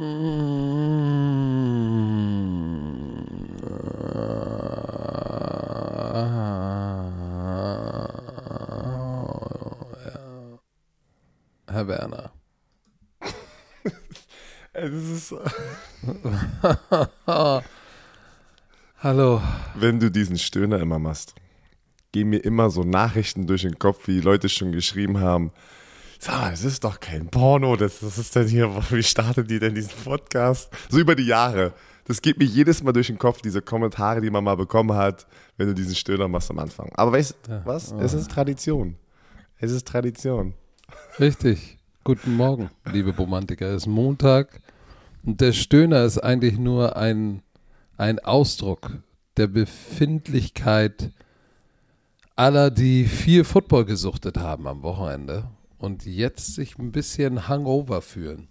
Herr 0.00 0.06
Werner. 11.86 12.32
Es 14.72 14.90
ist, 14.90 15.34
Hallo. 19.02 19.42
wenn 19.74 20.00
du 20.00 20.10
diesen 20.10 20.38
Stöhner 20.38 20.80
immer 20.80 20.98
machst, 20.98 21.34
gehen 22.12 22.30
mir 22.30 22.38
immer 22.38 22.70
so 22.70 22.84
Nachrichten 22.84 23.46
durch 23.46 23.60
den 23.62 23.78
Kopf, 23.78 24.08
wie 24.08 24.22
Leute 24.22 24.48
schon 24.48 24.72
geschrieben 24.72 25.20
haben. 25.20 25.52
Sag 26.22 26.38
mal, 26.38 26.50
das 26.50 26.64
ist 26.64 26.84
doch 26.84 27.00
kein 27.00 27.28
Porno, 27.28 27.76
das, 27.76 28.00
das 28.00 28.18
ist 28.18 28.36
denn 28.36 28.46
hier, 28.46 28.68
wie 28.90 29.02
startet 29.02 29.50
die 29.50 29.58
denn 29.58 29.74
diesen 29.74 29.94
Podcast? 30.04 30.70
So 30.90 30.98
über 30.98 31.14
die 31.14 31.24
Jahre. 31.24 31.72
Das 32.04 32.20
geht 32.20 32.38
mir 32.38 32.44
jedes 32.44 32.82
Mal 32.82 32.92
durch 32.92 33.06
den 33.06 33.16
Kopf, 33.16 33.40
diese 33.40 33.62
Kommentare, 33.62 34.20
die 34.20 34.28
man 34.28 34.44
mal 34.44 34.56
bekommen 34.56 34.94
hat, 34.94 35.26
wenn 35.56 35.68
du 35.68 35.74
diesen 35.74 35.94
Stöhner 35.94 36.28
machst 36.28 36.50
am 36.50 36.58
Anfang. 36.58 36.90
Aber 36.92 37.12
weißt 37.12 37.36
du 37.46 37.62
was? 37.64 37.92
Es 37.92 38.12
ist 38.12 38.30
Tradition. 38.30 38.96
Es 39.56 39.72
ist 39.72 39.88
Tradition. 39.88 40.52
Richtig. 41.18 41.78
Guten 42.04 42.36
Morgen, 42.36 42.68
liebe 42.92 43.16
Romantiker. 43.16 43.68
Es 43.68 43.84
ist 43.84 43.86
Montag 43.86 44.60
und 45.24 45.40
der 45.40 45.52
Stöhner 45.52 46.04
ist 46.04 46.18
eigentlich 46.18 46.58
nur 46.58 46.96
ein, 46.98 47.42
ein 47.96 48.18
Ausdruck 48.18 48.90
der 49.38 49.46
Befindlichkeit 49.46 51.12
aller, 52.36 52.70
die 52.70 53.06
viel 53.06 53.44
Football 53.44 53.86
gesuchtet 53.86 54.36
haben 54.36 54.66
am 54.66 54.82
Wochenende 54.82 55.48
und 55.80 56.04
jetzt 56.04 56.54
sich 56.54 56.78
ein 56.78 56.92
bisschen 56.92 57.48
hangover 57.48 58.02
fühlen. 58.02 58.48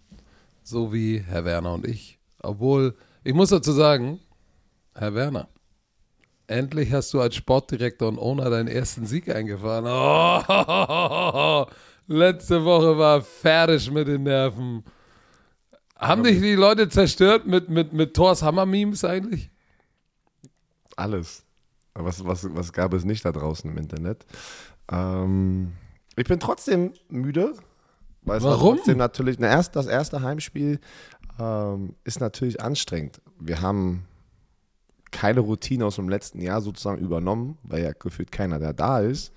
So 0.64 0.92
wie 0.92 1.20
Herr 1.20 1.46
Werner 1.46 1.76
und 1.76 1.86
ich. 1.88 2.20
Obwohl, 2.42 2.96
ich 3.24 3.36
muss 3.36 3.50
dazu 3.50 3.72
sagen, 3.72 4.20
Herr 4.96 5.14
Werner, 5.14 5.48
endlich 6.48 6.92
hast 6.92 7.14
du 7.14 7.22
als 7.22 7.36
Sportdirektor 7.36 8.08
und 8.08 8.18
Owner 8.18 8.50
deinen 8.50 8.68
ersten 8.68 9.06
Sieg 9.06 9.30
eingefahren. 9.30 9.86
Oh, 9.88 11.66
letzte 12.08 12.66
Woche 12.66 12.98
war 12.98 13.22
fertig 13.22 13.92
mit 13.92 14.08
den 14.08 14.24
Nerven. 14.24 14.84
Haben 15.96 16.24
dich 16.24 16.40
die 16.40 16.56
Leute 16.56 16.90
zerstört 16.90 17.46
mit, 17.46 17.70
mit, 17.70 17.94
mit 17.94 18.16
Thors 18.16 18.42
Hammer-Memes 18.42 19.06
eigentlich? 19.06 19.52
Alles. 20.96 21.46
Was, 21.94 22.26
was, 22.26 22.48
was 22.56 22.74
gab 22.74 22.94
es 22.94 23.06
nicht 23.06 23.24
da 23.24 23.32
draußen 23.32 23.70
im 23.70 23.78
Internet? 23.78 24.26
Ähm, 24.92 25.74
ich 26.20 26.28
bin 26.28 26.40
trotzdem 26.40 26.94
müde. 27.10 27.54
Weil 28.24 28.44
Warum? 28.44 28.76
trotzdem 28.76 28.98
natürlich, 28.98 29.40
na, 29.40 29.48
erst, 29.48 29.76
das 29.76 29.88
erste 29.88 30.22
Heimspiel 30.22 30.80
ähm, 31.40 31.96
ist 32.04 32.20
natürlich 32.20 32.62
anstrengend. 32.62 33.22
Wir 33.40 33.62
haben 33.62 34.06
keine 35.12 35.40
Routine 35.40 35.86
aus 35.86 35.96
dem 35.96 36.10
letzten 36.10 36.42
Jahr 36.42 36.62
sozusagen 36.62 37.00
übernommen, 37.00 37.58
weil 37.64 37.84
ja 37.84 37.92
gefühlt 37.94 38.32
keiner, 38.32 38.60
der 38.60 38.74
da 38.74 39.00
ist. 39.00 39.32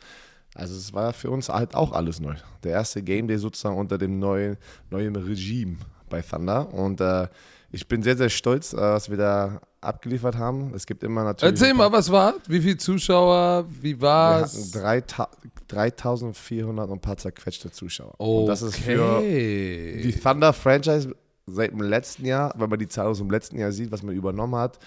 Also 0.55 0.77
es 0.77 0.93
war 0.93 1.13
für 1.13 1.31
uns 1.31 1.49
halt 1.49 1.75
auch 1.75 1.93
alles 1.93 2.21
neu. 2.21 2.35
Der 2.63 2.73
erste 2.73 3.03
Game 3.03 3.29
Day 3.29 3.39
sozusagen 3.39 3.79
unter 3.79 3.97
dem 3.97 4.19
neuen, 4.19 4.59
neuen 4.91 5.17
Regime 5.17 5.79
bei 6.11 6.21
Thunder. 6.21 6.75
Und 6.75 7.01
äh, 7.01 7.29
ich 7.71 7.89
bin 7.89 8.03
sehr, 8.03 8.17
sehr 8.17 8.29
stolz, 8.29 8.75
äh, 8.75 8.77
was 8.77 9.09
wir 9.09 9.17
da 9.17 9.61
abgeliefert 9.83 10.37
haben. 10.37 10.73
Es 10.75 10.87
gibt 10.87 11.03
immer 11.05 11.25
natürlich. 11.25 11.53
Erzähl 11.61 11.75
mal, 11.75 11.91
was 11.93 12.11
war? 12.11 12.35
Wie 12.47 12.61
viele 12.61 12.77
Zuschauer? 12.77 13.67
Wie 13.81 13.95
drei 13.97 15.01
Ta- 15.03 15.29
3400 15.69 16.87
und 16.89 16.99
ein 16.99 17.01
paar 17.01 17.17
zerquetschte 17.17 17.71
Zuschauer. 17.71 18.19
Und 18.21 18.47
das 18.47 18.63
ist 18.63 18.77
für 18.79 19.17
Okay. 19.19 20.01
die 20.03 20.13
Thunder 20.13 20.53
Franchise 20.53 21.15
seit 21.47 21.73
dem 21.73 21.81
letzten 21.83 22.25
Jahr, 22.25 22.55
wenn 22.57 22.71
man 22.71 22.79
die 22.79 22.89
Zahl 22.89 23.07
aus 23.07 23.19
dem 23.19 23.31
letzten 23.31 23.59
Jahr 23.59 23.73
sieht, 23.73 23.91
was 23.91 24.03
man 24.03 24.15
übernommen 24.15 24.55
hat, 24.57 24.79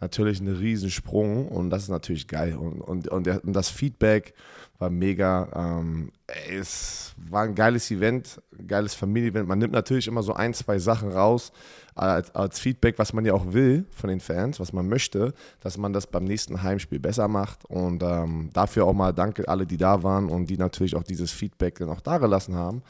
natürlich 0.00 0.40
ein 0.40 0.48
Riesensprung 0.48 1.48
und 1.48 1.70
das 1.70 1.84
ist 1.84 1.88
natürlich 1.88 2.28
geil. 2.28 2.54
Und, 2.56 2.80
und, 2.82 3.08
und 3.08 3.52
das 3.52 3.68
Feedback 3.68 4.34
war 4.78 4.90
mega. 4.90 5.48
Ähm, 5.80 6.10
es 6.26 7.14
war 7.16 7.42
ein 7.42 7.54
geiles 7.54 7.90
Event, 7.90 8.40
ein 8.58 8.66
geiles 8.66 8.94
Familienevent. 8.94 9.48
Man 9.48 9.58
nimmt 9.58 9.72
natürlich 9.72 10.08
immer 10.08 10.22
so 10.22 10.34
ein, 10.34 10.54
zwei 10.54 10.78
Sachen 10.78 11.12
raus 11.12 11.52
als, 11.94 12.34
als 12.34 12.58
Feedback, 12.58 12.98
was 12.98 13.12
man 13.12 13.24
ja 13.24 13.34
auch 13.34 13.52
will 13.52 13.84
von 13.90 14.08
den 14.08 14.20
Fans, 14.20 14.58
was 14.58 14.72
man 14.72 14.88
möchte, 14.88 15.32
dass 15.60 15.78
man 15.78 15.92
das 15.92 16.06
beim 16.06 16.24
nächsten 16.24 16.62
Heimspiel 16.62 16.98
besser 16.98 17.28
macht. 17.28 17.64
Und 17.66 18.02
ähm, 18.02 18.50
dafür 18.52 18.86
auch 18.86 18.94
mal 18.94 19.12
danke 19.12 19.48
alle, 19.48 19.66
die 19.66 19.76
da 19.76 20.02
waren 20.02 20.28
und 20.28 20.46
die 20.46 20.56
natürlich 20.56 20.96
auch 20.96 21.04
dieses 21.04 21.30
Feedback 21.30 21.78
dann 21.78 21.90
auch 21.90 22.00
da 22.00 22.18
gelassen 22.18 22.56
haben. 22.56 22.82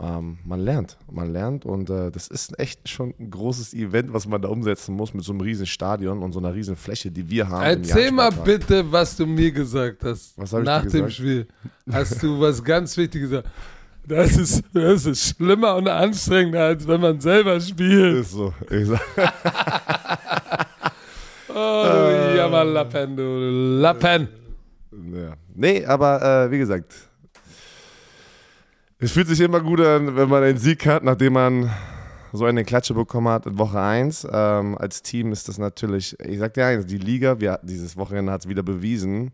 Ähm, 0.00 0.38
man 0.44 0.60
lernt, 0.60 0.96
man 1.10 1.32
lernt 1.32 1.64
und 1.64 1.88
äh, 1.90 2.10
das 2.10 2.28
ist 2.28 2.58
echt 2.58 2.88
schon 2.88 3.14
ein 3.18 3.30
großes 3.30 3.74
Event, 3.74 4.12
was 4.12 4.26
man 4.26 4.42
da 4.42 4.48
umsetzen 4.48 4.94
muss 4.94 5.14
mit 5.14 5.24
so 5.24 5.32
einem 5.32 5.40
riesen 5.40 5.66
Stadion 5.66 6.22
und 6.22 6.32
so 6.32 6.40
einer 6.40 6.54
riesen 6.54 6.76
Fläche, 6.76 7.10
die 7.10 7.28
wir 7.28 7.48
haben. 7.48 7.64
Erzähl 7.64 8.10
mal 8.10 8.30
bitte, 8.30 8.90
was 8.90 9.16
du 9.16 9.26
mir 9.26 9.50
gesagt 9.52 10.02
hast. 10.04 10.36
Was 10.36 10.52
hab 10.52 10.60
ich 10.60 10.66
Nach 10.66 10.82
dir 10.82 10.90
dem 10.90 11.06
gesagt? 11.06 11.12
Spiel 11.14 11.46
hast 11.90 12.22
du 12.22 12.40
was 12.40 12.62
ganz 12.62 12.81
Wichtiges 12.96 13.30
gesagt. 13.30 13.48
Das 14.06 14.36
ist, 14.36 14.64
das 14.72 15.06
ist 15.06 15.36
schlimmer 15.36 15.76
und 15.76 15.88
anstrengender, 15.88 16.64
als 16.64 16.86
wenn 16.88 17.00
man 17.00 17.20
selber 17.20 17.60
spielt. 17.60 18.16
Ist 18.22 18.32
so. 18.32 18.52
Ich 18.68 18.86
sag, 18.88 19.00
Oh, 21.48 21.84
du 21.84 22.36
Jammerlappen, 22.36 23.16
du 23.16 23.78
Lappen. 23.80 24.28
ja. 25.12 25.34
Nee, 25.54 25.84
aber 25.84 26.46
äh, 26.46 26.50
wie 26.50 26.58
gesagt, 26.58 26.94
es 28.98 29.12
fühlt 29.12 29.28
sich 29.28 29.40
immer 29.40 29.60
gut 29.60 29.80
an, 29.80 30.16
wenn 30.16 30.28
man 30.28 30.42
einen 30.42 30.58
Sieg 30.58 30.86
hat, 30.86 31.04
nachdem 31.04 31.34
man 31.34 31.70
so 32.32 32.46
eine 32.46 32.64
Klatsche 32.64 32.94
bekommen 32.94 33.28
hat 33.28 33.44
in 33.46 33.58
Woche 33.58 33.78
1. 33.80 34.26
Ähm, 34.32 34.78
als 34.78 35.02
Team 35.02 35.32
ist 35.32 35.48
das 35.48 35.58
natürlich, 35.58 36.18
ich 36.20 36.38
sag 36.38 36.54
dir 36.54 36.64
eins, 36.66 36.86
die 36.86 36.98
Liga, 36.98 37.38
wir, 37.38 37.60
dieses 37.62 37.96
Wochenende 37.96 38.32
hat 38.32 38.42
es 38.42 38.48
wieder 38.48 38.62
bewiesen, 38.62 39.32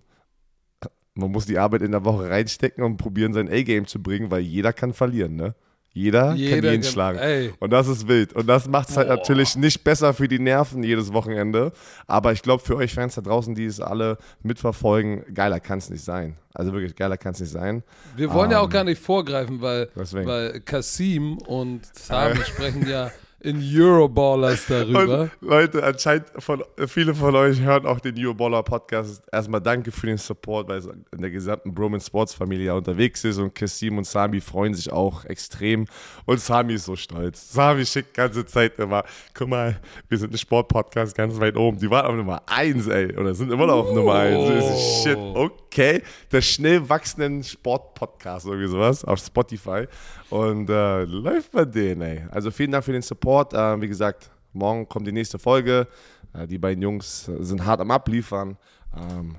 man 1.19 1.31
muss 1.31 1.47
die 1.47 1.59
Arbeit 1.59 1.83
in 1.83 1.91
der 1.93 2.05
Woche 2.05 2.31
reinstecken 2.31 2.83
und 2.85 2.97
probieren, 2.97 3.33
sein 3.33 3.49
A-Game 3.51 3.87
zu 3.87 4.03
bringen, 4.03 4.31
weil 4.31 4.41
jeder 4.41 4.73
kann 4.73 4.93
verlieren, 4.95 5.37
ne? 5.37 5.55
Jeder, 5.95 6.35
Jeder 6.35 6.57
kann 6.61 6.65
jeden 6.71 6.83
kann- 6.83 6.93
schlagen. 6.93 7.19
ey. 7.19 7.53
Und 7.59 7.71
das 7.73 7.89
ist 7.89 8.07
wild. 8.07 8.33
Und 8.35 8.47
das 8.47 8.69
macht 8.69 8.91
es 8.91 8.97
halt 8.97 9.09
natürlich 9.09 9.57
nicht 9.57 9.83
besser 9.83 10.15
für 10.15 10.29
die 10.29 10.39
Nerven 10.39 10.85
jedes 10.85 11.13
Wochenende. 11.13 11.73
Aber 12.07 12.31
ich 12.33 12.43
glaube, 12.43 12.63
für 12.63 12.77
euch 12.77 12.95
Fans 12.95 13.17
da 13.17 13.21
draußen, 13.23 13.55
die 13.57 13.65
es 13.65 13.81
alle 13.81 14.17
mitverfolgen, 14.43 15.25
geiler 15.35 15.59
kann 15.61 15.79
es 15.79 15.91
nicht 15.91 16.05
sein. 16.05 16.37
Also 16.55 16.73
wirklich, 16.73 16.95
geiler 16.95 17.17
kann 17.17 17.33
es 17.33 17.41
nicht 17.41 17.51
sein. 17.51 17.83
Wir 18.17 18.33
wollen 18.33 18.51
ja 18.51 18.61
auch 18.61 18.65
Ähm, 18.65 18.71
gar 18.71 18.85
nicht 18.85 19.01
vorgreifen, 19.03 19.61
weil, 19.61 19.89
deswegen. 19.97 20.27
weil 20.29 20.61
Kasim 20.61 21.39
und 21.39 21.81
Sami 21.97 22.37
sprechen 22.45 22.89
ja 22.89 23.11
in 23.41 23.63
Euroballers 23.63 24.67
darüber. 24.67 25.31
Und 25.41 25.49
Leute, 25.49 25.85
anscheinend 25.85 26.27
von, 26.39 26.65
viele 26.89 27.15
von 27.15 27.37
euch 27.37 27.61
hören 27.61 27.87
auch 27.87 28.01
den 28.01 28.17
New 28.17 28.35
Baller 28.35 28.65
Podcast. 28.65 29.23
Erstmal 29.31 29.61
danke 29.61 29.93
für 29.93 30.09
den 30.09 30.19
Support, 30.19 30.69
weil 30.69 30.79
es 30.79 30.87
in 30.87 31.21
der 31.21 31.31
gesamten 31.31 31.73
Broman 31.73 32.01
Sports 32.01 32.35
Familie 32.35 32.75
unterwegs 32.75 33.23
ist 33.23 33.39
und 33.39 33.55
Kassim 33.55 33.97
und 33.97 34.05
Sami 34.05 34.41
freuen 34.41 34.75
sich 34.75 34.91
auch 34.91 35.25
extrem. 35.25 35.87
Und 36.27 36.41
Sami 36.41 36.75
ist 36.75 36.87
so 36.87 36.97
stolz. 36.97 37.53
Sami 37.53 37.87
schickt 37.87 38.17
die 38.17 38.21
ganze 38.21 38.45
Zeit 38.45 38.77
immer, 38.79 39.05
guck 39.35 39.49
mal, 39.49 39.81
wir 40.09 40.19
sind 40.19 40.33
ein 40.35 40.39
Sportpodcast 40.39 41.17
ganz 41.17 41.39
weit 41.39 41.57
oben. 41.57 41.79
Die 41.79 41.89
waren 41.89 42.07
auf 42.07 42.17
Nummer 42.17 42.43
1, 42.47 42.89
ey. 42.89 43.17
Oder 43.17 43.35
sind 43.35 43.53
immer 43.53 43.67
noch 43.67 43.85
auf 43.85 43.95
Nummer 43.95 44.15
1. 44.15 44.37
Oh. 44.37 45.03
Shit, 45.03 45.17
okay. 45.17 46.03
Der 46.33 46.41
schnell 46.41 46.89
wachsenden 46.89 47.45
Sportpodcast, 47.45 48.47
irgendwie 48.47 48.69
sowas, 48.69 49.05
auf 49.05 49.21
Spotify. 49.21 49.87
Und 50.31 50.69
äh, 50.69 51.05
läuft 51.05 51.53
bei 51.53 51.65
denen, 51.65 52.03
ey. 52.03 52.27
Also 52.31 52.51
vielen 52.51 52.73
Dank 52.73 52.85
für 52.85 52.93
den 52.93 53.03
Support. 53.03 53.28
Äh, 53.29 53.81
wie 53.81 53.89
gesagt, 53.89 54.31
morgen 54.55 54.89
kommt 54.89 55.07
die 55.07 55.13
nächste 55.13 55.39
Folge. 55.39 55.87
Äh, 56.33 56.47
die 56.47 56.57
beiden 56.57 56.83
Jungs 56.83 57.25
sind 57.25 57.65
hart 57.65 57.81
am 57.81 57.91
Abliefern. 57.91 58.57
Ähm, 58.97 59.37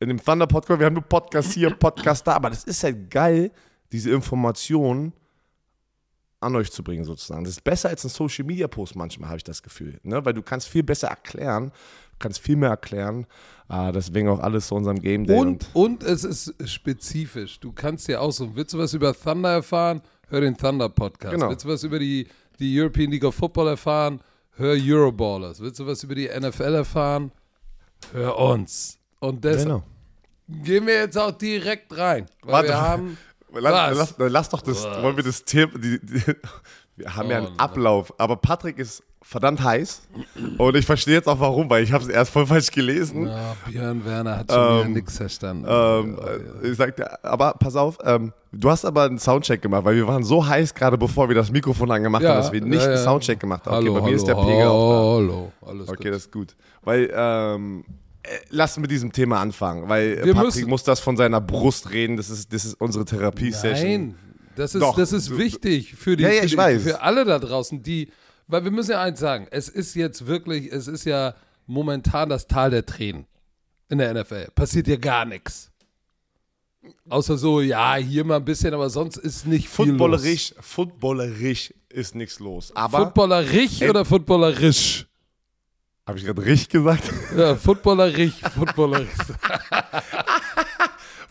in 0.00 0.08
dem 0.08 0.22
Thunder 0.22 0.46
Podcast, 0.46 0.78
wir 0.78 0.86
haben 0.86 0.94
nur 0.94 1.02
Podcast 1.02 1.52
hier, 1.52 1.70
Podcast 1.78 2.26
da, 2.26 2.34
aber 2.34 2.50
das 2.50 2.64
ist 2.64 2.84
halt 2.84 3.10
geil, 3.10 3.50
diese 3.90 4.10
Informationen 4.10 5.14
an 6.40 6.56
euch 6.56 6.70
zu 6.70 6.82
bringen 6.82 7.04
sozusagen. 7.04 7.44
Das 7.44 7.54
ist 7.54 7.64
besser 7.64 7.88
als 7.88 8.04
ein 8.04 8.10
Social 8.10 8.44
Media 8.44 8.68
Post 8.68 8.96
manchmal, 8.96 9.30
habe 9.30 9.38
ich 9.38 9.44
das 9.44 9.62
Gefühl. 9.62 9.98
Ne? 10.02 10.22
Weil 10.24 10.34
du 10.34 10.42
kannst 10.42 10.68
viel 10.68 10.82
besser 10.82 11.08
erklären, 11.08 11.70
du 11.70 12.18
kannst 12.18 12.40
viel 12.40 12.56
mehr 12.56 12.70
erklären. 12.70 13.26
Äh, 13.70 13.92
deswegen 13.92 14.28
auch 14.28 14.40
alles 14.40 14.66
zu 14.66 14.74
unserem 14.74 15.00
Game 15.00 15.24
Day. 15.24 15.38
Und, 15.38 15.70
und 15.72 16.02
es 16.02 16.24
ist 16.24 16.54
spezifisch. 16.68 17.60
Du 17.60 17.72
kannst 17.72 18.08
dir 18.08 18.20
aussuchen. 18.20 18.56
Willst 18.56 18.74
du 18.74 18.78
was 18.78 18.92
über 18.92 19.14
Thunder 19.14 19.52
erfahren? 19.52 20.02
Hör 20.28 20.40
den 20.40 20.56
Thunder 20.56 20.88
Podcast. 20.88 21.32
Genau. 21.34 21.48
Willst 21.48 21.64
du 21.64 21.68
was 21.68 21.84
über 21.84 21.98
die, 21.98 22.26
die 22.58 22.78
European 22.78 23.10
League 23.10 23.24
of 23.24 23.34
Football 23.34 23.68
erfahren? 23.68 24.20
Hör 24.56 24.76
Euroballers. 24.78 25.60
Willst 25.60 25.80
du 25.80 25.86
was 25.86 26.02
über 26.04 26.14
die 26.14 26.28
NFL 26.28 26.74
erfahren? 26.74 27.32
Hör 28.12 28.36
uns. 28.38 28.98
Und 29.20 29.44
deshalb 29.44 29.66
genau. 29.66 29.82
gehen 30.64 30.86
wir 30.86 30.94
jetzt 30.94 31.16
auch 31.16 31.32
direkt 31.32 31.96
rein. 31.96 32.26
Weil 32.42 32.52
Warte. 32.52 32.68
wir 32.68 32.80
haben. 32.80 33.18
Lass, 33.54 33.98
Was? 33.98 34.14
lass, 34.18 34.30
lass 34.32 34.48
doch 34.48 34.62
das, 34.62 34.82
Was? 34.82 35.02
wollen 35.02 35.14
wir 35.14 35.24
das 35.24 35.44
Thema, 35.44 35.72
wir 35.76 37.14
haben 37.14 37.28
ja 37.28 37.42
Oh, 37.42 37.46
einen 37.48 37.58
Ablauf, 37.58 38.18
aber 38.18 38.36
Patrick 38.36 38.78
ist 38.78 39.02
verdammt 39.22 39.62
heiß. 39.62 40.02
Und 40.58 40.76
ich 40.76 40.84
verstehe 40.84 41.14
jetzt 41.14 41.28
auch 41.28 41.40
warum, 41.40 41.70
weil 41.70 41.82
ich 41.84 41.92
habe 41.92 42.04
es 42.04 42.10
erst 42.10 42.32
voll 42.32 42.46
falsch 42.46 42.70
gelesen. 42.70 43.26
Ja, 43.28 43.56
Björn 43.68 44.04
Werner 44.04 44.38
hat 44.38 44.52
schon 44.52 44.78
wieder 44.80 44.88
nichts 44.88 45.16
verstanden. 45.16 45.64
Ähm, 45.68 46.18
äh, 46.62 46.68
ich 46.68 46.76
sagte, 46.76 47.24
aber 47.24 47.54
pass 47.54 47.76
auf, 47.76 47.98
ähm, 48.04 48.32
du 48.52 48.68
hast 48.70 48.84
aber 48.84 49.04
einen 49.04 49.18
Soundcheck 49.18 49.62
gemacht, 49.62 49.84
weil 49.84 49.96
wir 49.96 50.06
waren 50.06 50.24
so 50.24 50.46
heiß 50.46 50.74
gerade 50.74 50.98
bevor 50.98 51.28
wir 51.28 51.34
das 51.36 51.50
Mikrofon 51.50 51.90
angemacht 51.90 52.22
Ja, 52.22 52.30
haben, 52.30 52.36
dass 52.38 52.52
wir 52.52 52.60
nicht 52.60 52.74
ja, 52.80 52.84
einen 52.88 52.96
ja. 52.96 53.02
Soundcheck 53.02 53.40
gemacht 53.40 53.64
haben. 53.66 53.76
Okay, 53.76 53.84
hallo, 53.86 53.94
bei 53.94 54.00
mir 54.00 54.06
hallo, 54.06 54.16
ist 54.16 54.26
der 54.26 54.34
Pegel 54.34 54.66
auch 54.66 55.14
Hallo, 55.16 55.52
alles 55.64 55.86
da. 55.86 55.92
Okay, 55.92 56.02
gut. 56.04 56.12
das 56.12 56.22
ist 56.22 56.32
gut. 56.32 56.56
Weil, 56.82 57.10
ähm, 57.14 57.84
äh, 58.24 58.28
lass 58.50 58.76
mit 58.78 58.90
diesem 58.90 59.12
Thema 59.12 59.40
anfangen, 59.40 59.88
weil 59.88 60.18
äh, 60.18 60.24
Wir 60.24 60.34
Patrick 60.34 60.54
müssen- 60.56 60.68
muss 60.68 60.82
das 60.84 61.00
von 61.00 61.16
seiner 61.16 61.40
Brust 61.40 61.90
reden, 61.90 62.16
das 62.16 62.28
ist, 62.30 62.52
das 62.52 62.64
ist 62.64 62.74
unsere 62.80 63.04
Therapie-Session. 63.04 63.88
Nein, 63.90 64.14
das 64.54 64.74
ist, 64.74 64.82
Doch. 64.82 64.96
das 64.96 65.12
ist 65.12 65.36
wichtig 65.38 65.94
für 65.94 66.14
die, 66.16 66.24
Ja, 66.24 66.30
ja, 66.30 66.42
für, 66.42 66.72
die 66.74 66.78
für 66.80 67.00
alle 67.00 67.24
da 67.24 67.38
draußen, 67.38 67.82
die, 67.82 68.10
weil 68.46 68.64
wir 68.64 68.70
müssen 68.70 68.92
ja 68.92 69.02
eins 69.02 69.20
sagen, 69.20 69.46
es 69.50 69.68
ist 69.68 69.94
jetzt 69.94 70.26
wirklich, 70.26 70.70
es 70.72 70.86
ist 70.88 71.04
ja 71.04 71.34
momentan 71.66 72.28
das 72.28 72.46
Tal 72.46 72.70
der 72.70 72.84
Tränen 72.86 73.26
in 73.88 73.98
der 73.98 74.12
NFL. 74.14 74.48
Passiert 74.54 74.88
ja 74.88 74.96
gar 74.96 75.24
nichts. 75.24 75.70
Außer 77.08 77.36
so, 77.36 77.60
ja, 77.60 77.94
hier 77.96 78.24
mal 78.24 78.36
ein 78.36 78.44
bisschen, 78.44 78.74
aber 78.74 78.90
sonst 78.90 79.16
ist 79.16 79.46
nicht 79.46 79.68
viel 79.68 79.86
Footballerisch, 79.86 80.54
footballerisch 80.60 81.72
ist 81.88 82.14
nichts 82.14 82.40
los. 82.40 82.70
los. 82.70 82.76
Aber, 82.76 83.04
Footballerisch 83.04 83.82
Ey. 83.82 83.90
oder 83.90 84.04
footballerisch? 84.04 85.06
habe 86.06 86.18
ich 86.18 86.24
gerade 86.24 86.44
richtig 86.44 86.70
gesagt? 86.70 87.04
Ja, 87.36 87.54
footballerisch, 87.54 88.34
footballerisch. 88.54 89.08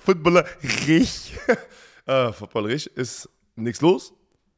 Footballerisch. 0.03 1.31
äh, 2.05 2.31
Footballerisch 2.33 2.87
ist 2.87 3.29
nichts 3.55 3.81
los. 3.81 4.13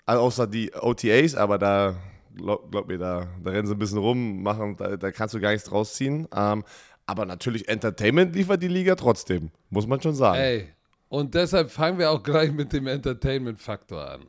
Außer 0.06 0.48
die 0.48 0.74
OTAs, 0.74 1.36
aber 1.36 1.58
da, 1.58 1.96
glaub, 2.36 2.72
glaub 2.72 2.88
mir, 2.88 2.98
da, 2.98 3.28
da 3.44 3.52
rennen 3.52 3.68
sie 3.68 3.74
ein 3.74 3.80
bisschen 3.80 3.98
rum, 3.98 4.44
machen, 4.44 4.76
da, 4.78 4.98
da 4.98 5.12
kannst 5.12 5.34
du 5.34 5.40
gar 5.40 5.52
nichts 5.52 5.68
draus 5.68 5.94
ziehen. 5.94 6.28
Ähm, 6.36 6.64
aber 7.06 7.26
natürlich 7.26 7.68
Entertainment 7.68 8.36
liefert 8.36 8.64
die 8.64 8.68
Liga 8.68 8.96
trotzdem, 8.96 9.52
muss 9.70 9.88
man 9.88 10.02
schon 10.02 10.16
sagen. 10.16 10.40
Ey, 10.40 10.70
und 11.10 11.36
deshalb 11.36 11.70
fangen 11.70 12.00
wir 12.00 12.12
auch 12.12 12.24
gleich 12.24 12.52
mit 12.52 12.74
dem 12.74 12.88
Entertainment-Faktor 12.88 14.10
an. 14.10 14.22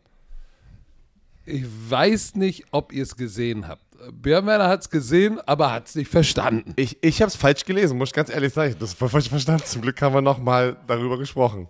Ich 1.47 1.65
weiß 1.89 2.37
nicht, 2.37 2.65
ob 2.73 2.93
ihr 2.93 3.03
es 3.03 3.17
gesehen 3.17 3.69
habt. 3.69 3.83
Björn 4.13 4.47
Werner 4.47 4.69
hat 4.69 4.83
es 4.83 4.91
gesehen, 4.91 5.41
aber 5.47 5.73
hat 5.73 5.87
es 5.87 5.95
nicht 5.95 6.11
verstanden. 6.11 6.73
Ich, 6.77 6.99
ich 7.03 7.23
habe 7.23 7.29
es 7.29 7.37
falsch 7.37 7.65
gelesen, 7.65 7.97
muss 7.97 8.11
ich 8.11 8.15
ganz 8.15 8.31
ehrlich 8.31 8.53
sagen. 8.53 8.77
Das 8.79 9.01
war 9.01 9.09
falsch 9.09 9.29
verstanden. 9.29 9.65
Zum 9.65 9.83
Glück 9.83 10.01
haben 10.03 10.15
wir 10.15 10.21
nochmal 10.21 10.77
darüber 10.87 11.19
gesprochen. 11.19 11.69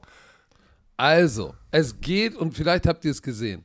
Also, 0.96 1.54
es 1.70 2.00
geht, 2.00 2.36
und 2.36 2.54
vielleicht 2.54 2.86
habt 2.86 3.04
ihr 3.04 3.10
es 3.10 3.20
gesehen, 3.20 3.64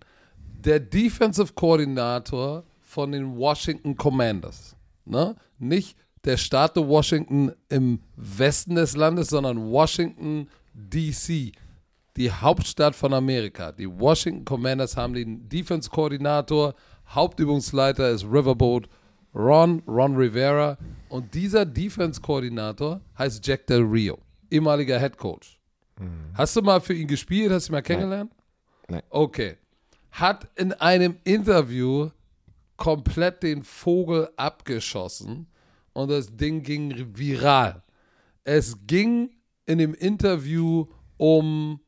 der 0.66 0.80
Defensive 0.80 1.54
Coordinator 1.54 2.64
von 2.82 3.12
den 3.12 3.38
Washington 3.38 3.96
Commanders, 3.96 4.76
ne? 5.06 5.36
nicht 5.58 5.98
der 6.26 6.38
Staat 6.38 6.76
Washington 6.76 7.52
im 7.70 8.00
Westen 8.16 8.76
des 8.76 8.96
Landes, 8.96 9.30
sondern 9.30 9.72
Washington, 9.72 10.50
D.C., 10.74 11.54
die 12.18 12.32
Hauptstadt 12.32 12.96
von 12.96 13.14
Amerika. 13.14 13.72
Die 13.72 13.88
Washington 13.88 14.44
Commanders 14.44 14.98
haben 14.98 15.14
den 15.14 15.48
Defense-Koordinator, 15.48 16.74
Hauptübungsleiter 17.08 18.10
ist 18.10 18.26
Riverboat 18.26 18.90
Ron, 19.34 19.82
Ron 19.88 20.16
Rivera. 20.16 20.78
Und 21.08 21.34
dieser 21.34 21.66
Defense-Koordinator 21.66 23.00
heißt 23.18 23.46
Jack 23.46 23.68
Del 23.68 23.84
Rio, 23.84 24.18
ehemaliger 24.52 25.00
Head 25.00 25.18
Coach. 25.18 25.60
Hast 26.34 26.56
du 26.56 26.62
mal 26.62 26.80
für 26.82 26.94
ihn 26.94 27.08
gespielt? 27.08 27.52
Hast 27.52 27.68
du 27.68 27.72
ihn 27.72 27.76
mal 27.76 27.82
kennengelernt? 27.82 28.32
Nein. 28.88 29.04
Okay. 29.10 29.58
Hat 30.12 30.48
in 30.56 30.74
einem 30.74 31.18
Interview 31.24 32.10
komplett 32.78 33.44
den 33.44 33.64
Vogel 33.64 34.30
abgeschossen 34.38 35.48
und 35.94 36.10
das 36.10 36.36
Ding 36.36 36.64
ging 36.64 37.18
viral. 37.18 37.84
Es 38.44 38.78
ging 38.88 39.32
in 39.66 39.78
dem 39.78 39.94
Interview 39.94 40.88
um, 41.18 41.80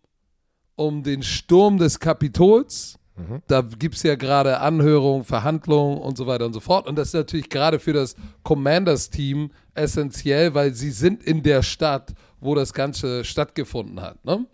um 0.76 1.02
den 1.02 1.24
Sturm 1.24 1.78
des 1.78 2.00
Kapitols. 2.00 3.00
Da 3.48 3.62
gibt 3.62 3.96
es 3.96 4.04
ja 4.04 4.16
gerade 4.16 4.60
Anhörungen, 4.60 5.24
Verhandlungen 5.24 6.00
und 6.00 6.18
so 6.18 6.26
weiter 6.26 6.46
und 6.46 6.54
so 6.54 6.60
fort. 6.60 6.88
Und 6.88 6.96
das 6.96 7.10
ist 7.10 7.14
natürlich 7.14 7.50
gerade 7.50 7.78
für 7.80 7.94
das 7.94 8.16
Commanders-Team 8.44 9.52
essentiell, 9.76 10.54
weil 10.54 10.74
sie 10.74 10.90
sind 10.92 11.24
in 11.24 11.44
der 11.44 11.62
Stadt, 11.62 12.14
wo 12.40 12.56
das 12.56 12.74
Ganze 12.74 13.24
stattgefunden 13.24 14.02
hat. 14.02 14.24
Ne? 14.26 14.48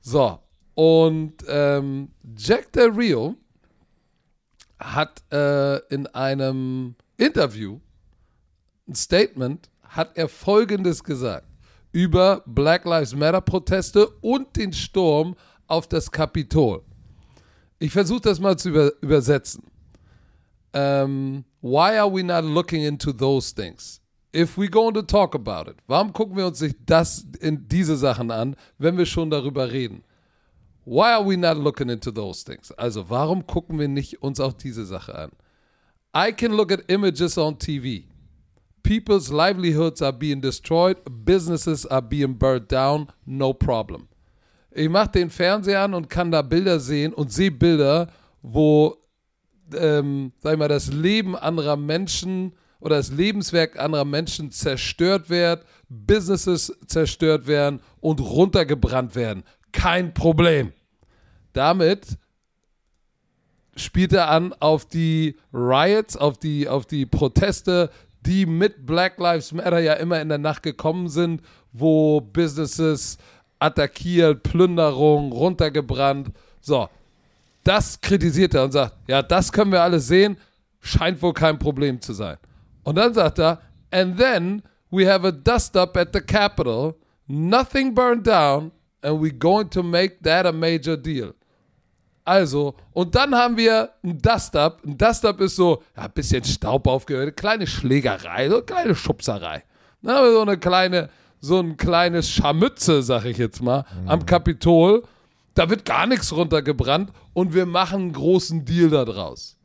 So, 0.00 0.40
und 0.80 1.34
ähm, 1.46 2.08
Jack 2.38 2.72
Del 2.72 2.88
Rio 2.88 3.36
hat 4.78 5.22
äh, 5.30 5.76
in 5.94 6.06
einem 6.06 6.94
Interview, 7.18 7.80
ein 8.88 8.94
Statement, 8.94 9.68
hat 9.82 10.16
er 10.16 10.26
Folgendes 10.26 11.04
gesagt 11.04 11.46
über 11.92 12.42
Black 12.46 12.86
Lives 12.86 13.14
Matter 13.14 13.42
Proteste 13.42 14.08
und 14.22 14.56
den 14.56 14.72
Sturm 14.72 15.36
auf 15.66 15.86
das 15.86 16.10
Kapitol. 16.10 16.80
Ich 17.78 17.92
versuche 17.92 18.22
das 18.22 18.40
mal 18.40 18.56
zu 18.56 18.70
über, 18.70 18.90
übersetzen. 19.02 19.64
Ähm, 20.72 21.44
why 21.60 21.98
are 21.98 22.10
we 22.10 22.24
not 22.24 22.44
looking 22.44 22.84
into 22.84 23.12
those 23.12 23.54
things? 23.54 24.00
If 24.34 24.56
we 24.56 24.66
going 24.70 24.94
to 24.94 25.02
talk 25.02 25.34
about 25.34 25.70
it, 25.70 25.76
warum 25.86 26.14
gucken 26.14 26.38
wir 26.38 26.46
uns 26.46 26.62
nicht 26.62 26.76
das 26.86 27.26
in 27.40 27.68
diese 27.68 27.98
Sachen 27.98 28.30
an, 28.30 28.56
wenn 28.78 28.96
wir 28.96 29.04
schon 29.04 29.28
darüber 29.28 29.70
reden? 29.70 30.04
Why 30.84 31.12
are 31.12 31.24
we 31.24 31.36
not 31.36 31.56
looking 31.56 31.88
into 31.90 32.10
those 32.10 32.42
things? 32.42 32.72
Also, 32.72 33.08
warum 33.08 33.46
gucken 33.46 33.78
wir 33.78 33.88
nicht 33.88 34.22
uns 34.22 34.40
auch 34.40 34.52
diese 34.52 34.84
Sache 34.86 35.14
an? 35.14 35.30
I 36.14 36.32
can 36.32 36.52
look 36.52 36.72
at 36.72 36.80
images 36.88 37.38
on 37.38 37.58
TV. 37.58 38.04
People's 38.82 39.30
livelihoods 39.30 40.02
are 40.02 40.12
being 40.12 40.40
destroyed, 40.40 40.96
businesses 41.24 41.86
are 41.86 42.02
being 42.02 42.34
burned 42.34 42.68
down, 42.68 43.08
no 43.26 43.52
problem. 43.52 44.08
Ich 44.72 44.88
mache 44.88 45.10
den 45.12 45.30
Fernseher 45.30 45.82
an 45.82 45.94
und 45.94 46.08
kann 46.08 46.30
da 46.30 46.42
Bilder 46.42 46.80
sehen 46.80 47.12
und 47.12 47.32
sehe 47.32 47.50
Bilder, 47.50 48.08
wo, 48.42 48.96
ähm, 49.74 50.32
sag 50.38 50.54
ich 50.54 50.58
mal, 50.58 50.68
das 50.68 50.92
Leben 50.92 51.36
anderer 51.36 51.76
Menschen 51.76 52.52
oder 52.80 52.96
das 52.96 53.10
Lebenswerk 53.10 53.78
anderer 53.78 54.04
Menschen 54.04 54.50
zerstört 54.50 55.28
wird, 55.28 55.64
Businesses 55.88 56.72
zerstört 56.86 57.46
werden 57.46 57.80
und 58.00 58.20
runtergebrannt 58.20 59.14
werden. 59.14 59.44
Kein 59.72 60.14
Problem. 60.14 60.72
Damit 61.52 62.18
spielt 63.76 64.12
er 64.12 64.28
an 64.28 64.52
auf 64.60 64.84
die 64.84 65.36
Riots, 65.52 66.16
auf 66.16 66.38
die, 66.38 66.68
auf 66.68 66.86
die 66.86 67.06
Proteste, 67.06 67.90
die 68.26 68.46
mit 68.46 68.86
Black 68.86 69.18
Lives 69.18 69.52
Matter 69.52 69.78
ja 69.78 69.94
immer 69.94 70.20
in 70.20 70.28
der 70.28 70.38
Nacht 70.38 70.62
gekommen 70.62 71.08
sind, 71.08 71.42
wo 71.72 72.20
Businesses 72.20 73.18
attackiert, 73.58 74.42
Plünderung, 74.42 75.32
runtergebrannt. 75.32 76.30
So, 76.60 76.88
das 77.64 78.00
kritisiert 78.00 78.54
er 78.54 78.64
und 78.64 78.72
sagt, 78.72 78.96
ja, 79.06 79.22
das 79.22 79.52
können 79.52 79.72
wir 79.72 79.82
alle 79.82 80.00
sehen, 80.00 80.36
scheint 80.80 81.20
wohl 81.22 81.32
kein 81.32 81.58
Problem 81.58 82.00
zu 82.00 82.12
sein. 82.12 82.36
Und 82.82 82.96
dann 82.96 83.14
sagt 83.14 83.38
er, 83.38 83.60
and 83.90 84.18
then 84.18 84.62
we 84.90 85.10
have 85.10 85.26
a 85.26 85.30
dust 85.30 85.76
up 85.76 85.96
at 85.96 86.10
the 86.12 86.20
Capitol, 86.20 86.94
nothing 87.26 87.94
burned 87.94 88.26
down, 88.26 88.72
and 89.02 89.20
we're 89.20 89.36
going 89.36 89.68
to 89.70 89.82
make 89.82 90.22
that 90.22 90.46
a 90.46 90.52
major 90.52 90.96
deal. 90.96 91.34
Also, 92.24 92.74
und 92.92 93.14
dann 93.14 93.34
haben 93.34 93.56
wir 93.56 93.90
ein 94.04 94.18
Dust-Up. 94.18 94.82
Ein 94.84 94.96
Dust-Up 94.96 95.40
ist 95.40 95.56
so, 95.56 95.82
ja, 95.96 96.04
ein 96.04 96.12
bisschen 96.12 96.44
Staub 96.44 96.86
aufgehört, 96.86 97.22
eine 97.22 97.32
kleine 97.32 97.66
Schlägerei, 97.66 98.48
so 98.48 98.56
eine 98.56 98.64
kleine 98.64 98.94
Schubserei. 98.94 99.64
Na, 100.02 100.24
so 100.30 100.40
eine 100.40 100.58
kleine, 100.58 101.10
so 101.40 101.58
ein 101.58 101.76
kleines 101.76 102.30
Scharmütze, 102.30 103.02
sag 103.02 103.24
ich 103.24 103.38
jetzt 103.38 103.62
mal, 103.62 103.84
am 104.06 104.26
Kapitol. 104.26 105.02
Da 105.54 105.68
wird 105.68 105.84
gar 105.84 106.06
nichts 106.06 106.32
runtergebrannt 106.32 107.10
und 107.32 107.54
wir 107.54 107.66
machen 107.66 108.00
einen 108.00 108.12
großen 108.12 108.64
Deal 108.64 108.90
daraus. 108.90 109.56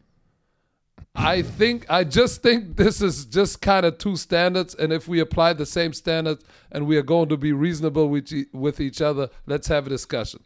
I 1.16 1.44
think, 1.44 1.86
I 1.90 2.04
just 2.04 2.42
think 2.44 2.76
this 2.76 3.02
is 3.02 3.26
just 3.26 3.62
kind 3.62 3.86
of 3.86 3.98
two 3.98 4.18
standards, 4.18 4.76
and 4.76 4.92
if 4.92 5.08
we 5.08 5.22
apply 5.22 5.54
the 5.54 5.66
same 5.66 5.94
standards 5.94 6.44
and 6.72 6.86
we 6.88 6.98
are 6.98 7.04
going 7.04 7.30
to 7.30 7.38
be 7.38 7.54
reasonable 7.54 8.10
with, 8.10 8.32
e- 8.34 8.48
with 8.52 8.82
each 8.82 9.02
other, 9.02 9.30
let's 9.48 9.68
have 9.70 9.88
a 9.88 9.90
discussion. 9.90 10.42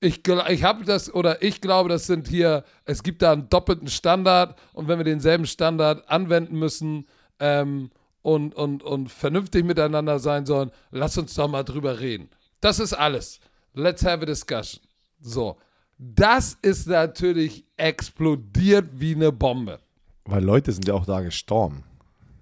Ich, 0.00 0.20
ich 0.26 0.64
habe 0.64 0.84
das, 0.84 1.14
oder 1.14 1.40
ich 1.40 1.60
glaube, 1.60 1.88
das 1.88 2.08
sind 2.08 2.26
hier, 2.26 2.64
es 2.84 3.04
gibt 3.04 3.22
da 3.22 3.32
einen 3.32 3.48
doppelten 3.48 3.86
Standard 3.86 4.58
und 4.72 4.88
wenn 4.88 4.98
wir 4.98 5.04
denselben 5.04 5.46
Standard 5.46 6.08
anwenden 6.10 6.58
müssen 6.58 7.06
ähm, 7.38 7.92
und, 8.22 8.56
und, 8.56 8.82
und 8.82 9.08
vernünftig 9.08 9.64
miteinander 9.64 10.18
sein 10.18 10.44
sollen, 10.44 10.72
lass 10.90 11.16
uns 11.16 11.34
doch 11.34 11.48
mal 11.48 11.62
drüber 11.62 12.00
reden. 12.00 12.28
Das 12.60 12.80
ist 12.80 12.92
alles. 12.92 13.38
Let's 13.74 14.04
have 14.04 14.22
a 14.22 14.26
discussion. 14.26 14.82
So. 15.20 15.56
Das 16.04 16.58
ist 16.62 16.88
natürlich 16.88 17.64
explodiert 17.76 18.88
wie 18.94 19.14
eine 19.14 19.30
Bombe. 19.30 19.78
Weil 20.24 20.42
Leute 20.42 20.72
sind 20.72 20.88
ja 20.88 20.94
auch 20.94 21.06
da 21.06 21.20
gestorben. 21.20 21.84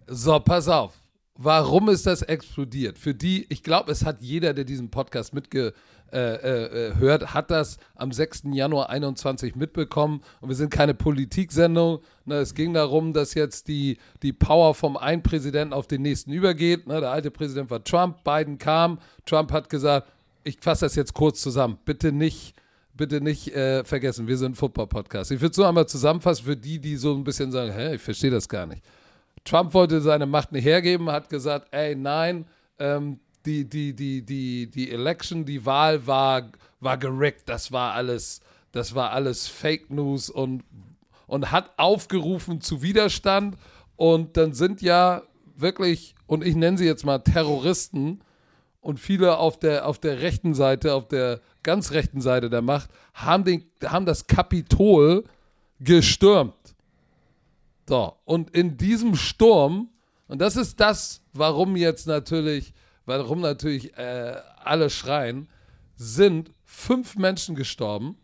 So, 0.06 0.40
pass 0.40 0.66
auf. 0.66 0.94
Warum 1.36 1.90
ist 1.90 2.06
das 2.06 2.22
explodiert? 2.22 2.98
Für 2.98 3.14
die, 3.14 3.44
ich 3.50 3.62
glaube, 3.62 3.92
es 3.92 4.06
hat 4.06 4.22
jeder, 4.22 4.54
der 4.54 4.64
diesen 4.64 4.90
Podcast 4.90 5.34
mitge, 5.34 5.74
äh, 6.10 6.36
äh, 6.36 6.94
hört, 6.96 7.34
hat 7.34 7.50
das 7.50 7.76
am 7.96 8.12
6. 8.12 8.44
Januar 8.52 8.88
21 8.88 9.54
mitbekommen. 9.56 10.22
Und 10.40 10.48
wir 10.48 10.56
sind 10.56 10.70
keine 10.70 10.94
Politiksendung. 10.94 12.00
Ne, 12.24 12.36
es 12.36 12.54
ging 12.54 12.72
darum, 12.72 13.12
dass 13.12 13.34
jetzt 13.34 13.68
die, 13.68 13.98
die 14.22 14.32
Power 14.32 14.74
vom 14.74 14.96
einen 14.96 15.22
Präsidenten 15.22 15.74
auf 15.74 15.86
den 15.86 16.00
nächsten 16.00 16.32
übergeht. 16.32 16.86
Ne, 16.86 17.00
der 17.00 17.10
alte 17.10 17.30
Präsident 17.30 17.70
war 17.70 17.84
Trump, 17.84 18.24
Biden 18.24 18.56
kam. 18.56 19.00
Trump 19.26 19.52
hat 19.52 19.68
gesagt, 19.68 20.10
ich 20.44 20.56
fasse 20.60 20.86
das 20.86 20.94
jetzt 20.94 21.12
kurz 21.12 21.42
zusammen. 21.42 21.78
Bitte 21.84 22.10
nicht 22.10 22.54
bitte 23.00 23.22
nicht 23.22 23.48
äh, 23.56 23.82
vergessen, 23.82 24.28
wir 24.28 24.36
sind 24.36 24.58
Football-Podcast. 24.58 25.30
Ich 25.30 25.40
würde 25.40 25.54
so 25.54 25.64
einmal 25.64 25.88
zusammenfassen 25.88 26.44
für 26.44 26.56
die, 26.56 26.78
die 26.78 26.96
so 26.96 27.14
ein 27.14 27.24
bisschen 27.24 27.50
sagen, 27.50 27.72
hä, 27.72 27.94
ich 27.94 28.02
verstehe 28.02 28.30
das 28.30 28.46
gar 28.46 28.66
nicht. 28.66 28.84
Trump 29.42 29.72
wollte 29.72 30.02
seine 30.02 30.26
Macht 30.26 30.52
nicht 30.52 30.66
hergeben, 30.66 31.10
hat 31.10 31.30
gesagt, 31.30 31.68
ey, 31.70 31.96
nein, 31.96 32.44
ähm, 32.78 33.18
die, 33.46 33.64
die, 33.64 33.94
die, 33.94 34.20
die, 34.20 34.70
die 34.70 34.90
Election, 34.90 35.46
die 35.46 35.64
Wahl 35.64 36.06
war, 36.06 36.50
war 36.80 36.98
gerickt, 36.98 37.48
das 37.48 37.72
war 37.72 37.94
alles, 37.94 38.42
das 38.70 38.94
war 38.94 39.12
alles 39.12 39.48
Fake 39.48 39.88
News 39.88 40.28
und, 40.28 40.62
und 41.26 41.50
hat 41.50 41.70
aufgerufen 41.78 42.60
zu 42.60 42.82
Widerstand. 42.82 43.56
Und 43.96 44.36
dann 44.36 44.52
sind 44.52 44.82
ja 44.82 45.22
wirklich, 45.56 46.14
und 46.26 46.44
ich 46.44 46.54
nenne 46.54 46.76
sie 46.76 46.84
jetzt 46.84 47.06
mal 47.06 47.20
Terroristen, 47.20 48.20
und 48.82 48.98
viele 48.98 49.38
auf 49.38 49.58
der, 49.58 49.86
auf 49.86 49.98
der 49.98 50.20
rechten 50.20 50.54
Seite, 50.54 50.94
auf 50.94 51.06
der 51.08 51.40
ganz 51.62 51.92
rechten 51.92 52.20
Seite 52.20 52.50
der 52.50 52.62
Macht, 52.62 52.90
haben, 53.14 53.44
den, 53.44 53.64
haben 53.84 54.06
das 54.06 54.26
Kapitol 54.26 55.24
gestürmt. 55.78 56.54
So, 57.88 58.14
und 58.24 58.50
in 58.50 58.76
diesem 58.76 59.16
Sturm, 59.16 59.90
und 60.28 60.40
das 60.40 60.56
ist 60.56 60.78
das, 60.78 61.22
warum 61.32 61.76
jetzt 61.76 62.06
natürlich, 62.06 62.72
warum 63.04 63.40
natürlich 63.40 63.96
äh, 63.98 64.36
alle 64.62 64.90
schreien, 64.90 65.48
sind 65.96 66.52
fünf 66.64 67.16
Menschen 67.16 67.54
gestorben, 67.54 68.16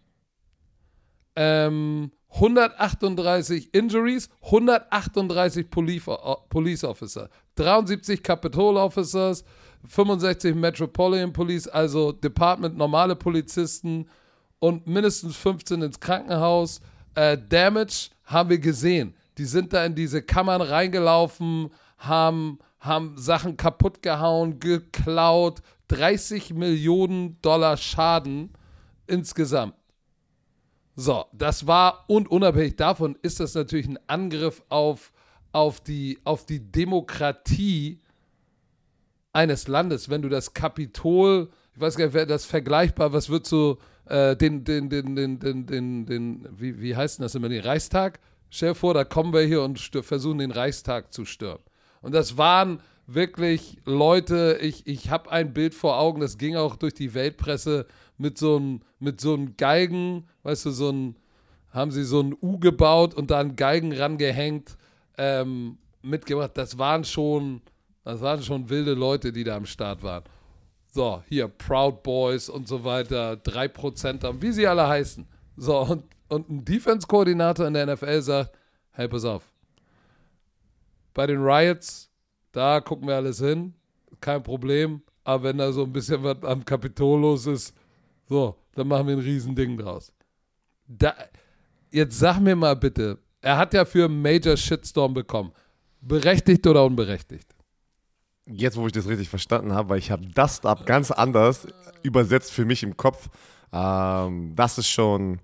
ähm, 1.35 2.13
138 2.31 3.75
Injuries, 3.75 4.29
138 4.43 5.71
Police, 5.71 6.05
Police 6.49 6.85
Officer, 6.85 7.29
73 7.57 8.23
Capitol 8.23 8.77
Officers, 8.77 9.45
65 9.89 10.55
Metropolitan 10.55 11.33
Police, 11.33 11.69
also 11.69 12.13
Department 12.13 12.77
normale 12.77 13.17
Polizisten 13.17 14.09
und 14.59 14.87
mindestens 14.87 15.37
15 15.37 15.83
ins 15.83 16.01
Krankenhaus. 16.01 16.81
Äh, 17.15 17.39
Damage 17.49 18.11
haben 18.25 18.51
wir 18.51 18.59
gesehen. 18.59 19.15
Die 19.39 19.45
sind 19.45 19.73
da 19.73 19.85
in 19.85 19.95
diese 19.95 20.23
Kammern 20.23 20.63
reingelaufen, 20.63 21.71
haben, 21.99 22.59
haben 22.81 23.17
Sachen 23.17 23.57
kaputt 23.57 24.03
gehauen, 24.03 24.61
geklaut. 24.61 25.63
30 25.89 26.53
Millionen 26.55 27.41
Dollar 27.43 27.77
Schaden 27.77 28.51
insgesamt. 29.07 29.75
So, 30.97 31.27
das 31.33 31.67
war, 31.67 32.05
und 32.09 32.31
unabhängig 32.31 32.77
davon 32.77 33.17
ist 33.23 33.39
das 33.39 33.55
natürlich 33.55 33.87
ein 33.87 33.99
Angriff 34.07 34.63
auf, 34.69 35.13
auf, 35.53 35.81
die, 35.81 36.19
auf 36.25 36.47
die 36.47 36.73
Demokratie 36.73 38.01
eines 39.37 39.69
Landes, 39.69 40.09
wenn 40.09 40.23
du 40.23 40.29
das 40.29 40.55
Kapitol, 40.55 41.51
ich 41.75 41.81
weiß 41.81 41.97
gar 41.97 42.07
nicht, 42.07 42.15
wäre 42.15 42.27
das 42.27 42.47
vergleichbar, 42.47 43.13
was 43.13 43.29
wird 43.29 43.47
so 43.47 43.79
äh, 44.07 44.35
den, 44.35 44.65
den, 44.65 44.89
den, 44.89 45.15
den, 45.15 45.39
den, 45.39 45.67
den, 45.67 46.07
den, 46.07 46.49
wie, 46.51 46.81
wie 46.81 46.97
heißt 46.97 47.19
denn 47.19 47.25
das 47.25 47.35
immer, 47.35 47.49
den 47.49 47.63
Reichstag? 47.63 48.19
Stell 48.51 48.71
dir 48.71 48.75
vor, 48.75 48.95
da 48.95 49.05
kommen 49.05 49.33
wir 49.33 49.43
hier 49.43 49.63
und 49.63 49.79
versuchen 49.79 50.39
den 50.39 50.53
Reichstag 50.53 51.13
zu 51.13 51.25
stürmen. 51.25 51.63
Und 52.01 52.15
das 52.15 52.39
waren 52.39 52.81
wirklich 53.07 53.79
Leute, 53.85 54.59
ich, 54.63 54.87
ich 54.87 55.11
habe 55.11 55.31
ein 55.31 55.53
Bild 55.53 55.75
vor 55.75 55.99
Augen, 55.99 56.21
das 56.21 56.39
ging 56.39 56.57
auch 56.57 56.77
durch 56.77 56.95
die 56.95 57.15
Weltpresse 57.15 57.87
mit 58.17 58.39
so 58.39 58.57
einem 58.57 58.81
mit 58.99 59.21
so 59.21 59.35
einem 59.35 59.57
Geigen, 59.57 60.27
weißt 60.43 60.67
du, 60.67 60.71
so 60.71 60.91
ein, 60.91 61.17
haben 61.71 61.91
sie 61.91 62.05
so 62.05 62.21
ein 62.21 62.35
U 62.41 62.59
gebaut 62.59 63.15
und 63.15 63.31
da 63.31 63.41
einen 63.41 63.57
Geigen 63.57 63.93
rangehängt, 63.93 64.77
ähm, 65.19 65.77
mitgebracht. 66.03 66.53
Das 66.55 66.79
waren 66.79 67.05
schon, 67.05 67.61
das 68.07 68.21
waren 68.21 68.41
schon 68.41 68.69
wilde 68.69 68.95
Leute, 68.95 69.33
die 69.33 69.43
da 69.43 69.57
am 69.57 69.67
Start 69.67 70.01
waren. 70.05 70.23
So, 70.93 71.25
hier 71.29 71.49
Proud 71.49 72.05
Boys 72.05 72.49
und 72.49 72.69
so 72.69 72.85
weiter, 72.85 73.33
3% 73.33 74.41
wie 74.41 74.53
sie 74.53 74.65
alle 74.65 74.87
heißen. 74.87 75.27
So, 75.57 75.81
und, 75.81 76.05
und 76.29 76.49
ein 76.49 76.65
Defense-Koordinator 76.65 77.67
in 77.67 77.75
der 77.75 77.93
NFL 77.93 78.23
sagt, 78.23 78.57
hey, 78.93 79.09
pass 79.09 79.25
auf. 79.25 79.43
Bei 81.15 81.27
den 81.27 81.43
Riots, 81.43 82.09
da 82.53 82.81
gucken 82.81 83.09
wir 83.09 83.17
alles 83.17 83.41
hin, 83.41 83.75
kein 84.21 84.41
Problem. 84.41 85.03
Aber 85.25 85.43
wenn 85.43 85.59
da 85.59 85.73
so 85.73 85.83
ein 85.83 85.93
bisschen 85.93 86.23
was 86.23 86.41
am 86.45 86.65
Kapitol 86.65 87.21
los 87.21 87.49
ist, 87.49 87.75
so, 88.29 88.57
dann 88.77 88.87
machen 88.87 89.09
wir 89.09 89.17
ein 89.17 89.21
Riesending 89.21 89.77
draus. 89.79 90.13
Da, 90.87 91.13
jetzt 91.91 92.21
sag 92.21 92.39
mir 92.39 92.55
mal 92.55 92.77
bitte, 92.77 93.19
er 93.41 93.59
hat 93.59 93.75
ja 93.75 93.85
für 93.85 94.09
Major 94.09 94.57
Shitstorm 94.57 95.13
bekommen. 95.13 95.51
Berechtigt 96.01 96.65
oder 96.69 96.85
unberechtigt? 96.85 97.56
Jetzt, 98.47 98.77
wo 98.77 98.87
ich 98.87 98.93
das 98.93 99.09
richtig 99.09 99.29
verstanden 99.29 99.73
habe, 99.73 99.89
weil 99.91 99.99
ich 99.99 100.11
habe 100.11 100.27
das 100.35 100.65
ab 100.65 100.87
ganz 100.87 101.11
anders 101.11 101.67
übersetzt 102.03 102.53
für 102.53 102.65
mich 102.65 102.83
im 102.83 102.97
Kopf. 102.97 103.29
Ähm, 103.73 104.55
das 104.55 104.79
ist 104.79 104.89
schon, 104.89 105.41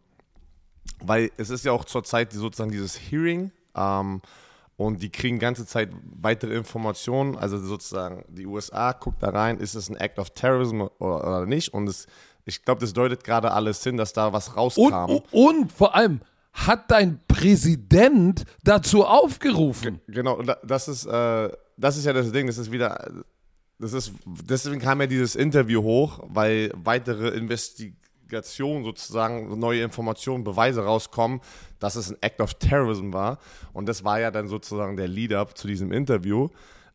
weil 1.00 1.30
es 1.36 1.50
ist 1.50 1.64
ja 1.64 1.72
auch 1.72 1.84
zurzeit 1.84 2.32
sozusagen 2.32 2.70
dieses 2.70 2.96
Hearing 2.96 3.50
ähm, 3.74 4.22
und 4.76 5.02
die 5.02 5.10
kriegen 5.10 5.38
ganze 5.38 5.66
Zeit 5.66 5.90
weitere 6.20 6.54
Informationen. 6.54 7.36
Also 7.36 7.58
sozusagen 7.58 8.24
die 8.28 8.46
USA 8.46 8.92
guckt 8.92 9.22
da 9.22 9.30
rein, 9.30 9.58
ist 9.58 9.74
es 9.74 9.88
ein 9.88 9.96
Act 9.96 10.18
of 10.18 10.30
Terrorism 10.30 10.82
oder, 10.82 11.26
oder 11.26 11.46
nicht? 11.46 11.74
Und 11.74 11.88
es, 11.88 12.06
ich 12.44 12.64
glaube, 12.64 12.80
das 12.80 12.92
deutet 12.92 13.24
gerade 13.24 13.50
alles 13.50 13.82
hin, 13.82 13.96
dass 13.96 14.12
da 14.12 14.32
was 14.32 14.56
rauskam. 14.56 15.10
Und, 15.10 15.24
und 15.32 15.72
vor 15.72 15.94
allem, 15.94 16.20
hat 16.52 16.90
dein 16.90 17.20
Präsident 17.26 18.44
dazu 18.62 19.04
aufgerufen. 19.04 20.00
Genau, 20.06 20.34
und 20.34 20.54
das 20.62 20.88
ist, 20.88 21.06
äh, 21.06 21.50
das 21.76 21.96
ist 21.96 22.04
ja 22.04 22.12
das 22.12 22.32
Ding, 22.32 22.46
das 22.46 22.58
ist 22.58 22.70
wieder, 22.70 23.10
das 23.78 23.92
ist, 23.92 24.12
deswegen 24.24 24.80
kam 24.80 25.00
ja 25.00 25.06
dieses 25.06 25.34
Interview 25.34 25.82
hoch, 25.82 26.20
weil 26.28 26.72
weitere 26.74 27.28
Investigationen 27.30 28.84
sozusagen, 28.84 29.58
neue 29.58 29.82
Informationen, 29.82 30.44
Beweise 30.44 30.84
rauskommen, 30.84 31.40
dass 31.78 31.96
es 31.96 32.10
ein 32.10 32.16
Act 32.20 32.40
of 32.40 32.54
Terrorism 32.54 33.12
war. 33.12 33.38
Und 33.72 33.86
das 33.88 34.04
war 34.04 34.20
ja 34.20 34.30
dann 34.30 34.48
sozusagen 34.48 34.96
der 34.96 35.08
Lead-up 35.08 35.56
zu 35.56 35.66
diesem 35.66 35.92
Interview. 35.92 36.48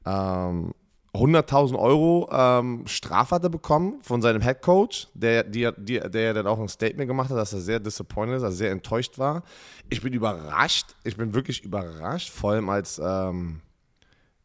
Ähm, 0.05 0.73
100.000 1.17 1.77
Euro 1.77 2.29
ähm, 2.31 2.83
Strafe 2.85 3.35
hat 3.35 3.43
er 3.43 3.49
bekommen 3.49 3.99
von 4.01 4.21
seinem 4.21 4.41
Head 4.41 4.61
Coach, 4.61 5.07
der, 5.13 5.43
die, 5.43 5.69
die, 5.77 5.99
der 5.99 6.33
dann 6.33 6.47
auch 6.47 6.59
ein 6.59 6.67
Statement 6.67 7.07
gemacht 7.07 7.29
hat, 7.29 7.37
dass 7.37 7.53
er 7.53 7.59
sehr 7.59 7.79
disappointed 7.79 8.37
ist, 8.37 8.43
also 8.43 8.55
sehr 8.55 8.71
enttäuscht 8.71 9.17
war. 9.17 9.43
Ich 9.89 10.01
bin 10.01 10.13
überrascht, 10.13 10.95
ich 11.03 11.17
bin 11.17 11.33
wirklich 11.33 11.63
überrascht, 11.63 12.29
vor 12.29 12.51
allem 12.51 12.69
als, 12.69 13.01
ähm, 13.03 13.61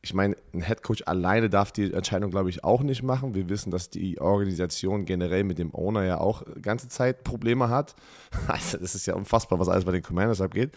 ich 0.05 0.15
meine, 0.15 0.37
ein 0.53 0.63
Head 0.63 0.83
Coach 0.83 1.05
alleine 1.07 1.49
darf 1.49 1.71
die 1.71 1.93
Entscheidung, 1.93 2.33
glaube 2.33 2.51
ich, 2.51 2.65
auch 2.65 2.83
nicht 2.83 3.05
machen. 3.05 3.35
Wir 3.35 3.49
wissen, 3.49 3.71
dass 3.71 3.89
die 3.89 4.21
Organisation 4.21 5.05
generell 5.05 5.45
mit 5.45 5.59
dem 5.59 5.73
Owner 5.73 6.05
ja 6.05 6.19
auch 6.19 6.43
ganze 6.61 6.89
Zeit 6.89 7.23
Probleme 7.25 7.69
hat. 7.69 7.95
Also, 8.49 8.79
das 8.79 8.97
ist 8.97 9.07
ja 9.07 9.15
unfassbar, 9.15 9.61
was 9.61 9.69
alles 9.69 9.85
bei 9.85 9.93
den 9.93 10.03
Commanders 10.03 10.41
abgeht. 10.41 10.73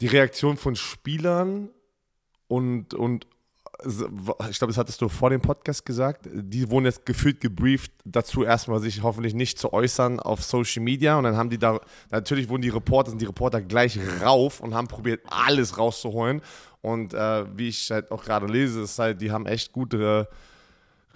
Die 0.00 0.08
Reaktion 0.08 0.56
von 0.56 0.74
Spielern 0.74 1.70
und, 2.48 2.94
und 2.94 3.26
ich 4.50 4.58
glaube, 4.58 4.72
das 4.72 4.78
hattest 4.78 5.00
du 5.00 5.08
vor 5.08 5.30
dem 5.30 5.40
Podcast 5.40 5.84
gesagt, 5.84 6.28
die 6.32 6.70
wurden 6.70 6.84
jetzt 6.84 7.06
gefühlt 7.06 7.40
gebrieft, 7.40 7.92
dazu 8.04 8.44
erstmal 8.44 8.80
sich 8.80 9.02
hoffentlich 9.02 9.34
nicht 9.34 9.58
zu 9.58 9.72
äußern 9.72 10.20
auf 10.20 10.42
Social 10.42 10.82
Media. 10.82 11.16
Und 11.16 11.24
dann 11.24 11.36
haben 11.36 11.50
die 11.50 11.58
da, 11.58 11.80
natürlich 12.10 12.48
wurden 12.48 12.62
die 12.62 12.68
Reporter, 12.68 13.10
sind 13.10 13.20
die 13.20 13.26
Reporter 13.26 13.60
gleich 13.60 13.98
rauf 14.22 14.60
und 14.60 14.74
haben 14.74 14.88
probiert, 14.88 15.20
alles 15.28 15.78
rauszuholen. 15.78 16.42
Und 16.82 17.14
äh, 17.14 17.44
wie 17.56 17.68
ich 17.68 17.90
halt 17.90 18.10
auch 18.10 18.24
gerade 18.24 18.46
lese, 18.46 18.82
ist 18.82 18.98
halt, 18.98 19.20
die 19.20 19.30
haben 19.30 19.46
echt 19.46 19.72
gut 19.72 19.94
äh, 19.94 20.24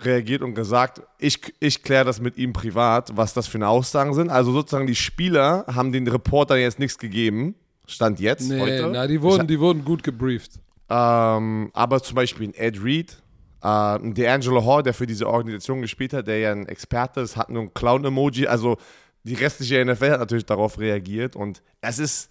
reagiert 0.01 0.43
und 0.43 0.55
gesagt, 0.55 1.03
ich, 1.19 1.41
ich 1.61 1.83
kläre 1.83 2.05
das 2.05 2.21
mit 2.21 2.37
ihm 2.37 2.53
privat, 2.53 3.17
was 3.17 3.35
das 3.35 3.47
für 3.47 3.59
eine 3.59 3.69
Aussagen 3.69 4.15
sind. 4.15 4.31
Also 4.31 4.53
sozusagen 4.53 4.87
die 4.87 4.95
Spieler 4.95 5.65
haben 5.67 5.93
den 5.93 6.07
Reportern 6.07 6.59
jetzt 6.59 6.79
nichts 6.79 6.99
gegeben. 6.99 7.55
Stand 7.87 8.19
jetzt, 8.19 8.49
nee, 8.49 8.61
heute. 8.61 8.91
Na, 8.91 9.07
die 9.07 9.21
wurden, 9.21 9.47
die 9.47 9.61
wurden 9.61 9.85
gut 9.85 10.03
gebrieft. 10.03 10.53
Ähm, 10.89 11.71
aber 11.73 12.03
zum 12.03 12.17
Beispiel 12.17 12.49
ein 12.49 12.55
Ed 12.55 12.83
Reed, 12.83 13.23
äh, 13.63 13.67
ein 13.67 14.15
D'Angelo 14.15 14.65
Hall, 14.65 14.83
der 14.83 14.95
für 14.95 15.07
diese 15.07 15.27
Organisation 15.27 15.81
gespielt 15.81 16.13
hat, 16.13 16.27
der 16.27 16.39
ja 16.39 16.53
ein 16.53 16.67
Experte 16.67 17.21
ist, 17.21 17.37
hat 17.37 17.49
nur 17.49 17.63
ein 17.63 17.75
Clown-Emoji. 17.75 18.47
Also 18.47 18.77
die 19.23 19.35
restliche 19.35 19.83
NFL 19.85 20.11
hat 20.11 20.21
natürlich 20.21 20.45
darauf 20.45 20.79
reagiert 20.79 21.35
und 21.35 21.63
das 21.81 21.99
ist. 21.99 22.31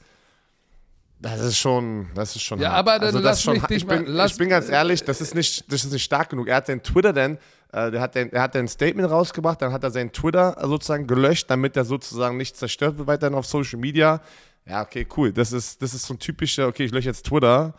Das 1.20 1.40
ist 1.40 1.58
schon, 1.58 2.08
das 2.16 2.36
ist 2.36 2.42
schon. 2.42 2.60
Ja, 2.60 2.72
hart. 2.72 2.80
aber 2.80 2.92
dann 3.00 3.04
also 3.16 3.20
lass 3.20 3.42
schon, 3.42 3.54
mich 3.54 3.64
dich 3.64 3.78
ich, 3.78 3.88
bin, 3.88 4.14
mal, 4.14 4.28
ich 4.28 4.38
bin 4.38 4.50
ganz 4.50 4.68
ehrlich, 4.68 5.06
das 5.06 5.22
ist 5.22 5.34
nicht, 5.34 5.72
das 5.72 5.86
ist 5.86 5.94
nicht 5.94 6.04
stark 6.04 6.30
genug. 6.30 6.50
Er 6.50 6.58
hat 6.58 6.68
den 6.68 6.84
Twitter 6.84 7.14
dann, 7.14 7.38
äh, 7.72 7.92
der 7.92 8.02
hat 8.02 8.16
den, 8.16 8.34
er 8.34 8.42
hat 8.42 8.58
ein 8.58 8.68
Statement 8.68 9.10
rausgebracht, 9.10 9.62
dann 9.62 9.72
hat 9.72 9.86
er 9.86 9.92
sein 9.92 10.12
Twitter 10.12 10.58
sozusagen 10.62 11.08
gelöscht, 11.08 11.50
damit 11.50 11.78
er 11.78 11.86
sozusagen 11.86 12.36
nicht 12.36 12.58
zerstört 12.58 12.98
wird 12.98 13.08
weiterhin 13.08 13.36
auf 13.36 13.46
Social 13.46 13.80
Media. 13.80 14.22
Ja, 14.66 14.82
okay, 14.82 15.08
cool. 15.16 15.32
Das 15.32 15.54
ist, 15.54 15.82
das 15.82 15.94
ist 15.94 16.06
so 16.06 16.14
ein 16.14 16.20
typischer, 16.20 16.68
okay, 16.68 16.84
ich 16.84 16.92
lösche 16.92 17.08
jetzt 17.08 17.26
Twitter. 17.26 17.74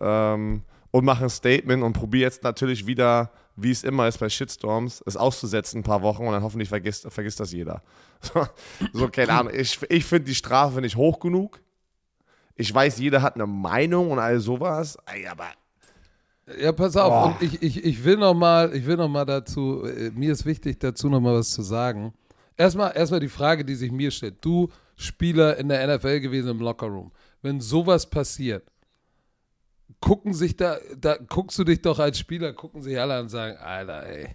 Ähm, 0.00 0.62
und 0.90 1.04
mache 1.04 1.24
ein 1.24 1.30
Statement 1.30 1.82
und 1.82 1.92
probiere 1.92 2.24
jetzt 2.24 2.42
natürlich 2.42 2.86
wieder, 2.86 3.30
wie 3.56 3.70
es 3.70 3.84
immer 3.84 4.08
ist 4.08 4.18
bei 4.18 4.28
Shitstorms, 4.28 5.02
es 5.04 5.16
auszusetzen 5.16 5.80
ein 5.80 5.82
paar 5.82 6.02
Wochen 6.02 6.26
und 6.26 6.32
dann 6.32 6.42
hoffentlich 6.42 6.68
vergisst, 6.68 7.06
vergisst 7.10 7.40
das 7.40 7.52
jeder. 7.52 7.82
So, 8.20 8.44
so 8.92 9.08
keine 9.08 9.32
Ahnung. 9.32 9.52
Ich, 9.54 9.78
ich 9.88 10.04
finde 10.04 10.24
die 10.24 10.34
Strafe 10.34 10.80
nicht 10.80 10.96
hoch 10.96 11.20
genug. 11.20 11.60
Ich 12.56 12.74
weiß, 12.74 12.98
jeder 12.98 13.22
hat 13.22 13.36
eine 13.36 13.46
Meinung 13.46 14.10
und 14.10 14.18
all 14.18 14.40
sowas, 14.40 14.98
aber 15.06 15.46
Ja, 16.60 16.72
pass 16.72 16.96
auf, 16.96 17.26
und 17.26 17.42
ich, 17.42 17.62
ich, 17.62 17.84
ich 17.84 18.04
will 18.04 18.16
noch 18.16 18.34
mal, 18.34 18.74
ich 18.74 18.84
will 18.86 18.96
noch 18.96 19.08
mal 19.08 19.24
dazu, 19.24 19.84
äh, 19.84 20.10
mir 20.10 20.32
ist 20.32 20.44
wichtig, 20.46 20.80
dazu 20.80 21.08
noch 21.08 21.20
mal 21.20 21.34
was 21.34 21.50
zu 21.50 21.62
sagen. 21.62 22.12
Erstmal, 22.56 22.96
erstmal 22.96 23.20
die 23.20 23.28
Frage, 23.28 23.64
die 23.64 23.76
sich 23.76 23.92
mir 23.92 24.10
stellt. 24.10 24.44
Du, 24.44 24.68
Spieler 24.96 25.56
in 25.58 25.68
der 25.68 25.96
NFL 25.96 26.18
gewesen 26.18 26.50
im 26.50 26.58
Lockerroom, 26.58 27.12
wenn 27.42 27.60
sowas 27.60 28.10
passiert, 28.10 28.64
gucken 30.00 30.32
sich 30.34 30.56
da, 30.56 30.78
da 30.96 31.16
guckst 31.16 31.58
du 31.58 31.64
dich 31.64 31.82
doch 31.82 31.98
als 31.98 32.18
Spieler, 32.18 32.52
gucken 32.52 32.82
sich 32.82 32.98
alle 32.98 33.14
an 33.14 33.22
und 33.22 33.28
sagen, 33.28 33.56
Alter, 33.58 34.06
ey, 34.06 34.28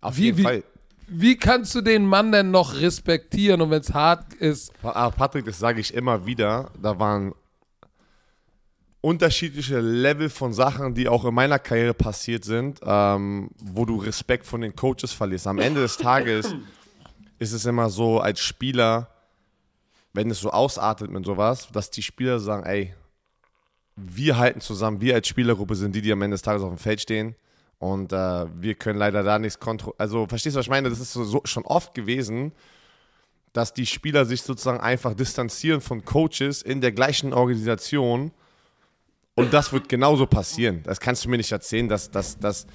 auf 0.00 0.16
Wie- 0.16 0.22
jeden 0.24 0.38
wie- 0.38 0.42
Fall. 0.42 0.64
wie 1.08 1.36
kannst 1.36 1.74
du 1.74 1.80
den 1.80 2.06
Mann 2.06 2.32
denn 2.32 2.50
noch 2.50 2.74
respektieren 2.80 3.60
und 3.60 3.70
wenn 3.70 3.80
es 3.80 3.92
hart 3.92 4.32
ist, 4.34 4.72
Ah, 4.82 5.10
Patrick, 5.10 5.44
das 5.44 5.58
sage 5.58 5.80
ich 5.80 5.92
immer 5.92 6.24
wieder, 6.26 6.70
da 6.80 6.98
waren 6.98 7.34
unterschiedliche 9.02 9.80
Level 9.80 10.28
von 10.28 10.52
Sachen, 10.52 10.94
die 10.94 11.08
auch 11.08 11.24
in 11.24 11.34
meiner 11.34 11.58
Karriere 11.58 11.94
passiert 11.94 12.44
sind, 12.44 12.80
ähm, 12.82 13.50
wo 13.62 13.86
du 13.86 13.96
Respekt 13.96 14.46
von 14.46 14.60
den 14.60 14.76
Coaches 14.76 15.12
verlierst. 15.12 15.46
Am 15.46 15.58
Ende 15.58 15.80
des 15.80 15.96
Tages 15.96 16.54
ist 17.38 17.52
es 17.52 17.64
immer 17.64 17.88
so 17.88 18.20
als 18.20 18.40
Spieler, 18.40 19.08
wenn 20.12 20.30
es 20.30 20.40
so 20.40 20.50
ausartet 20.50 21.10
mit 21.10 21.24
sowas, 21.24 21.68
dass 21.72 21.90
die 21.90 22.02
Spieler 22.02 22.40
sagen, 22.40 22.64
ey, 22.66 22.94
wir 23.96 24.38
halten 24.38 24.60
zusammen, 24.60 25.00
wir 25.00 25.14
als 25.14 25.28
Spielergruppe 25.28 25.74
sind 25.74 25.94
die, 25.94 26.02
die 26.02 26.12
am 26.12 26.22
Ende 26.22 26.34
des 26.34 26.42
Tages 26.42 26.62
auf 26.62 26.70
dem 26.70 26.78
Feld 26.78 27.00
stehen. 27.00 27.34
Und 27.78 28.12
äh, 28.12 28.46
wir 28.60 28.74
können 28.74 28.98
leider 28.98 29.22
da 29.22 29.38
nichts 29.38 29.58
kontrollieren. 29.58 29.98
Also, 29.98 30.26
verstehst 30.26 30.54
du, 30.54 30.58
was 30.58 30.66
ich 30.66 30.70
meine? 30.70 30.90
Das 30.90 31.00
ist 31.00 31.12
so, 31.12 31.24
so 31.24 31.40
schon 31.44 31.64
oft 31.64 31.94
gewesen, 31.94 32.52
dass 33.52 33.72
die 33.72 33.86
Spieler 33.86 34.26
sich 34.26 34.42
sozusagen 34.42 34.80
einfach 34.80 35.14
distanzieren 35.14 35.80
von 35.80 36.04
Coaches 36.04 36.62
in 36.62 36.80
der 36.80 36.92
gleichen 36.92 37.32
Organisation. 37.32 38.32
Und 39.34 39.54
das 39.54 39.72
wird 39.72 39.88
genauso 39.88 40.26
passieren. 40.26 40.82
Das 40.84 41.00
kannst 41.00 41.24
du 41.24 41.30
mir 41.30 41.38
nicht 41.38 41.52
erzählen, 41.52 41.88
dass, 41.88 42.10
dass, 42.10 42.38
dass, 42.38 42.66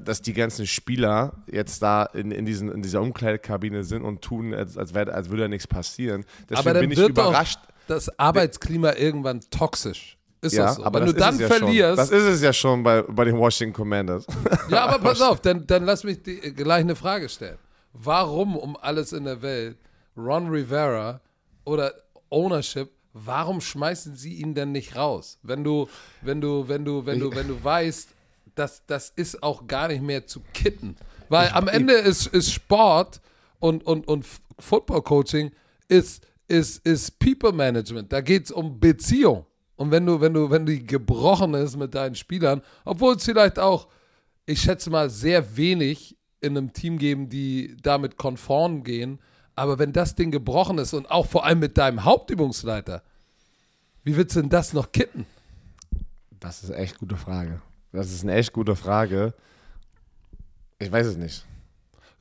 dass 0.00 0.22
die 0.22 0.32
ganzen 0.32 0.66
Spieler 0.66 1.44
jetzt 1.46 1.82
da 1.82 2.04
in, 2.04 2.30
in, 2.30 2.46
diesen, 2.46 2.72
in 2.72 2.80
dieser 2.80 3.02
Umkleidekabine 3.02 3.84
sind 3.84 4.02
und 4.02 4.22
tun, 4.22 4.54
als, 4.54 4.78
als, 4.78 4.94
wär, 4.94 5.12
als 5.12 5.28
würde 5.28 5.42
da 5.42 5.48
nichts 5.48 5.66
passieren. 5.66 6.24
Deswegen 6.48 6.58
aber 6.58 6.72
dann 6.72 6.80
bin 6.80 6.92
ich 6.92 6.98
wird 6.98 7.10
überrascht. 7.10 7.58
doch 7.86 7.94
das 7.94 8.18
Arbeitsklima 8.18 8.94
irgendwann 8.94 9.40
toxisch. 9.50 10.16
Ist 10.42 10.54
ja, 10.54 10.66
das 10.66 10.76
so? 10.76 10.84
aber 10.84 11.00
wenn 11.00 11.06
das 11.06 11.14
du 11.14 11.20
dann 11.20 11.38
ja 11.38 11.46
verlierst, 11.46 11.88
Schon. 11.88 11.96
Das 11.96 12.10
ist 12.10 12.24
es 12.24 12.42
ja 12.42 12.52
schon 12.52 12.82
bei, 12.82 13.02
bei 13.02 13.24
den 13.24 13.36
Washington 13.36 13.74
Commanders. 13.74 14.26
Ja, 14.68 14.86
aber 14.86 14.98
pass 15.08 15.20
auf, 15.20 15.40
dann, 15.40 15.66
dann 15.66 15.84
lass 15.84 16.02
mich 16.04 16.22
die, 16.22 16.38
gleich 16.38 16.80
eine 16.80 16.96
Frage 16.96 17.28
stellen. 17.28 17.58
Warum 17.92 18.56
um 18.56 18.76
alles 18.76 19.12
in 19.12 19.24
der 19.24 19.42
Welt 19.42 19.76
Ron 20.16 20.48
Rivera 20.48 21.20
oder 21.64 21.92
Ownership, 22.30 22.90
warum 23.12 23.60
schmeißen 23.60 24.14
sie 24.14 24.34
ihn 24.34 24.54
denn 24.54 24.72
nicht 24.72 24.96
raus? 24.96 25.38
Wenn 25.42 25.64
du, 25.64 25.88
wenn 26.22 26.40
du, 26.40 26.68
wenn 26.68 26.84
du, 26.84 27.04
wenn 27.04 27.18
du, 27.18 27.34
wenn 27.34 27.48
du 27.48 27.62
weißt, 27.62 28.08
dass 28.54 28.84
das 28.86 29.10
ist 29.10 29.42
auch 29.42 29.66
gar 29.66 29.88
nicht 29.88 30.02
mehr 30.02 30.26
zu 30.26 30.40
kitten. 30.52 30.96
Weil 31.28 31.50
am 31.50 31.68
Ende 31.68 31.94
ist, 31.94 32.26
ist 32.28 32.52
Sport 32.52 33.20
und, 33.58 33.84
und, 33.86 34.08
und 34.08 34.26
Football 34.58 35.02
Coaching 35.02 35.52
ist, 35.88 36.26
ist, 36.48 36.84
ist 36.86 37.18
People 37.18 37.52
Management. 37.52 38.12
Da 38.12 38.20
geht 38.20 38.46
es 38.46 38.50
um 38.50 38.78
Beziehung. 38.80 39.46
Und 39.80 39.90
wenn 39.90 40.04
du, 40.04 40.20
wenn 40.20 40.34
du, 40.34 40.50
wenn 40.50 40.66
die 40.66 40.84
gebrochen 40.86 41.54
ist 41.54 41.74
mit 41.74 41.94
deinen 41.94 42.14
Spielern, 42.14 42.60
obwohl 42.84 43.14
es 43.16 43.24
vielleicht 43.24 43.58
auch, 43.58 43.88
ich 44.44 44.60
schätze 44.60 44.90
mal, 44.90 45.08
sehr 45.08 45.56
wenig 45.56 46.18
in 46.42 46.54
einem 46.54 46.74
Team 46.74 46.98
geben, 46.98 47.30
die 47.30 47.78
damit 47.80 48.18
konform 48.18 48.84
gehen, 48.84 49.18
aber 49.54 49.78
wenn 49.78 49.94
das 49.94 50.14
Ding 50.14 50.30
gebrochen 50.30 50.76
ist 50.76 50.92
und 50.92 51.10
auch 51.10 51.24
vor 51.26 51.46
allem 51.46 51.60
mit 51.60 51.78
deinem 51.78 52.04
Hauptübungsleiter, 52.04 53.02
wie 54.04 54.14
willst 54.18 54.36
du 54.36 54.42
denn 54.42 54.50
das 54.50 54.74
noch 54.74 54.92
kitten? 54.92 55.24
Das 56.38 56.62
ist 56.62 56.70
eine 56.72 56.82
echt 56.82 56.98
gute 56.98 57.16
Frage. 57.16 57.62
Das 57.90 58.12
ist 58.12 58.22
eine 58.22 58.34
echt 58.34 58.52
gute 58.52 58.76
Frage. 58.76 59.32
Ich 60.78 60.92
weiß 60.92 61.06
es 61.06 61.16
nicht. 61.16 61.46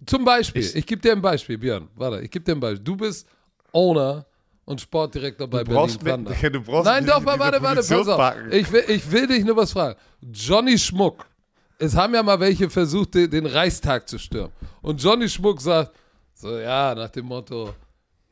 Zum 0.06 0.24
Beispiel, 0.24 0.62
Ich- 0.62 0.76
ich, 0.78 0.86
gebe 0.86 1.02
dir 1.02 1.12
ein 1.12 1.22
Beispiel, 1.22 1.58
Björn. 1.58 1.90
Warte, 1.96 2.22
ich 2.22 2.32
gebe 2.32 2.46
dir 2.46 2.54
ein 2.54 2.60
Beispiel. 2.62 2.86
Du 2.86 2.96
bist 2.96 3.28
Owner 3.74 4.26
und 4.70 4.80
Sportdirektor 4.80 5.48
bei 5.48 5.64
Du 5.64 5.72
brauchst 5.74 6.04
Berlin 6.04 6.26
mit- 6.26 6.34
Thunder. 6.40 6.50
du 6.60 6.62
brauchst 6.62 6.86
Nein, 6.86 7.04
doch, 7.06 7.22
mal, 7.22 7.40
warte, 7.40 7.60
warte, 7.62 7.82
pass 7.82 7.92
auf. 8.08 8.36
Ich 8.52 8.72
will, 8.72 8.84
ich 8.88 9.10
will 9.12 9.26
dich 9.26 9.44
nur 9.44 9.56
was 9.58 9.72
fragen. 9.72 9.98
Johnny 10.22 10.78
Schmuck. 10.78 11.26
Es 11.80 11.96
haben 11.96 12.14
ja 12.14 12.22
mal 12.22 12.40
welche 12.40 12.70
versucht, 12.70 13.16
den, 13.16 13.32
den 13.32 13.46
Reichstag 13.48 14.08
zu 14.08 14.20
stürmen. 14.20 14.52
Und 14.84 15.02
Johnny 15.02 15.28
Schmuck 15.28 15.60
sagt, 15.60 15.92
so 16.34 16.56
ja, 16.60 16.94
nach 16.94 17.10
dem 17.10 17.26
Motto, 17.26 17.74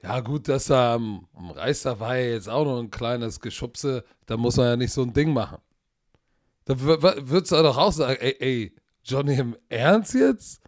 ja 0.03 0.19
gut, 0.19 0.47
dass 0.47 0.69
er 0.69 0.91
am, 0.93 1.25
am 1.33 1.49
Reichstag 1.49 1.99
war 1.99 2.15
ja 2.17 2.33
jetzt 2.33 2.47
auch 2.49 2.65
noch 2.65 2.79
ein 2.79 2.91
kleines 2.91 3.39
Geschubse, 3.39 4.03
da 4.27 4.37
muss 4.37 4.57
man 4.57 4.67
ja 4.67 4.75
nicht 4.75 4.93
so 4.93 5.01
ein 5.01 5.13
Ding 5.13 5.33
machen. 5.33 5.57
Da 6.65 6.79
würdest 6.79 7.51
du 7.51 7.55
doch 7.63 7.77
auch 7.77 7.91
sagen, 7.93 8.17
ey, 8.19 8.35
ey, 8.39 8.75
Johnny, 9.03 9.35
im 9.35 9.55
Ernst 9.69 10.13
jetzt? 10.13 10.61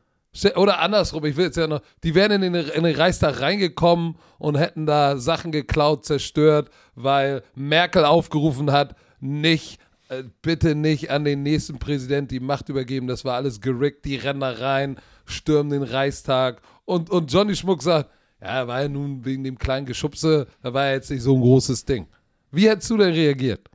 Oder 0.55 0.79
andersrum, 0.79 1.25
ich 1.25 1.35
will 1.35 1.45
jetzt 1.45 1.57
ja 1.57 1.67
noch, 1.67 1.81
die 2.03 2.15
wären 2.15 2.31
in 2.31 2.53
den, 2.53 2.55
in 2.55 2.83
den 2.83 2.95
Reichstag 2.95 3.41
reingekommen 3.41 4.15
und 4.37 4.57
hätten 4.57 4.85
da 4.85 5.17
Sachen 5.17 5.51
geklaut, 5.51 6.05
zerstört, 6.05 6.69
weil 6.95 7.43
Merkel 7.55 8.05
aufgerufen 8.05 8.71
hat, 8.71 8.95
nicht, 9.19 9.79
äh, 10.09 10.23
bitte 10.41 10.75
nicht 10.75 11.11
an 11.11 11.23
den 11.23 11.43
nächsten 11.43 11.79
Präsident 11.79 12.31
die 12.31 12.39
Macht 12.39 12.69
übergeben, 12.69 13.07
das 13.07 13.25
war 13.25 13.35
alles 13.35 13.61
gerickt, 13.61 14.05
die 14.05 14.15
rennen 14.15 14.39
da 14.39 14.51
rein, 14.51 14.97
stürmen 15.25 15.71
den 15.71 15.83
Reichstag 15.83 16.61
und, 16.85 17.09
und 17.09 17.31
Johnny 17.31 17.55
Schmuck 17.55 17.83
sagt, 17.83 18.09
ja, 18.41 18.67
war 18.67 18.81
ja 18.81 18.87
nun 18.87 19.23
wegen 19.25 19.43
dem 19.43 19.59
kleinen 19.59 19.85
Geschubse, 19.85 20.47
da 20.63 20.73
war 20.73 20.85
ja 20.85 20.93
jetzt 20.93 21.11
nicht 21.11 21.21
so 21.21 21.35
ein 21.35 21.41
großes 21.41 21.85
Ding. 21.85 22.07
Wie 22.51 22.67
hättest 22.67 22.89
du 22.89 22.97
denn 22.97 23.13
reagiert? 23.13 23.68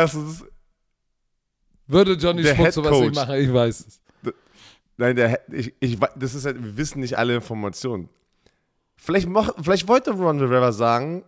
Erstens, 0.00 0.44
Würde 1.86 2.12
Johnny 2.14 2.44
Schmuck 2.44 2.72
sowas 2.72 3.00
nicht 3.00 3.14
machen? 3.14 3.34
Ich 3.36 3.52
weiß 3.52 3.86
es. 3.86 4.00
nein, 4.96 5.16
der, 5.16 5.40
ich, 5.52 5.74
ich, 5.80 5.98
das 6.16 6.34
ist 6.34 6.44
halt, 6.46 6.62
wir 6.62 6.76
wissen 6.76 7.00
nicht 7.00 7.16
alle 7.18 7.34
Informationen. 7.34 8.08
Vielleicht, 8.96 9.28
mach, 9.28 9.50
vielleicht 9.60 9.88
wollte 9.88 10.10
Ron 10.12 10.40
Rivera 10.40 10.72
sagen, 10.72 11.24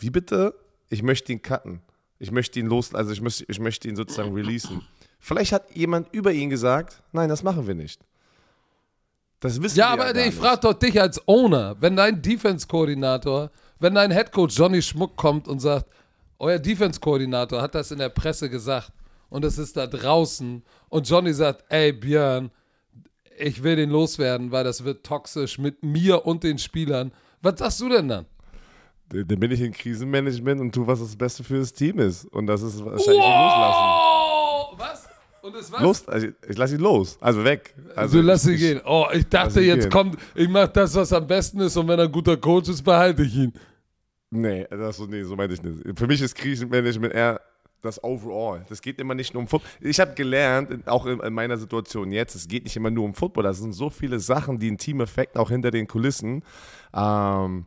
wie 0.00 0.10
bitte? 0.10 0.54
Ich 0.88 1.02
möchte 1.02 1.32
ihn 1.32 1.42
cutten. 1.42 1.82
Ich 2.18 2.30
möchte 2.30 2.58
ihn 2.58 2.66
los, 2.66 2.94
also 2.94 3.12
ich 3.12 3.20
möchte, 3.20 3.44
ich 3.48 3.58
möchte 3.60 3.88
ihn 3.88 3.96
sozusagen 3.96 4.32
releasen. 4.32 4.82
Vielleicht 5.18 5.52
hat 5.52 5.74
jemand 5.74 6.08
über 6.12 6.32
ihn 6.32 6.48
gesagt, 6.48 7.02
nein, 7.12 7.28
das 7.28 7.42
machen 7.42 7.66
wir 7.66 7.74
nicht. 7.74 8.00
Das 9.40 9.60
wissen 9.60 9.78
Ja, 9.78 9.88
wir 9.88 9.92
aber 10.04 10.12
gar 10.14 10.22
ich 10.22 10.26
nicht. 10.30 10.38
frage 10.38 10.60
doch 10.62 10.72
dich 10.74 10.98
als 11.00 11.20
Owner, 11.28 11.76
wenn 11.80 11.94
dein 11.96 12.22
Defense-Koordinator, 12.22 13.50
wenn 13.78 13.94
dein 13.94 14.10
Headcoach 14.10 14.52
Johnny 14.52 14.80
Schmuck 14.80 15.16
kommt 15.16 15.46
und 15.46 15.60
sagt, 15.60 15.86
euer 16.38 16.58
Defense-Koordinator 16.58 17.62
hat 17.62 17.74
das 17.74 17.90
in 17.90 17.98
der 17.98 18.08
Presse 18.08 18.50
gesagt 18.50 18.92
und 19.28 19.44
es 19.44 19.58
ist 19.58 19.76
da 19.76 19.86
draußen 19.86 20.62
und 20.88 21.08
Johnny 21.08 21.32
sagt, 21.32 21.64
ey 21.68 21.92
Björn, 21.92 22.50
ich 23.38 23.62
will 23.62 23.76
den 23.76 23.90
loswerden, 23.90 24.50
weil 24.50 24.64
das 24.64 24.84
wird 24.84 25.04
toxisch 25.04 25.58
mit 25.58 25.82
mir 25.82 26.24
und 26.26 26.42
den 26.42 26.58
Spielern. 26.58 27.12
Was 27.42 27.58
sagst 27.58 27.80
du 27.80 27.88
denn 27.88 28.08
dann? 28.08 28.26
Dann 29.08 29.26
bin 29.26 29.50
ich 29.50 29.60
in 29.60 29.72
Krisenmanagement 29.72 30.60
und 30.60 30.74
tu, 30.74 30.86
was 30.86 30.98
das 30.98 31.14
Beste 31.14 31.44
für 31.44 31.58
das 31.58 31.72
Team 31.72 31.98
ist. 32.00 32.24
Und 32.24 32.46
das 32.46 32.62
ist 32.62 32.84
wahrscheinlich 32.84 33.06
loslassen. 33.06 33.84
Wow! 33.84 34.74
Was? 34.78 35.08
Und 35.42 35.54
es 35.54 35.70
was? 35.70 35.80
Los, 35.80 36.08
also 36.08 36.26
ich, 36.26 36.34
ich 36.48 36.58
lasse 36.58 36.74
ihn 36.74 36.80
los. 36.80 37.16
Also 37.20 37.44
weg. 37.44 37.72
Also 37.94 38.18
du 38.18 38.26
lass 38.26 38.46
ihn 38.46 38.54
ich, 38.54 38.60
gehen. 38.60 38.80
Oh, 38.84 39.06
ich 39.12 39.28
dachte, 39.28 39.60
jetzt 39.60 39.82
gehen. 39.82 39.90
kommt, 39.90 40.18
ich 40.34 40.48
mach 40.48 40.66
das, 40.68 40.94
was 40.96 41.12
am 41.12 41.26
besten 41.26 41.60
ist 41.60 41.76
und 41.76 41.86
wenn 41.86 41.98
er 42.00 42.06
ein 42.06 42.12
guter 42.12 42.36
Coach 42.36 42.68
ist, 42.68 42.82
behalte 42.82 43.22
ich 43.22 43.36
ihn. 43.36 43.52
Nee, 44.30 44.66
das, 44.70 44.96
so- 44.96 45.06
nee, 45.06 45.22
so 45.22 45.36
meinte 45.36 45.54
ich 45.54 45.62
nicht. 45.62 45.98
Für 45.98 46.06
mich 46.06 46.20
ist 46.20 46.34
Krisenmanagement 46.34 47.12
eher 47.14 47.40
das 47.82 48.02
Overall. 48.02 48.64
Das 48.68 48.82
geht 48.82 48.98
immer 49.00 49.14
nicht 49.14 49.32
nur 49.34 49.42
um 49.42 49.48
Football. 49.48 49.70
Ich 49.80 50.00
habe 50.00 50.14
gelernt, 50.14 50.88
auch 50.88 51.06
in, 51.06 51.20
in 51.20 51.32
meiner 51.32 51.56
Situation 51.56 52.10
jetzt, 52.10 52.34
es 52.34 52.48
geht 52.48 52.64
nicht 52.64 52.74
immer 52.76 52.90
nur 52.90 53.04
um 53.04 53.14
Football. 53.14 53.44
Das 53.44 53.58
sind 53.58 53.72
so 53.72 53.90
viele 53.90 54.18
Sachen, 54.18 54.58
die 54.58 54.66
einen 54.68 54.78
Team-Effekt 54.78 55.36
auch 55.38 55.50
hinter 55.50 55.70
den 55.70 55.86
Kulissen. 55.86 56.42
Ähm, 56.92 57.66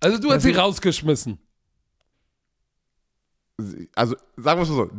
Also 0.00 0.18
du 0.20 0.30
hast 0.30 0.42
sie 0.44 0.52
rausgeschmissen. 0.52 1.38
also 3.94 4.14
sagen 4.36 4.60
wir 4.60 4.62
es 4.62 4.68
mal 4.68 4.74
so, 4.74 4.90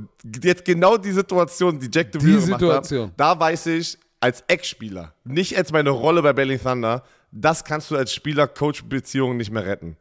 jetzt 0.44 0.66
genau 0.66 0.98
die 0.98 1.12
Situation, 1.12 1.80
die 1.80 1.90
Jack 1.94 2.12
DeVille 2.12 2.42
gemacht 2.42 2.60
Situation. 2.60 3.08
hat, 3.10 3.20
da 3.20 3.40
weiß 3.40 3.68
ich 3.68 3.98
als 4.20 4.44
Ex-Spieler, 4.48 5.14
nicht 5.24 5.56
als 5.56 5.72
meine 5.72 5.92
Rolle 5.92 6.24
bei 6.24 6.34
Berlin 6.34 6.60
Thunder, 6.60 7.04
das 7.32 7.64
kannst 7.64 7.92
du 7.92 7.96
als 7.96 8.12
Spieler-Coach-Beziehung 8.14 9.38
nicht 9.38 9.52
mehr 9.52 9.66
retten. 9.66 9.96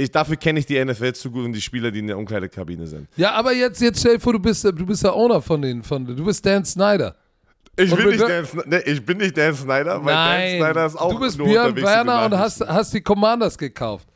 Ich, 0.00 0.10
dafür 0.10 0.36
kenne 0.36 0.58
ich 0.60 0.66
die 0.66 0.82
NFL 0.84 1.12
zu 1.12 1.30
gut 1.30 1.44
und 1.44 1.52
die 1.52 1.60
Spieler, 1.60 1.90
die 1.90 1.98
in 2.00 2.06
der 2.06 2.18
Umkleidekabine 2.18 2.86
sind. 2.86 3.08
Ja, 3.16 3.32
aber 3.32 3.52
jetzt, 3.52 3.80
jetzt 3.80 4.00
stell 4.00 4.14
dir 4.14 4.20
vor, 4.20 4.32
du 4.32 4.38
bist, 4.38 4.64
du 4.64 4.72
bist 4.86 5.02
der 5.04 5.14
Owner 5.14 5.40
von 5.42 5.60
denen, 5.62 5.82
von, 5.82 6.04
du 6.06 6.24
bist 6.24 6.44
Dan 6.44 6.64
Snyder. 6.64 7.14
Ich 7.76 7.94
bin, 7.94 8.08
nicht 8.08 8.20
Dan, 8.20 8.46
nee, 8.66 8.78
ich 8.84 9.04
bin 9.04 9.18
nicht 9.18 9.36
Dan 9.36 9.54
Snyder, 9.54 10.04
weil 10.04 10.14
Dan 10.14 10.58
Snyder 10.66 10.86
ist 10.86 10.96
auch 10.96 11.12
du 11.12 11.20
bist 11.20 11.38
Björn 11.38 11.76
Werner 11.76 12.24
und 12.26 12.38
hast, 12.38 12.60
hast 12.66 12.92
die 12.92 13.00
Commanders 13.00 13.56
gekauft. 13.56 14.06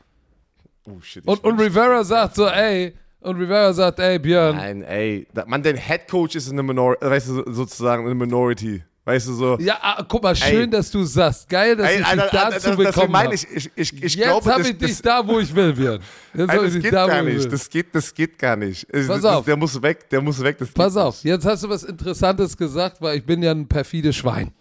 Oh 0.86 1.00
shit. 1.00 1.26
Und, 1.26 1.42
und 1.44 1.58
Rivera 1.60 2.04
sagt 2.04 2.34
so, 2.34 2.46
ey, 2.46 2.94
und 3.20 3.36
Rivera 3.36 3.72
sagt, 3.72 3.98
ey, 4.00 4.18
Björn, 4.18 4.56
Nein, 4.56 4.82
ey. 4.82 5.26
Da, 5.32 5.44
man, 5.46 5.62
dein 5.62 5.76
Head 5.76 6.08
Coach 6.10 6.34
ist 6.36 6.50
eine 6.52 6.62
Minority, 6.62 7.06
weißt 7.06 7.28
du, 7.28 7.34
so- 7.36 7.52
sozusagen 7.52 8.04
eine 8.04 8.14
Minority. 8.14 8.82
Weißt 9.06 9.28
du 9.28 9.34
so. 9.34 9.58
ja, 9.58 9.76
ah, 9.82 10.02
guck 10.08 10.22
mal, 10.22 10.34
schön, 10.34 10.60
Ey. 10.60 10.70
dass 10.70 10.90
du 10.90 11.04
sagst. 11.04 11.46
Geil, 11.46 11.76
dass 11.76 11.90
Ey, 11.90 12.00
ich 12.00 12.06
Alter, 12.06 12.22
dich 12.22 12.30
dazu 12.30 12.44
Alter, 12.44 12.54
das, 12.54 12.62
deswegen 12.62 12.84
bekommen 12.84 13.12
meine 13.12 13.24
habe. 13.24 13.34
ich, 13.34 13.46
ich, 13.54 13.70
ich, 13.76 14.02
ich 14.02 14.14
Jetzt 14.14 14.24
glaube, 14.24 14.50
habe 14.50 14.62
das, 14.62 14.70
ich 14.70 14.78
dich 14.78 14.90
das, 14.92 15.02
da, 15.02 15.26
wo 15.26 15.40
ich 15.40 15.54
will, 15.54 15.72
Björn. 15.74 16.00
Jetzt 16.32 16.50
habe 16.50 16.64
das 16.64 16.82
geht 16.82 16.92
da, 16.92 17.06
gar 17.06 17.22
nicht. 17.22 17.52
Das 17.52 17.68
geht, 17.68 17.94
das 17.94 18.14
geht 18.14 18.38
gar 18.38 18.56
nicht. 18.56 18.90
Pass 18.90 19.06
das, 19.06 19.24
auf. 19.26 19.44
Der 19.44 19.56
muss 19.58 19.82
weg, 19.82 20.08
der 20.08 20.22
muss 20.22 20.42
weg. 20.42 20.56
Pass 20.72 20.96
auf, 20.96 21.16
nicht. 21.16 21.24
jetzt 21.24 21.44
hast 21.44 21.64
du 21.64 21.68
was 21.68 21.84
Interessantes 21.84 22.56
gesagt, 22.56 23.02
weil 23.02 23.18
ich 23.18 23.26
bin 23.26 23.42
ja 23.42 23.50
ein 23.50 23.68
perfides 23.68 24.16
Schwein. 24.16 24.52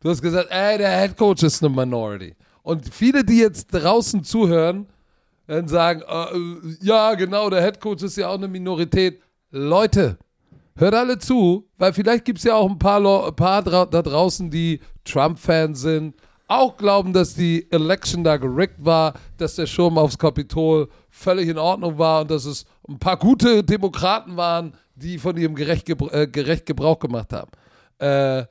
Du 0.00 0.08
hast 0.08 0.22
gesagt, 0.22 0.48
ey, 0.52 0.78
der 0.78 1.00
Head 1.00 1.16
Coach 1.16 1.42
ist 1.42 1.60
eine 1.60 1.74
Minority. 1.74 2.36
Und 2.62 2.94
viele, 2.94 3.24
die 3.24 3.38
jetzt 3.38 3.66
draußen 3.74 4.22
zuhören, 4.22 4.86
dann 5.48 5.66
sagen, 5.66 6.02
äh, 6.06 6.76
ja, 6.80 7.14
genau, 7.14 7.50
der 7.50 7.62
Head 7.62 7.80
Coach 7.80 8.04
ist 8.04 8.16
ja 8.16 8.28
auch 8.28 8.34
eine 8.34 8.46
Minorität. 8.46 9.20
Leute, 9.50 10.16
hört 10.78 10.94
alle 10.94 11.18
zu, 11.18 11.68
weil 11.76 11.92
vielleicht 11.92 12.24
gibt 12.24 12.38
es 12.38 12.44
ja 12.44 12.54
auch 12.54 12.70
ein 12.70 12.78
paar, 12.78 13.00
Lo- 13.00 13.30
paar 13.32 13.62
dra 13.62 13.84
da 13.86 14.02
draußen, 14.02 14.50
die 14.50 14.80
Trump-Fans 15.04 15.80
sind, 15.80 16.14
auch 16.46 16.76
glauben, 16.78 17.12
dass 17.12 17.34
die 17.34 17.70
Election 17.70 18.24
da 18.24 18.38
gerickt 18.38 18.82
war, 18.82 19.14
dass 19.36 19.56
der 19.56 19.66
Sturm 19.66 19.98
aufs 19.98 20.16
Kapitol 20.16 20.88
völlig 21.10 21.48
in 21.48 21.58
Ordnung 21.58 21.98
war 21.98 22.22
und 22.22 22.30
dass 22.30 22.46
es 22.46 22.64
ein 22.88 22.98
paar 22.98 23.18
gute 23.18 23.62
Demokraten 23.62 24.36
waren, 24.36 24.72
die 24.94 25.18
von 25.18 25.36
ihrem 25.36 25.54
gerecht, 25.54 25.84
gebr 25.84 26.12
äh, 26.12 26.26
gerecht 26.26 26.64
Gebrauch 26.64 26.98
gemacht 26.98 27.32
haben. 27.32 27.50
Äh, 27.98 28.46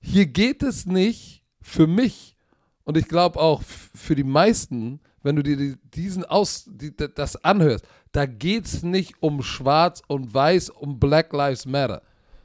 hier 0.00 0.26
geht 0.26 0.62
es 0.62 0.86
nicht 0.86 1.44
für 1.60 1.86
mich 1.86 2.36
und 2.84 2.96
ich 2.96 3.08
glaube 3.08 3.38
auch 3.40 3.62
für 3.62 4.14
die 4.14 4.24
meisten, 4.24 5.00
wenn 5.22 5.36
du 5.36 5.42
dir 5.42 5.56
die, 5.56 5.76
diesen 5.94 6.24
Aus, 6.24 6.64
die, 6.66 6.94
das 6.96 7.42
anhörst, 7.44 7.84
da 8.14 8.26
geht 8.26 8.66
es 8.66 8.84
nicht 8.84 9.14
um 9.20 9.42
Schwarz 9.42 10.00
und 10.06 10.32
Weiß, 10.32 10.70
um 10.70 11.00
Black 11.00 11.32
Lives 11.32 11.66
Matter. 11.66 12.00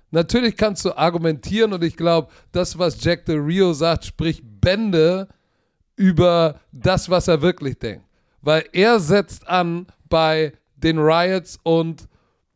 Natürlich 0.10 0.58
kannst 0.58 0.84
du 0.84 0.98
argumentieren 0.98 1.74
und 1.74 1.84
ich 1.84 1.96
glaube, 1.96 2.30
das, 2.52 2.80
was 2.80 3.04
Jack 3.04 3.28
Del 3.28 3.38
Rio 3.38 3.74
sagt, 3.74 4.06
spricht 4.06 4.44
Bände 4.44 5.28
über 5.96 6.60
das, 6.72 7.08
was 7.12 7.28
er 7.28 7.44
wirklich 7.44 7.78
denkt. 7.78 8.04
Weil 8.42 8.66
er 8.74 9.00
setzt 9.00 9.48
an 9.48 9.86
bei 10.10 10.54
den 10.76 10.98
Riots 10.98 11.60
und 11.62 12.08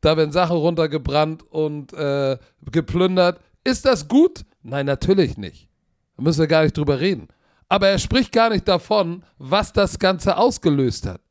da 0.02 0.18
werden 0.18 0.32
Sachen 0.32 0.58
runtergebrannt 0.58 1.44
und 1.52 1.94
äh, 1.94 2.40
geplündert. 2.72 3.40
Ist 3.64 3.86
das 3.86 4.08
gut? 4.08 4.44
Nein, 4.64 4.88
natürlich 4.88 5.38
nicht. 5.38 5.70
Da 6.18 6.24
müssen 6.24 6.40
wir 6.40 6.48
gar 6.48 6.64
nicht 6.64 6.76
drüber 6.76 7.00
reden. 7.00 7.28
Aber 7.70 7.90
er 7.90 8.00
spricht 8.00 8.32
gar 8.32 8.50
nicht 8.50 8.68
davon, 8.68 9.24
was 9.38 9.72
das 9.72 10.00
Ganze 10.00 10.36
ausgelöst 10.36 11.06
hat. 11.06 11.22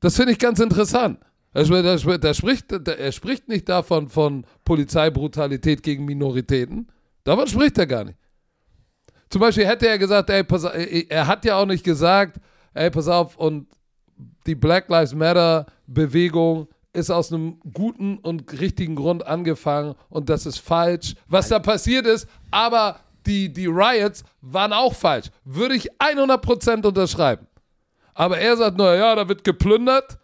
Das 0.00 0.16
finde 0.16 0.32
ich 0.32 0.38
ganz 0.38 0.58
interessant. 0.58 1.20
Er 1.52 1.64
spricht, 1.64 1.84
er 2.24 2.34
spricht, 2.34 2.72
er 2.72 3.12
spricht, 3.12 3.48
nicht 3.48 3.68
davon 3.68 4.08
von 4.08 4.44
Polizeibrutalität 4.64 5.82
gegen 5.82 6.04
Minoritäten. 6.04 6.88
Davon 7.24 7.46
spricht 7.46 7.76
er 7.78 7.86
gar 7.86 8.04
nicht. 8.04 8.18
Zum 9.28 9.40
Beispiel 9.40 9.66
hätte 9.66 9.88
er 9.88 9.98
gesagt, 9.98 10.30
ey, 10.30 10.44
pass, 10.44 10.64
er 10.64 11.26
hat 11.26 11.44
ja 11.44 11.56
auch 11.56 11.66
nicht 11.66 11.84
gesagt, 11.84 12.40
ey, 12.74 12.90
pass 12.90 13.08
auf, 13.08 13.36
und 13.36 13.66
die 14.46 14.54
Black 14.54 14.88
Lives 14.88 15.14
Matter 15.14 15.66
Bewegung 15.86 16.68
ist 16.92 17.10
aus 17.10 17.32
einem 17.32 17.60
guten 17.72 18.18
und 18.18 18.60
richtigen 18.60 18.96
Grund 18.96 19.26
angefangen 19.26 19.94
und 20.08 20.28
das 20.28 20.46
ist 20.46 20.58
falsch, 20.58 21.14
was 21.28 21.48
da 21.48 21.58
passiert 21.58 22.06
ist, 22.06 22.28
aber 22.50 23.00
die, 23.26 23.52
die 23.52 23.66
Riots 23.66 24.24
waren 24.40 24.72
auch 24.72 24.94
falsch. 24.94 25.30
Würde 25.44 25.74
ich 25.74 25.92
100% 26.00 26.86
unterschreiben. 26.86 27.46
Aber 28.20 28.36
er 28.36 28.54
sagt 28.54 28.76
nur, 28.76 28.94
ja, 28.94 29.14
da 29.14 29.26
wird 29.26 29.44
geplündert, 29.44 30.18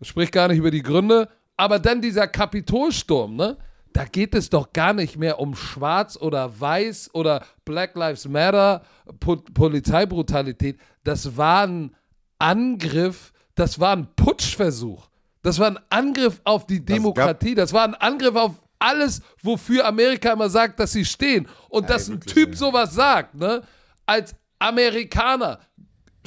spricht 0.00 0.32
gar 0.32 0.48
nicht 0.48 0.56
über 0.56 0.70
die 0.70 0.80
Gründe, 0.80 1.28
aber 1.58 1.78
dann 1.78 2.00
dieser 2.00 2.26
Kapitolsturm, 2.26 3.36
ne? 3.36 3.58
Da 3.92 4.06
geht 4.06 4.34
es 4.34 4.48
doch 4.48 4.72
gar 4.72 4.94
nicht 4.94 5.18
mehr 5.18 5.38
um 5.38 5.54
Schwarz 5.54 6.16
oder 6.16 6.58
Weiß 6.58 7.10
oder 7.12 7.44
Black 7.66 7.94
Lives 7.96 8.26
Matter, 8.26 8.80
po 9.20 9.36
Polizeibrutalität. 9.36 10.80
Das 11.04 11.36
war 11.36 11.66
ein 11.66 11.94
Angriff, 12.38 13.34
das 13.54 13.78
war 13.78 13.94
ein 13.94 14.08
Putschversuch. 14.16 15.10
Das 15.42 15.58
war 15.58 15.66
ein 15.66 15.78
Angriff 15.90 16.40
auf 16.44 16.66
die 16.66 16.82
Demokratie. 16.82 17.54
Das 17.54 17.74
war 17.74 17.84
ein 17.84 17.94
Angriff 17.94 18.36
auf 18.36 18.54
alles, 18.78 19.20
wofür 19.42 19.84
Amerika 19.84 20.32
immer 20.32 20.48
sagt, 20.48 20.80
dass 20.80 20.92
sie 20.92 21.04
stehen. 21.04 21.46
Und 21.68 21.90
dass 21.90 22.08
ein 22.08 22.14
wirklich, 22.14 22.32
Typ 22.32 22.48
ey. 22.52 22.56
sowas 22.56 22.94
sagt, 22.94 23.34
ne? 23.34 23.64
Als 24.06 24.34
Amerikaner, 24.58 25.58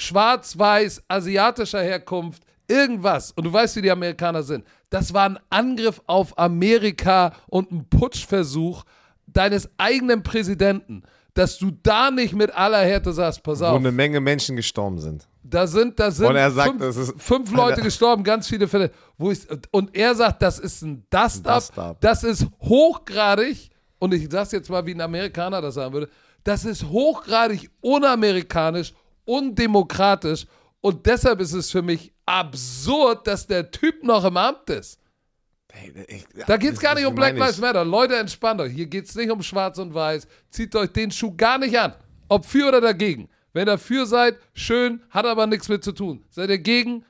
schwarz, 0.01 0.57
weiß, 0.57 1.03
asiatischer 1.07 1.81
Herkunft, 1.83 2.43
irgendwas. 2.67 3.31
Und 3.31 3.43
du 3.45 3.53
weißt, 3.53 3.75
wie 3.75 3.81
die 3.81 3.91
Amerikaner 3.91 4.43
sind. 4.43 4.65
Das 4.89 5.13
war 5.13 5.25
ein 5.29 5.39
Angriff 5.49 6.01
auf 6.07 6.37
Amerika 6.37 7.33
und 7.47 7.71
ein 7.71 7.87
Putschversuch 7.89 8.83
deines 9.27 9.69
eigenen 9.77 10.23
Präsidenten. 10.23 11.03
Dass 11.33 11.57
du 11.57 11.71
da 11.83 12.11
nicht 12.11 12.33
mit 12.33 12.51
aller 12.53 12.79
Härte 12.83 13.13
sagst, 13.13 13.41
pass 13.41 13.61
Wo 13.61 13.65
auf, 13.67 13.77
eine 13.77 13.93
Menge 13.93 14.19
Menschen 14.19 14.57
gestorben 14.57 14.99
sind. 14.99 15.29
da 15.43 15.65
sind, 15.65 15.97
da 15.97 16.11
sind 16.11 16.27
Und 16.27 16.35
er 16.35 16.51
sagt, 16.51 16.69
fünf, 16.71 16.81
das 16.81 16.97
ist- 16.97 17.13
fünf 17.21 17.51
Leute 17.55 17.81
gestorben, 17.81 18.21
ganz 18.25 18.49
viele 18.49 18.67
Fälle. 18.67 18.91
Wo 19.17 19.31
ich, 19.31 19.39
und 19.71 19.95
er 19.95 20.13
sagt, 20.13 20.41
das 20.41 20.59
ist 20.59 20.81
ein 20.81 21.05
Dust-Up, 21.09 21.55
Dust-Up. 21.55 22.01
das 22.01 22.23
ist 22.25 22.47
hochgradig, 22.61 23.69
und 23.99 24.13
ich 24.13 24.27
sag's 24.29 24.51
jetzt 24.51 24.69
mal, 24.69 24.85
wie 24.85 24.93
ein 24.93 24.99
Amerikaner 24.99 25.61
das 25.61 25.75
sagen 25.75 25.93
würde, 25.93 26.09
das 26.43 26.65
ist 26.65 26.83
hochgradig 26.83 27.69
unamerikanisch, 27.79 28.93
undemokratisch 29.25 30.45
und 30.81 31.05
deshalb 31.05 31.39
ist 31.39 31.53
es 31.53 31.71
für 31.71 31.81
mich 31.81 32.11
absurd, 32.25 33.27
dass 33.27 33.47
der 33.47 33.71
Typ 33.71 34.03
noch 34.03 34.25
im 34.25 34.37
Amt 34.37 34.69
ist. 34.69 34.99
Da 36.47 36.57
geht 36.57 36.73
es 36.73 36.79
gar 36.79 36.95
nicht 36.95 37.05
um 37.05 37.15
Black 37.15 37.37
Lives 37.37 37.59
Matter. 37.59 37.85
Leute, 37.85 38.17
entspannt 38.17 38.59
euch. 38.59 38.73
Hier 38.73 38.87
geht 38.87 39.05
es 39.05 39.15
nicht 39.15 39.31
um 39.31 39.41
Schwarz 39.41 39.77
und 39.77 39.93
Weiß. 39.93 40.27
Zieht 40.49 40.75
euch 40.75 40.91
den 40.91 41.11
Schuh 41.11 41.33
gar 41.35 41.57
nicht 41.57 41.77
an. 41.79 41.93
Ob 42.27 42.45
für 42.45 42.67
oder 42.67 42.81
dagegen. 42.81 43.29
Wenn 43.53 43.63
ihr 43.63 43.73
dafür 43.73 44.05
seid, 44.05 44.37
schön, 44.53 45.01
hat 45.09 45.25
aber 45.25 45.47
nichts 45.47 45.69
mit 45.69 45.83
zu 45.83 45.91
tun. 45.91 46.25
Seid 46.29 46.49
ihr 46.49 46.59
gegen, 46.59 47.05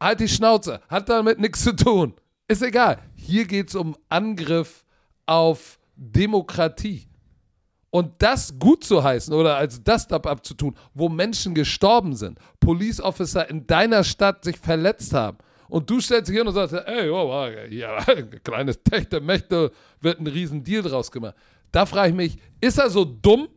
halt 0.00 0.20
die 0.20 0.28
Schnauze. 0.28 0.80
Hat 0.88 1.08
damit 1.08 1.38
nichts 1.38 1.62
zu 1.62 1.74
tun. 1.74 2.14
Ist 2.48 2.62
egal. 2.62 2.98
Hier 3.14 3.44
geht 3.46 3.68
es 3.68 3.74
um 3.74 3.96
Angriff 4.08 4.84
auf 5.26 5.78
Demokratie. 5.96 7.08
Und 7.94 8.22
das 8.22 8.58
gut 8.58 8.84
zu 8.84 9.04
heißen 9.04 9.34
oder 9.34 9.56
als 9.56 9.84
das 9.84 10.10
abzutun, 10.10 10.74
wo 10.94 11.10
Menschen 11.10 11.54
gestorben 11.54 12.16
sind, 12.16 12.38
Police 12.58 13.00
Officer 13.00 13.48
in 13.50 13.66
deiner 13.66 14.02
Stadt 14.02 14.44
sich 14.44 14.56
verletzt 14.56 15.12
haben. 15.12 15.36
Und 15.68 15.90
du 15.90 16.00
stellst 16.00 16.30
dich 16.30 16.38
hin 16.38 16.46
und 16.46 16.54
sagst, 16.54 16.74
ey, 16.74 17.10
oh, 17.10 17.46
ja, 17.68 18.02
kleines 18.44 18.82
Techte, 18.82 19.20
Mächte, 19.20 19.70
wird 20.00 20.20
ein 20.20 20.26
riesen 20.26 20.64
Deal 20.64 20.82
draus 20.82 21.10
gemacht. 21.10 21.34
Da 21.70 21.84
frage 21.84 22.08
ich 22.08 22.14
mich, 22.14 22.38
ist 22.62 22.78
er 22.78 22.88
so 22.88 23.04
dumm 23.04 23.48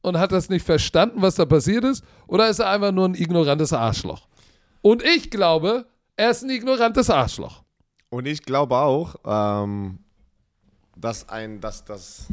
und 0.00 0.18
hat 0.18 0.32
das 0.32 0.48
nicht 0.48 0.64
verstanden, 0.64 1.20
was 1.20 1.34
da 1.34 1.44
passiert 1.44 1.84
ist? 1.84 2.02
Oder 2.26 2.48
ist 2.48 2.60
er 2.60 2.70
einfach 2.70 2.92
nur 2.92 3.06
ein 3.06 3.14
ignorantes 3.14 3.74
Arschloch? 3.74 4.28
Und 4.80 5.02
ich 5.02 5.30
glaube, 5.30 5.86
er 6.16 6.30
ist 6.30 6.42
ein 6.42 6.48
ignorantes 6.48 7.10
Arschloch. 7.10 7.62
Und 8.08 8.26
ich 8.26 8.42
glaube 8.42 8.76
auch, 8.76 9.16
ähm, 9.26 9.98
dass 10.96 11.28
ein, 11.28 11.60
dass 11.60 11.84
das, 11.84 12.28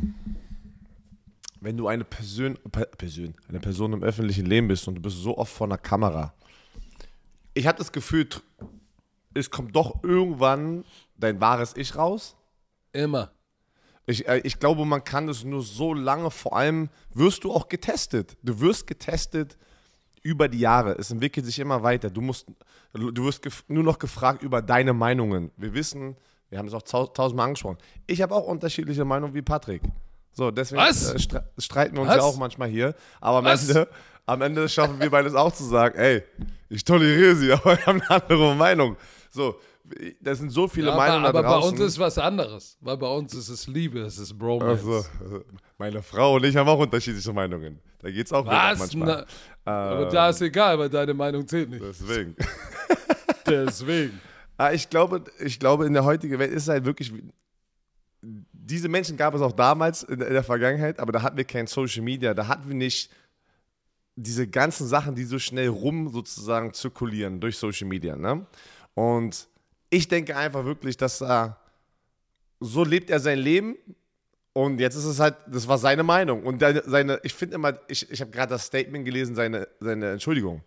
wenn 1.61 1.77
du 1.77 1.87
eine 1.87 2.03
Person, 2.03 2.57
Per- 2.71 2.85
Person, 2.87 3.35
eine 3.47 3.59
Person 3.59 3.93
im 3.93 4.03
öffentlichen 4.03 4.45
Leben 4.45 4.67
bist 4.67 4.87
und 4.87 4.95
du 4.95 5.01
bist 5.01 5.17
so 5.17 5.37
oft 5.37 5.53
vor 5.53 5.67
einer 5.67 5.77
Kamera, 5.77 6.33
ich 7.53 7.67
habe 7.67 7.77
das 7.77 7.91
Gefühl, 7.91 8.27
es 9.33 9.49
kommt 9.49 9.75
doch 9.75 10.03
irgendwann 10.03 10.83
dein 11.17 11.39
wahres 11.39 11.75
Ich 11.77 11.95
raus. 11.95 12.35
Immer. 12.93 13.31
Ich, 14.05 14.27
äh, 14.27 14.39
ich 14.43 14.59
glaube, 14.59 14.85
man 14.85 15.03
kann 15.03 15.29
es 15.29 15.43
nur 15.43 15.61
so 15.61 15.93
lange, 15.93 16.31
vor 16.31 16.55
allem 16.57 16.89
wirst 17.13 17.43
du 17.43 17.51
auch 17.53 17.67
getestet. 17.69 18.35
Du 18.41 18.59
wirst 18.59 18.87
getestet 18.87 19.57
über 20.23 20.47
die 20.47 20.59
Jahre. 20.59 20.93
Es 20.97 21.11
entwickelt 21.11 21.45
sich 21.45 21.59
immer 21.59 21.83
weiter. 21.83 22.09
Du 22.09 22.21
musst, 22.21 22.47
du 22.93 23.23
wirst 23.23 23.47
nur 23.67 23.83
noch 23.83 23.99
gefragt 23.99 24.43
über 24.43 24.61
deine 24.61 24.93
Meinungen. 24.93 25.51
Wir 25.57 25.73
wissen, 25.73 26.15
wir 26.49 26.57
haben 26.57 26.67
es 26.67 26.73
auch 26.73 26.81
tau- 26.83 27.07
tausendmal 27.07 27.47
angesprochen. 27.47 27.77
Ich 28.07 28.21
habe 28.21 28.33
auch 28.35 28.47
unterschiedliche 28.47 29.05
Meinungen 29.05 29.33
wie 29.33 29.41
Patrick. 29.41 29.81
So, 30.33 30.49
deswegen 30.51 30.81
äh, 30.81 31.19
stre 31.19 31.43
streiten 31.57 31.95
wir 31.95 32.01
uns 32.01 32.09
Was? 32.11 32.17
ja 32.17 32.23
auch 32.23 32.37
manchmal 32.37 32.69
hier. 32.69 32.95
Aber 33.19 33.39
am 33.39 33.45
Was? 33.45 33.67
Ende, 33.67 33.87
am 34.25 34.41
Ende 34.41 34.69
schaffen 34.69 34.99
wir 34.99 35.09
beides 35.09 35.33
auch 35.35 35.51
zu 35.53 35.63
sagen, 35.65 35.97
ey, 35.97 36.23
ich 36.69 36.83
toleriere 36.83 37.35
sie, 37.35 37.51
aber 37.53 37.77
wir 37.77 37.85
haben 37.85 38.01
eine 38.01 38.09
andere 38.23 38.55
Meinung. 38.55 38.95
So, 39.29 39.55
das 40.21 40.39
sind 40.39 40.51
so 40.51 40.67
viele 40.67 40.87
Ja, 40.89 40.95
Meinungen 40.95 41.25
aber, 41.25 41.39
aber 41.39 41.41
da 41.41 41.55
bei 41.55 41.61
draußen. 41.61 41.77
uns 41.79 41.87
ist 41.93 41.99
was 41.99 42.17
anderes. 42.17 42.77
Weil 42.81 42.97
bei 42.97 43.07
uns 43.07 43.33
ist 43.33 43.49
es 43.49 43.67
Liebe, 43.67 43.99
es 44.01 44.17
ist 44.17 44.37
Bromance. 44.37 44.69
Also, 44.71 45.05
meine 45.77 46.01
Frau 46.01 46.35
und 46.35 46.45
ich 46.45 46.55
haben 46.55 46.69
auch 46.69 46.79
unterschiedliche 46.79 47.33
Meinungen. 47.33 47.79
Da 47.99 48.09
geht 48.09 48.25
es 48.25 48.31
auch 48.33 48.45
Was? 48.45 48.79
manchmal. 48.79 49.25
Na, 49.65 49.71
aber 49.71 50.05
da 50.05 50.29
ist 50.29 50.41
egal, 50.41 50.79
weil 50.79 50.89
deine 50.89 51.13
Meinung 51.13 51.45
zählt 51.47 51.69
nicht. 51.69 51.83
Deswegen. 51.83 52.35
Deswegen. 53.47 54.21
Ah, 54.57 54.71
ich, 54.71 54.89
glaube, 54.89 55.23
ich 55.39 55.59
glaube, 55.59 55.85
in 55.87 55.93
der 55.93 56.03
heutigen 56.05 56.37
Welt 56.39 56.51
ist 56.51 56.63
es 56.63 56.69
halt 56.69 56.85
wirklich. 56.85 57.11
Diese 58.63 58.89
Menschen 58.89 59.17
gab 59.17 59.33
es 59.33 59.41
auch 59.41 59.53
damals 59.53 60.03
in 60.03 60.19
der, 60.19 60.43
Vergangenheit, 60.43 60.99
aber 60.99 61.11
da 61.11 61.23
hatten 61.23 61.37
wir 61.37 61.45
kein 61.45 61.67
Social 61.67 62.03
Media, 62.03 62.33
da 62.33 62.47
hatten 62.47 62.67
wir 62.67 62.75
nicht 62.75 63.11
diese 64.15 64.47
ganzen 64.47 64.87
Sachen, 64.87 65.15
die 65.15 65.23
so 65.23 65.39
schnell 65.39 65.69
rum 65.69 66.09
sozusagen 66.09 66.73
zirkulieren 66.73 67.39
durch 67.39 67.57
Social 67.57 67.87
Media. 67.87 68.15
Ne? 68.15 68.45
Und 68.93 69.47
ich 69.89 70.07
denke 70.07 70.37
einfach 70.37 70.63
wirklich, 70.63 70.95
dass 70.95 71.21
er 71.21 71.57
so 72.59 72.83
lebt 72.83 73.09
er 73.09 73.19
sein 73.19 73.39
Leben. 73.39 73.75
Und 74.53 74.79
jetzt 74.79 74.95
ist 74.95 75.05
es 75.05 75.19
halt, 75.19 75.35
das 75.47 75.67
war 75.67 75.77
seine 75.77 76.03
Meinung. 76.03 76.43
Und 76.43 76.61
seine, 76.61 77.19
ich 77.23 77.33
finde 77.33 77.55
immer, 77.55 77.79
ich, 77.87 78.11
ich 78.11 78.21
habe 78.21 78.31
gerade 78.31 78.51
das 78.51 78.65
Statement 78.65 79.05
gelesen, 79.05 79.33
seine, 79.33 79.67
seine 79.79 80.11
Entschuldigung 80.11 80.61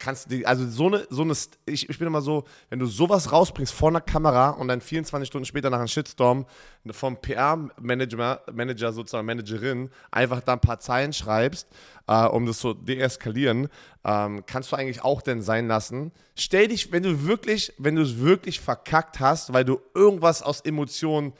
kannst 0.00 0.32
du, 0.32 0.44
also 0.44 0.66
so 0.68 0.88
eine, 0.88 1.06
so 1.10 1.22
eine, 1.22 1.34
ich, 1.66 1.88
ich 1.88 1.98
bin 1.98 2.08
immer 2.08 2.22
so, 2.22 2.44
wenn 2.70 2.80
du 2.80 2.86
sowas 2.86 3.30
rausbringst 3.30 3.72
vor 3.72 3.90
einer 3.90 4.00
Kamera 4.00 4.50
und 4.50 4.66
dann 4.68 4.80
24 4.80 5.28
Stunden 5.28 5.44
später 5.44 5.70
nach 5.70 5.78
einem 5.78 5.86
Shitstorm 5.86 6.46
vom 6.90 7.20
PR-Manager, 7.20 8.42
Manager 8.52 8.92
sozusagen 8.92 9.26
Managerin, 9.26 9.90
einfach 10.10 10.40
da 10.40 10.54
ein 10.54 10.60
paar 10.60 10.80
Zeilen 10.80 11.12
schreibst, 11.12 11.68
äh, 12.08 12.24
um 12.24 12.46
das 12.46 12.58
so 12.58 12.72
deeskalieren, 12.72 13.68
ähm, 14.04 14.42
kannst 14.46 14.72
du 14.72 14.76
eigentlich 14.76 15.04
auch 15.04 15.22
denn 15.22 15.42
sein 15.42 15.68
lassen. 15.68 16.10
Stell 16.34 16.68
dich, 16.68 16.90
wenn 16.90 17.02
du 17.02 17.26
wirklich, 17.26 17.72
wenn 17.78 17.94
du 17.94 18.02
es 18.02 18.18
wirklich 18.18 18.58
verkackt 18.58 19.20
hast, 19.20 19.52
weil 19.52 19.64
du 19.64 19.80
irgendwas 19.94 20.42
aus 20.42 20.62
Emotionen 20.62 21.34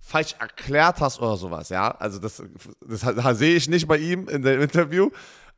falsch 0.00 0.34
erklärt 0.40 1.00
hast 1.00 1.20
oder 1.20 1.36
sowas, 1.36 1.68
ja, 1.68 1.90
also 1.90 2.18
das, 2.18 2.42
das, 2.80 3.00
das 3.00 3.38
sehe 3.38 3.56
ich 3.56 3.68
nicht 3.68 3.86
bei 3.86 3.98
ihm 3.98 4.26
in 4.28 4.40
dem 4.40 4.62
Interview, 4.62 5.10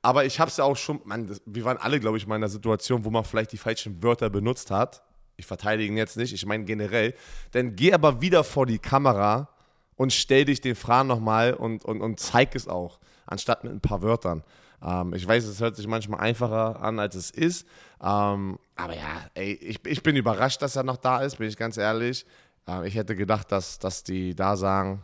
aber 0.03 0.25
ich 0.25 0.41
habe 0.41 0.51
es 0.51 0.57
ja 0.57 0.65
auch 0.65 0.77
schon, 0.77 1.01
man, 1.05 1.27
das, 1.27 1.43
wir 1.45 1.65
waren 1.65 1.77
alle, 1.77 2.01
glaube 2.01 2.17
ich, 2.17 2.27
mal 2.27 2.37
in 2.37 2.43
einer 2.43 2.49
Situation, 2.49 3.05
wo 3.05 3.11
man 3.11 3.25
vielleicht 3.25 3.53
die 3.53 3.59
falschen 3.59 4.03
Wörter 4.03 4.31
benutzt 4.31 4.71
hat. 4.71 5.03
Ich 5.37 5.47
verteidige 5.47 5.91
ihn 5.91 5.97
jetzt 5.97 6.17
nicht, 6.17 6.33
ich 6.33 6.47
meine 6.47 6.65
generell. 6.65 7.15
Dann 7.53 7.77
geh 7.77 7.93
aber 7.93 8.21
wieder 8.21 8.45
vor 8.45 8.67
die 8.67 8.79
Kamera 8.79 9.49
und 9.97 10.13
stell 10.13 10.47
dich 10.47 10.61
den 10.61 10.75
Fragen 10.75 11.09
nochmal 11.09 11.55
und, 11.55 11.85
und, 11.85 12.01
und 12.01 12.19
zeig 12.19 12.55
es 12.55 12.69
auch, 12.69 12.99
anstatt 13.27 13.65
mit 13.65 13.73
ein 13.73 13.81
paar 13.81 14.03
Wörtern. 14.03 14.43
Ähm, 14.83 15.13
ich 15.13 15.27
weiß, 15.27 15.45
es 15.45 15.61
hört 15.61 15.77
sich 15.77 15.87
manchmal 15.87 16.21
einfacher 16.21 16.83
an, 16.83 16.99
als 16.99 17.15
es 17.15 17.31
ist. 17.31 17.67
Ähm, 18.03 18.59
aber 18.77 18.97
ja, 18.97 19.29
ey, 19.35 19.53
ich, 19.53 19.85
ich 19.85 20.03
bin 20.03 20.17
überrascht, 20.17 20.63
dass 20.63 20.77
er 20.77 20.83
noch 20.83 20.97
da 20.97 21.21
ist, 21.21 21.37
bin 21.37 21.49
ich 21.49 21.57
ganz 21.57 21.77
ehrlich. 21.77 22.25
Äh, 22.67 22.89
ich 22.89 22.95
hätte 22.95 23.15
gedacht, 23.15 23.53
dass, 23.53 23.79
dass 23.79 24.03
die 24.03 24.35
da 24.35 24.57
sagen, 24.57 25.03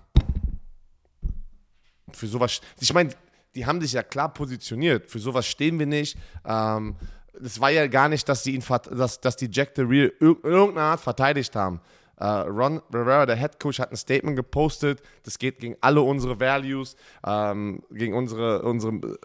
für 2.12 2.26
sowas. 2.26 2.60
Ich 2.80 2.94
meine, 2.94 3.10
die 3.56 3.66
haben 3.66 3.80
sich 3.80 3.92
ja 3.92 4.02
klar 4.02 4.32
positioniert. 4.32 5.10
Für 5.10 5.18
sowas 5.18 5.46
stehen 5.46 5.78
wir 5.78 5.86
nicht. 5.86 6.16
Ähm, 6.44 6.94
das 7.40 7.60
war 7.60 7.70
ja 7.70 7.86
gar 7.86 8.08
nicht, 8.08 8.28
dass, 8.28 8.42
die 8.42 8.54
ihn, 8.54 8.64
dass, 8.90 9.20
dass 9.20 9.36
die 9.36 9.48
Jack 9.50 9.72
the 9.76 9.82
Real 9.82 10.12
irgendeine 10.20 10.80
Art 10.80 11.00
verteidigt 11.00 11.56
haben. 11.56 11.80
Uh, 12.18 12.48
Ron 12.48 12.80
Rivera, 12.94 13.26
der 13.26 13.36
Head 13.36 13.60
Coach, 13.60 13.78
hat 13.78 13.90
ein 13.90 13.96
Statement 13.96 14.36
gepostet. 14.36 15.02
Das 15.24 15.38
geht 15.38 15.58
gegen 15.58 15.76
alle 15.82 16.00
unsere 16.00 16.40
Values, 16.40 16.96
ähm, 17.26 17.82
gegen 17.90 18.14
unsere, 18.14 18.62
unsere, 18.62 18.94
äh, 18.94 19.16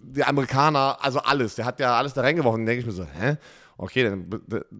die 0.00 0.22
Amerikaner, 0.22 0.96
also 1.00 1.18
alles. 1.18 1.56
Der 1.56 1.64
hat 1.64 1.80
ja 1.80 1.96
alles 1.98 2.14
da 2.14 2.20
reingeworfen. 2.20 2.60
Dann 2.60 2.66
denke 2.66 2.80
ich 2.80 2.86
mir 2.86 2.92
so, 2.92 3.04
hä? 3.04 3.36
Okay, 3.78 4.04
dann 4.04 4.28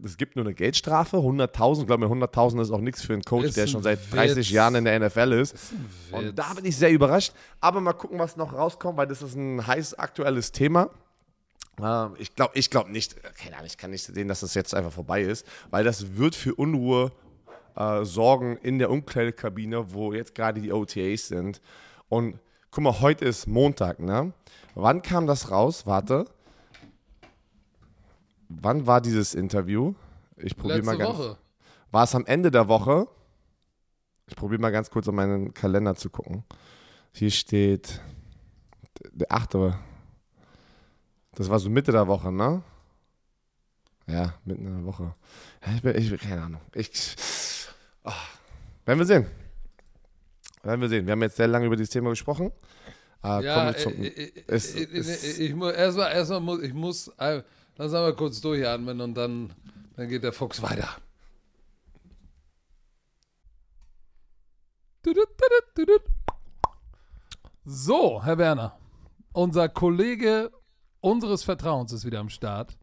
es 0.04 0.16
gibt 0.16 0.36
nur 0.36 0.44
eine 0.44 0.54
Geldstrafe, 0.54 1.16
100.000. 1.18 1.80
Ich 1.80 1.86
glaube 1.86 2.06
mir, 2.06 2.14
100.000 2.14 2.60
ist 2.60 2.70
auch 2.70 2.80
nichts 2.80 3.02
für 3.02 3.14
einen 3.14 3.22
Coach, 3.22 3.54
der 3.54 3.66
schon 3.66 3.82
seit 3.82 4.00
30 4.12 4.36
Witz. 4.36 4.50
Jahren 4.50 4.74
in 4.74 4.84
der 4.84 4.98
NFL 5.00 5.32
ist. 5.32 5.54
ist 5.54 5.72
und 6.12 6.38
da 6.38 6.52
bin 6.54 6.64
ich 6.64 6.76
sehr 6.76 6.90
überrascht. 6.90 7.32
Aber 7.60 7.80
mal 7.80 7.94
gucken, 7.94 8.18
was 8.18 8.36
noch 8.36 8.52
rauskommt, 8.52 8.98
weil 8.98 9.06
das 9.06 9.22
ist 9.22 9.36
ein 9.36 9.66
heiß 9.66 9.94
aktuelles 9.94 10.52
Thema. 10.52 10.90
Ähm, 11.80 12.14
ich 12.18 12.34
glaube 12.34 12.52
ich 12.58 12.70
glaub 12.70 12.88
nicht, 12.88 13.16
keine 13.36 13.56
Ahnung, 13.56 13.66
ich 13.66 13.78
kann 13.78 13.92
nicht 13.92 14.04
sehen, 14.04 14.28
dass 14.28 14.40
das 14.40 14.54
jetzt 14.54 14.74
einfach 14.74 14.92
vorbei 14.92 15.22
ist, 15.22 15.46
weil 15.70 15.84
das 15.84 16.16
wird 16.16 16.34
für 16.34 16.54
Unruhe 16.54 17.12
äh, 17.76 18.04
sorgen 18.04 18.56
in 18.56 18.78
der 18.78 18.90
Umkleidekabine, 18.90 19.92
wo 19.92 20.12
jetzt 20.12 20.34
gerade 20.34 20.60
die 20.60 20.72
OTAs 20.72 21.28
sind. 21.28 21.60
Und 22.08 22.40
guck 22.72 22.82
mal, 22.82 23.00
heute 23.00 23.24
ist 23.24 23.46
Montag, 23.46 24.00
ne? 24.00 24.32
Wann 24.74 25.02
kam 25.02 25.26
das 25.26 25.50
raus? 25.50 25.86
Warte. 25.86 26.24
Wann 28.48 28.86
war 28.86 29.00
dieses 29.00 29.34
Interview? 29.34 29.94
Ich 30.36 30.56
probiere 30.56 30.82
mal 30.82 30.96
ganz. 30.96 31.18
Woche. 31.18 31.38
War 31.90 32.04
es 32.04 32.14
am 32.14 32.26
Ende 32.26 32.50
der 32.50 32.68
Woche? 32.68 33.08
Ich 34.26 34.36
probiere 34.36 34.60
mal 34.60 34.70
ganz 34.70 34.90
kurz 34.90 35.08
auf 35.08 35.14
meinen 35.14 35.54
Kalender 35.54 35.94
zu 35.94 36.10
gucken. 36.10 36.44
Hier 37.12 37.30
steht 37.30 38.00
der 39.12 39.32
8. 39.32 39.74
Das 41.34 41.48
war 41.48 41.58
so 41.58 41.70
Mitte 41.70 41.92
der 41.92 42.06
Woche, 42.06 42.32
ne? 42.32 42.62
Ja, 44.06 44.34
mitten 44.44 44.66
in 44.66 44.76
der 44.76 44.84
Woche. 44.84 45.14
Ich 45.74 45.82
bin, 45.82 45.96
ich, 45.96 46.20
keine 46.20 46.42
Ahnung. 46.42 46.60
Ich, 46.74 47.16
oh, 48.04 48.10
werden 48.84 48.98
wir 48.98 49.06
sehen. 49.06 49.26
Werden 50.62 50.80
wir 50.80 50.88
sehen. 50.88 51.06
Wir 51.06 51.12
haben 51.12 51.22
jetzt 51.22 51.36
sehr 51.36 51.46
lange 51.46 51.66
über 51.66 51.76
dieses 51.76 51.90
Thema 51.90 52.10
gesprochen. 52.10 52.50
Äh, 53.22 53.44
ja, 53.44 53.70
äh, 53.70 53.82
äh, 53.82 54.06
äh, 54.06 54.42
es, 54.46 54.74
ich, 54.74 55.54
muss 55.54 55.72
erstmal, 55.72 56.12
erstmal 56.12 56.40
muss 56.40 56.62
ich 56.62 56.72
muss 56.72 57.12
Lass 57.78 57.92
mal 57.92 58.12
kurz 58.12 58.40
durchatmen 58.40 59.00
und 59.00 59.14
dann, 59.14 59.52
dann 59.96 60.08
geht 60.08 60.24
der 60.24 60.32
Fuchs 60.32 60.60
weiter. 60.60 60.88
So, 67.64 68.22
Herr 68.24 68.36
Werner, 68.36 68.76
unser 69.32 69.68
Kollege 69.68 70.50
unseres 71.00 71.44
Vertrauens 71.44 71.92
ist 71.92 72.04
wieder 72.04 72.18
am 72.18 72.28
Start. 72.28 72.76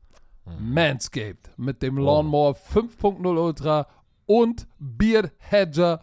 Mhm. 0.46 0.74
Manscaped 0.74 1.52
mit 1.58 1.82
dem 1.82 1.98
Lawnmower 1.98 2.54
5.0 2.54 3.38
Ultra 3.38 3.88
und 4.26 4.66
Beard 4.80 5.34
Hedger 5.40 6.00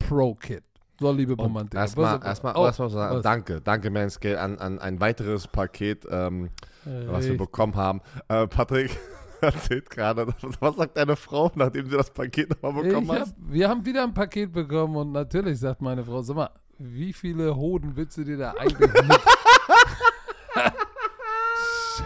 Pro 0.00 0.34
Kit. 0.34 0.64
So, 0.98 1.12
liebe 1.12 1.34
Romantik. 1.34 1.78
Erstmal, 1.78 2.20
erstmal, 2.24 2.56
oh, 2.56 2.64
erstmal 2.64 2.90
sagen, 2.90 3.22
danke, 3.22 3.60
danke 3.60 3.90
Manscaped 3.90 4.38
an, 4.38 4.58
an 4.58 4.80
ein 4.80 4.98
weiteres 5.00 5.46
Paket. 5.46 6.06
Ähm, 6.10 6.50
was 6.84 7.26
wir 7.26 7.36
bekommen 7.36 7.74
haben. 7.74 8.00
Äh, 8.28 8.46
Patrick 8.46 8.96
erzählt 9.40 9.90
gerade, 9.90 10.26
was 10.60 10.76
sagt 10.76 10.96
deine 10.96 11.16
Frau, 11.16 11.50
nachdem 11.54 11.88
sie 11.88 11.96
das 11.96 12.10
Paket 12.10 12.50
nochmal 12.62 12.84
bekommen 12.84 13.12
hat? 13.12 13.34
Wir 13.38 13.68
haben 13.68 13.84
wieder 13.84 14.04
ein 14.04 14.14
Paket 14.14 14.52
bekommen 14.52 14.96
und 14.96 15.12
natürlich 15.12 15.58
sagt 15.58 15.82
meine 15.82 16.04
Frau, 16.04 16.22
sag 16.22 16.36
mal, 16.36 16.50
wie 16.78 17.12
viele 17.12 17.54
Hoden 17.54 17.94
willst 17.94 18.16
du 18.16 18.24
dir 18.24 18.36
da 18.36 18.52
eigentlich 18.52 18.92
mit? 18.92 19.20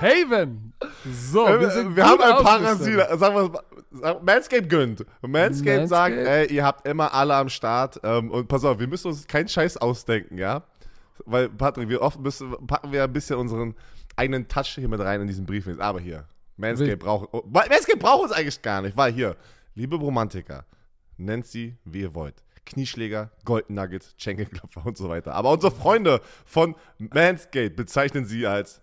Shaven! 0.00 0.72
So, 1.04 1.46
wir, 1.46 1.70
sind 1.70 1.96
wir 1.96 2.04
haben 2.04 2.20
ein 2.20 2.42
Parasit. 2.42 3.18
Sagen 3.18 3.52
wir, 3.92 4.20
Manscaped 4.22 4.68
gönnt. 4.68 5.06
Manscaped, 5.22 5.30
Manscaped 5.30 5.88
sagt, 5.88 6.16
ey, 6.16 6.52
ihr 6.52 6.64
habt 6.64 6.86
immer 6.86 7.14
alle 7.14 7.34
am 7.34 7.48
Start. 7.48 8.00
Ähm, 8.02 8.30
und 8.30 8.48
pass 8.48 8.64
auf, 8.64 8.78
wir 8.78 8.88
müssen 8.88 9.08
uns 9.08 9.26
keinen 9.26 9.48
Scheiß 9.48 9.76
ausdenken, 9.76 10.38
ja? 10.38 10.64
Weil, 11.24 11.48
Patrick, 11.48 11.88
wir 11.88 12.02
oft 12.02 12.20
müssen, 12.20 12.54
packen 12.66 12.92
wir 12.92 13.04
ein 13.04 13.12
bisschen 13.12 13.36
unseren 13.38 13.74
eigenen 14.16 14.48
Touch 14.48 14.74
hier 14.74 14.88
mit 14.88 15.00
rein 15.00 15.20
in 15.20 15.26
diesen 15.26 15.46
Brief. 15.46 15.68
Aber 15.78 16.00
hier, 16.00 16.26
Manscaped 16.56 16.98
braucht, 16.98 17.28
oh, 17.32 17.42
Manscaped 17.46 18.00
braucht 18.00 18.24
uns 18.24 18.32
eigentlich 18.32 18.60
gar 18.62 18.82
nicht, 18.82 18.96
weil 18.96 19.12
hier, 19.12 19.36
liebe 19.74 19.96
Romantiker, 19.96 20.64
nennt 21.16 21.46
sie, 21.46 21.76
wie 21.84 22.00
ihr 22.00 22.14
wollt. 22.14 22.42
Knieschläger, 22.64 23.30
Golden 23.44 23.74
Nuggets, 23.74 24.14
Schenkelklopfer 24.18 24.84
und 24.84 24.96
so 24.96 25.08
weiter. 25.08 25.34
Aber 25.34 25.52
unsere 25.52 25.72
Freunde 25.72 26.20
von 26.44 26.74
Manscaped 26.98 27.76
bezeichnen 27.76 28.24
sie 28.24 28.46
als 28.46 28.82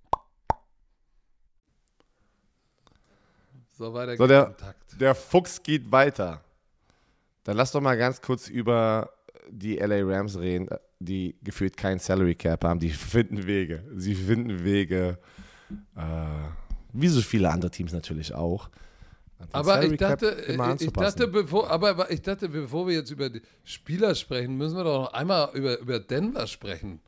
So, 3.81 3.95
weiter 3.95 4.15
so, 4.15 4.27
der, 4.27 4.55
der 4.99 5.15
Fuchs 5.15 5.63
geht 5.63 5.91
weiter. 5.91 6.43
Dann 7.43 7.57
lass 7.57 7.71
doch 7.71 7.81
mal 7.81 7.97
ganz 7.97 8.21
kurz 8.21 8.47
über 8.47 9.09
die 9.49 9.77
LA 9.77 10.03
Rams 10.03 10.37
reden, 10.37 10.69
die 10.99 11.35
gefühlt 11.41 11.75
kein 11.77 11.97
Salary 11.97 12.35
Cap 12.35 12.63
haben. 12.63 12.79
Die 12.79 12.89
finden 12.91 13.47
Wege. 13.47 13.83
Sie 13.95 14.13
finden 14.13 14.63
Wege, 14.63 15.17
äh, 15.95 16.01
wie 16.93 17.07
so 17.07 17.21
viele 17.21 17.49
andere 17.49 17.71
Teams 17.71 17.91
natürlich 17.91 18.35
auch. 18.35 18.69
Aber 19.51 19.83
ich 19.83 19.97
dachte, 19.97 20.45
ich 20.77 20.91
dachte, 20.93 21.27
bevor, 21.27 21.71
aber 21.71 22.11
ich 22.11 22.21
dachte, 22.21 22.49
bevor 22.49 22.85
wir 22.85 22.93
jetzt 22.93 23.09
über 23.09 23.31
die 23.31 23.41
Spieler 23.63 24.13
sprechen, 24.13 24.57
müssen 24.57 24.77
wir 24.77 24.83
doch 24.83 25.05
noch 25.05 25.13
einmal 25.13 25.49
über, 25.55 25.79
über 25.79 25.99
Denver 25.99 26.45
sprechen. 26.45 26.99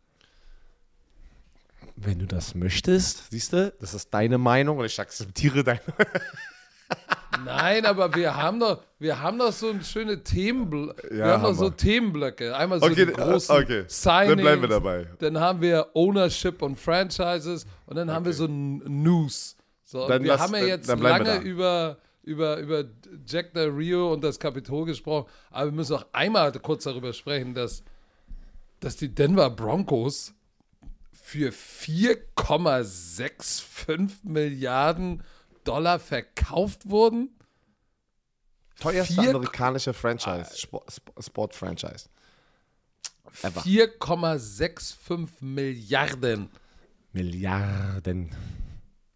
Wenn 1.95 2.17
du 2.17 2.25
das 2.25 2.55
möchtest, 2.55 3.29
siehst 3.29 3.53
du, 3.53 3.71
das 3.79 3.93
ist 3.93 4.11
deine 4.11 4.39
Meinung 4.39 4.79
und 4.79 4.85
ich 4.85 4.99
akzeptiere 4.99 5.63
deine. 5.63 5.81
Nein, 7.45 7.85
aber 7.85 8.13
wir 8.15 8.35
haben 8.35 8.59
doch, 8.59 8.81
wir 8.99 9.19
haben 9.19 9.39
doch 9.39 9.51
so 9.51 9.73
schöne 9.81 10.23
Themenblöcke. 10.23 11.15
Ja, 11.15 11.25
wir 11.25 11.33
haben 11.33 11.43
doch 11.43 11.53
so 11.53 11.69
Themenblöcke. 11.69 12.55
Einmal 12.55 12.79
so 12.79 12.85
okay, 12.85 13.05
die 13.05 13.11
großen 13.11 13.55
okay. 13.55 13.83
Signings. 13.87 14.29
Dann 14.29 14.37
bleiben 14.37 14.61
wir 14.61 14.69
dabei. 14.69 15.07
Dann 15.19 15.39
haben 15.39 15.61
wir 15.61 15.87
Ownership 15.93 16.61
und 16.61 16.79
Franchises 16.79 17.65
und 17.85 17.95
dann 17.95 18.09
okay. 18.09 18.15
haben 18.15 18.25
wir 18.25 18.33
so 18.33 18.47
News. 18.47 19.55
So, 19.83 20.07
wir 20.07 20.19
lass, 20.19 20.41
haben 20.41 20.55
ja 20.55 20.65
jetzt 20.65 20.87
lange 20.87 21.41
über, 21.41 21.97
über, 22.23 22.57
über 22.57 22.85
Jack 23.27 23.53
Del 23.53 23.69
Rio 23.69 24.13
und 24.13 24.23
das 24.23 24.39
Kapitol 24.39 24.85
gesprochen, 24.85 25.29
aber 25.51 25.65
wir 25.67 25.73
müssen 25.73 25.95
auch 25.95 26.07
einmal 26.13 26.51
kurz 26.53 26.85
darüber 26.85 27.13
sprechen, 27.13 27.53
dass, 27.53 27.83
dass 28.79 28.97
die 28.97 29.13
Denver 29.13 29.49
Broncos 29.49 30.33
für 31.11 31.51
4,65 31.51 34.09
Milliarden 34.23 35.21
Dollar 35.63 35.99
verkauft 35.99 36.89
wurden. 36.89 37.29
Teuerste 38.79 39.13
Vier 39.13 39.29
amerikanische 39.29 39.93
Franchise, 39.93 40.67
Sport-Franchise. 41.19 42.09
4,65 43.41 45.27
Milliarden. 45.41 46.49
Milliarden. 47.13 48.31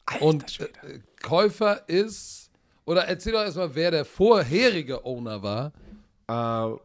Alter 0.06 0.26
Und 0.26 0.60
äh, 0.60 1.00
Käufer 1.22 1.88
ist, 1.90 2.52
oder 2.86 3.06
erzähl 3.08 3.34
doch 3.34 3.42
erstmal, 3.42 3.76
wer 3.76 3.92
der 3.92 4.06
vorherige 4.06 5.06
Owner 5.06 5.44
war. 5.44 5.74
Uh, 6.30 6.80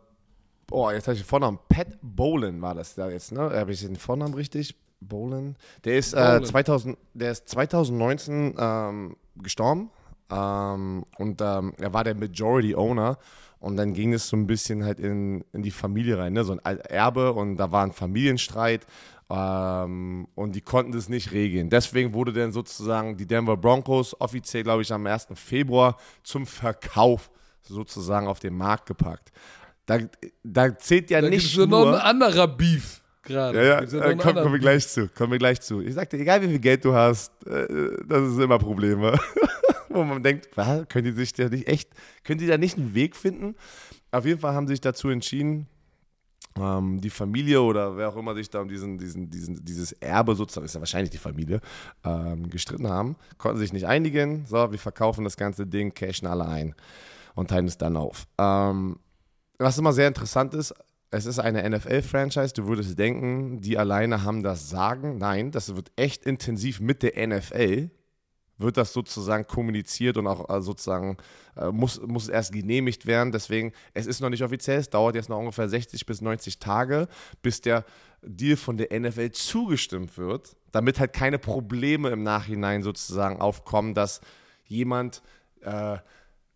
oh, 0.70 0.90
jetzt 0.90 1.06
habe 1.06 1.14
ich 1.14 1.22
den 1.22 1.28
Vornamen. 1.28 1.58
Pat 1.68 1.98
Bolan 2.00 2.60
war 2.60 2.74
das 2.74 2.94
da 2.94 3.08
jetzt, 3.08 3.32
ne? 3.32 3.42
Habe 3.42 3.72
ich 3.72 3.80
den 3.80 3.96
Vornamen 3.96 4.34
richtig? 4.34 4.76
Bolan. 5.00 5.56
Der 5.84 5.98
ist, 5.98 6.14
äh, 6.14 6.40
2000, 6.42 6.96
der 7.14 7.32
ist 7.32 7.48
2019 7.48 8.54
ähm, 8.58 9.16
gestorben. 9.36 9.90
Ähm, 10.30 11.04
und 11.18 11.40
ähm, 11.40 11.74
er 11.78 11.92
war 11.92 12.04
der 12.04 12.14
Majority 12.14 12.74
Owner. 12.74 13.18
Und 13.58 13.76
dann 13.76 13.92
ging 13.92 14.12
es 14.12 14.28
so 14.28 14.36
ein 14.36 14.48
bisschen 14.48 14.84
halt 14.84 14.98
in, 14.98 15.44
in 15.52 15.62
die 15.62 15.70
Familie 15.70 16.18
rein, 16.18 16.32
ne? 16.32 16.42
so 16.42 16.52
ein 16.52 16.80
Erbe. 16.80 17.32
Und 17.32 17.56
da 17.56 17.70
war 17.70 17.84
ein 17.84 17.92
Familienstreit. 17.92 18.86
Ähm, 19.30 20.26
und 20.34 20.54
die 20.54 20.60
konnten 20.60 20.92
das 20.92 21.08
nicht 21.08 21.32
regeln. 21.32 21.70
Deswegen 21.70 22.12
wurde 22.12 22.32
dann 22.32 22.52
sozusagen 22.52 23.16
die 23.16 23.26
Denver 23.26 23.56
Broncos 23.56 24.20
offiziell, 24.20 24.64
glaube 24.64 24.82
ich, 24.82 24.92
am 24.92 25.06
1. 25.06 25.28
Februar 25.34 25.96
zum 26.22 26.46
Verkauf 26.46 27.30
sozusagen 27.62 28.26
auf 28.26 28.40
den 28.40 28.54
Markt 28.54 28.86
gepackt. 28.86 29.30
Da, 29.86 29.98
da 30.42 30.76
zählt 30.76 31.10
ja 31.10 31.20
da 31.20 31.28
nicht 31.28 31.56
nur... 31.56 31.66
noch 31.66 31.86
ein 31.86 31.94
anderer 31.94 32.48
Beef 32.48 33.01
gerade. 33.22 33.58
Ja, 33.58 33.82
ja, 33.82 33.82
ja 33.82 34.14
komm, 34.16 34.34
kommen 34.34 34.52
wir 34.52 34.58
gleich 34.58 34.88
zu. 34.88 35.08
Kommen 35.08 35.32
wir 35.32 35.38
gleich 35.38 35.60
zu. 35.60 35.80
Ich 35.80 35.94
sagte, 35.94 36.16
egal 36.18 36.42
wie 36.42 36.48
viel 36.48 36.58
Geld 36.58 36.84
du 36.84 36.94
hast, 36.94 37.32
äh, 37.46 37.96
das 38.06 38.32
ist 38.32 38.38
immer 38.38 38.58
Probleme. 38.58 39.18
Wo 39.88 40.04
man 40.04 40.22
denkt, 40.22 40.48
was, 40.54 40.88
können 40.88 41.04
die 41.04 41.12
sich 41.12 41.32
da 41.32 41.48
nicht 41.48 41.68
echt, 41.68 41.90
können 42.24 42.38
die 42.38 42.46
da 42.46 42.56
nicht 42.56 42.78
einen 42.78 42.94
Weg 42.94 43.14
finden? 43.14 43.54
Auf 44.10 44.24
jeden 44.24 44.40
Fall 44.40 44.54
haben 44.54 44.66
sie 44.66 44.74
sich 44.74 44.80
dazu 44.80 45.08
entschieden, 45.10 45.66
ähm, 46.58 47.00
die 47.00 47.10
Familie 47.10 47.62
oder 47.62 47.96
wer 47.96 48.08
auch 48.08 48.16
immer 48.16 48.34
sich 48.34 48.50
da 48.50 48.60
um 48.60 48.68
diesen, 48.68 48.98
diesen, 48.98 49.30
diesen, 49.30 49.64
dieses 49.64 49.92
Erbe 49.92 50.34
sozusagen, 50.34 50.66
ist 50.66 50.74
ja 50.74 50.80
wahrscheinlich 50.80 51.10
die 51.10 51.18
Familie, 51.18 51.60
ähm, 52.04 52.50
gestritten 52.50 52.88
haben, 52.88 53.16
konnten 53.38 53.58
sich 53.58 53.72
nicht 53.72 53.86
einigen. 53.86 54.44
So, 54.46 54.70
wir 54.70 54.78
verkaufen 54.78 55.24
das 55.24 55.36
ganze 55.36 55.66
Ding, 55.66 55.94
cashen 55.94 56.26
alle 56.26 56.46
ein 56.46 56.74
und 57.34 57.48
teilen 57.48 57.66
es 57.66 57.78
dann 57.78 57.96
auf. 57.96 58.26
Ähm, 58.38 58.96
was 59.58 59.78
immer 59.78 59.92
sehr 59.92 60.08
interessant 60.08 60.54
ist, 60.54 60.74
es 61.12 61.26
ist 61.26 61.38
eine 61.38 61.68
NFL-Franchise, 61.68 62.54
du 62.54 62.66
würdest 62.66 62.98
denken, 62.98 63.60
die 63.60 63.76
alleine 63.76 64.24
haben 64.24 64.42
das 64.42 64.70
Sagen. 64.70 65.18
Nein, 65.18 65.50
das 65.50 65.76
wird 65.76 65.92
echt 65.94 66.24
intensiv 66.24 66.80
mit 66.80 67.02
der 67.02 67.26
NFL, 67.26 67.90
wird 68.56 68.76
das 68.78 68.94
sozusagen 68.94 69.46
kommuniziert 69.46 70.16
und 70.16 70.26
auch 70.26 70.48
äh, 70.48 70.62
sozusagen 70.62 71.18
äh, 71.54 71.70
muss, 71.70 72.00
muss 72.00 72.30
erst 72.30 72.52
genehmigt 72.52 73.04
werden. 73.04 73.30
Deswegen, 73.30 73.72
es 73.92 74.06
ist 74.06 74.20
noch 74.20 74.30
nicht 74.30 74.42
offiziell, 74.42 74.78
es 74.78 74.88
dauert 74.88 75.14
jetzt 75.14 75.28
noch 75.28 75.38
ungefähr 75.38 75.68
60 75.68 76.06
bis 76.06 76.22
90 76.22 76.58
Tage, 76.58 77.08
bis 77.42 77.60
der 77.60 77.84
Deal 78.22 78.56
von 78.56 78.78
der 78.78 78.98
NFL 78.98 79.32
zugestimmt 79.32 80.16
wird, 80.16 80.56
damit 80.70 80.98
halt 80.98 81.12
keine 81.12 81.38
Probleme 81.38 82.08
im 82.08 82.22
Nachhinein 82.22 82.82
sozusagen 82.82 83.38
aufkommen, 83.38 83.92
dass 83.92 84.22
jemand 84.64 85.22
äh, 85.60 85.98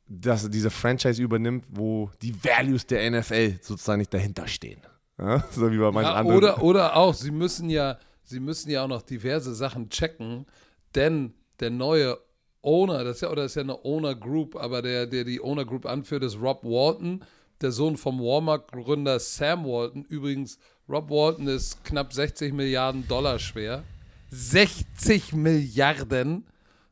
dass 0.09 0.49
diese 0.51 0.71
Franchise 0.71 1.21
übernimmt, 1.23 1.65
wo 1.69 2.11
die 2.23 2.35
Values 2.45 2.87
der 2.87 3.11
NFL 3.11 3.59
sozusagen 3.61 3.99
nicht 3.99 4.15
dahinter 4.15 4.47
stehen. 4.47 4.81
Ja? 5.19 5.45
So 5.51 5.71
wie 5.71 5.79
bei 5.79 5.91
manchen 5.91 6.11
ja, 6.11 6.15
anderen. 6.15 6.39
Oder, 6.39 6.63
oder 6.63 6.97
auch, 6.97 7.15
sie 7.15 7.31
müssen 7.31 7.71
ja, 7.71 7.99
sie 8.23 8.41
müssen 8.41 8.71
ja 8.71 8.85
auch 8.85 8.89
noch 8.89 9.03
diverse 9.03 9.55
Sachen 9.55 9.89
checken, 9.89 10.47
denn 10.95 11.35
der 11.61 11.71
neue 11.71 12.19
Owner, 12.63 13.05
das 13.05 13.17
ist 13.17 13.21
ja, 13.23 13.31
oder 13.31 13.43
das 13.43 13.53
ist 13.53 13.57
ja 13.57 13.63
eine 13.63 13.85
Owner 13.85 14.15
Group, 14.15 14.57
aber 14.57 14.83
der, 14.83 15.07
der 15.07 15.25
die 15.25 15.41
Owner 15.41 15.65
Group 15.65 15.87
anführt, 15.87 16.25
ist 16.25 16.41
Rob 16.41 16.65
Walton, 16.65 17.25
der 17.61 17.73
Sohn 17.73 17.97
vom 17.97 18.21
Walmart-Gründer 18.21 19.19
Sam 19.19 19.65
Walton. 19.65 20.05
Übrigens, 20.05 20.59
Rob 20.89 21.09
Walton 21.09 21.49
ist 21.49 21.85
knapp 21.85 22.13
60 22.13 22.53
Milliarden 22.53 23.07
Dollar 23.09 23.39
schwer. 23.39 23.85
60 24.31 25.33
Milliarden. 25.33 26.45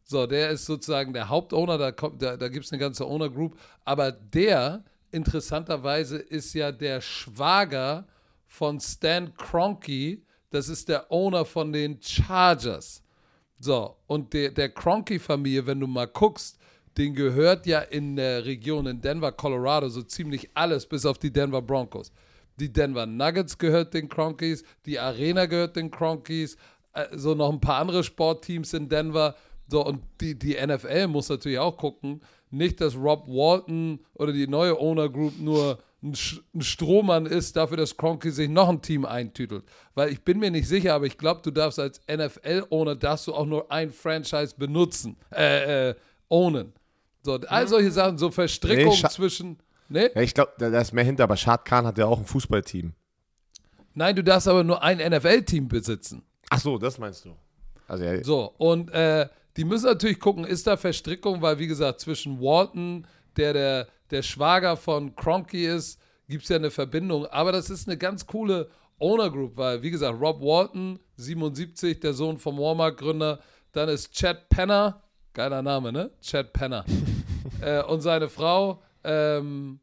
So, 0.05 0.27
der 0.27 0.51
ist 0.51 0.67
sozusagen 0.67 1.13
der 1.13 1.29
Hauptowner, 1.29 1.79
da, 1.79 1.91
da, 1.91 2.37
da 2.37 2.49
gibt 2.49 2.67
es 2.67 2.73
eine 2.73 2.81
ganze 2.81 3.07
Owner 3.07 3.31
Group. 3.31 3.59
Aber 3.85 4.13
der, 4.13 4.85
interessanterweise, 5.11 6.19
ist 6.19 6.53
ja 6.53 6.71
der 6.71 7.01
Schwager 7.01 8.07
von 8.47 8.79
Stan 8.81 9.35
Kroenke. 9.35 10.19
Das 10.51 10.69
ist 10.69 10.89
der 10.89 11.11
Owner 11.11 11.45
von 11.45 11.73
den 11.73 12.01
Chargers. 12.01 13.03
So, 13.59 13.97
und 14.07 14.33
der, 14.35 14.51
der 14.51 14.69
Kroenke-Familie, 14.69 15.67
wenn 15.67 15.81
du 15.81 15.87
mal 15.87 16.07
guckst, 16.07 16.59
den 16.99 17.15
gehört 17.15 17.67
ja 17.67 17.81
in 17.81 18.17
der 18.17 18.45
Region 18.45 18.87
in 18.87 19.01
Denver, 19.01 19.33
Colorado, 19.33 19.89
so 19.89 20.03
ziemlich 20.03 20.51
alles, 20.55 20.87
bis 20.87 21.07
auf 21.07 21.19
die 21.19 21.33
Denver 21.33 21.63
Broncos. 21.63 22.13
Die 22.57 22.73
Denver 22.73 23.07
Nuggets 23.07 23.59
gehört 23.59 23.95
den 23.95 24.09
Kronkis, 24.09 24.63
die 24.87 24.99
Arena 24.99 25.47
gehört 25.47 25.75
den 25.75 25.91
Kronkis, 25.91 26.57
äh, 26.93 27.07
so 27.13 27.35
noch 27.35 27.51
ein 27.51 27.61
paar 27.61 27.81
andere 27.81 28.05
Sportteams 28.05 28.75
in 28.75 28.89
Denver. 28.89 29.35
So, 29.69 29.85
und 29.85 30.03
die, 30.21 30.39
die 30.39 30.55
NFL 30.55 31.09
muss 31.09 31.29
natürlich 31.29 31.59
auch 31.59 31.77
gucken, 31.77 32.21
nicht, 32.51 32.81
dass 32.81 32.95
Rob 32.95 33.27
Walton 33.27 34.01
oder 34.15 34.33
die 34.33 34.47
neue 34.47 34.79
Owner 34.79 35.09
Group 35.09 35.39
nur 35.39 35.79
ein, 36.03 36.15
ein 36.55 36.61
Strohmann 36.61 37.27
ist 37.27 37.57
dafür, 37.57 37.79
dass 37.79 37.97
Cronky 37.97 38.31
sich 38.31 38.49
noch 38.49 38.69
ein 38.69 38.83
Team 38.83 39.05
eintütelt. 39.05 39.65
Weil 39.95 40.11
ich 40.11 40.23
bin 40.23 40.39
mir 40.39 40.51
nicht 40.51 40.69
sicher, 40.69 40.95
aber 40.95 41.07
ich 41.07 41.17
glaube, 41.17 41.41
du 41.43 41.51
darfst 41.51 41.79
als 41.79 42.01
NFL-Owner, 42.09 42.95
darfst 42.95 43.27
du 43.27 43.35
auch 43.35 43.47
nur 43.47 43.71
ein 43.73 43.91
Franchise 43.91 44.55
benutzen, 44.57 45.17
äh, 45.33 45.91
äh, 45.91 45.95
ownen. 46.29 46.73
So, 47.23 47.35
all 47.49 47.67
solche 47.67 47.91
Sachen, 47.91 48.19
so 48.19 48.31
Verstrickungen 48.31 49.01
nee, 49.03 49.09
zwischen. 49.09 49.59
Ne? 49.89 50.11
Ja, 50.15 50.21
ich 50.21 50.35
glaube, 50.35 50.53
da 50.59 50.79
ist 50.79 50.93
mehr 50.93 51.05
hinter, 51.05 51.25
aber 51.25 51.37
Shad 51.37 51.65
Khan 51.65 51.87
hat 51.87 51.97
ja 51.97 52.05
auch 52.07 52.19
ein 52.19 52.27
Fußballteam. 52.27 52.93
Nein, 53.95 54.15
du 54.15 54.23
darfst 54.23 54.47
aber 54.47 54.63
nur 54.63 54.83
ein 54.83 54.99
NFL-Team 54.99 55.69
besitzen. 55.69 56.23
Ach 56.51 56.61
so, 56.61 56.77
das 56.77 56.99
meinst 56.99 57.25
du. 57.25 57.35
Also, 57.89 58.05
ja. 58.05 58.23
So, 58.23 58.53
und 58.59 58.91
äh, 58.91 59.29
die 59.57 59.65
müssen 59.65 59.87
natürlich 59.87 60.19
gucken, 60.19 60.45
ist 60.45 60.67
da 60.67 60.77
Verstrickung, 60.77 61.43
weil, 61.43 61.59
wie 61.59 61.67
gesagt, 61.67 62.01
zwischen 62.01 62.41
Walton, 62.41 63.07
der 63.37 63.53
der, 63.53 63.89
der 64.11 64.23
Schwager 64.23 64.77
von 64.77 65.15
Cronky 65.15 65.67
ist, 65.67 66.01
gibt 66.29 66.45
es 66.45 66.49
ja 66.49 66.57
eine 66.57 66.71
Verbindung. 66.71 67.27
Aber 67.27 67.53
das 67.53 67.71
ist 67.71 67.89
eine 67.89 67.97
ganz 67.97 68.27
coole 68.27 68.71
Owner 68.99 69.31
Group, 69.31 69.57
weil, 69.57 69.83
wie 69.83 69.91
gesagt, 69.91 70.21
Rob 70.21 70.41
Walton, 70.41 70.99
77, 71.17 72.01
der 72.01 72.15
Sohn 72.15 72.39
vom 72.39 72.59
Walmart-Gründer. 72.59 73.41
Dann 73.73 73.89
ist 73.89 74.13
Chad 74.13 74.49
Penner, 74.49 75.03
geiler 75.33 75.63
Name, 75.63 75.93
ne? 75.93 76.11
Chad 76.21 76.53
Penner. 76.53 76.85
äh, 77.61 77.83
und 77.83 78.01
seine 78.01 78.29
Frau, 78.29 78.83
ähm, 79.03 79.81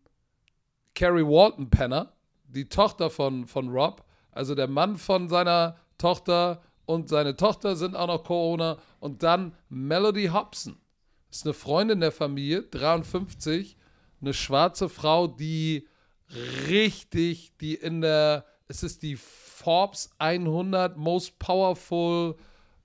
Carrie 0.96 1.26
Walton 1.26 1.70
Penner, 1.70 2.14
die 2.46 2.68
Tochter 2.68 3.10
von, 3.10 3.46
von 3.46 3.70
Rob, 3.70 4.04
also 4.32 4.56
der 4.56 4.68
Mann 4.68 4.98
von 4.98 5.30
seiner 5.30 5.78
Tochter 5.98 6.62
und 6.92 7.10
seine 7.10 7.36
Tochter 7.36 7.76
sind 7.76 7.96
auch 7.96 8.08
noch 8.08 8.24
Co-Owner. 8.24 8.78
Und 9.00 9.24
dann 9.24 9.56
Melody 9.70 10.28
Hobson. 10.28 10.78
Ist 11.30 11.46
eine 11.46 11.54
Freundin 11.54 12.02
der 12.02 12.12
Familie, 12.12 12.64
53, 12.64 13.78
eine 14.20 14.34
schwarze 14.34 14.90
Frau, 14.90 15.28
die 15.28 15.88
richtig, 16.68 17.54
die 17.62 17.76
in 17.76 18.02
der, 18.02 18.46
es 18.68 18.84
ist 18.84 19.02
die 19.02 19.16
Forbes 19.16 20.10
100 20.18 20.98
Most 20.98 21.40
Powerful 21.40 22.36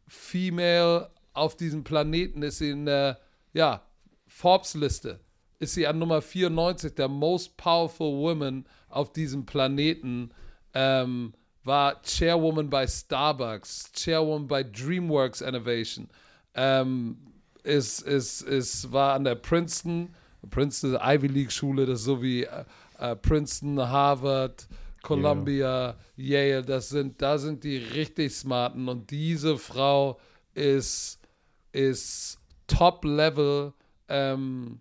Female 0.06 1.10
auf 1.32 1.56
diesem 1.56 1.82
Planeten, 1.82 2.42
ist 2.42 2.58
sie 2.58 2.70
in 2.70 2.86
der, 2.86 3.18
ja, 3.52 3.82
Forbes-Liste. 4.28 5.20
Ist 5.58 5.74
sie 5.74 5.86
an 5.86 5.98
Nummer 5.98 6.22
94 6.22 6.94
der 6.94 7.08
Most 7.08 7.56
Powerful 7.56 8.12
Women 8.16 8.66
auf 8.88 9.12
diesem 9.12 9.46
Planeten. 9.46 10.30
Ähm, 10.74 11.32
war 11.66 12.00
Chairwoman 12.02 12.70
bei 12.70 12.86
Starbucks, 12.86 13.90
Chairwoman 13.92 14.46
bei 14.46 14.62
DreamWorks 14.62 15.40
Innovation, 15.40 16.08
ähm, 16.54 17.18
ist, 17.64 18.02
ist, 18.02 18.42
ist, 18.42 18.92
war 18.92 19.14
an 19.14 19.24
der 19.24 19.34
Princeton, 19.34 20.14
Princeton 20.48 20.96
Ivy 21.02 21.26
League 21.26 21.52
Schule, 21.52 21.84
das 21.84 22.00
ist 22.00 22.04
so 22.04 22.22
wie 22.22 22.44
äh, 22.44 22.64
äh, 22.98 23.16
Princeton, 23.16 23.80
Harvard, 23.80 24.68
Columbia, 25.02 25.96
yeah. 26.16 26.40
Yale, 26.40 26.62
das 26.62 26.88
sind, 26.88 27.20
da 27.20 27.36
sind 27.38 27.64
die 27.64 27.76
richtig 27.76 28.34
smarten 28.34 28.88
und 28.88 29.10
diese 29.10 29.58
Frau 29.58 30.18
ist, 30.54 31.18
ist 31.72 32.38
Top-Level, 32.66 33.72
ähm, 34.08 34.80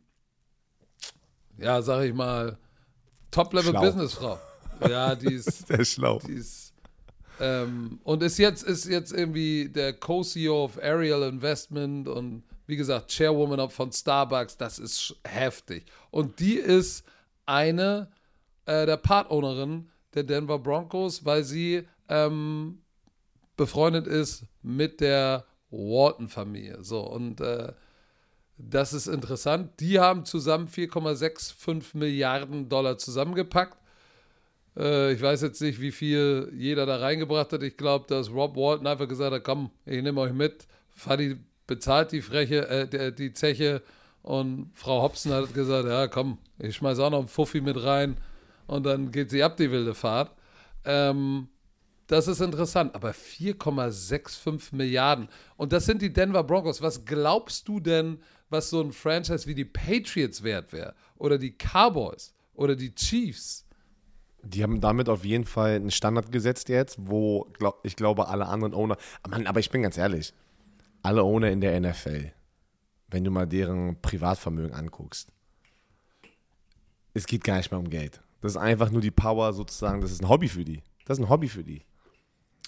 ja, 1.57 1.81
sag 1.81 2.03
ich 2.03 2.13
mal, 2.13 2.57
Top-Level-Businessfrau. 3.31 4.39
Ja, 4.87 5.15
die 5.15 5.33
ist 5.33 5.67
sehr 5.67 5.85
schlau. 5.85 6.19
Die 6.19 6.33
ist, 6.33 6.64
ähm, 7.39 7.99
und 8.03 8.23
ist 8.23 8.37
jetzt, 8.37 8.63
ist 8.63 8.85
jetzt 8.85 9.11
irgendwie 9.11 9.69
der 9.69 9.93
Co-CEO 9.93 10.65
of 10.65 10.77
Ariel 10.81 11.23
Investment 11.23 12.07
und 12.07 12.43
wie 12.67 12.75
gesagt, 12.75 13.11
Chairwoman 13.11 13.69
von 13.69 13.91
Starbucks, 13.91 14.57
das 14.57 14.79
ist 14.79 15.15
heftig. 15.23 15.85
Und 16.11 16.39
die 16.39 16.55
ist 16.55 17.05
eine 17.45 18.09
äh, 18.65 18.85
der 18.85 18.97
Part-Ownerin 18.97 19.89
der 20.13 20.23
Denver 20.23 20.57
Broncos, 20.57 21.25
weil 21.25 21.43
sie 21.43 21.87
ähm, 22.09 22.81
befreundet 23.57 24.07
ist 24.07 24.45
mit 24.61 25.01
der 25.01 25.45
Walton-Familie. 25.69 26.83
So, 26.83 27.01
und 27.01 27.41
äh, 27.41 27.73
das 28.57 28.93
ist 28.93 29.07
interessant. 29.07 29.79
Die 29.79 29.99
haben 29.99 30.25
zusammen 30.25 30.67
4,65 30.67 31.97
Milliarden 31.97 32.69
Dollar 32.69 32.97
zusammengepackt. 32.97 33.77
Äh, 34.77 35.13
ich 35.13 35.21
weiß 35.21 35.41
jetzt 35.41 35.61
nicht, 35.61 35.79
wie 35.81 35.91
viel 35.91 36.51
jeder 36.55 36.85
da 36.85 36.97
reingebracht 36.97 37.53
hat. 37.53 37.63
Ich 37.63 37.77
glaube, 37.77 38.05
dass 38.07 38.31
Rob 38.31 38.55
Walton 38.55 38.87
einfach 38.87 39.07
gesagt 39.07 39.33
hat: 39.33 39.43
Komm, 39.43 39.71
ich 39.85 40.01
nehme 40.01 40.21
euch 40.21 40.33
mit. 40.33 40.67
Fadi 40.89 41.37
bezahlt 41.67 42.11
die 42.11 42.21
Freche, 42.21 42.67
äh, 42.67 43.11
die 43.11 43.33
Zeche. 43.33 43.81
Und 44.21 44.71
Frau 44.73 45.01
Hobson 45.01 45.31
hat 45.31 45.53
gesagt: 45.53 45.87
Ja, 45.87 46.07
komm, 46.07 46.37
ich 46.59 46.75
schmeiße 46.75 47.03
auch 47.03 47.11
noch 47.11 47.19
einen 47.19 47.27
Fuffi 47.27 47.61
mit 47.61 47.81
rein. 47.83 48.17
Und 48.67 48.85
dann 48.85 49.11
geht 49.11 49.29
sie 49.29 49.43
ab, 49.43 49.57
die 49.57 49.71
wilde 49.71 49.93
Fahrt. 49.93 50.31
Ähm, 50.85 51.47
das 52.07 52.27
ist 52.27 52.39
interessant, 52.39 52.93
aber 52.93 53.11
4,65 53.11 54.75
Milliarden. 54.75 55.27
Und 55.57 55.73
das 55.73 55.85
sind 55.85 56.01
die 56.01 56.13
Denver 56.13 56.43
Broncos. 56.43 56.81
Was 56.81 57.03
glaubst 57.05 57.67
du 57.67 57.79
denn, 57.79 58.19
was 58.49 58.69
so 58.69 58.81
ein 58.81 58.91
Franchise 58.91 59.47
wie 59.47 59.55
die 59.55 59.65
Patriots 59.65 60.43
wert 60.43 60.71
wäre? 60.71 60.93
Oder 61.17 61.37
die 61.37 61.51
Cowboys? 61.51 62.33
Oder 62.53 62.75
die 62.75 62.93
Chiefs? 62.93 63.64
Die 64.45 64.63
haben 64.63 64.79
damit 64.79 65.09
auf 65.09 65.25
jeden 65.25 65.45
Fall 65.45 65.75
einen 65.75 65.91
Standard 65.91 66.31
gesetzt 66.31 66.69
jetzt, 66.69 66.97
wo 66.99 67.47
glaub, 67.53 67.79
ich 67.83 67.95
glaube, 67.95 68.27
alle 68.27 68.45
anderen 68.47 68.73
Owner. 68.73 68.97
Mann, 69.27 69.47
aber 69.47 69.59
ich 69.59 69.69
bin 69.69 69.81
ganz 69.81 69.97
ehrlich, 69.97 70.33
alle 71.01 71.23
Owner 71.23 71.49
in 71.49 71.61
der 71.61 71.79
NFL, 71.79 72.31
wenn 73.09 73.23
du 73.23 73.31
mal 73.31 73.45
deren 73.45 74.01
Privatvermögen 74.01 74.73
anguckst, 74.73 75.29
es 77.13 77.25
geht 77.25 77.43
gar 77.43 77.57
nicht 77.57 77.71
mehr 77.71 77.79
um 77.79 77.89
Geld. 77.89 78.21
Das 78.41 78.51
ist 78.51 78.57
einfach 78.57 78.91
nur 78.91 79.01
die 79.01 79.11
Power 79.11 79.53
sozusagen, 79.53 80.01
das 80.01 80.11
ist 80.11 80.21
ein 80.21 80.29
Hobby 80.29 80.47
für 80.47 80.63
die. 80.63 80.83
Das 81.05 81.17
ist 81.17 81.23
ein 81.23 81.29
Hobby 81.29 81.47
für 81.47 81.63
die. 81.63 81.83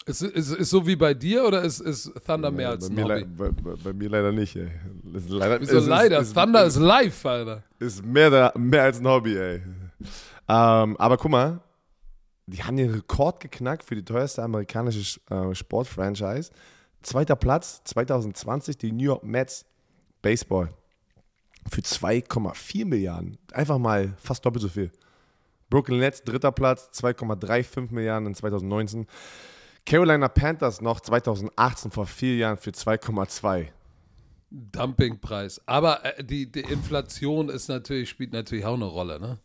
Ist, 0.07 0.21
ist, 0.21 0.51
ist 0.51 0.69
so 0.69 0.87
wie 0.87 0.95
bei 0.95 1.13
dir 1.13 1.43
oder 1.45 1.63
ist, 1.63 1.81
ist 1.81 2.13
Thunder 2.25 2.49
mehr 2.49 2.69
als 2.69 2.89
ein 2.89 2.97
Hobby? 2.97 3.25
Bei, 3.25 3.49
bei, 3.51 3.75
bei, 3.75 3.93
mir 3.93 4.09
leider 4.09 4.31
nicht, 4.31 4.55
ey. 4.55 4.71
Ist 5.13 5.29
leider, 5.29 5.59
Wieso 5.59 5.79
ist, 5.79 5.87
leider? 5.87 6.19
Ist, 6.19 6.33
Thunder 6.33 6.65
ist, 6.65 6.77
live, 6.77 7.25
Alter. 7.25 7.63
Ist 7.77 8.05
mehr, 8.05 8.53
mehr 8.57 8.83
als 8.83 8.99
ein 8.99 9.07
Hobby, 9.07 9.37
ey. 9.37 9.61
Ähm, 10.47 10.95
aber 10.97 11.17
guck 11.17 11.29
mal, 11.29 11.59
die 12.47 12.63
haben 12.63 12.77
den 12.77 12.91
Rekord 12.91 13.41
geknackt 13.41 13.83
für 13.83 13.95
die 13.95 14.03
teuerste 14.03 14.41
amerikanische 14.41 15.19
äh, 15.29 15.53
Sportfranchise. 15.53 16.51
Zweiter 17.03 17.35
Platz 17.35 17.81
2020 17.83 18.77
die 18.77 18.91
New 18.91 19.03
York 19.03 19.23
Mets 19.23 19.65
Baseball 20.21 20.69
für 21.69 21.81
2,4 21.81 22.85
Milliarden. 22.85 23.37
Einfach 23.51 23.77
mal 23.77 24.13
fast 24.17 24.45
doppelt 24.45 24.61
so 24.61 24.69
viel. 24.69 24.91
Brooklyn 25.69 25.99
Nets 25.99 26.23
dritter 26.23 26.53
Platz 26.53 26.89
2,35 26.93 27.93
Milliarden 27.93 28.27
in 28.27 28.35
2019. 28.35 29.05
Carolina 29.85 30.29
Panthers 30.29 30.81
noch 30.81 31.01
2018 31.01 31.91
vor 31.91 32.05
vier 32.05 32.37
Jahren 32.37 32.57
für 32.57 32.71
2,2. 32.71 33.67
Dumpingpreis. 34.49 35.61
Aber 35.65 36.05
äh, 36.05 36.23
die, 36.23 36.49
die 36.49 36.61
Inflation 36.61 37.49
ist 37.49 37.67
natürlich, 37.67 38.09
spielt 38.09 38.31
natürlich 38.31 38.65
auch 38.65 38.75
eine 38.75 38.85
Rolle, 38.85 39.19
ne? 39.19 39.39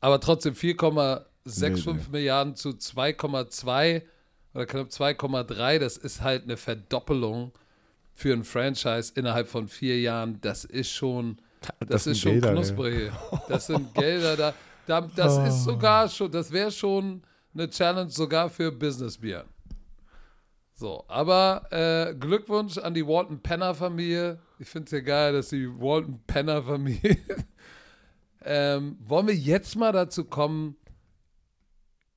Aber 0.00 0.20
trotzdem 0.20 0.54
4,6 0.54 1.24
6,5 1.46 1.86
nee, 1.86 1.92
nee. 1.92 2.00
Milliarden 2.10 2.56
zu 2.56 2.70
2,2 2.70 4.02
oder 4.54 4.66
knapp 4.66 4.88
2,3, 4.88 5.78
das 5.78 5.96
ist 5.96 6.22
halt 6.22 6.44
eine 6.44 6.56
Verdoppelung 6.56 7.52
für 8.14 8.32
ein 8.32 8.44
Franchise 8.44 9.12
innerhalb 9.14 9.48
von 9.48 9.68
vier 9.68 10.00
Jahren. 10.00 10.40
Das 10.40 10.64
ist 10.64 10.90
schon, 10.90 11.38
das, 11.80 11.88
das 11.88 12.06
ist 12.06 12.20
schon 12.20 12.32
Gelder, 12.32 12.52
knusprig. 12.52 12.94
Ey. 12.94 13.10
Das 13.48 13.66
sind 13.66 13.92
Gelder 13.94 14.36
da. 14.36 14.54
da 14.86 15.00
das 15.00 15.38
oh. 15.38 15.44
ist 15.44 15.64
sogar 15.64 16.08
schon, 16.08 16.30
das 16.30 16.52
wäre 16.52 16.70
schon 16.70 17.22
eine 17.52 17.68
Challenge 17.68 18.10
sogar 18.10 18.48
für 18.48 18.70
Business 18.70 19.18
Beer. 19.18 19.44
So, 20.76 21.04
aber 21.06 21.66
äh, 21.70 22.14
Glückwunsch 22.14 22.78
an 22.78 22.94
die 22.94 23.06
Walton 23.06 23.40
Penner 23.40 23.74
Familie. 23.74 24.38
Ich 24.58 24.68
finde 24.68 24.86
es 24.86 24.90
ja 24.92 25.00
geil, 25.00 25.32
dass 25.32 25.50
die 25.50 25.68
Walton 25.68 26.20
Penner 26.26 26.62
Familie. 26.62 27.16
ähm, 28.44 28.96
wollen 29.00 29.28
wir 29.28 29.34
jetzt 29.34 29.76
mal 29.76 29.92
dazu 29.92 30.24
kommen, 30.24 30.76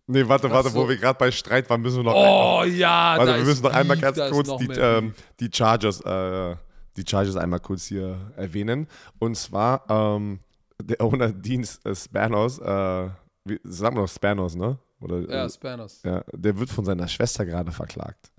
Nee, 0.10 0.28
warte, 0.28 0.50
warte, 0.50 0.70
so. 0.70 0.80
wo 0.80 0.90
wir 0.90 0.96
gerade 0.96 1.20
bei 1.20 1.32
Streit 1.32 1.70
waren, 1.70 1.82
müssen 1.82 1.98
wir 1.98 2.04
noch. 2.04 2.16
Oh 2.16 2.64
ja, 2.64 3.16
warte, 3.18 3.36
wir 3.36 3.44
müssen 3.44 3.64
noch 3.64 3.74
einmal 3.74 3.98
ganz 3.98 4.18
kurz 4.32 4.56
die, 4.58 4.68
ähm, 4.80 5.14
die 5.40 5.50
Chargers, 5.54 6.00
äh, 6.02 6.56
die 6.96 7.04
Chargers 7.06 7.36
einmal 7.36 7.60
kurz 7.60 7.86
hier 7.86 8.18
erwähnen. 8.38 8.88
Und 9.20 9.36
zwar 9.36 9.84
ähm, 9.90 10.40
der 10.82 11.02
Owner 11.02 11.30
Dean 11.34 11.68
äh, 11.84 11.94
Spanos, 11.94 12.60
äh, 12.60 13.10
wie, 13.44 13.60
sagen 13.64 13.98
wir 13.98 14.02
noch 14.02 14.10
Spanos, 14.10 14.56
ne? 14.56 14.78
Oder. 15.02 15.20
Ja, 15.30 15.46
äh, 15.46 15.50
Spanos. 15.50 16.02
ja, 16.04 16.24
der 16.32 16.58
wird 16.58 16.70
von 16.70 16.86
seiner 16.86 17.08
Schwester 17.10 17.46
gerade 17.46 17.72
verklagt. 17.72 18.32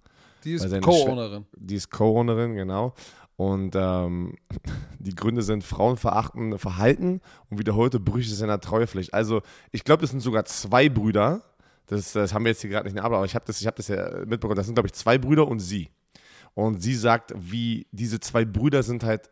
Die 0.44 0.52
ist 0.52 0.82
Co-Ownerin. 0.82 1.46
Die 1.54 1.74
ist 1.74 1.90
Co-Ownerin, 1.90 2.54
genau. 2.54 2.94
Und 3.36 3.76
ähm, 3.76 4.36
die 4.98 5.14
Gründe 5.14 5.42
sind 5.42 5.64
frauenverachtende 5.64 6.58
Verhalten 6.58 7.20
und 7.50 7.58
wiederholte 7.58 8.00
Brüche 8.00 8.34
seiner 8.34 8.60
Treuepflicht. 8.60 9.14
Also, 9.14 9.42
ich 9.70 9.84
glaube, 9.84 10.00
das 10.00 10.10
sind 10.10 10.20
sogar 10.20 10.44
zwei 10.44 10.88
Brüder. 10.88 11.42
Das, 11.88 12.12
das 12.12 12.32
haben 12.32 12.44
wir 12.44 12.52
jetzt 12.52 12.60
hier 12.60 12.70
gerade 12.70 12.84
nicht 12.84 12.92
in 12.92 12.96
der 12.96 13.04
Arbeit, 13.04 13.16
aber 13.16 13.26
ich 13.26 13.34
habe 13.34 13.44
das, 13.46 13.60
ich 13.60 13.66
hab 13.66 13.76
das 13.76 13.88
ja 13.88 14.24
mitbekommen. 14.26 14.56
Das 14.56 14.66
sind, 14.66 14.74
glaube 14.74 14.86
ich, 14.86 14.92
zwei 14.92 15.18
Brüder 15.18 15.48
und 15.48 15.58
sie. 15.58 15.88
Und 16.54 16.82
sie 16.82 16.94
sagt, 16.94 17.32
wie 17.36 17.86
diese 17.92 18.20
zwei 18.20 18.44
Brüder 18.44 18.82
sind 18.82 19.04
halt 19.04 19.30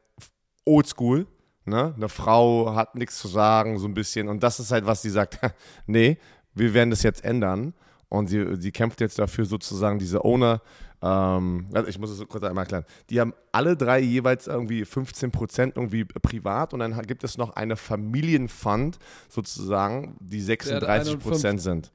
oldschool. 0.64 1.26
Ne? 1.64 1.92
Eine 1.96 2.08
Frau 2.08 2.74
hat 2.74 2.94
nichts 2.94 3.18
zu 3.18 3.28
sagen, 3.28 3.78
so 3.78 3.86
ein 3.86 3.94
bisschen. 3.94 4.28
Und 4.28 4.42
das 4.42 4.60
ist 4.60 4.70
halt, 4.70 4.86
was 4.86 5.02
sie 5.02 5.10
sagt. 5.10 5.38
nee, 5.86 6.18
wir 6.54 6.72
werden 6.72 6.90
das 6.90 7.02
jetzt 7.02 7.24
ändern. 7.24 7.74
Und 8.08 8.28
sie, 8.28 8.56
sie 8.56 8.70
kämpft 8.70 9.00
jetzt 9.00 9.18
dafür, 9.18 9.44
sozusagen 9.44 9.98
diese 9.98 10.24
Owner. 10.24 10.62
Ähm, 11.02 11.66
also 11.72 11.88
ich 11.88 11.98
muss 11.98 12.10
es 12.10 12.26
kurz 12.28 12.44
einmal 12.44 12.62
erklären. 12.62 12.84
Die 13.10 13.20
haben 13.20 13.34
alle 13.52 13.76
drei 13.76 13.98
jeweils 13.98 14.46
irgendwie 14.46 14.84
15 14.84 15.30
Prozent 15.30 15.76
irgendwie 15.76 16.04
privat 16.04 16.72
und 16.72 16.80
dann 16.80 17.00
gibt 17.02 17.24
es 17.24 17.36
noch 17.36 17.50
eine 17.50 17.76
Familienfund 17.76 18.98
sozusagen, 19.28 20.16
die 20.20 20.40
36 20.40 21.18
Prozent 21.18 21.60
sind. 21.60 21.92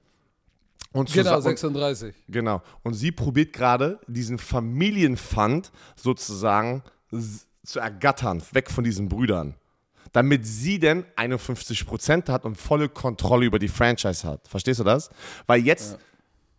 Und 0.93 1.11
Genau, 1.11 1.23
zusammen- 1.23 1.41
36. 1.43 2.15
Genau. 2.27 2.61
Und 2.83 2.93
sie 2.93 3.11
probiert 3.11 3.53
gerade, 3.53 3.99
diesen 4.07 4.37
Familienfund 4.37 5.71
sozusagen 5.95 6.83
zu 7.63 7.79
ergattern, 7.79 8.41
weg 8.51 8.69
von 8.69 8.83
diesen 8.83 9.07
Brüdern. 9.07 9.55
Damit 10.13 10.45
sie 10.45 10.79
denn 10.79 11.05
51% 11.15 12.27
hat 12.29 12.43
und 12.43 12.55
volle 12.57 12.89
Kontrolle 12.89 13.45
über 13.45 13.59
die 13.59 13.69
Franchise 13.69 14.27
hat. 14.27 14.45
Verstehst 14.47 14.79
du 14.81 14.83
das? 14.83 15.09
Weil 15.47 15.61
jetzt 15.65 15.97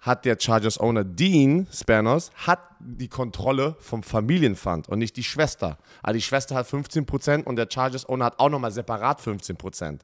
hat 0.01 0.25
der 0.25 0.37
Chargers 0.41 0.81
Owner 0.81 1.05
Dean 1.05 1.67
Spanos 1.73 2.31
hat 2.35 2.61
die 2.81 3.09
Kontrolle 3.09 3.77
vom 3.79 4.03
Familienfund 4.03 4.89
und 4.89 4.99
nicht 4.99 5.17
die 5.17 5.23
Schwester. 5.23 5.77
Also 6.03 6.17
die 6.17 6.23
Schwester 6.23 6.55
hat 6.55 6.67
15% 6.67 7.45
und 7.45 7.57
der 7.57 7.69
Chargers 7.71 8.09
Owner 8.09 8.25
hat 8.25 8.39
auch 8.41 8.49
nochmal 8.49 8.73
separat 8.73 9.21
15%. 9.21 10.01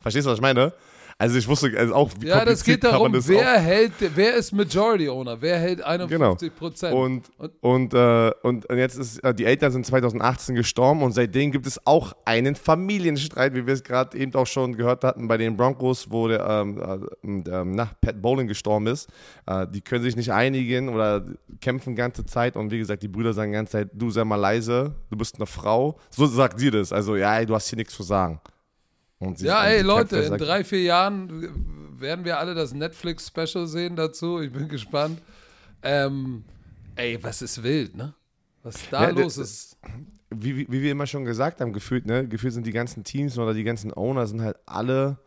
Verstehst 0.00 0.26
du, 0.26 0.30
was 0.30 0.38
ich 0.38 0.42
meine? 0.42 0.72
Also 1.18 1.38
ich 1.38 1.46
wusste 1.48 1.72
also 1.76 1.94
auch, 1.94 2.10
wie 2.20 2.28
Ja, 2.28 2.44
das 2.44 2.64
geht 2.64 2.84
darum, 2.84 3.12
das 3.12 3.28
wer 3.28 3.58
hält, 3.58 3.92
wer 4.14 4.34
ist 4.34 4.52
Majority 4.52 5.08
Owner? 5.08 5.40
Wer 5.40 5.58
hält 5.58 5.78
Genau. 5.78 6.32
51 6.32 6.56
Prozent? 6.56 6.94
Und, 6.94 7.30
und, 7.60 7.94
äh, 7.94 8.30
und, 8.42 8.66
und 8.66 8.78
jetzt 8.78 8.96
ist, 8.96 9.18
äh, 9.18 9.34
die 9.34 9.44
Eltern 9.44 9.72
sind 9.72 9.86
2018 9.86 10.54
gestorben 10.54 11.02
und 11.02 11.12
seitdem 11.12 11.50
gibt 11.50 11.66
es 11.66 11.84
auch 11.86 12.14
einen 12.24 12.54
Familienstreit, 12.54 13.54
wie 13.54 13.66
wir 13.66 13.74
es 13.74 13.82
gerade 13.82 14.16
eben 14.18 14.34
auch 14.34 14.46
schon 14.46 14.76
gehört 14.76 15.04
hatten 15.04 15.28
bei 15.28 15.36
den 15.36 15.56
Broncos, 15.56 16.10
wo 16.10 16.28
der, 16.28 16.46
ähm, 16.46 16.80
äh, 16.80 17.50
ähm, 17.50 17.72
na, 17.72 17.90
Pat 18.00 18.20
Bowling 18.20 18.46
gestorben 18.46 18.86
ist. 18.86 19.08
Äh, 19.46 19.66
die 19.68 19.80
können 19.80 20.02
sich 20.02 20.16
nicht 20.16 20.32
einigen 20.32 20.88
oder 20.88 21.24
kämpfen 21.60 21.94
ganze 21.94 22.24
Zeit 22.24 22.56
und 22.56 22.70
wie 22.70 22.78
gesagt, 22.78 23.02
die 23.02 23.08
Brüder 23.08 23.32
sagen 23.32 23.52
die 23.52 23.56
ganze 23.56 23.72
Zeit, 23.72 23.88
du 23.92 24.10
sei 24.10 24.24
mal 24.24 24.36
leise, 24.36 24.94
du 25.10 25.16
bist 25.16 25.36
eine 25.36 25.46
Frau. 25.46 25.98
So 26.10 26.26
sagt 26.26 26.58
sie 26.58 26.70
das. 26.70 26.92
Also, 26.92 27.16
ja, 27.16 27.38
ey, 27.38 27.46
du 27.46 27.54
hast 27.54 27.68
hier 27.68 27.76
nichts 27.76 27.94
zu 27.94 28.02
sagen. 28.02 28.40
Ja, 29.38 29.64
ey, 29.64 29.82
Leute, 29.82 30.18
in 30.18 30.36
drei, 30.38 30.64
vier 30.64 30.82
Jahren 30.82 32.00
werden 32.00 32.24
wir 32.24 32.38
alle 32.38 32.54
das 32.54 32.74
Netflix-Special 32.74 33.66
sehen 33.66 33.96
dazu. 33.96 34.40
Ich 34.40 34.52
bin 34.52 34.68
gespannt. 34.68 35.20
Ähm, 35.82 36.44
ey, 36.96 37.18
was 37.22 37.42
ist 37.42 37.62
wild, 37.62 37.96
ne? 37.96 38.14
Was 38.62 38.76
da 38.90 39.04
Ja, 39.04 39.10
los 39.10 39.38
ist. 39.38 39.76
wie, 40.30 40.56
wie, 40.56 40.66
wie 40.70 40.82
wir 40.82 40.92
immer 40.92 41.06
schon 41.06 41.24
gesagt 41.24 41.60
haben, 41.60 41.72
gefühlt, 41.72 42.06
ne, 42.06 42.26
gefühlt 42.28 42.52
sind 42.54 42.66
die 42.66 42.72
ganzen 42.72 43.02
Teams 43.04 43.36
oder 43.38 43.54
die 43.54 43.64
ganzen 43.64 43.92
Owner 43.92 44.26
sind 44.26 44.40
halt 44.42 44.56
alle 44.66 45.18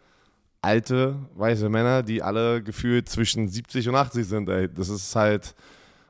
alte, 0.62 1.16
weiße 1.36 1.70
Männer, 1.70 2.02
die 2.02 2.24
alle 2.24 2.64
gefühlt 2.64 3.08
zwischen 3.10 3.48
70 3.48 3.88
und 3.89 3.96
80 3.96 4.26
sind, 4.26 4.50
ey. 4.50 4.68
Das 4.74 4.89
ist 4.89 5.16
halt, 5.16 5.54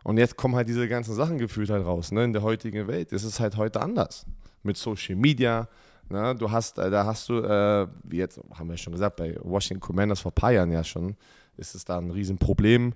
und 0.04 0.18
jetzt 0.18 0.38
kommen 0.38 0.56
halt 0.56 0.68
diese 0.70 0.88
ganzen 0.88 1.14
Sachen 1.16 1.38
gefühlt 1.40 1.70
halt 1.70 1.86
raus, 1.86 2.12
ne, 2.12 2.24
in 2.24 2.34
der 2.34 2.42
heutigen 2.44 2.88
Welt. 2.88 3.12
Es 3.12 3.24
ist 3.24 3.40
halt 3.40 3.58
heute 3.58 3.82
anders. 3.82 4.26
Mit 4.64 4.78
Social 4.78 5.16
Media, 5.16 5.68
ne, 6.10 6.36
du 6.36 6.52
hast, 6.52 6.78
äh, 6.78 6.90
da 6.90 7.06
hast 7.06 7.30
du, 7.30 7.40
äh, 7.40 7.88
wie 8.04 8.18
jetzt 8.18 8.40
haben 8.58 8.70
wir 8.70 8.78
schon 8.78 8.94
gesagt, 8.94 9.16
bei 9.18 9.36
Washington 9.42 9.82
Commanders 9.82 10.20
vor 10.22 10.32
ein 10.32 10.36
paar 10.36 10.52
Jahren 10.52 10.72
ja 10.72 10.84
schon, 10.84 11.16
ist 11.58 11.76
es 11.76 11.86
da 11.86 11.98
ein 11.98 12.12
Riesenproblem. 12.12 12.94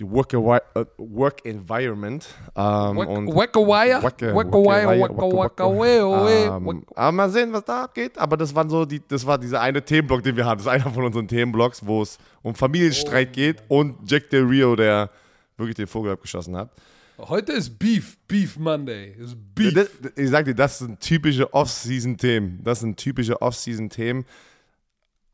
Die 0.00 0.10
Work, 0.10 0.32
äh, 0.32 0.38
Work 0.96 1.44
Environment. 1.44 2.26
Ähm, 2.56 2.96
und 2.96 3.36
Wackawire? 3.36 4.02
Wacke, 4.02 4.34
Ähm, 6.46 6.86
aber 6.94 7.12
mal 7.12 7.28
sehen, 7.28 7.52
was 7.52 7.64
da 7.64 7.84
abgeht. 7.84 8.16
Aber 8.16 8.38
das 8.38 8.54
waren 8.54 8.70
so 8.70 8.86
die, 8.86 9.02
das 9.06 9.26
war 9.26 9.36
dieser 9.36 9.60
eine 9.60 9.84
Themenblock, 9.84 10.22
den 10.22 10.34
wir 10.34 10.46
haben. 10.46 10.56
Das 10.56 10.66
ist 10.66 10.72
einer 10.72 10.90
von 10.90 11.04
unseren 11.04 11.28
Themenblocks, 11.28 11.86
wo 11.86 12.00
es 12.00 12.16
um 12.40 12.54
Familienstreit 12.54 13.28
Oh. 13.30 13.34
geht 13.34 13.62
und 13.68 14.10
Jack 14.10 14.30
Del 14.30 14.44
Rio, 14.44 14.74
der 14.76 15.10
wirklich 15.58 15.76
den 15.76 15.86
Vogel 15.86 16.12
abgeschossen 16.12 16.56
hat. 16.56 16.70
Heute 17.18 17.52
ist 17.52 17.78
Beef, 17.78 18.16
Beef 18.26 18.56
Monday. 18.58 19.12
Ist 19.18 19.36
Beef. 19.54 19.74
Das, 19.74 19.88
ich 20.16 20.30
sag 20.30 20.44
dir, 20.44 20.54
das 20.54 20.78
sind 20.78 20.98
typische 21.00 21.52
Off-Season-Themen. 21.52 22.60
Das 22.64 22.80
sind 22.80 22.96
typische 22.96 23.40
Off-Season-Themen. 23.40 24.24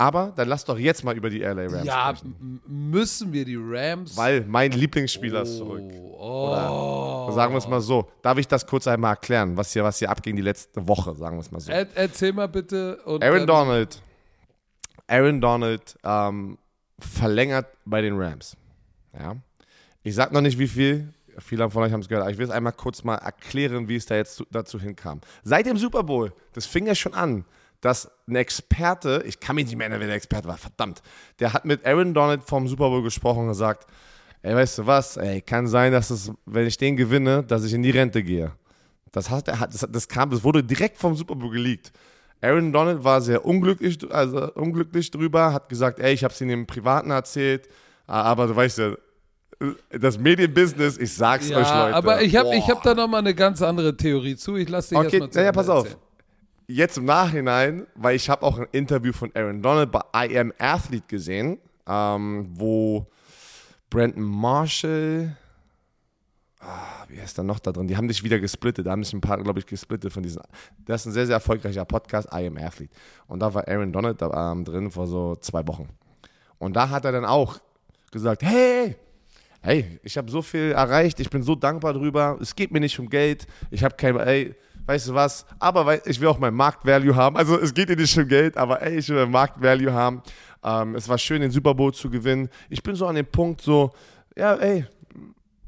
Aber 0.01 0.33
dann 0.37 0.49
lass 0.49 0.64
doch 0.64 0.79
jetzt 0.79 1.03
mal 1.03 1.16
über 1.16 1.29
die 1.29 1.41
LA 1.41 1.66
Rams 1.66 1.85
ja, 1.85 2.14
sprechen. 2.14 2.61
m- 2.68 2.91
müssen 2.91 3.33
wir 3.33 3.45
die 3.45 3.57
Rams. 3.59 4.16
Weil 4.16 4.43
mein 4.47 4.70
Lieblingsspieler 4.70 5.43
ist 5.43 5.57
zurück. 5.57 5.83
Oh. 6.16 7.31
Sagen 7.33 7.53
wir 7.53 7.59
es 7.59 7.66
mal 7.66 7.81
so. 7.81 8.09
Darf 8.22 8.39
ich 8.39 8.47
das 8.47 8.64
kurz 8.66 8.87
einmal 8.87 9.14
erklären, 9.14 9.57
was 9.57 9.72
hier, 9.72 9.83
was 9.83 9.99
hier 9.99 10.09
abging 10.11 10.37
die 10.37 10.43
letzte 10.43 10.87
Woche, 10.87 11.16
sagen 11.16 11.37
wir 11.37 11.41
es 11.41 11.51
mal 11.51 11.59
so. 11.59 11.72
Er, 11.72 11.89
erzähl 11.97 12.33
mal 12.33 12.47
bitte. 12.47 13.01
Aaron 13.07 13.47
Donald, 13.47 14.01
Aaron 15.09 15.41
Donald 15.41 15.97
ähm, 16.05 16.59
verlängert 17.01 17.66
bei 17.85 18.01
den 18.01 18.16
Rams. 18.20 18.57
Ja. 19.18 19.35
Ich 20.05 20.14
sag 20.14 20.31
noch 20.33 20.43
nicht 20.43 20.59
wie 20.61 20.68
viel. 20.68 21.12
Viele 21.41 21.70
von 21.70 21.82
euch 21.82 21.93
haben 21.93 22.01
es 22.01 22.09
gehört, 22.09 22.22
aber 22.22 22.32
ich 22.32 22.39
will 22.39 22.47
es 22.47 22.51
einmal 22.51 22.72
kurz 22.72 23.05
mal 23.05 23.16
erklären, 23.16 23.89
wie 23.89 23.97
es 23.97 24.07
da 24.07 24.16
jetzt 24.16 24.36
zu, 24.36 24.45
dazu 24.51 24.80
hinkam. 24.80 25.20
Seit 25.43 25.66
dem 25.66 25.76
Super 25.76 26.03
Bowl, 26.03 26.32
das 26.53 26.66
fing 26.66 26.86
ja 26.86 26.95
schon 26.95 27.14
an, 27.14 27.45
dass 27.80 28.11
ein 28.26 28.36
Experte, 28.36 29.22
ich 29.26 29.39
kann 29.39 29.57
mich 29.57 29.66
nicht 29.66 29.76
mehr 29.76 29.86
erinnern, 29.86 30.01
wer 30.01 30.09
der 30.09 30.16
Experte 30.16 30.49
war, 30.49 30.59
verdammt, 30.59 31.03
der 31.39 31.53
hat 31.53 31.64
mit 31.64 31.86
Aaron 31.86 32.12
Donald 32.12 32.43
vom 32.43 32.66
Super 32.66 32.89
Bowl 32.89 33.03
gesprochen 33.03 33.43
und 33.43 33.49
gesagt, 33.49 33.86
ey, 34.43 34.55
weißt 34.55 34.78
du 34.78 34.86
was, 34.86 35.16
ey, 35.16 35.41
kann 35.41 35.66
sein, 35.66 35.93
dass 35.93 36.11
es, 36.11 36.32
wenn 36.45 36.66
ich 36.66 36.76
den 36.76 36.97
gewinne, 36.97 37.45
dass 37.45 37.64
ich 37.64 37.72
in 37.72 37.82
die 37.82 37.91
Rente 37.91 38.22
gehe. 38.22 38.53
Das, 39.12 39.30
hat, 39.30 39.49
das, 39.49 39.86
das 39.91 40.09
kam, 40.09 40.30
das 40.30 40.43
wurde 40.45 40.62
direkt 40.62 40.99
vom 40.99 41.14
Super 41.14 41.36
Bowl 41.36 41.51
geleakt. 41.51 41.93
Aaron 42.41 42.72
Donald 42.72 43.03
war 43.03 43.20
sehr 43.20 43.45
unglücklich, 43.45 43.99
also 44.12 44.53
unglücklich 44.55 45.11
drüber, 45.11 45.53
hat 45.53 45.68
gesagt, 45.68 45.99
ey, 45.99 46.12
ich 46.12 46.24
habe 46.24 46.32
es 46.32 46.41
ihm 46.41 46.51
im 46.51 46.66
Privaten 46.66 47.11
erzählt, 47.11 47.68
aber 48.07 48.47
du 48.47 48.55
weißt 48.55 48.78
ja, 48.78 48.95
das 49.90 50.18
Medienbusiness, 50.18 50.98
ich 50.98 51.12
sag's 51.14 51.48
Ja, 51.48 51.59
euch, 51.59 51.68
Leute. 51.68 51.94
aber 51.96 52.22
ich 52.22 52.36
habe 52.36 52.50
hab 52.50 52.82
da 52.82 52.94
nochmal 52.94 53.20
eine 53.20 53.34
ganz 53.34 53.61
andere 53.62 53.96
Theorie 53.96 54.36
zu. 54.36 54.56
Ich 54.56 54.68
lasse 54.68 54.90
dich 54.90 54.98
Okay, 54.98 55.06
erstmal 55.18 55.30
zu 55.30 55.38
ja, 55.38 55.42
ja, 55.44 55.48
Ende 55.48 55.56
pass 55.59 55.68
auf. 55.68 55.84
erzählen. 55.86 56.02
Jetzt 56.70 56.98
im 56.98 57.04
Nachhinein, 57.06 57.86
weil 57.94 58.14
ich 58.14 58.28
habe 58.28 58.42
auch 58.44 58.59
ein 58.59 58.66
Interview 58.72 59.12
von 59.12 59.30
Aaron 59.34 59.62
Donald 59.62 59.90
bei 59.90 60.02
I 60.14 60.38
Am 60.38 60.52
Athlete 60.59 61.06
gesehen, 61.09 61.59
ähm, 61.88 62.46
wo 62.52 63.06
Brandon 63.90 64.22
Marshall, 64.22 65.34
ah, 66.61 67.04
wie 67.09 67.18
heißt 67.20 67.38
er 67.38 67.44
noch 67.44 67.59
da 67.59 67.72
drin? 67.72 67.88
Die 67.88 67.96
haben 67.96 68.06
sich 68.09 68.22
wieder 68.22 68.38
gesplittet, 68.38 68.86
da 68.86 68.90
haben 68.90 69.02
sich 69.02 69.14
ein 69.14 69.20
paar, 69.22 69.42
glaube 69.42 69.59
ich, 69.61 69.66
gesplittet 69.66 70.12
von 70.12 70.22
diesen. 70.22 70.42
Das 70.84 71.00
ist 71.00 71.06
ein 71.06 71.12
sehr, 71.12 71.26
sehr 71.26 71.36
erfolgreicher 71.36 71.86
Podcast, 71.86 72.28
I 72.34 72.46
Am 72.46 72.59
Athlete. 72.59 72.92
Und 73.26 73.40
da 73.40 73.52
war 73.54 73.66
Aaron 73.66 73.90
Donald 73.92 74.20
da, 74.20 74.52
ähm, 74.52 74.64
drin 74.64 74.90
vor 74.90 75.06
so 75.06 75.36
zwei 75.36 75.66
Wochen. 75.66 75.88
Und 76.59 76.76
da 76.76 76.90
hat 76.90 77.04
er 77.06 77.12
dann 77.12 77.24
auch 77.24 77.59
gesagt, 78.12 78.42
hey, 78.42 78.94
hey, 79.69 80.01
ich 80.03 80.16
habe 80.16 80.31
so 80.31 80.41
viel 80.41 80.73
erreicht, 80.73 81.21
ich 81.21 81.29
bin 81.29 81.43
so 81.43 81.55
dankbar 81.55 81.93
drüber, 81.93 82.39
es 82.41 82.57
geht 82.57 82.71
mir 82.71 82.81
nicht 82.81 82.99
um 82.99 83.07
Geld, 83.07 83.47
ich 83.71 83.85
habe 83.85 83.95
kein, 83.97 84.16
ey, 84.16 84.55
weißt 84.87 85.09
du 85.09 85.14
was, 85.14 85.45
aber 85.59 86.07
ich 86.07 86.19
will 86.19 86.29
auch 86.29 86.39
mein 86.39 86.55
Marktvalue 86.55 87.14
haben, 87.14 87.37
also 87.37 87.61
es 87.61 87.75
geht 87.75 87.91
dir 87.91 87.97
nicht 87.97 88.16
um 88.16 88.27
Geld, 88.27 88.57
aber 88.57 88.81
ey, 88.81 88.97
ich 88.97 89.07
will 89.11 89.16
mein 89.16 89.31
Marktvalue 89.31 89.93
haben, 89.93 90.23
ähm, 90.64 90.95
es 90.95 91.07
war 91.07 91.19
schön, 91.19 91.43
den 91.43 91.51
Super 91.51 91.75
Bowl 91.75 91.93
zu 91.93 92.09
gewinnen, 92.09 92.49
ich 92.71 92.83
bin 92.83 92.95
so 92.95 93.07
an 93.07 93.16
dem 93.16 93.27
Punkt 93.27 93.61
so, 93.61 93.93
ja, 94.35 94.55
ey, 94.55 94.87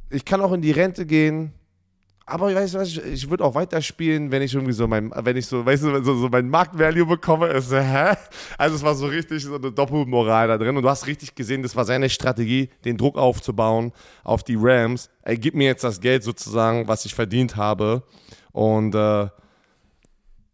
ich 0.08 0.24
kann 0.24 0.40
auch 0.40 0.52
in 0.52 0.62
die 0.62 0.70
Rente 0.70 1.04
gehen, 1.04 1.52
aber 2.30 2.54
weißt 2.54 2.74
du 2.74 2.78
was, 2.78 2.88
ich, 2.88 3.04
ich 3.04 3.28
würde 3.28 3.44
auch 3.44 3.54
weiterspielen, 3.54 4.30
wenn 4.30 4.42
ich 4.42 4.54
irgendwie 4.54 4.72
so 4.72 4.86
mein, 4.86 5.10
wenn 5.14 5.36
ich 5.36 5.46
so, 5.46 5.66
weißt 5.66 5.82
du, 5.82 6.02
so, 6.04 6.14
so 6.14 6.28
mein 6.28 6.48
Marktvalue 6.48 7.04
bekomme. 7.04 7.48
Ist, 7.48 7.72
hä? 7.72 8.14
Also 8.56 8.76
es 8.76 8.82
war 8.82 8.94
so 8.94 9.06
richtig 9.06 9.42
so 9.42 9.56
eine 9.56 9.72
Doppelmoral 9.72 10.48
da 10.48 10.56
drin 10.56 10.76
und 10.76 10.82
du 10.82 10.88
hast 10.88 11.06
richtig 11.06 11.34
gesehen, 11.34 11.62
das 11.62 11.74
war 11.74 11.84
seine 11.84 12.08
Strategie, 12.08 12.70
den 12.84 12.96
Druck 12.96 13.18
aufzubauen 13.18 13.92
auf 14.22 14.44
die 14.44 14.56
Rams. 14.58 15.10
Ey, 15.22 15.36
gib 15.36 15.54
mir 15.54 15.66
jetzt 15.66 15.82
das 15.82 16.00
Geld 16.00 16.22
sozusagen, 16.22 16.86
was 16.86 17.04
ich 17.04 17.14
verdient 17.14 17.56
habe 17.56 18.02
und 18.52 18.94
äh, 18.94 19.28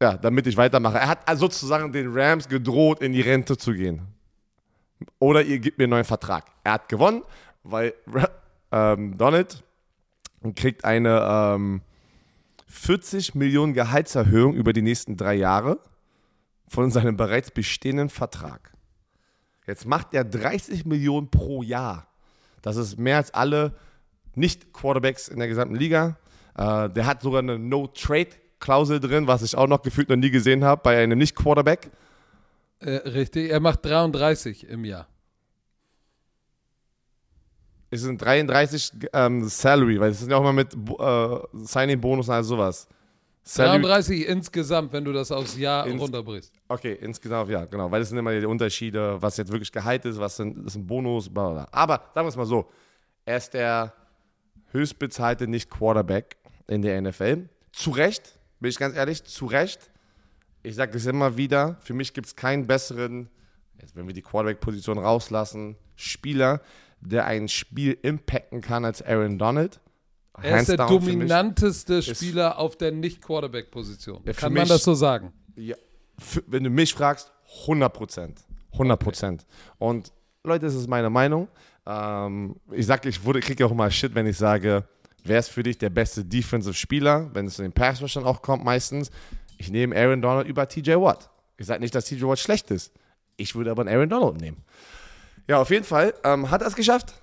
ja, 0.03 0.16
damit 0.20 0.47
ich 0.47 0.57
weitermache. 0.57 0.99
Er 0.99 1.09
hat 1.09 1.29
also 1.29 1.47
sozusagen 1.47 1.93
den 1.93 2.11
Rams 2.12 2.49
gedroht, 2.49 3.01
in 3.03 3.12
die 3.12 3.20
Rente 3.20 3.57
zu 3.57 3.72
gehen. 3.72 4.03
oder 5.18 5.43
ihr 5.43 5.59
gebt 5.59 5.79
mir 5.79 5.85
einen 5.85 5.91
neuen 5.91 6.05
Vertrag. 6.05 6.47
Er 6.64 6.74
hat 6.74 6.89
gewonnen, 6.89 7.22
weil 7.62 7.95
ähm, 8.72 9.16
Donald 9.18 9.62
kriegt 10.55 10.85
eine 10.85 11.27
ähm, 11.29 11.83
40 12.69 13.35
Millionen 13.35 13.75
Gehaltserhöhung 13.75 14.55
über 14.55 14.73
die 14.73 14.83
nächsten 14.83 15.17
drei 15.17 15.35
Jahre 15.35 15.79
von 16.69 16.91
seinem 16.91 17.17
bereits 17.17 17.51
bestehenden 17.51 18.11
Vertrag. 18.11 18.73
Jetzt 19.67 19.87
macht 19.87 20.15
er 20.15 20.25
30 20.25 20.85
Millionen 20.87 21.31
pro 21.31 21.63
Jahr. 21.63 22.07
Das 22.63 22.77
ist 22.77 22.99
mehr 22.99 23.17
als 23.17 23.33
alle 23.33 23.75
Nicht-Quarterbacks 24.35 25.29
in 25.29 25.39
der 25.39 25.49
gesamten 25.49 25.75
Liga. 25.75 26.19
Äh, 26.57 26.89
der 26.91 27.07
hat 27.07 27.23
sogar 27.23 27.41
eine 27.41 27.59
No-Trade-Klausel 27.59 29.01
drin, 29.01 29.27
was 29.27 29.43
ich 29.43 29.57
auch 29.57 29.67
noch 29.67 29.83
gefühlt 29.83 30.09
noch 30.09 30.17
nie 30.17 30.31
gesehen 30.31 30.65
habe 30.65 30.83
bei 30.83 31.03
einem 31.03 31.19
Nicht-Quarterback. 31.19 31.91
Äh, 32.81 32.91
richtig, 32.91 33.51
er 33.51 33.61
macht 33.61 33.85
33 33.85 34.69
im 34.69 34.85
Jahr. 34.85 35.09
Es 37.91 38.03
sind 38.03 38.20
33 38.20 38.93
ähm, 39.12 39.49
Salary, 39.49 40.01
weil 40.01 40.11
es 40.11 40.20
sind 40.20 40.30
ja 40.30 40.37
auch 40.37 40.43
mal 40.43 40.53
mit 40.53 40.74
äh, 40.74 41.64
Signing-Bonus 41.64 42.28
und 42.28 42.34
all 42.34 42.45
sowas. 42.45 42.89
Salary 43.49 43.82
33 43.82 44.26
insgesamt, 44.26 44.93
wenn 44.93 45.05
du 45.05 45.12
das 45.12 45.30
aufs 45.30 45.57
Jahr 45.57 45.87
ins, 45.87 46.01
runterbrichst. 46.01 46.53
Okay, 46.66 46.99
insgesamt, 47.01 47.49
ja, 47.49 47.64
genau. 47.64 47.89
Weil 47.89 48.03
es 48.03 48.09
sind 48.09 48.18
immer 48.18 48.37
die 48.37 48.45
Unterschiede, 48.45 49.22
was 49.22 49.37
jetzt 49.37 49.53
wirklich 49.53 49.70
Gehalt 49.70 50.05
ist, 50.05 50.18
was 50.18 50.37
sind, 50.37 50.66
ist 50.66 50.74
ein 50.74 50.84
Bonus, 50.84 51.32
bla, 51.32 51.51
bla. 51.51 51.68
Aber 51.70 52.11
sagen 52.12 52.26
wir 52.26 52.30
es 52.30 52.37
mal 52.37 52.45
so: 52.45 52.68
Er 53.24 53.37
ist 53.37 53.55
der 53.55 53.93
höchstbezahlte 54.72 55.47
Nicht-Quarterback 55.47 56.37
in 56.66 56.82
der 56.82 57.01
NFL. 57.01 57.49
Zu 57.70 57.91
Recht, 57.91 58.37
bin 58.59 58.70
ich 58.70 58.78
ganz 58.78 58.97
ehrlich, 58.97 59.22
zu 59.22 59.47
Recht. 59.47 59.91
Ich 60.64 60.74
sage 60.74 60.97
es 60.97 61.07
immer 61.07 61.37
wieder: 61.37 61.76
Für 61.82 61.95
mich 61.95 62.14
gibt 62.14 62.26
es 62.26 62.34
keinen 62.34 62.66
besseren, 62.66 63.30
jetzt 63.80 63.95
wenn 63.95 64.09
wir 64.09 64.14
die 64.14 64.22
Quarterback-Position 64.22 64.99
rauslassen, 64.99 65.76
Spieler, 65.95 66.61
der 67.01 67.27
ein 67.27 67.49
Spiel 67.49 67.99
impacten 68.03 68.61
kann 68.61 68.85
als 68.85 69.03
Aaron 69.03 69.39
Donald. 69.39 69.81
Er 70.43 70.61
ist 70.61 70.69
der 70.69 70.77
dominanteste 70.77 72.03
Spieler 72.03 72.59
auf 72.59 72.77
der 72.77 72.93
Nicht-Quarterback-Position. 72.93 74.25
Kann 74.37 74.53
mich, 74.53 74.61
man 74.61 74.69
das 74.69 74.85
so 74.85 74.95
sagen? 74.95 75.33
Ja, 75.57 75.77
für, 76.19 76.43
wenn 76.47 76.65
du 76.65 76.71
mich 76.71 76.93
fragst, 76.93 77.33
100 77.63 77.93
Prozent. 77.93 78.41
100 78.73 79.01
Prozent. 79.01 79.47
Okay. 79.79 79.89
Und 79.89 80.13
Leute, 80.45 80.67
das 80.67 80.75
ist 80.75 80.89
meine 80.89 81.09
Meinung. 81.11 81.49
Ähm, 81.87 82.57
ich 82.73 82.87
sage, 82.87 83.09
ich 83.09 83.21
kriege 83.23 83.65
auch 83.65 83.71
immer 83.71 83.91
Shit, 83.91 84.15
wenn 84.15 84.27
ich 84.27 84.37
sage, 84.37 84.85
wer 85.25 85.39
ist 85.39 85.49
für 85.49 85.63
dich 85.63 85.79
der 85.79 85.91
beste 85.91 86.25
Defensive-Spieler, 86.25 87.31
wenn 87.33 87.47
es 87.47 87.59
in 87.59 87.67
den 87.67 87.73
Pass 87.73 88.17
auch 88.17 88.43
kommt 88.43 88.65
meistens. 88.65 89.11
Ich 89.57 89.71
nehme 89.71 89.97
Aaron 89.97 90.21
Donald 90.21 90.47
über 90.47 90.69
TJ 90.69 90.93
Watt. 90.97 91.31
Ich 91.57 91.67
sage 91.67 91.81
nicht, 91.81 91.95
dass 91.95 92.05
TJ 92.05 92.25
Watt 92.25 92.39
schlecht 92.39 92.71
ist. 92.71 92.93
Ich 93.37 93.55
würde 93.55 93.71
aber 93.71 93.83
einen 93.83 93.95
Aaron 93.95 94.09
Donald 94.09 94.41
nehmen. 94.41 94.65
Ja, 95.49 95.61
auf 95.61 95.71
jeden 95.71 95.85
Fall 95.85 96.15
ähm, 96.25 96.51
hat 96.51 96.63
er 96.63 96.69
es 96.69 96.75
geschafft. 96.75 97.15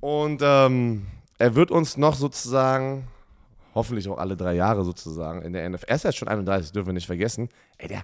Und 0.00 0.40
ähm, 0.42 1.06
er 1.38 1.54
wird 1.54 1.70
uns 1.70 1.96
noch 1.96 2.14
sozusagen, 2.14 3.06
hoffentlich 3.74 4.08
auch 4.08 4.18
alle 4.18 4.36
drei 4.36 4.54
Jahre 4.54 4.84
sozusagen 4.84 5.42
in 5.42 5.52
der 5.52 5.68
NFL, 5.68 5.84
er 5.86 5.96
ist 5.96 6.04
jetzt 6.04 6.18
schon 6.18 6.28
31, 6.28 6.72
dürfen 6.72 6.88
wir 6.88 6.94
nicht 6.94 7.06
vergessen. 7.06 7.48
Ey, 7.78 7.88
der, 7.88 8.02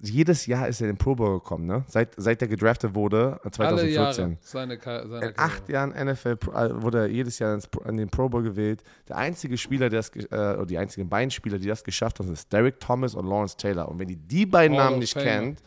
jedes 0.00 0.46
Jahr 0.46 0.68
ist 0.68 0.80
er 0.80 0.88
in 0.88 0.94
den 0.94 0.98
Pro 0.98 1.14
Bowl 1.14 1.38
gekommen, 1.38 1.66
ne? 1.66 1.84
Seit, 1.88 2.10
seit 2.16 2.40
er 2.40 2.48
gedraftet 2.48 2.94
wurde, 2.94 3.40
2014. 3.50 3.66
Alle 3.66 3.88
Jahre 3.88 4.14
seine, 4.14 4.36
seine 4.40 5.26
in 5.26 5.32
acht 5.36 5.68
Jahren 5.68 5.90
NFL 5.90 6.38
äh, 6.54 6.82
wurde 6.82 6.98
er 6.98 7.06
jedes 7.08 7.38
Jahr 7.40 7.58
in 7.86 7.96
den 7.96 8.08
Pro 8.08 8.28
Bowl 8.28 8.42
gewählt. 8.42 8.82
Der 9.08 9.16
einzige 9.16 9.58
Spieler, 9.58 9.88
der 9.88 10.00
das, 10.00 10.10
äh, 10.14 10.26
oder 10.30 10.66
die 10.66 10.78
einzigen 10.78 11.08
beiden 11.08 11.30
Spieler, 11.30 11.58
die 11.58 11.66
das 11.66 11.82
geschafft 11.82 12.20
haben, 12.20 12.32
ist 12.32 12.52
Derek 12.52 12.78
Thomas 12.78 13.14
und 13.14 13.26
Lawrence 13.26 13.56
Taylor. 13.56 13.88
Und 13.88 13.98
wenn 13.98 14.08
ihr 14.08 14.16
die 14.16 14.46
beiden 14.46 14.76
Hall 14.76 14.84
Namen 14.84 14.98
nicht 15.00 15.14
Famer. 15.14 15.26
kennt, 15.26 15.62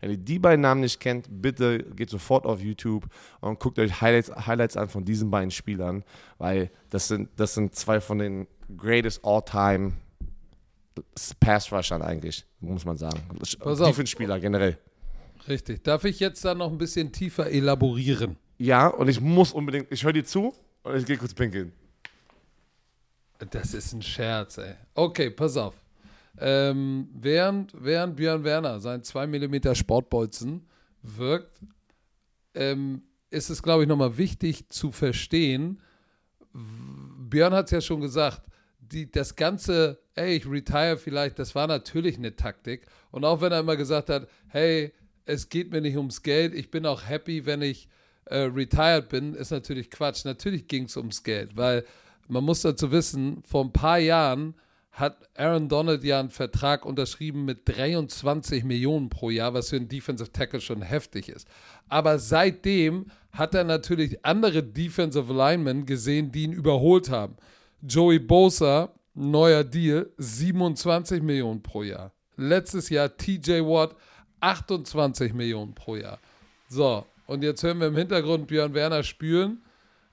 wenn 0.00 0.10
ihr 0.10 0.16
die 0.16 0.38
beiden 0.38 0.60
Namen 0.60 0.80
nicht 0.80 1.00
kennt, 1.00 1.26
bitte 1.30 1.78
geht 1.78 2.10
sofort 2.10 2.46
auf 2.46 2.60
YouTube 2.60 3.06
und 3.40 3.58
guckt 3.58 3.78
euch 3.78 4.00
Highlights, 4.00 4.30
Highlights 4.46 4.76
an 4.76 4.88
von 4.88 5.04
diesen 5.04 5.30
beiden 5.30 5.50
Spielern, 5.50 6.04
weil 6.38 6.70
das 6.90 7.08
sind, 7.08 7.28
das 7.36 7.54
sind 7.54 7.74
zwei 7.74 8.00
von 8.00 8.18
den 8.18 8.46
greatest 8.76 9.24
all-time 9.24 9.92
Pass-Rushern 11.40 12.02
eigentlich, 12.02 12.44
muss 12.60 12.84
man 12.84 12.96
sagen. 12.96 13.20
Defense-Spieler 13.40 14.40
generell. 14.40 14.78
Richtig. 15.48 15.84
Darf 15.84 16.04
ich 16.04 16.20
jetzt 16.20 16.44
da 16.44 16.54
noch 16.54 16.70
ein 16.70 16.78
bisschen 16.78 17.12
tiefer 17.12 17.50
elaborieren? 17.50 18.36
Ja, 18.58 18.88
und 18.88 19.08
ich 19.08 19.20
muss 19.20 19.52
unbedingt, 19.52 19.92
ich 19.92 20.02
höre 20.02 20.12
dir 20.12 20.24
zu 20.24 20.54
und 20.82 20.96
ich 20.96 21.06
gehe 21.06 21.16
kurz 21.16 21.34
pinkeln. 21.34 21.72
Das 23.50 23.74
ist 23.74 23.92
ein 23.92 24.02
Scherz, 24.02 24.58
ey. 24.58 24.74
Okay, 24.94 25.30
pass 25.30 25.56
auf. 25.56 25.74
Ähm, 26.38 27.08
während, 27.14 27.72
während 27.78 28.16
Björn 28.16 28.44
Werner 28.44 28.80
sein 28.80 29.02
2 29.02 29.26
mm 29.26 29.74
Sportbolzen 29.74 30.66
wirkt, 31.02 31.60
ähm, 32.54 33.02
ist 33.30 33.50
es, 33.50 33.62
glaube 33.62 33.82
ich, 33.82 33.88
nochmal 33.88 34.18
wichtig 34.18 34.68
zu 34.68 34.92
verstehen, 34.92 35.80
Björn 37.28 37.52
hat 37.52 37.66
es 37.66 37.70
ja 37.72 37.80
schon 37.80 38.00
gesagt, 38.00 38.42
die, 38.78 39.10
das 39.10 39.36
ganze, 39.36 39.98
ey, 40.14 40.36
ich 40.36 40.48
retire 40.48 40.96
vielleicht, 40.96 41.38
das 41.38 41.54
war 41.54 41.66
natürlich 41.66 42.16
eine 42.16 42.34
Taktik. 42.36 42.86
Und 43.10 43.24
auch 43.24 43.40
wenn 43.40 43.52
er 43.52 43.60
immer 43.60 43.76
gesagt 43.76 44.08
hat, 44.08 44.28
hey, 44.48 44.92
es 45.24 45.48
geht 45.48 45.72
mir 45.72 45.80
nicht 45.80 45.96
ums 45.96 46.22
Geld, 46.22 46.54
ich 46.54 46.70
bin 46.70 46.86
auch 46.86 47.02
happy, 47.06 47.46
wenn 47.46 47.62
ich 47.62 47.88
äh, 48.26 48.38
retired 48.38 49.08
bin, 49.08 49.34
ist 49.34 49.50
natürlich 49.50 49.90
Quatsch. 49.90 50.24
Natürlich 50.24 50.68
ging 50.68 50.84
es 50.84 50.96
ums 50.96 51.22
Geld, 51.22 51.56
weil 51.56 51.84
man 52.28 52.44
muss 52.44 52.62
dazu 52.62 52.90
wissen, 52.90 53.42
vor 53.42 53.64
ein 53.64 53.72
paar 53.72 53.98
Jahren 53.98 54.54
hat 54.96 55.28
Aaron 55.36 55.68
Donald 55.68 56.02
ja 56.04 56.18
einen 56.18 56.30
Vertrag 56.30 56.86
unterschrieben 56.86 57.44
mit 57.44 57.68
23 57.68 58.64
Millionen 58.64 59.10
pro 59.10 59.28
Jahr, 59.28 59.52
was 59.52 59.68
für 59.68 59.76
einen 59.76 59.88
Defensive 59.88 60.32
Tackle 60.32 60.62
schon 60.62 60.80
heftig 60.80 61.28
ist. 61.28 61.46
Aber 61.90 62.18
seitdem 62.18 63.10
hat 63.30 63.54
er 63.54 63.64
natürlich 63.64 64.24
andere 64.24 64.62
Defensive 64.62 65.30
Linemen 65.30 65.84
gesehen, 65.84 66.32
die 66.32 66.44
ihn 66.44 66.52
überholt 66.54 67.10
haben. 67.10 67.36
Joey 67.82 68.18
Bosa, 68.18 68.94
neuer 69.12 69.64
Deal, 69.64 70.10
27 70.16 71.22
Millionen 71.22 71.62
pro 71.62 71.82
Jahr. 71.82 72.12
Letztes 72.36 72.88
Jahr 72.88 73.14
TJ 73.14 73.60
Watt, 73.60 73.94
28 74.40 75.34
Millionen 75.34 75.74
pro 75.74 75.96
Jahr. 75.96 76.18
So, 76.70 77.04
und 77.26 77.42
jetzt 77.44 77.62
hören 77.62 77.80
wir 77.80 77.88
im 77.88 77.96
Hintergrund 77.96 78.46
Björn 78.46 78.72
Werner 78.72 79.02
spüren. 79.02 79.62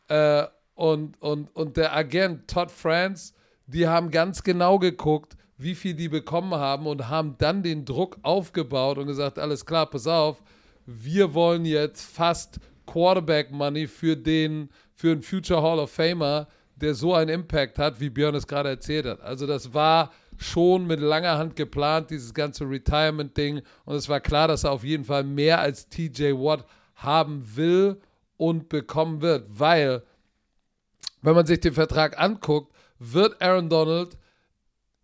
Äh, 0.09 0.43
und, 0.75 1.21
und, 1.21 1.55
und 1.55 1.77
der 1.77 1.95
Agent 1.95 2.49
Todd 2.49 2.69
France 2.69 3.33
die 3.67 3.87
haben 3.87 4.11
ganz 4.11 4.43
genau 4.43 4.79
geguckt, 4.79 5.35
wie 5.57 5.75
viel 5.75 5.93
die 5.93 6.09
bekommen 6.09 6.53
haben 6.53 6.87
und 6.87 7.09
haben 7.09 7.35
dann 7.37 7.63
den 7.63 7.85
Druck 7.85 8.17
aufgebaut 8.21 8.97
und 8.97 9.07
gesagt, 9.07 9.39
alles 9.39 9.65
klar, 9.65 9.85
pass 9.89 10.07
auf, 10.07 10.41
wir 10.85 11.33
wollen 11.33 11.65
jetzt 11.65 12.01
fast 12.01 12.59
Quarterback 12.85 13.51
Money 13.51 13.87
für 13.87 14.17
den, 14.17 14.69
für 14.93 15.11
einen 15.11 15.21
Future 15.21 15.61
Hall 15.61 15.79
of 15.79 15.91
Famer, 15.91 16.47
der 16.75 16.95
so 16.95 17.13
einen 17.13 17.29
Impact 17.29 17.79
hat, 17.79 17.99
wie 17.99 18.09
Björn 18.09 18.35
es 18.35 18.47
gerade 18.47 18.69
erzählt 18.69 19.05
hat. 19.05 19.21
Also 19.21 19.47
das 19.47 19.73
war 19.73 20.11
schon 20.37 20.85
mit 20.87 20.99
langer 20.99 21.37
Hand 21.37 21.55
geplant, 21.55 22.09
dieses 22.09 22.33
ganze 22.33 22.69
Retirement-Ding. 22.69 23.61
Und 23.85 23.95
es 23.95 24.09
war 24.09 24.19
klar, 24.19 24.47
dass 24.47 24.63
er 24.63 24.71
auf 24.71 24.83
jeden 24.83 25.05
Fall 25.05 25.23
mehr 25.23 25.59
als 25.59 25.87
TJ 25.87 26.33
Watt 26.33 26.65
haben 26.95 27.55
will 27.55 28.01
und 28.37 28.69
bekommen 28.69 29.21
wird, 29.21 29.45
weil, 29.47 30.03
wenn 31.21 31.35
man 31.35 31.45
sich 31.45 31.59
den 31.59 31.73
Vertrag 31.73 32.19
anguckt, 32.19 32.72
wird 32.99 33.41
Aaron 33.41 33.69
Donald 33.69 34.17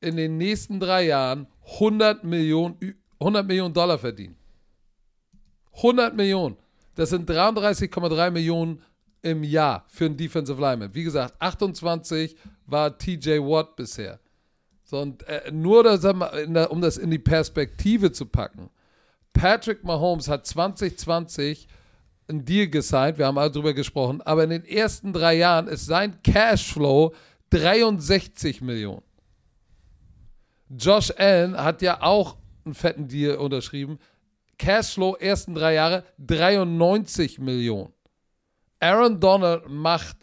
in 0.01 0.15
den 0.15 0.37
nächsten 0.37 0.79
drei 0.79 1.07
Jahren 1.07 1.47
100 1.73 2.23
Millionen, 2.23 2.95
100 3.19 3.45
Millionen 3.45 3.73
Dollar 3.73 3.97
verdienen. 3.97 4.35
100 5.77 6.15
Millionen. 6.15 6.57
Das 6.95 7.09
sind 7.09 7.29
33,3 7.29 8.31
Millionen 8.31 8.81
im 9.21 9.43
Jahr 9.43 9.85
für 9.87 10.05
einen 10.05 10.17
Defensive 10.17 10.59
Lineman. 10.59 10.93
Wie 10.93 11.03
gesagt, 11.03 11.35
28 11.39 12.35
war 12.65 12.97
TJ 12.97 13.39
Watt 13.39 13.75
bisher. 13.75 14.19
So, 14.83 14.99
und 14.99 15.23
äh, 15.27 15.51
nur, 15.51 15.83
das, 15.83 16.03
um 16.03 16.81
das 16.81 16.97
in 16.97 17.11
die 17.11 17.19
Perspektive 17.19 18.11
zu 18.11 18.25
packen. 18.25 18.69
Patrick 19.33 19.83
Mahomes 19.83 20.27
hat 20.27 20.47
2020 20.47 21.67
einen 22.27 22.45
Deal 22.45 22.67
gesigned, 22.67 23.17
wir 23.17 23.25
haben 23.25 23.37
alle 23.37 23.51
drüber 23.51 23.73
gesprochen, 23.73 24.21
aber 24.21 24.43
in 24.43 24.49
den 24.51 24.65
ersten 24.65 25.13
drei 25.13 25.35
Jahren 25.35 25.67
ist 25.67 25.85
sein 25.85 26.21
Cashflow 26.23 27.13
63 27.49 28.61
Millionen. 28.61 29.03
Josh 30.69 31.11
Allen 31.17 31.57
hat 31.57 31.81
ja 31.81 32.01
auch 32.01 32.37
einen 32.65 32.75
fetten 32.75 33.07
Deal 33.07 33.37
unterschrieben. 33.37 33.99
Cashflow 34.57 35.15
ersten 35.15 35.55
drei 35.55 35.75
Jahre 35.75 36.03
93 36.19 37.39
Millionen. 37.39 37.93
Aaron 38.79 39.19
Donald 39.19 39.67
macht 39.69 40.17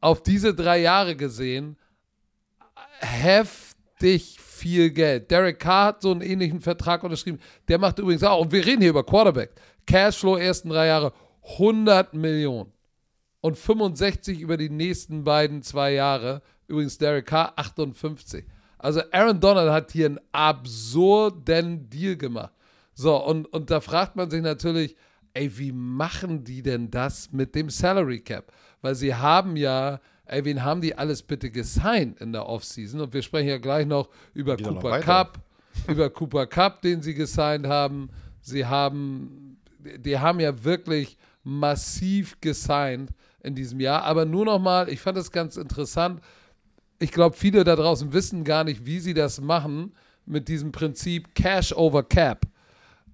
auf 0.00 0.22
diese 0.22 0.54
drei 0.54 0.78
Jahre 0.80 1.16
gesehen 1.16 1.76
heftig 3.00 4.38
viel 4.40 4.90
Geld. 4.90 5.30
Derek 5.30 5.58
Carr 5.58 5.86
hat 5.86 6.02
so 6.02 6.12
einen 6.12 6.20
ähnlichen 6.20 6.60
Vertrag 6.60 7.02
unterschrieben. 7.02 7.40
Der 7.68 7.78
macht 7.78 7.98
übrigens 7.98 8.22
auch, 8.22 8.40
und 8.40 8.52
wir 8.52 8.64
reden 8.64 8.80
hier 8.80 8.90
über 8.90 9.04
Quarterback. 9.04 9.50
Cashflow 9.86 10.36
ersten 10.36 10.68
drei 10.68 10.86
Jahre 10.86 11.12
100 11.42 12.14
Millionen 12.14 12.72
und 13.42 13.58
65 13.58 14.40
über 14.40 14.56
die 14.56 14.70
nächsten 14.70 15.24
beiden 15.24 15.62
zwei 15.62 15.92
Jahre. 15.92 16.40
Übrigens 16.68 16.96
Derek 16.96 17.26
Carr 17.26 17.52
58. 17.56 18.46
Also 18.78 19.02
Aaron 19.12 19.40
Donald 19.40 19.70
hat 19.70 19.92
hier 19.92 20.06
einen 20.06 20.20
absurden 20.30 21.90
Deal 21.90 22.16
gemacht. 22.16 22.52
So, 22.94 23.16
und, 23.16 23.46
und 23.46 23.70
da 23.70 23.80
fragt 23.80 24.16
man 24.16 24.30
sich 24.30 24.42
natürlich, 24.42 24.96
ey, 25.34 25.58
wie 25.58 25.72
machen 25.72 26.44
die 26.44 26.62
denn 26.62 26.90
das 26.90 27.32
mit 27.32 27.54
dem 27.54 27.68
Salary 27.68 28.20
Cap? 28.20 28.52
Weil 28.80 28.94
sie 28.94 29.14
haben 29.14 29.56
ja, 29.56 30.00
ey, 30.24 30.44
wen 30.44 30.62
haben 30.62 30.80
die 30.80 30.94
alles 30.94 31.22
bitte 31.22 31.50
gesigned 31.50 32.20
in 32.20 32.32
der 32.32 32.46
Offseason? 32.46 33.00
Und 33.00 33.12
wir 33.12 33.22
sprechen 33.22 33.48
ja 33.48 33.58
gleich 33.58 33.86
noch 33.86 34.08
über 34.34 34.56
Wieder 34.56 34.70
noch 34.70 34.82
Cooper 34.82 34.90
weiter. 34.90 35.04
Cup, 35.04 35.38
über 35.88 36.10
Cooper 36.10 36.46
Cup, 36.46 36.82
den 36.82 37.02
sie 37.02 37.14
gesigned 37.14 37.66
haben. 37.66 38.10
Sie 38.40 38.66
haben, 38.66 39.58
die 39.78 40.18
haben 40.18 40.38
ja 40.38 40.62
wirklich 40.62 41.16
massiv 41.42 42.40
gesigned 42.40 43.10
in 43.42 43.54
diesem 43.54 43.80
Jahr. 43.80 44.02
Aber 44.04 44.24
nur 44.24 44.44
noch 44.44 44.58
mal, 44.58 44.88
ich 44.88 45.00
fand 45.00 45.16
das 45.16 45.30
ganz 45.30 45.56
interessant. 45.56 46.20
Ich 46.98 47.10
glaube, 47.10 47.36
viele 47.36 47.64
da 47.64 47.76
draußen 47.76 48.12
wissen 48.12 48.44
gar 48.44 48.64
nicht, 48.64 48.86
wie 48.86 49.00
sie 49.00 49.14
das 49.14 49.40
machen 49.40 49.92
mit 50.24 50.48
diesem 50.48 50.72
Prinzip 50.72 51.34
Cash 51.34 51.72
over 51.72 52.02
Cap. 52.04 52.46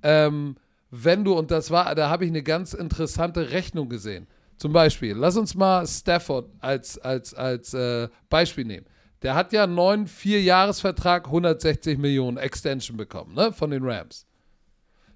Ähm, 0.02 0.56
wenn 0.90 1.24
du, 1.24 1.34
und 1.34 1.50
das 1.50 1.70
war, 1.70 1.94
da 1.94 2.08
habe 2.08 2.24
ich 2.24 2.30
eine 2.30 2.42
ganz 2.42 2.74
interessante 2.74 3.50
Rechnung 3.50 3.88
gesehen. 3.88 4.26
Zum 4.56 4.72
Beispiel, 4.72 5.14
lass 5.14 5.36
uns 5.36 5.54
mal 5.54 5.86
Stafford 5.86 6.50
als, 6.60 6.98
als, 6.98 7.32
als 7.34 7.74
äh, 7.74 8.08
Beispiel 8.28 8.64
nehmen. 8.64 8.86
Der 9.22 9.34
hat 9.34 9.52
ja 9.52 9.64
einen 9.64 9.74
neuen 9.74 10.06
Vier-Jahres-Vertrag, 10.06 11.26
160 11.26 11.98
Millionen 11.98 12.36
Extension 12.36 12.96
bekommen, 12.96 13.34
ne, 13.34 13.52
von 13.52 13.70
den 13.70 13.84
Rams. 13.84 14.26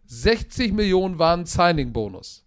60 0.06 0.72
Millionen 0.72 1.18
waren 1.18 1.46
Signing-Bonus. 1.46 2.44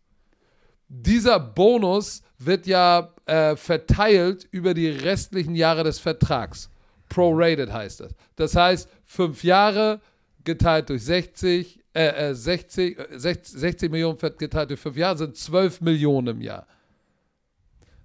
Dieser 0.88 1.40
Bonus 1.40 2.22
wird 2.38 2.68
ja 2.68 3.14
äh, 3.26 3.56
verteilt 3.56 4.48
über 4.52 4.74
die 4.74 4.90
restlichen 4.90 5.56
Jahre 5.56 5.84
des 5.84 6.00
Vertrags. 6.00 6.70
Prorated 7.10 7.72
heißt 7.72 8.02
das. 8.02 8.16
Das 8.36 8.56
heißt, 8.56 8.90
fünf 9.06 9.44
Jahre 9.44 10.02
geteilt 10.44 10.90
durch 10.90 11.04
60, 11.04 11.80
äh, 11.94 12.30
äh, 12.30 12.36
60, 12.36 13.00
äh, 13.00 13.20
60, 13.20 13.60
60 13.60 13.92
Millionen 13.92 14.18
geteilt 14.38 14.70
durch 14.70 14.80
fünf 14.80 14.98
Jahre 14.98 15.18
sind 15.18 15.36
12 15.38 15.82
Millionen 15.82 16.28
im 16.28 16.42
Jahr. 16.42 16.68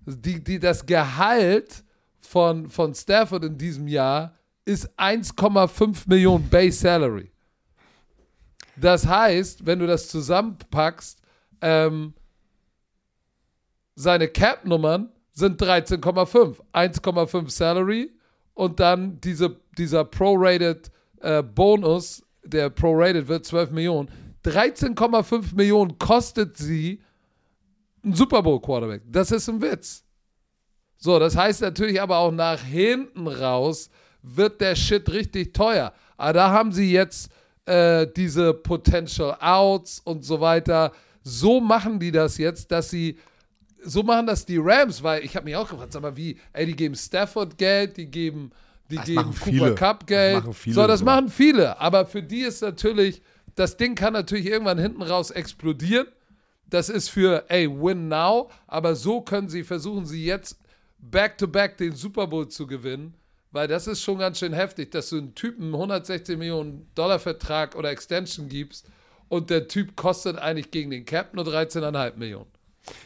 Die, 0.06 0.42
die, 0.42 0.58
das 0.58 0.84
Gehalt 0.84 1.84
von, 2.20 2.68
von 2.70 2.94
Stafford 2.94 3.44
in 3.44 3.58
diesem 3.58 3.88
Jahr 3.88 4.34
ist 4.64 4.88
1,5 4.98 6.04
Millionen 6.06 6.48
Base 6.48 6.78
Salary. 6.78 7.30
Das 8.76 9.06
heißt, 9.06 9.66
wenn 9.66 9.78
du 9.78 9.86
das 9.86 10.08
zusammenpackst, 10.08 11.20
ähm, 11.60 12.14
seine 14.00 14.28
Cap-Nummern 14.28 15.10
sind 15.32 15.60
13,5. 15.60 16.56
1,5 16.72 17.50
Salary 17.50 18.10
und 18.54 18.80
dann 18.80 19.20
diese, 19.20 19.56
dieser 19.76 20.04
Prorated 20.04 20.90
äh, 21.20 21.42
Bonus, 21.42 22.22
der 22.42 22.70
prorated 22.70 23.28
wird 23.28 23.44
12 23.44 23.70
Millionen. 23.72 24.08
13,5 24.44 25.54
Millionen 25.54 25.98
kostet 25.98 26.56
sie 26.56 27.02
ein 28.02 28.14
Super 28.14 28.42
Bowl 28.42 28.60
Quarterback. 28.60 29.02
Das 29.06 29.30
ist 29.30 29.48
ein 29.48 29.60
Witz. 29.60 30.02
So, 30.96 31.18
das 31.18 31.36
heißt 31.36 31.60
natürlich 31.60 32.00
aber 32.00 32.18
auch 32.18 32.32
nach 32.32 32.60
hinten 32.60 33.26
raus 33.26 33.90
wird 34.22 34.60
der 34.62 34.74
Shit 34.74 35.10
richtig 35.12 35.52
teuer. 35.52 35.92
Aber 36.16 36.32
da 36.32 36.50
haben 36.50 36.72
sie 36.72 36.90
jetzt 36.90 37.30
äh, 37.66 38.06
diese 38.16 38.54
Potential 38.54 39.36
Outs 39.40 40.00
und 40.00 40.24
so 40.24 40.40
weiter. 40.40 40.92
So 41.22 41.60
machen 41.60 41.98
die 41.98 42.12
das 42.12 42.38
jetzt, 42.38 42.70
dass 42.72 42.88
sie 42.88 43.18
so 43.84 44.02
machen 44.02 44.26
das 44.26 44.44
die 44.46 44.58
Rams, 44.58 45.02
weil 45.02 45.24
ich 45.24 45.36
habe 45.36 45.44
mich 45.44 45.56
auch 45.56 45.68
gefragt, 45.68 45.92
sag 45.92 46.02
mal, 46.02 46.16
wie, 46.16 46.38
ey, 46.52 46.66
die 46.66 46.76
geben 46.76 46.94
Stafford 46.94 47.56
Geld, 47.58 47.96
die 47.96 48.06
geben, 48.06 48.50
die 48.90 48.96
Das 48.96 49.04
geben 49.06 49.16
machen 49.16 49.34
Cooper 49.34 49.50
viele. 49.50 49.74
Cup 49.74 50.00
Das 50.00 50.06
Geld. 50.06 50.34
machen 50.44 50.54
viele 50.54 50.74
so, 50.74 50.86
das 50.86 51.00
so. 51.00 51.04
machen 51.04 51.28
viele, 51.28 51.78
aber 51.80 52.06
für 52.06 52.22
die 52.22 52.40
ist 52.40 52.62
natürlich, 52.62 53.22
das 53.54 53.76
Ding 53.76 53.94
kann 53.94 54.12
natürlich 54.12 54.46
irgendwann 54.46 54.78
hinten 54.78 55.02
raus 55.02 55.30
explodieren. 55.30 56.06
Das 56.68 56.88
ist 56.88 57.08
für, 57.08 57.44
ey, 57.48 57.68
win 57.68 58.08
now, 58.08 58.50
aber 58.66 58.94
so 58.94 59.20
können 59.22 59.48
sie, 59.48 59.64
versuchen 59.64 60.06
sie 60.06 60.24
jetzt 60.24 60.58
back-to-back 60.98 61.76
den 61.78 61.92
Super 61.94 62.26
Bowl 62.26 62.48
zu 62.48 62.66
gewinnen, 62.66 63.14
weil 63.50 63.66
das 63.66 63.86
ist 63.86 64.02
schon 64.02 64.18
ganz 64.18 64.38
schön 64.38 64.52
heftig, 64.52 64.90
dass 64.92 65.08
du 65.08 65.18
einen 65.18 65.34
Typen 65.34 65.64
einen 65.64 65.74
160 65.74 66.38
Millionen 66.38 66.88
Dollar 66.94 67.18
Vertrag 67.18 67.74
oder 67.74 67.90
Extension 67.90 68.48
gibst 68.48 68.86
und 69.28 69.50
der 69.50 69.66
Typ 69.66 69.96
kostet 69.96 70.38
eigentlich 70.38 70.70
gegen 70.70 70.90
den 70.90 71.04
Cap 71.04 71.34
nur 71.34 71.44
13,5 71.44 72.16
Millionen. 72.16 72.46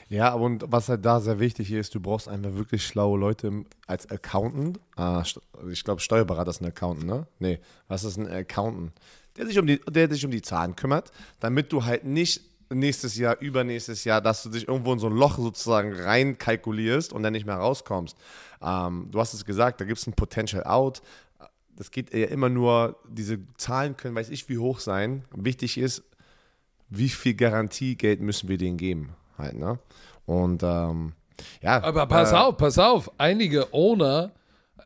Ja, 0.09 0.33
und 0.35 0.65
was 0.69 0.89
halt 0.89 1.05
da 1.05 1.21
sehr 1.21 1.39
wichtig 1.41 1.73
ist, 1.73 1.95
du 1.95 2.01
brauchst 2.01 2.29
einfach 2.29 2.55
wirklich 2.55 2.87
schlaue 2.87 3.19
Leute 3.19 3.65
als 3.87 4.11
Accountant. 4.11 4.81
Ah, 4.97 5.25
ich 5.71 5.85
glaube, 5.85 6.01
Steuerberater 6.01 6.51
ist 6.51 6.61
ein 6.61 6.67
Accountant, 6.67 7.07
ne? 7.07 7.27
Nee, 7.39 7.61
was 7.89 8.05
ist 8.05 8.17
ein 8.17 8.29
Accountant? 8.31 8.93
Der 9.37 9.47
sich, 9.47 9.59
um 9.59 9.67
die, 9.67 9.81
der 9.89 10.09
sich 10.11 10.25
um 10.25 10.31
die 10.31 10.43
Zahlen 10.43 10.77
kümmert, 10.77 11.11
damit 11.41 11.73
du 11.73 11.85
halt 11.85 12.05
nicht 12.05 12.43
nächstes 12.71 13.17
Jahr, 13.17 13.39
übernächstes 13.41 14.05
Jahr, 14.05 14.21
dass 14.21 14.43
du 14.43 14.51
dich 14.51 14.69
irgendwo 14.69 14.93
in 14.93 14.99
so 14.99 15.09
ein 15.09 15.17
Loch 15.17 15.39
sozusagen 15.39 15.93
reinkalkulierst 15.93 17.13
und 17.13 17.23
dann 17.23 17.33
nicht 17.33 17.47
mehr 17.47 17.57
rauskommst. 17.57 18.17
Ähm, 18.63 19.09
du 19.11 19.21
hast 19.21 19.35
es 19.35 19.45
gesagt, 19.45 19.81
da 19.81 19.85
gibt 19.85 19.99
es 19.99 20.07
ein 20.07 20.15
Potential 20.15 20.65
Out. 20.65 21.03
Das 21.77 21.91
geht 21.91 22.15
ja 22.15 22.27
immer 22.27 22.49
nur, 22.49 22.97
diese 23.09 23.39
Zahlen 23.57 23.97
können, 23.97 24.15
weiß 24.15 24.31
ich, 24.31 24.49
wie 24.49 24.59
hoch 24.59 24.79
sein. 24.79 25.25
Wichtig 25.35 25.79
ist, 25.79 26.05
wie 26.89 27.09
viel 27.09 27.35
Garantiegeld 27.35 28.21
müssen 28.21 28.49
wir 28.49 28.59
denen 28.59 28.77
geben? 28.77 29.15
Halt, 29.37 29.59
ne? 29.59 29.79
Und 30.27 30.63
ähm, 30.63 31.13
ja. 31.63 31.83
Aber 31.83 32.07
pass 32.07 32.33
äh, 32.33 32.37
auf, 32.37 32.57
pass 32.57 32.79
auf. 32.79 33.11
Einige 33.19 33.73
Owner, 33.73 34.33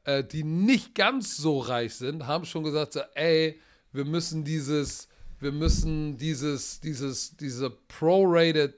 äh, 0.04 0.24
die 0.24 0.44
nicht 0.44 0.94
ganz 0.94 1.36
so 1.36 1.58
reich 1.58 1.94
sind, 1.94 2.26
haben 2.26 2.44
schon 2.44 2.64
gesagt, 2.64 2.94
so, 2.94 3.00
ey, 3.14 3.60
wir 3.92 4.04
müssen 4.04 4.44
dieses, 4.44 5.08
wir 5.40 5.52
müssen 5.52 6.16
dieses, 6.16 6.80
dieses, 6.80 7.36
diese 7.36 7.70
prorated 7.70 8.74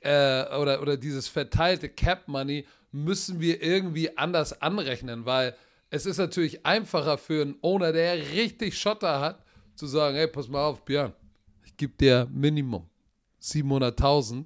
äh, 0.00 0.44
oder, 0.56 0.82
oder 0.82 0.96
dieses 0.96 1.28
verteilte 1.28 1.88
Cap 1.88 2.26
Money 2.26 2.66
müssen 2.90 3.40
wir 3.40 3.62
irgendwie 3.62 4.16
anders 4.18 4.60
anrechnen, 4.60 5.24
weil 5.24 5.54
es 5.90 6.06
ist 6.06 6.18
natürlich 6.18 6.64
einfacher 6.66 7.18
für 7.18 7.42
einen 7.42 7.56
Owner, 7.62 7.92
der 7.92 8.16
richtig 8.32 8.78
Schotter 8.78 9.20
hat, 9.20 9.44
zu 9.74 9.86
sagen, 9.86 10.16
hey, 10.16 10.26
pass 10.26 10.48
mal 10.48 10.64
auf, 10.64 10.84
Björn, 10.84 11.12
ich 11.64 11.76
gebe 11.76 11.94
dir 11.98 12.28
Minimum 12.30 12.91
700.000, 13.42 14.44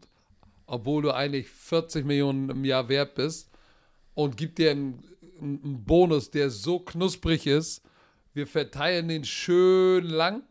obwohl 0.67 1.03
du 1.03 1.13
eigentlich 1.15 1.49
40 1.49 2.05
Millionen 2.05 2.51
im 2.51 2.65
Jahr 2.65 2.89
wert 2.89 3.15
bist 3.15 3.51
und 4.15 4.37
gib 4.37 4.57
dir 4.57 4.71
einen, 4.73 5.03
einen 5.41 5.85
Bonus, 5.85 6.31
der 6.31 6.51
so 6.51 6.79
knusprig 6.81 7.47
ist, 7.47 7.83
wir 8.35 8.47
verteilen 8.47 9.09
den 9.09 9.25
schön 9.25 10.05
lang, 10.05 10.43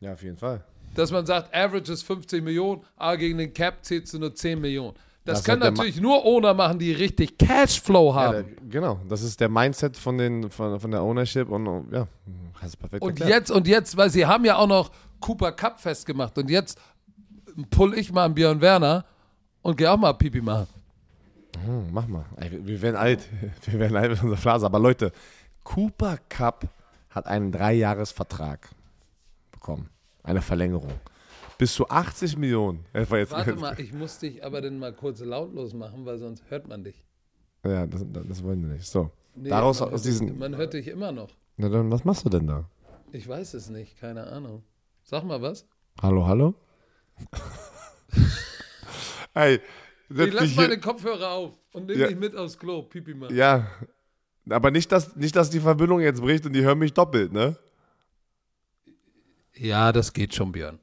Ja, 0.00 0.12
auf 0.14 0.22
jeden 0.22 0.36
Fall. 0.36 0.64
dass 0.94 1.10
man 1.10 1.26
sagt, 1.26 1.54
Average 1.54 1.92
ist 1.92 2.02
50 2.02 2.42
Millionen, 2.42 2.82
aber 2.96 3.16
gegen 3.16 3.38
den 3.38 3.52
Cap 3.52 3.84
zählst 3.84 4.14
du 4.14 4.18
nur 4.18 4.34
10 4.34 4.60
Millionen. 4.60 4.94
Das, 5.24 5.38
Das 5.38 5.44
können 5.44 5.60
natürlich 5.60 6.00
nur 6.00 6.24
Owner 6.24 6.54
machen, 6.54 6.78
die 6.78 6.92
richtig 6.92 7.36
Cashflow 7.38 8.08
Ja, 8.08 8.14
haben. 8.14 8.32
der, 8.32 8.44
genau, 8.68 9.00
das 9.08 9.22
ist 9.22 9.38
der 9.38 9.48
Mindset 9.50 9.96
von, 9.96 10.16
den, 10.16 10.50
von, 10.50 10.80
von 10.80 10.90
der 10.90 11.02
Ownership 11.02 11.48
und 11.50 11.92
ja, 11.92 12.08
hast 12.54 12.78
perfekt 12.78 13.02
Und 13.02 13.10
erklärt. 13.20 13.30
jetzt, 13.30 13.50
und 13.50 13.68
jetzt, 13.68 13.96
weil 13.96 14.08
sie 14.10 14.24
haben 14.26 14.44
ja 14.46 14.56
auch 14.56 14.66
noch 14.66 14.90
Cooper 15.20 15.52
Cup 15.52 15.78
festgemacht 15.78 16.36
und 16.38 16.48
jetzt 16.50 16.78
pull 17.70 17.94
ich 17.98 18.12
mal 18.12 18.24
einen 18.26 18.34
Björn 18.34 18.60
Werner 18.60 19.04
und 19.62 19.76
gehe 19.76 19.90
auch 19.90 19.96
mal 19.98 20.12
Pipi 20.14 20.40
machen. 20.40 20.66
Hm, 21.64 21.88
mach 21.92 22.06
mal. 22.06 22.24
Ey, 22.36 22.64
wir- 22.66 22.80
werden 22.82 22.96
alt. 22.96 23.28
Wir 23.66 23.78
werden 23.80 23.96
alt 23.96 24.10
mit 24.10 24.22
unserer 24.22 24.38
Phrase. 24.38 24.66
Aber 24.66 24.78
Leute, 24.78 25.12
Cooper 25.64 26.16
Cup 26.28 26.68
hat 27.10 27.26
einen 27.26 27.52
Dreijahresvertrag 27.52 28.68
bekommen. 29.50 29.90
Eine 30.22 30.42
Verlängerung. 30.42 30.92
Bis 31.58 31.74
zu 31.74 31.88
80 31.88 32.38
Millionen. 32.38 32.86
Das 32.92 33.10
war 33.10 33.18
jetzt, 33.18 33.32
Warte 33.32 33.54
mal, 33.56 33.78
ich 33.78 33.92
muss 33.92 34.18
dich 34.18 34.42
aber 34.44 34.60
dann 34.62 34.78
mal 34.78 34.92
kurz 34.94 35.20
lautlos 35.20 35.74
machen, 35.74 36.06
weil 36.06 36.18
sonst 36.18 36.42
hört 36.48 36.68
man 36.68 36.84
dich. 36.84 37.04
Ja, 37.66 37.86
das, 37.86 38.04
das 38.28 38.42
wollen 38.42 38.62
wir 38.66 38.74
nicht. 38.74 38.86
So. 38.86 39.10
Nee, 39.34 39.50
Daraus 39.50 39.80
man, 39.80 39.92
aus 39.92 40.02
diesen. 40.02 40.38
man 40.38 40.56
hört 40.56 40.72
dich 40.72 40.86
immer 40.88 41.12
noch. 41.12 41.28
Na 41.58 41.68
dann, 41.68 41.90
was 41.90 42.04
machst 42.04 42.24
du 42.24 42.30
denn 42.30 42.46
da? 42.46 42.64
Ich 43.12 43.28
weiß 43.28 43.52
es 43.54 43.68
nicht, 43.68 43.98
keine 44.00 44.26
Ahnung. 44.28 44.62
Sag 45.02 45.24
mal 45.24 45.42
was. 45.42 45.66
Hallo, 46.00 46.26
hallo? 46.26 46.54
Ey, 49.34 49.60
Ich 50.08 50.16
setz 50.16 50.32
lass 50.34 50.42
dich 50.44 50.52
hier. 50.54 50.62
meine 50.62 50.80
Kopfhörer 50.80 51.30
auf 51.30 51.52
und 51.72 51.86
nimm 51.86 51.98
Ja. 51.98 52.08
dich 52.08 52.16
mit 52.16 52.34
aufs 52.36 52.58
Klo, 52.58 52.82
Pipi 52.82 53.14
machen. 53.14 53.34
Ja. 53.36 53.66
Aber 54.48 54.70
nicht 54.70 54.90
dass, 54.90 55.14
nicht, 55.16 55.36
dass 55.36 55.50
die 55.50 55.60
Verbindung 55.60 56.00
jetzt 56.00 56.20
bricht 56.20 56.46
und 56.46 56.52
die 56.54 56.62
hören 56.62 56.78
mich 56.78 56.92
doppelt, 56.92 57.32
ne? 57.32 57.56
Ja, 59.54 59.92
das 59.92 60.12
geht 60.12 60.34
schon, 60.34 60.50
Björn. 60.52 60.78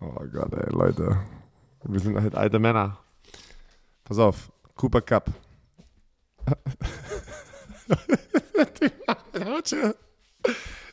Oh 0.00 0.24
Gott, 0.32 0.52
ey, 0.54 0.72
Leute. 0.72 1.20
Wir 1.84 2.00
sind 2.00 2.20
halt 2.20 2.34
alte 2.34 2.58
Männer. 2.58 2.98
Pass 4.04 4.18
auf, 4.18 4.50
Cooper 4.74 5.02
Cup. 5.02 5.30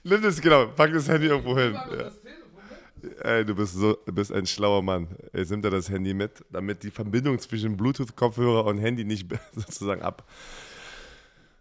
Nimm 0.03 0.21
das, 0.21 0.39
genau, 0.39 0.67
pack 0.67 0.91
das 0.93 1.07
Handy 1.07 1.27
irgendwo 1.27 1.57
hin. 1.57 1.73
Ja. 1.73 2.11
Ey, 3.23 3.45
du 3.45 3.55
bist 3.55 3.73
so, 3.73 3.97
du 4.05 4.13
bist 4.13 4.31
ein 4.31 4.45
schlauer 4.45 4.81
Mann. 4.81 5.07
Jetzt 5.33 5.51
nimmt 5.51 5.65
er 5.65 5.71
das 5.71 5.89
Handy 5.89 6.13
mit, 6.13 6.43
damit 6.51 6.83
die 6.83 6.91
Verbindung 6.91 7.39
zwischen 7.39 7.77
Bluetooth-Kopfhörer 7.77 8.65
und 8.65 8.77
Handy 8.77 9.03
nicht 9.03 9.27
sozusagen 9.53 10.01
ab. 10.01 10.23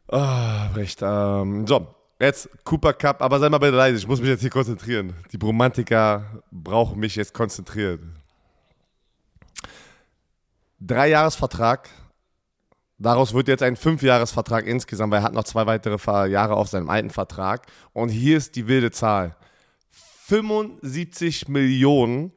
Ah, 0.09 0.69
recht. 0.75 1.01
Ähm, 1.03 1.67
so, 1.67 1.95
jetzt 2.21 2.49
Cooper 2.65 2.93
Cup, 2.93 3.23
aber 3.23 3.39
sei 3.39 3.49
mal 3.49 3.59
bitte 3.59 3.77
leise, 3.77 3.99
ich 3.99 4.07
muss 4.07 4.21
mich 4.21 4.29
jetzt 4.29 4.43
hier 4.43 4.51
konzentrieren. 4.51 5.15
Die 5.33 5.39
Bromantiker 5.39 6.43
brauchen 6.51 7.01
mich 7.01 7.17
jetzt 7.17 7.35
konzentriert. 7.35 8.01
Dreijahresvertrag. 10.81 11.89
Daraus 12.99 13.35
wird 13.35 13.49
jetzt 13.49 13.63
ein 13.63 13.77
Fünfjahresvertrag 13.77 14.67
insgesamt, 14.67 15.13
weil 15.13 15.21
er 15.21 15.25
hat 15.25 15.33
noch 15.33 15.45
zwei 15.45 15.67
weitere 15.67 16.29
Jahre 16.31 16.55
auf 16.55 16.69
seinem 16.69 16.91
alten 16.91 17.11
Vertrag. 17.11 17.67
Und 17.93 18.11
hier 18.11 18.37
ist 18.37 18.55
die 18.57 18.69
wilde 18.69 18.91
Zahl. 18.91 19.37
75 20.27 21.49
Millionen 21.49 22.33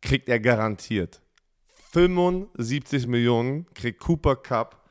kriegt 0.00 0.28
er 0.28 0.38
garantiert. 0.38 1.20
75 1.90 3.08
Millionen 3.08 3.66
kriegt 3.74 3.98
Cooper 3.98 4.36
Cup, 4.36 4.88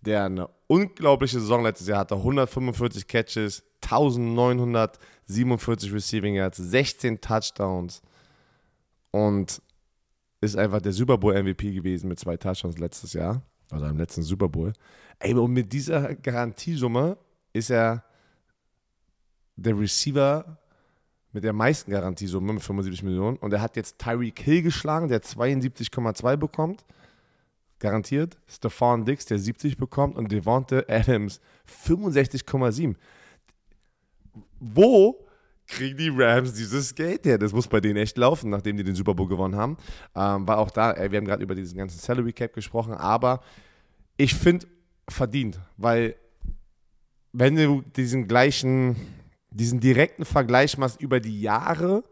der 0.00 0.24
eine 0.24 0.48
unglaubliche 0.66 1.40
Saison 1.40 1.62
letztes 1.62 1.88
Jahr 1.88 2.00
hatte. 2.00 2.14
145 2.14 3.06
Catches, 3.06 3.62
1947 3.82 5.92
Receiving 5.92 6.36
Yards, 6.36 6.56
16 6.56 7.20
Touchdowns 7.20 8.00
und 9.10 9.60
ist 10.40 10.56
einfach 10.56 10.80
der 10.80 10.92
Super 10.92 11.18
Bowl 11.18 11.34
MVP 11.34 11.72
gewesen 11.72 12.08
mit 12.08 12.18
zwei 12.18 12.38
Touchdowns 12.38 12.78
letztes 12.78 13.12
Jahr, 13.12 13.42
also 13.70 13.84
im 13.84 13.98
letzten 13.98 14.22
Super 14.22 14.48
Bowl. 14.48 14.72
Ey, 15.18 15.34
und 15.34 15.52
mit 15.52 15.70
dieser 15.70 16.14
Garantiesumme 16.14 17.18
ist 17.52 17.68
er 17.68 18.04
der 19.56 19.78
Receiver 19.78 20.58
mit 21.38 21.44
der 21.44 21.52
meisten 21.52 21.92
Garantiesumme 21.92 22.52
mit 22.52 22.62
75 22.64 23.04
Millionen 23.04 23.36
und 23.36 23.52
er 23.52 23.60
hat 23.60 23.76
jetzt 23.76 24.00
Tyreek 24.00 24.40
Hill 24.40 24.62
geschlagen, 24.62 25.06
der 25.06 25.22
72,2 25.22 26.36
bekommt. 26.36 26.84
Garantiert. 27.78 28.36
Stefan 28.48 29.04
Dix, 29.04 29.24
der 29.26 29.38
70 29.38 29.76
bekommt 29.76 30.16
und 30.16 30.32
Devonte 30.32 30.84
Adams 30.88 31.40
65,7. 31.86 32.96
Wo 34.58 35.24
kriegen 35.68 35.96
die 35.96 36.08
Rams 36.08 36.54
dieses 36.54 36.92
Geld 36.92 37.24
her? 37.24 37.38
Das 37.38 37.52
muss 37.52 37.68
bei 37.68 37.80
denen 37.80 37.98
echt 37.98 38.18
laufen, 38.18 38.50
nachdem 38.50 38.76
die 38.76 38.82
den 38.82 38.96
Super 38.96 39.14
Bowl 39.14 39.28
gewonnen 39.28 39.54
haben. 39.54 39.76
Ähm, 40.16 40.48
war 40.48 40.58
auch 40.58 40.72
da, 40.72 40.90
ey, 40.90 41.12
wir 41.12 41.18
haben 41.18 41.24
gerade 41.24 41.44
über 41.44 41.54
diesen 41.54 41.78
ganzen 41.78 42.00
Salary 42.00 42.32
Cap 42.32 42.52
gesprochen, 42.52 42.94
aber 42.94 43.44
ich 44.16 44.34
finde 44.34 44.66
verdient, 45.08 45.60
weil 45.76 46.16
wenn 47.32 47.54
du 47.54 47.82
diesen 47.94 48.26
gleichen, 48.26 48.96
diesen 49.50 49.80
direkten 49.80 50.24
Vergleich 50.24 50.78
machst 50.78 51.00
über 51.00 51.20
die 51.20 51.40
Jahre, 51.40 52.04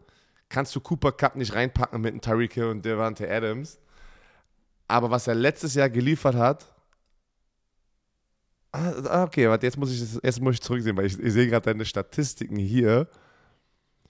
kannst 0.49 0.75
du 0.75 0.79
Cooper 0.79 1.11
Cup 1.11 1.35
nicht 1.35 1.53
reinpacken 1.53 2.01
mit 2.01 2.11
einem 2.11 2.21
Tyreek 2.21 2.53
Hill 2.53 2.65
und 2.65 2.85
Devante 2.85 3.29
Adams. 3.29 3.79
Aber 4.87 5.11
was 5.11 5.27
er 5.27 5.35
letztes 5.35 5.75
Jahr 5.75 5.89
geliefert 5.89 6.35
hat, 6.35 6.73
Ah, 8.71 9.23
okay, 9.23 9.49
warte, 9.49 9.65
jetzt 9.65 9.77
muss 9.77 9.91
ich, 9.91 10.19
jetzt 10.21 10.41
muss 10.41 10.55
ich 10.55 10.61
zurücksehen, 10.61 10.95
weil 10.97 11.05
ich, 11.05 11.17
ich 11.17 11.33
sehe 11.33 11.47
gerade 11.47 11.65
deine 11.65 11.85
Statistiken 11.85 12.57
hier. 12.57 13.07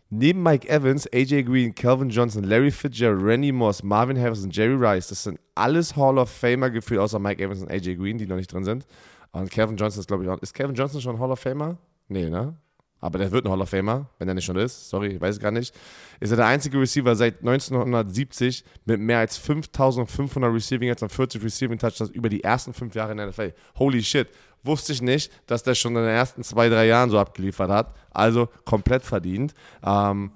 Neben 0.09 0.41
Mike 0.41 0.67
Evans, 0.67 1.07
AJ 1.13 1.43
Green, 1.43 1.75
Calvin 1.75 2.09
Johnson, 2.09 2.43
Larry 2.43 2.71
Fitzgerald, 2.71 3.21
Randy 3.21 3.51
Moss, 3.51 3.83
Marvin 3.83 4.19
Harrison, 4.19 4.49
Jerry 4.49 4.75
Rice, 4.75 5.07
das 5.09 5.23
sind 5.23 5.39
alles 5.55 5.95
Hall 5.95 6.17
of 6.17 6.29
Famer 6.29 6.69
gefühlt, 6.69 6.99
außer 6.99 7.19
Mike 7.19 7.43
Evans 7.43 7.61
und 7.61 7.69
AJ 7.69 7.95
Green, 7.95 8.17
die 8.17 8.25
noch 8.25 8.37
nicht 8.37 8.51
drin 8.51 8.63
sind. 8.63 8.85
Und 9.31 9.51
Calvin 9.51 9.77
Johnson 9.77 9.99
ist, 9.99 10.07
glaube 10.07 10.23
ich, 10.23 10.29
auch. 10.29 10.39
Ist 10.39 10.53
Calvin 10.53 10.75
Johnson 10.75 11.01
schon 11.01 11.19
Hall 11.19 11.31
of 11.31 11.39
Famer? 11.39 11.77
Nee, 12.07 12.29
ne? 12.29 12.57
Aber 12.99 13.19
der 13.19 13.31
wird 13.31 13.45
ein 13.45 13.51
Hall 13.51 13.61
of 13.61 13.69
Famer, 13.69 14.09
wenn 14.17 14.27
er 14.27 14.33
nicht 14.33 14.45
schon 14.45 14.57
ist. 14.57 14.89
Sorry, 14.89 15.09
ich 15.09 15.21
weiß 15.21 15.35
es 15.35 15.41
gar 15.41 15.51
nicht. 15.51 15.73
Ist 16.19 16.31
er 16.31 16.37
der 16.37 16.47
einzige 16.47 16.79
Receiver 16.79 17.15
seit 17.15 17.39
1970 17.39 18.63
mit 18.85 18.99
mehr 18.99 19.19
als 19.19 19.37
5500 19.37 20.51
Receiving 20.51 20.87
Yards 20.87 21.03
und 21.03 21.11
40 21.11 21.43
Receiving 21.43 21.77
Touchdowns 21.77 22.09
über 22.09 22.29
die 22.29 22.43
ersten 22.43 22.73
fünf 22.73 22.95
Jahre 22.95 23.11
in 23.11 23.17
der 23.17 23.27
NFL. 23.27 23.53
Holy 23.77 24.01
shit. 24.03 24.27
Wusste 24.63 24.93
ich 24.93 25.01
nicht, 25.03 25.31
dass 25.45 25.61
der 25.61 25.75
schon 25.75 25.95
in 25.95 26.01
den 26.01 26.09
ersten 26.09 26.43
zwei, 26.43 26.69
drei 26.69 26.87
Jahren 26.87 27.11
so 27.11 27.19
abgeliefert 27.19 27.69
hat. 27.69 27.95
Also 28.09 28.49
komplett 28.65 29.03
verdient. 29.03 29.53
Ähm, 29.83 30.31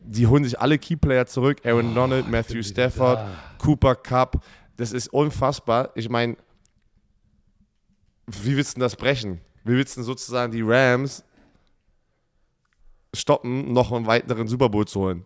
die 0.00 0.26
holen 0.26 0.44
sich 0.44 0.60
alle 0.60 0.78
Keyplayer 0.78 1.26
zurück. 1.26 1.58
Aaron 1.64 1.94
Donald, 1.94 2.30
Matthew 2.30 2.62
Stafford, 2.62 3.20
Cooper 3.58 3.94
Cup. 3.94 4.44
Das 4.76 4.92
ist 4.92 5.08
unfassbar. 5.08 5.90
Ich 5.94 6.10
meine, 6.10 6.36
wie 8.26 8.56
willst 8.56 8.72
du 8.72 8.74
denn 8.74 8.82
das 8.82 8.96
brechen? 8.96 9.40
Wie 9.64 9.72
willst 9.72 9.96
du 9.96 10.00
denn 10.00 10.04
sozusagen 10.04 10.52
die 10.52 10.62
Rams 10.62 11.24
stoppen, 13.14 13.72
noch 13.72 13.92
einen 13.92 14.06
weiteren 14.06 14.48
Super 14.48 14.68
Bowl 14.68 14.86
zu 14.86 15.00
holen? 15.00 15.24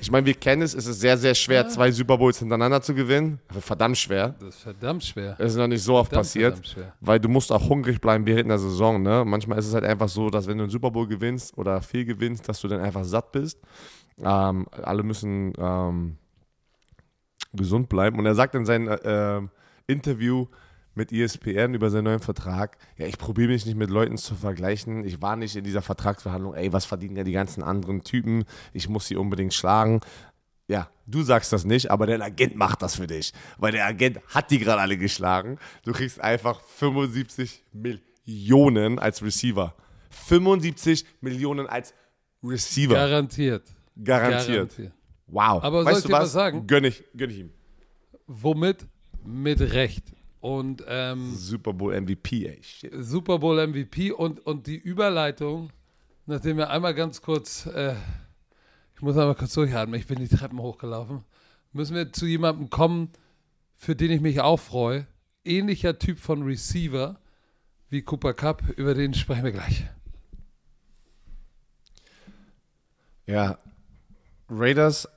Ich 0.00 0.12
meine, 0.12 0.24
wir 0.26 0.34
kennen 0.34 0.62
es, 0.62 0.74
es 0.74 0.86
ist 0.86 1.00
sehr, 1.00 1.18
sehr 1.18 1.34
schwer, 1.34 1.62
Ja. 1.62 1.68
zwei 1.68 1.90
Super 1.90 2.18
Bowls 2.18 2.38
hintereinander 2.38 2.80
zu 2.80 2.94
gewinnen. 2.94 3.40
Verdammt 3.50 3.98
schwer. 3.98 4.36
Das 4.38 4.50
ist 4.54 4.62
verdammt 4.62 5.02
schwer. 5.02 5.34
Es 5.40 5.52
ist 5.52 5.58
noch 5.58 5.66
nicht 5.66 5.82
so 5.82 5.96
oft 5.96 6.10
Verdammt, 6.10 6.26
passiert, 6.26 6.68
verdammt 6.68 6.94
weil 7.00 7.18
du 7.18 7.28
musst 7.28 7.50
auch 7.50 7.68
hungrig 7.68 8.00
bleiben 8.00 8.24
während 8.24 8.48
der 8.48 8.60
Saison. 8.60 9.02
Ne? 9.02 9.24
Manchmal 9.26 9.58
ist 9.58 9.66
es 9.66 9.74
halt 9.74 9.82
einfach 9.84 10.08
so, 10.08 10.30
dass 10.30 10.46
wenn 10.46 10.56
du 10.58 10.64
einen 10.64 10.70
Super 10.70 10.92
Bowl 10.92 11.08
gewinnst 11.08 11.58
oder 11.58 11.82
viel 11.82 12.04
gewinnst, 12.04 12.48
dass 12.48 12.60
du 12.60 12.68
dann 12.68 12.80
einfach 12.80 13.02
satt 13.02 13.32
bist. 13.32 13.58
Ähm, 14.22 14.66
alle 14.70 15.02
müssen 15.02 15.52
ähm, 15.58 16.16
gesund 17.52 17.88
bleiben. 17.88 18.20
Und 18.20 18.26
er 18.26 18.36
sagt 18.36 18.54
in 18.54 18.66
seinem 18.66 18.88
äh, 18.88 18.98
ähm, 19.04 19.50
Interview 19.88 20.46
mit 20.98 21.12
ESPN 21.12 21.72
über 21.72 21.88
seinen 21.88 22.04
neuen 22.04 22.20
Vertrag, 22.20 22.76
ja, 22.98 23.06
ich 23.06 23.16
probiere 23.16 23.48
mich 23.48 23.64
nicht 23.64 23.78
mit 23.78 23.88
Leuten 23.88 24.18
zu 24.18 24.34
vergleichen. 24.34 25.04
Ich 25.04 25.22
war 25.22 25.36
nicht 25.36 25.56
in 25.56 25.64
dieser 25.64 25.80
Vertragsverhandlung, 25.80 26.54
ey, 26.54 26.72
was 26.72 26.84
verdienen 26.84 27.16
ja 27.16 27.24
die 27.24 27.32
ganzen 27.32 27.62
anderen 27.62 28.02
Typen? 28.02 28.44
Ich 28.74 28.88
muss 28.88 29.06
sie 29.06 29.16
unbedingt 29.16 29.54
schlagen. 29.54 30.00
Ja, 30.66 30.90
du 31.06 31.22
sagst 31.22 31.52
das 31.54 31.64
nicht, 31.64 31.90
aber 31.90 32.06
dein 32.06 32.20
Agent 32.20 32.56
macht 32.56 32.82
das 32.82 32.96
für 32.96 33.06
dich. 33.06 33.32
Weil 33.56 33.72
der 33.72 33.86
Agent 33.86 34.20
hat 34.28 34.50
die 34.50 34.58
gerade 34.58 34.82
alle 34.82 34.98
geschlagen. 34.98 35.58
Du 35.84 35.92
kriegst 35.92 36.20
einfach 36.20 36.60
75 36.60 37.64
Millionen 37.72 38.98
als 38.98 39.22
Receiver. 39.22 39.74
75 40.10 41.06
Millionen 41.22 41.66
als 41.66 41.94
Receiver. 42.42 42.94
Garantiert. 42.94 43.62
Garantiert. 44.02 44.74
Wow. 45.28 45.62
Aber 45.62 45.84
soll 45.84 45.92
ich 45.92 46.04
dir 46.04 46.12
was 46.12 46.32
sagen? 46.32 46.66
Gönn 46.66 46.84
ich, 46.84 47.04
gönn 47.16 47.30
ich 47.30 47.38
ihm. 47.38 47.50
Womit? 48.26 48.86
Mit 49.24 49.60
Recht. 49.60 50.17
Und 50.40 50.84
ähm, 50.86 51.34
Super 51.34 51.72
Bowl 51.72 51.98
MVP, 52.00 52.46
ey. 52.46 52.62
Shit. 52.62 52.92
Super 52.96 53.38
Bowl 53.40 53.64
MVP 53.66 54.12
und, 54.12 54.38
und 54.46 54.66
die 54.68 54.76
Überleitung, 54.76 55.70
nachdem 56.26 56.56
wir 56.58 56.70
einmal 56.70 56.94
ganz 56.94 57.20
kurz, 57.22 57.66
äh, 57.66 57.94
ich 58.94 59.02
muss 59.02 59.16
einmal 59.16 59.34
kurz 59.34 59.54
durchatmen, 59.54 59.98
ich 59.98 60.06
bin 60.06 60.18
die 60.20 60.28
Treppen 60.28 60.60
hochgelaufen, 60.60 61.24
müssen 61.72 61.96
wir 61.96 62.12
zu 62.12 62.26
jemandem 62.26 62.70
kommen, 62.70 63.10
für 63.76 63.96
den 63.96 64.10
ich 64.12 64.20
mich 64.20 64.40
auch 64.40 64.58
freue. 64.60 65.06
Ähnlicher 65.44 65.98
Typ 65.98 66.18
von 66.18 66.42
Receiver 66.42 67.18
wie 67.90 68.02
Cooper 68.02 68.34
Cup, 68.34 68.62
über 68.76 68.94
den 68.94 69.14
sprechen 69.14 69.44
wir 69.44 69.52
gleich. 69.52 69.84
Ja. 73.26 73.58
Raiders 74.48 75.08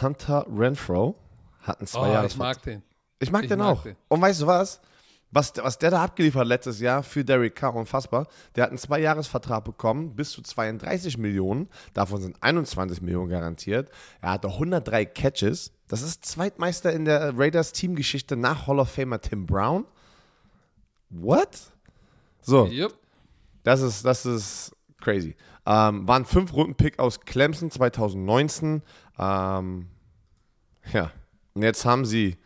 Hunter 0.00 0.46
Renfro 0.48 1.18
hatten 1.62 1.86
zwei 1.86 2.08
Oh, 2.10 2.12
Jahre. 2.12 2.26
ich 2.26 2.36
mag 2.36 2.62
den. 2.62 2.82
Ich 3.22 3.30
mag 3.30 3.42
Ich 3.44 3.48
den 3.48 3.58
mag 3.60 3.68
auch. 3.78 3.82
den. 3.84 3.96
Und 4.08 4.20
weißt 4.20 4.42
du 4.42 4.46
was? 4.46 4.80
Was, 5.34 5.54
was 5.56 5.78
der 5.78 5.90
da 5.90 6.02
abgeliefert 6.02 6.46
letztes 6.46 6.78
Jahr 6.80 7.02
für 7.02 7.24
Derek 7.24 7.54
Carr, 7.54 7.74
unfassbar. 7.74 8.26
Der 8.54 8.64
hat 8.64 8.70
einen 8.70 8.76
Zwei-Jahres-Vertrag 8.78 9.64
bekommen, 9.64 10.14
bis 10.14 10.30
zu 10.32 10.42
32 10.42 11.16
Millionen. 11.16 11.68
Davon 11.94 12.20
sind 12.20 12.36
21 12.42 13.00
Millionen 13.00 13.30
garantiert. 13.30 13.90
Er 14.20 14.32
hatte 14.32 14.48
103 14.48 15.06
Catches. 15.06 15.72
Das 15.88 16.02
ist 16.02 16.26
Zweitmeister 16.26 16.92
in 16.92 17.06
der 17.06 17.38
Raiders-Teamgeschichte 17.38 18.36
nach 18.36 18.66
Hall 18.66 18.78
of 18.78 18.90
Famer 18.90 19.22
Tim 19.22 19.46
Brown. 19.46 19.86
What? 21.08 21.48
So, 22.42 22.66
Jupp. 22.66 22.94
das 23.62 23.80
ist, 23.80 24.04
das 24.04 24.26
ist 24.26 24.76
crazy. 25.00 25.34
Ähm, 25.64 26.06
war 26.06 26.16
ein 26.16 26.26
Fünf-Runden-Pick 26.26 26.98
aus 26.98 27.20
Clemson 27.20 27.70
2019. 27.70 28.82
Ähm, 29.18 29.86
ja, 30.92 31.10
und 31.54 31.62
jetzt 31.62 31.84
haben 31.86 32.04
sie 32.04 32.36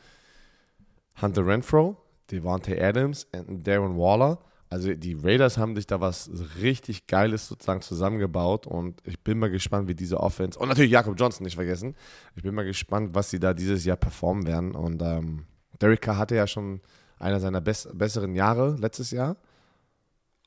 Hunter 1.21 1.47
Renfro, 1.47 1.97
Devontae 2.31 2.81
Adams 2.81 3.27
und 3.33 3.67
Darren 3.67 3.97
Waller. 3.97 4.39
Also 4.69 4.93
die 4.95 5.15
Raiders 5.15 5.59
haben 5.59 5.77
sich 5.77 5.87
da 5.87 6.01
was 6.01 6.29
richtig 6.61 7.07
Geiles 7.07 7.47
sozusagen 7.47 7.83
zusammengebaut 7.83 8.67
und 8.67 9.01
ich 9.05 9.21
bin 9.21 9.39
mal 9.39 9.51
gespannt, 9.51 9.87
wie 9.89 9.95
diese 9.95 10.19
Offense 10.19 10.59
und 10.59 10.69
natürlich 10.69 10.91
Jakob 10.91 11.19
Johnson 11.19 11.45
nicht 11.45 11.55
vergessen. 11.55 11.95
Ich 12.35 12.43
bin 12.43 12.53
mal 12.55 12.65
gespannt, 12.65 13.15
was 13.15 13.31
sie 13.31 13.39
da 13.39 13.55
dieses 13.55 13.85
Jahr 13.85 13.97
performen 13.97 14.45
werden 14.47 14.75
und 14.75 15.01
ähm, 15.03 15.45
Derek 15.81 16.01
Carr 16.03 16.19
hatte 16.19 16.35
ja 16.35 16.49
schon 16.49 16.81
einer 17.19 17.39
seiner 17.39 17.61
bess 17.61 17.89
besseren 17.93 18.35
Jahre 18.35 18.77
letztes 18.77 19.13
Jahr, 19.13 19.37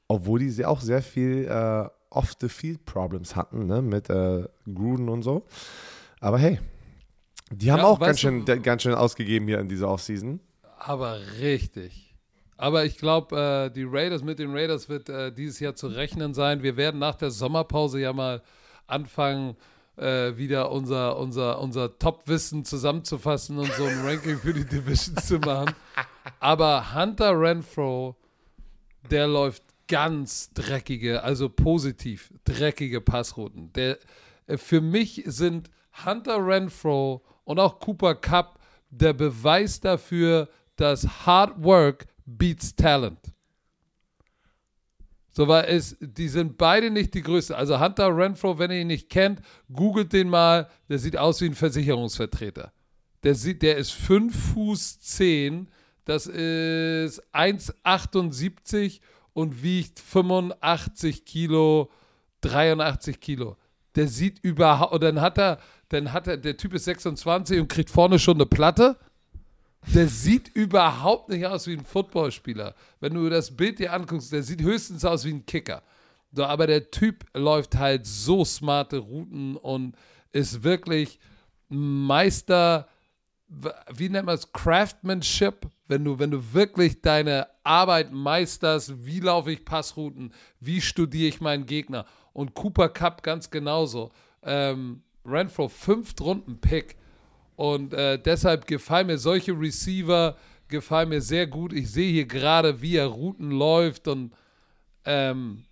obwohl 0.09 0.39
die 0.39 0.65
auch 0.65 0.81
sehr 0.81 1.01
viel 1.01 1.45
äh, 1.45 1.87
Off-the-Field-Problems 2.09 3.35
hatten 3.35 3.67
ne? 3.67 3.81
mit 3.81 4.09
äh, 4.09 4.47
Gruden 4.65 5.07
und 5.09 5.23
so. 5.23 5.45
Aber 6.19 6.39
hey, 6.39 6.59
die 7.51 7.71
haben 7.71 7.79
Ja, 7.79 7.85
auch 7.85 7.99
ganz 7.99 8.19
schön, 8.19 8.45
ganz 8.45 8.81
schön 8.81 8.93
ausgegeben 8.93 9.47
hier 9.47 9.59
in 9.59 9.69
dieser 9.69 9.89
Offseason. 9.89 10.39
Aber 10.79 11.19
richtig. 11.39 12.15
Aber 12.55 12.85
ich 12.85 12.97
glaube, 12.97 13.69
äh, 13.69 13.69
die 13.69 13.83
Raiders 13.83 14.23
mit 14.23 14.39
den 14.39 14.51
Raiders 14.51 14.89
wird 14.89 15.09
äh, 15.09 15.31
dieses 15.31 15.59
Jahr 15.59 15.75
zu 15.75 15.87
rechnen 15.87 16.33
sein. 16.33 16.63
Wir 16.63 16.77
werden 16.77 16.99
nach 16.99 17.15
der 17.15 17.31
Sommerpause 17.31 17.99
ja 17.99 18.13
mal 18.13 18.41
anfangen, 18.87 19.55
äh, 19.97 20.37
wieder 20.37 20.71
unser, 20.71 21.17
unser, 21.17 21.59
unser 21.59 21.99
Top-Wissen 21.99 22.63
zusammenzufassen 22.63 23.57
und 23.57 23.71
so 23.73 23.85
ein 23.85 24.01
Ranking 24.05 24.37
für 24.37 24.53
die 24.53 24.65
Divisions 24.65 25.27
zu 25.27 25.39
machen. 25.39 25.73
Aber 26.39 26.95
Hunter 26.95 27.39
Renfro, 27.39 28.15
der 29.09 29.27
läuft 29.27 29.63
ganz 29.87 30.53
dreckige, 30.53 31.23
also 31.23 31.49
positiv 31.49 32.33
dreckige 32.45 33.01
Passrouten. 33.01 33.73
Der, 33.73 33.97
äh, 34.47 34.57
für 34.57 34.79
mich 34.79 35.23
sind 35.25 35.69
Hunter 36.05 36.45
Renfro 36.45 37.21
und 37.43 37.59
auch 37.59 37.79
Cooper 37.79 38.15
Cup 38.15 38.59
der 38.89 39.13
Beweis 39.13 39.79
dafür, 39.81 40.47
dass 40.79 41.25
Hard 41.25 41.63
Work 41.63 42.05
beats 42.25 42.75
Talent. 42.75 43.19
So 45.31 45.47
weil 45.47 45.65
es, 45.65 45.95
die 46.01 46.27
sind 46.27 46.57
beide 46.57 46.89
nicht 46.89 47.13
die 47.13 47.21
größten. 47.21 47.55
Also 47.55 47.79
Hunter 47.79 48.15
Renfro, 48.15 48.59
wenn 48.59 48.71
ihr 48.71 48.81
ihn 48.81 48.87
nicht 48.87 49.09
kennt, 49.09 49.41
googelt 49.71 50.11
den 50.11 50.29
mal. 50.29 50.67
Der 50.89 50.99
sieht 50.99 51.17
aus 51.17 51.39
wie 51.41 51.45
ein 51.45 51.53
Versicherungsvertreter. 51.53 52.73
Der, 53.23 53.35
sieht, 53.35 53.61
der 53.61 53.77
ist 53.77 53.91
5 53.91 54.53
Fuß 54.53 54.99
10, 54.99 55.69
das 56.05 56.25
ist 56.25 57.21
1,78 57.33 59.01
und 59.33 59.61
wiegt 59.61 59.99
85 59.99 61.25
Kilo, 61.25 61.91
83 62.41 63.19
Kilo. 63.19 63.57
Der 63.95 64.07
sieht 64.07 64.39
überhaupt, 64.39 64.93
und 64.93 65.03
dann 65.03 65.21
hat 65.21 65.37
er, 65.37 65.59
dann 65.89 66.13
hat 66.13 66.27
er, 66.27 66.37
der 66.37 66.57
Typ 66.57 66.73
ist 66.73 66.85
26 66.85 67.59
und 67.59 67.67
kriegt 67.67 67.89
vorne 67.89 68.19
schon 68.19 68.37
eine 68.37 68.45
Platte. 68.45 68.97
Der 69.87 70.07
sieht 70.07 70.49
überhaupt 70.49 71.29
nicht 71.29 71.45
aus 71.45 71.67
wie 71.67 71.73
ein 71.73 71.85
Footballspieler. 71.85 72.75
Wenn 72.99 73.13
du 73.13 73.29
das 73.29 73.55
Bild 73.55 73.79
dir 73.79 73.93
anguckst, 73.93 74.31
der 74.31 74.43
sieht 74.43 74.61
höchstens 74.61 75.05
aus 75.05 75.25
wie 75.25 75.33
ein 75.33 75.45
Kicker. 75.45 75.81
So, 76.31 76.45
aber 76.45 76.67
der 76.67 76.91
Typ 76.91 77.25
läuft 77.33 77.75
halt 77.75 78.05
so 78.05 78.45
smarte 78.45 78.99
Routen 78.99 79.55
und 79.55 79.95
ist 80.31 80.63
wirklich 80.63 81.19
Meister, 81.69 82.87
wie 83.47 84.09
nennt 84.09 84.27
man 84.27 84.35
es, 84.35 84.51
Craftsmanship, 84.51 85.67
wenn 85.87 86.03
du, 86.03 86.19
wenn 86.19 86.29
du 86.29 86.53
wirklich 86.53 87.01
deine 87.01 87.47
Arbeit 87.63 88.11
meisterst, 88.11 89.05
wie 89.05 89.21
laufe 89.21 89.51
ich 89.51 89.65
Passrouten, 89.65 90.33
wie 90.59 90.81
studiere 90.81 91.29
ich 91.29 91.41
meinen 91.41 91.65
Gegner. 91.65 92.05
Und 92.33 92.53
Cooper 92.53 92.89
Cup 92.89 93.23
ganz 93.23 93.49
genauso. 93.49 94.11
Ähm, 94.43 95.01
Renfro, 95.25 95.67
fünft 95.67 96.21
Runden 96.21 96.61
Pick. 96.61 96.95
Und 97.59 97.93
äh, 97.93 98.17
deshalb 98.17 98.67
gefallen 98.67 99.07
mir 99.07 99.17
solche 99.17 99.51
Receiver, 99.51 100.37
gefallen 100.69 101.09
mir 101.09 101.19
sehr 101.19 101.45
gut. 101.45 101.73
Ich 101.73 101.91
sehe 101.91 102.09
hier 102.09 102.25
gerade, 102.25 102.81
wie 102.81 102.95
er 102.95 103.07
Routen 103.07 103.51
läuft 103.51 104.07
und 104.07 104.31
ähm, 105.03 105.65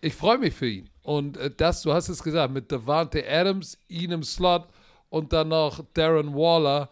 ich 0.00 0.16
freue 0.16 0.38
mich 0.38 0.52
für 0.52 0.68
ihn. 0.68 0.90
Und 1.04 1.36
äh, 1.36 1.48
das, 1.56 1.82
du 1.82 1.92
hast 1.92 2.08
es 2.08 2.20
gesagt, 2.20 2.52
mit 2.52 2.72
Devante 2.72 3.24
Adams, 3.24 3.78
ihn 3.86 4.10
im 4.10 4.24
Slot 4.24 4.66
und 5.10 5.32
dann 5.32 5.50
noch 5.50 5.80
Darren 5.94 6.34
Waller, 6.34 6.88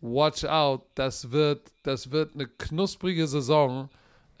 watch 0.00 0.44
out, 0.44 0.82
das 0.96 1.30
wird, 1.30 1.70
das 1.84 2.10
wird 2.10 2.34
eine 2.34 2.48
knusprige 2.48 3.28
Saison 3.28 3.88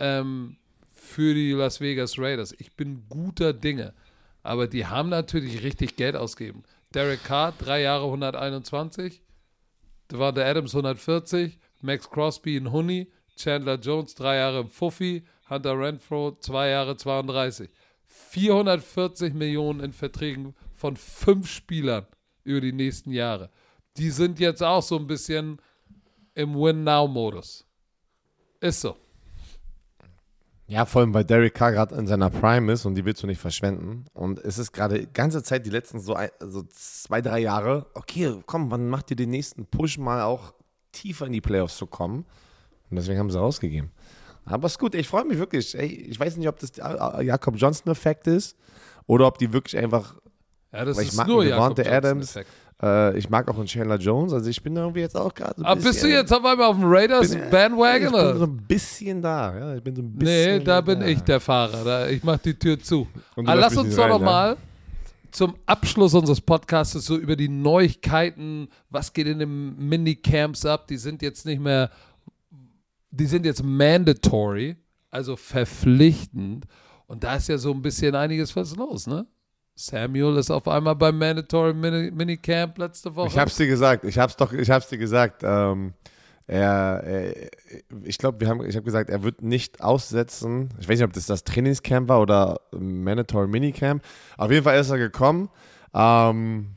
ähm, 0.00 0.56
für 0.90 1.32
die 1.32 1.52
Las 1.52 1.80
Vegas 1.80 2.18
Raiders. 2.18 2.56
Ich 2.58 2.72
bin 2.72 3.04
guter 3.08 3.52
Dinge. 3.52 3.94
Aber 4.42 4.66
die 4.66 4.84
haben 4.84 5.10
natürlich 5.10 5.62
richtig 5.62 5.94
Geld 5.94 6.16
ausgegeben. 6.16 6.64
Derek 6.94 7.24
Carr, 7.24 7.52
drei 7.52 7.82
Jahre 7.82 8.04
121. 8.04 9.22
Devante 10.10 10.44
Adams 10.44 10.74
140. 10.74 11.58
Max 11.80 12.08
Crosby 12.08 12.56
in 12.56 12.72
Honey. 12.72 13.12
Chandler 13.36 13.78
Jones, 13.78 14.14
drei 14.14 14.36
Jahre 14.36 14.60
im 14.60 14.68
Fuffi. 14.68 15.24
Hunter 15.48 15.78
Renfro, 15.78 16.36
zwei 16.40 16.70
Jahre 16.70 16.96
32. 16.96 17.70
440 18.06 19.34
Millionen 19.34 19.80
in 19.80 19.92
Verträgen 19.92 20.54
von 20.72 20.96
fünf 20.96 21.50
Spielern 21.50 22.06
über 22.44 22.60
die 22.60 22.72
nächsten 22.72 23.10
Jahre. 23.10 23.50
Die 23.96 24.10
sind 24.10 24.38
jetzt 24.40 24.62
auch 24.62 24.82
so 24.82 24.96
ein 24.96 25.06
bisschen 25.06 25.60
im 26.34 26.54
Win-Now-Modus. 26.54 27.66
Ist 28.60 28.80
so. 28.80 28.96
Ja, 30.68 30.84
vor 30.84 31.00
allem, 31.00 31.14
weil 31.14 31.24
Derek 31.24 31.54
Carr 31.54 31.72
gerade 31.72 31.94
in 31.94 32.06
seiner 32.08 32.28
Prime 32.28 32.72
ist 32.72 32.84
und 32.86 32.96
die 32.96 33.04
willst 33.04 33.22
du 33.22 33.28
nicht 33.28 33.40
verschwenden. 33.40 34.06
Und 34.14 34.40
es 34.40 34.58
ist 34.58 34.72
gerade 34.72 35.00
die 35.00 35.12
ganze 35.12 35.42
Zeit, 35.42 35.64
die 35.64 35.70
letzten 35.70 36.00
so, 36.00 36.14
ein, 36.14 36.30
so 36.40 36.64
zwei, 36.64 37.20
drei 37.20 37.38
Jahre, 37.38 37.86
okay, 37.94 38.34
komm, 38.46 38.70
wann 38.70 38.88
macht 38.88 39.10
ihr 39.10 39.16
den 39.16 39.30
nächsten 39.30 39.66
Push 39.66 39.98
mal 39.98 40.22
auch 40.22 40.54
tiefer 40.90 41.26
in 41.26 41.32
die 41.32 41.40
Playoffs 41.40 41.76
zu 41.76 41.86
kommen? 41.86 42.24
Und 42.90 42.96
deswegen 42.96 43.18
haben 43.18 43.30
sie 43.30 43.38
rausgegeben. 43.38 43.90
Aber 44.44 44.66
ist 44.66 44.78
gut, 44.78 44.94
ich 44.94 45.08
freue 45.08 45.24
mich 45.24 45.38
wirklich. 45.38 45.76
Ey, 45.76 45.86
ich 45.86 46.18
weiß 46.18 46.36
nicht, 46.36 46.48
ob 46.48 46.58
das 46.58 46.72
Jakob 46.76 47.56
Johnson-Effekt 47.56 48.26
ist 48.26 48.56
oder 49.06 49.26
ob 49.26 49.38
die 49.38 49.52
wirklich 49.52 49.76
einfach. 49.76 50.16
Ja, 50.72 50.84
das 50.84 50.98
ist 50.98 51.14
mag 51.14 51.26
nur 51.26 51.44
Devante 51.44 51.82
Jakob 51.82 51.96
Adams. 51.96 52.34
Johnson-Effekt. 52.34 52.50
Äh, 52.82 53.16
ich 53.16 53.30
mag 53.30 53.48
auch 53.50 53.56
einen 53.56 53.66
Chandler 53.66 53.96
Jones. 53.96 54.32
Also 54.32 54.50
ich 54.50 54.62
bin 54.62 54.76
irgendwie 54.76 55.00
jetzt 55.00 55.16
auch 55.16 55.32
gerade 55.32 55.54
so 55.56 55.62
ein 55.62 55.66
Aber 55.66 55.76
bist 55.76 55.86
du 55.86 55.92
bisschen- 55.92 56.10
jetzt 56.10 56.32
auf 56.32 56.44
einmal 56.44 56.66
auf 56.66 56.76
dem 56.76 56.84
Raiders 56.86 57.30
bin- 57.30 57.50
Bandwagon? 57.50 58.06
Ich 58.06 58.10
bin 58.30 58.38
so 58.38 58.44
ein 58.44 58.56
bisschen 58.68 59.22
da. 59.22 59.58
Ja, 59.58 59.74
ich 59.76 59.82
bin 59.82 59.96
so 59.96 60.02
ein 60.02 60.12
Nee, 60.18 60.24
bisschen 60.24 60.64
da 60.64 60.80
bin 60.82 61.00
da. 61.00 61.06
ich 61.06 61.20
der 61.22 61.40
Fahrer. 61.40 61.84
Da, 61.84 62.08
ich 62.08 62.22
mach 62.22 62.38
die 62.38 62.54
Tür 62.54 62.78
zu. 62.78 63.06
Aber 63.34 63.54
lässt 63.56 63.74
lass 63.74 63.76
uns 63.78 63.96
doch 63.96 64.02
rein, 64.02 64.10
noch 64.10 64.20
ja? 64.20 64.24
mal 64.26 64.56
zum 65.30 65.54
Abschluss 65.66 66.14
unseres 66.14 66.40
Podcasts 66.40 66.92
so 67.04 67.16
über 67.16 67.36
die 67.36 67.48
Neuigkeiten, 67.48 68.68
was 68.90 69.12
geht 69.12 69.26
in 69.26 69.38
den 69.38 69.76
Minicamps 69.88 70.64
ab, 70.64 70.86
die 70.86 70.96
sind 70.96 71.20
jetzt 71.22 71.44
nicht 71.46 71.60
mehr, 71.60 71.90
die 73.10 73.26
sind 73.26 73.44
jetzt 73.46 73.62
mandatory, 73.62 74.76
also 75.10 75.36
verpflichtend. 75.36 76.64
Und 77.06 77.22
da 77.24 77.36
ist 77.36 77.48
ja 77.48 77.56
so 77.58 77.70
ein 77.72 77.82
bisschen 77.82 78.14
einiges 78.14 78.54
was 78.56 78.74
los, 78.76 79.06
ne? 79.06 79.26
Samuel 79.76 80.38
ist 80.38 80.50
auf 80.50 80.66
einmal 80.66 80.96
beim 80.96 81.18
Mandatory 81.18 81.74
Mini 81.74 82.10
Minicamp 82.10 82.78
letzte 82.78 83.14
Woche. 83.14 83.28
Ich 83.28 83.38
hab's 83.38 83.56
dir 83.56 83.66
gesagt, 83.66 84.04
ich 84.04 84.18
hab's 84.18 84.34
doch, 84.34 84.52
ich 84.52 84.70
hab's 84.70 84.88
dir 84.88 84.96
gesagt. 84.96 85.42
Ähm, 85.44 85.92
er, 86.46 87.02
er, 87.04 87.50
ich 88.04 88.16
glaube, 88.16 88.40
wir 88.40 88.48
haben, 88.48 88.64
ich 88.64 88.74
habe 88.74 88.84
gesagt, 88.84 89.10
er 89.10 89.22
wird 89.22 89.42
nicht 89.42 89.82
aussetzen. 89.82 90.70
Ich 90.80 90.88
weiß 90.88 90.98
nicht, 90.98 91.04
ob 91.04 91.12
das 91.12 91.26
das 91.26 91.44
Trainingscamp 91.44 92.08
war 92.08 92.22
oder 92.22 92.60
Mandatory 92.72 93.48
Minicamp. 93.48 94.02
Auf 94.38 94.50
jeden 94.50 94.64
Fall 94.64 94.78
ist 94.80 94.88
er 94.88 94.98
gekommen. 94.98 95.50
Ähm, 95.92 96.70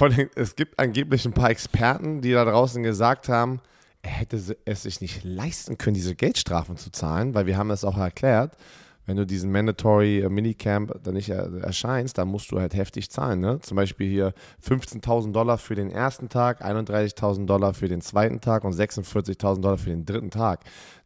den, 0.00 0.30
es 0.36 0.54
gibt 0.54 0.78
angeblich 0.78 1.26
ein 1.26 1.32
paar 1.32 1.50
Experten, 1.50 2.20
die 2.20 2.32
da 2.32 2.44
draußen 2.44 2.82
gesagt 2.84 3.28
haben, 3.28 3.60
er 4.02 4.10
hätte 4.10 4.40
es 4.64 4.82
sich 4.82 5.00
nicht 5.00 5.24
leisten 5.24 5.76
können, 5.76 5.94
diese 5.94 6.14
Geldstrafen 6.14 6.76
zu 6.76 6.90
zahlen, 6.90 7.34
weil 7.34 7.46
wir 7.46 7.56
haben 7.56 7.68
das 7.68 7.84
auch 7.84 7.98
erklärt. 7.98 8.56
Wenn 9.04 9.16
du 9.16 9.26
diesen 9.26 9.50
Mandatory 9.50 10.20
äh, 10.20 10.28
Minicamp 10.28 10.92
dann 11.02 11.14
nicht 11.14 11.28
er, 11.28 11.52
erscheinst, 11.62 12.18
dann 12.18 12.28
musst 12.28 12.52
du 12.52 12.60
halt 12.60 12.74
heftig 12.74 13.10
zahlen. 13.10 13.40
Ne? 13.40 13.60
Zum 13.60 13.76
Beispiel 13.76 14.08
hier 14.08 14.34
15.000 14.64 15.32
Dollar 15.32 15.58
für 15.58 15.74
den 15.74 15.90
ersten 15.90 16.28
Tag, 16.28 16.64
31.000 16.64 17.46
Dollar 17.46 17.74
für 17.74 17.88
den 17.88 18.00
zweiten 18.00 18.40
Tag 18.40 18.64
und 18.64 18.74
46.000 18.74 19.60
Dollar 19.60 19.78
für 19.78 19.90
den 19.90 20.04
dritten 20.04 20.30
Tag. 20.30 20.60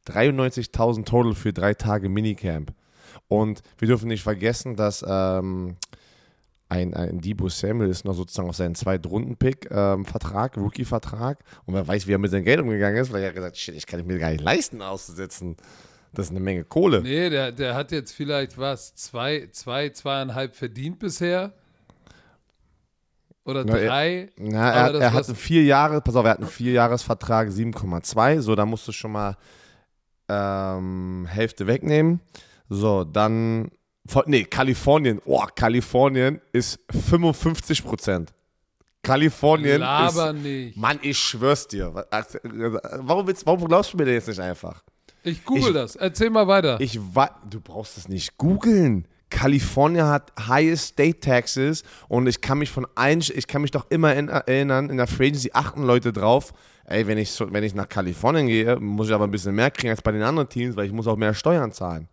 93.000 0.06 1.04
total 1.04 1.34
für 1.34 1.52
drei 1.52 1.74
Tage 1.74 2.08
Minicamp. 2.08 2.72
Und 3.28 3.62
wir 3.78 3.88
dürfen 3.88 4.08
nicht 4.08 4.22
vergessen, 4.22 4.76
dass 4.76 5.04
ähm, 5.06 5.76
ein, 6.68 6.94
ein 6.94 7.20
Debo 7.20 7.48
Samuel 7.48 7.90
ist 7.90 8.04
noch 8.04 8.14
sozusagen 8.14 8.48
auf 8.48 8.56
seinen 8.56 8.74
Zweitrunden-Pick-Vertrag, 8.74 10.56
Rookie-Vertrag. 10.56 11.38
Und 11.64 11.74
wer 11.74 11.86
weiß, 11.86 12.06
wie 12.06 12.12
er 12.12 12.18
mit 12.18 12.30
seinem 12.30 12.44
Geld 12.44 12.60
umgegangen 12.60 13.00
ist, 13.00 13.12
weil 13.12 13.22
er 13.22 13.28
hat 13.28 13.34
gesagt, 13.34 13.56
shit, 13.56 13.74
ich 13.74 13.86
kann 13.86 14.04
mir 14.06 14.18
gar 14.18 14.30
nicht 14.30 14.42
leisten, 14.42 14.82
auszusetzen. 14.82 15.56
Das 16.16 16.26
ist 16.26 16.30
eine 16.30 16.40
Menge 16.40 16.64
Kohle. 16.64 17.02
Nee, 17.02 17.28
der, 17.30 17.52
der 17.52 17.74
hat 17.74 17.92
jetzt 17.92 18.12
vielleicht 18.12 18.56
was, 18.58 18.94
zwei, 18.94 19.48
zwei, 19.52 19.90
zweieinhalb 19.90 20.56
verdient 20.56 20.98
bisher. 20.98 21.52
Oder 23.44 23.64
Na, 23.64 23.76
er- 23.76 23.86
drei. 23.88 24.28
Na, 24.38 24.70
Aber 24.70 24.76
er, 24.80 24.92
das- 24.94 25.02
er 25.02 25.12
hat 25.12 25.26
einen 25.28 25.36
vier 25.36 25.62
Jahre, 25.64 26.00
pass 26.00 26.16
auf, 26.16 26.24
er 26.24 26.32
hat 26.32 26.38
einen 26.38 26.48
Vierjahresvertrag 26.48 27.48
7,2, 27.50 28.40
so, 28.40 28.54
da 28.54 28.66
musst 28.66 28.88
du 28.88 28.92
schon 28.92 29.12
mal 29.12 29.36
ähm, 30.28 31.26
Hälfte 31.30 31.66
wegnehmen. 31.66 32.20
So, 32.68 33.04
dann, 33.04 33.70
nee, 34.24 34.44
Kalifornien, 34.44 35.20
oh, 35.24 35.44
Kalifornien 35.54 36.40
ist 36.52 36.80
55 36.90 37.84
Prozent. 37.84 38.32
Kalifornien 39.02 39.78
Laber 39.80 40.30
ist, 40.30 40.42
nicht. 40.42 40.76
Mann, 40.76 40.98
ich 41.02 41.16
schwör's 41.16 41.68
dir. 41.68 41.94
Warum, 41.94 43.26
willst, 43.28 43.46
warum 43.46 43.68
glaubst 43.68 43.92
du 43.92 43.96
mir 43.98 44.04
denn 44.06 44.14
jetzt 44.14 44.26
nicht 44.26 44.40
einfach? 44.40 44.82
Ich 45.26 45.44
google 45.44 45.68
Ich- 45.68 45.74
das. 45.74 45.96
Erzähl 45.96 46.30
mal 46.30 46.46
weiter. 46.46 46.80
Ich 46.80 47.00
du 47.50 47.60
brauchst 47.60 47.98
es 47.98 48.08
nicht 48.08 48.38
googeln. 48.38 49.06
Kalifornien 49.28 50.06
hat 50.06 50.32
highest 50.38 50.88
state 50.92 51.18
taxes 51.18 51.82
und 52.08 52.28
ich 52.28 52.40
kann 52.40 52.58
mich 52.58 52.70
von 52.70 52.86
allen, 52.94 53.20
ich 53.34 53.48
kann 53.48 53.60
mich 53.62 53.72
doch 53.72 53.86
immer 53.90 54.14
in, 54.14 54.28
erinnern, 54.28 54.88
in 54.88 54.98
der 54.98 55.08
Free 55.08 55.26
Agency 55.26 55.50
achten 55.52 55.82
Leute 55.82 56.12
drauf, 56.12 56.52
ey, 56.84 57.08
wenn 57.08 57.18
ich, 57.18 57.38
wenn 57.40 57.64
ich 57.64 57.74
nach 57.74 57.88
Kalifornien 57.88 58.46
gehe, 58.46 58.78
muss 58.78 59.08
ich 59.08 59.14
aber 59.14 59.24
ein 59.24 59.32
bisschen 59.32 59.56
mehr 59.56 59.72
kriegen 59.72 59.90
als 59.90 60.00
bei 60.00 60.12
den 60.12 60.22
anderen 60.22 60.48
Teams, 60.48 60.76
weil 60.76 60.86
ich 60.86 60.92
muss 60.92 61.08
auch 61.08 61.16
mehr 61.16 61.34
Steuern 61.34 61.72
zahlen. 61.72 62.06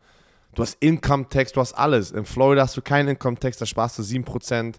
Du 0.56 0.64
hast 0.64 0.76
Income 0.80 1.30
Tax, 1.30 1.52
du 1.52 1.62
hast 1.62 1.74
alles. 1.74 2.12
In 2.12 2.26
Florida 2.26 2.64
hast 2.64 2.76
du 2.78 2.82
keinen 2.82 3.10
Income 3.10 3.38
Tax, 3.38 3.58
da 3.58 3.68
sparst 3.68 4.00
du 4.00 4.02
7%. 4.04 4.76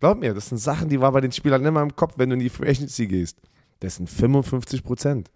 Glaub 0.00 0.18
mir, 0.18 0.32
das 0.32 0.48
sind 0.48 0.58
Sachen, 0.58 0.88
die 0.88 1.00
war 1.00 1.12
bei 1.12 1.20
den 1.20 1.32
Spielern 1.32 1.62
immer 1.66 1.82
im 1.82 1.94
Kopf, 1.94 2.14
wenn 2.16 2.30
du 2.30 2.34
in 2.34 2.40
die 2.40 2.48
Free 2.48 2.70
Agency 2.70 3.06
gehst. 3.06 3.36
Das 3.80 3.96
sind 3.96 4.08
55 4.08 4.82
Prozent. 4.82 5.30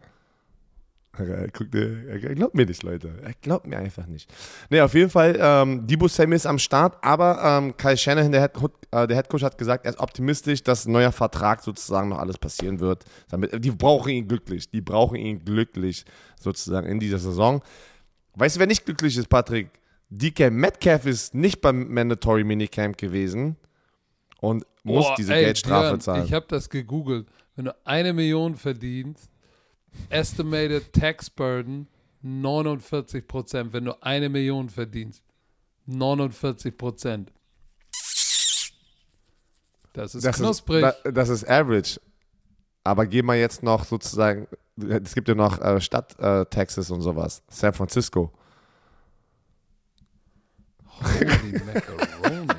Er 1.19 1.49
guckt, 1.49 1.75
er 1.75 2.35
glaubt 2.35 2.55
mir 2.55 2.65
nicht, 2.65 2.83
Leute. 2.83 3.13
Er 3.23 3.35
glaubt 3.43 3.67
mir 3.67 3.77
einfach 3.77 4.07
nicht. 4.07 4.33
Nee, 4.71 4.81
auf 4.81 4.95
jeden 4.95 5.11
Fall, 5.11 5.37
ähm, 5.39 5.87
Debo 5.87 6.09
Samuel 6.09 6.37
ist 6.37 6.47
am 6.47 6.59
Start, 6.59 6.97
aber 7.05 7.39
ähm, 7.45 7.77
Kyle 7.77 7.99
Shanahan, 7.99 8.33
der, 8.33 8.41
Head, 8.41 8.53
äh, 8.93 9.07
der 9.07 9.17
Head 9.19 9.29
Coach, 9.29 9.43
hat 9.43 9.59
gesagt, 9.59 9.85
er 9.85 9.91
ist 9.93 9.99
optimistisch, 10.01 10.63
dass 10.63 10.87
ein 10.87 10.93
neuer 10.93 11.13
Vertrag 11.13 11.63
sozusagen 11.63 12.09
noch 12.09 12.19
alles 12.19 12.39
passieren 12.39 12.81
wird. 12.81 13.05
Damit, 13.29 13.63
die 13.63 13.71
brauchen 13.71 14.09
ihn 14.11 14.27
glücklich. 14.27 14.71
Die 14.71 14.81
brauchen 14.81 15.17
ihn 15.17 15.45
glücklich 15.45 16.07
sozusagen 16.41 16.87
in 16.87 16.99
dieser 16.99 17.19
Saison. 17.19 17.63
Weißt 18.35 18.57
du, 18.57 18.61
wer 18.61 18.67
nicht 18.67 18.87
glücklich 18.87 19.15
ist, 19.19 19.29
Patrick? 19.29 19.69
DK 20.09 20.51
Metcalf 20.51 21.05
ist 21.05 21.35
nicht 21.35 21.61
beim 21.61 21.93
Mandatory 21.93 22.45
Minicamp 22.45 22.97
gewesen 22.97 23.57
und 24.41 24.65
muss 24.83 25.07
Boah, 25.07 25.15
diese 25.17 25.35
ey, 25.35 25.45
Geldstrafe 25.45 25.89
Björn, 25.89 26.01
zahlen. 26.01 26.25
Ich 26.25 26.33
habe 26.33 26.47
das 26.49 26.71
gegoogelt. 26.71 27.27
Wenn 27.55 27.67
du 27.67 27.77
eine 27.85 28.15
Million 28.15 28.57
verdienst, 28.57 29.31
estimated 30.11 30.93
tax 30.93 31.29
burden 31.31 31.87
49 32.23 33.27
Prozent. 33.27 33.73
Wenn 33.73 33.85
du 33.87 34.03
eine 34.03 34.29
Million 34.29 34.69
verdienst, 34.69 35.23
49 35.87 36.77
Prozent. 36.77 37.33
Das 39.93 40.15
ist 40.15 40.25
Das 40.25 40.37
knusprig. 40.37 40.85
ist, 40.85 40.97
da- 41.05 41.11
das 41.11 41.29
ist 41.29 41.49
average. 41.49 42.01
Aber 42.85 43.07
geh 43.07 43.23
mal 43.23 43.37
jetzt 43.37 43.63
noch 43.63 43.85
sozusagen, 43.85 44.49
es 44.77 45.15
gibt 45.15 45.29
ja 45.29 45.35
noch 45.35 45.61
äh, 45.61 45.81
Stadt-Taxes 45.81 46.91
und 46.91 47.01
sowas. 47.03 47.43
San 47.49 47.73
Francisco. 47.75 48.33
Holy 51.01 51.61
macaroni. 51.65 52.49
ey. 52.51 52.57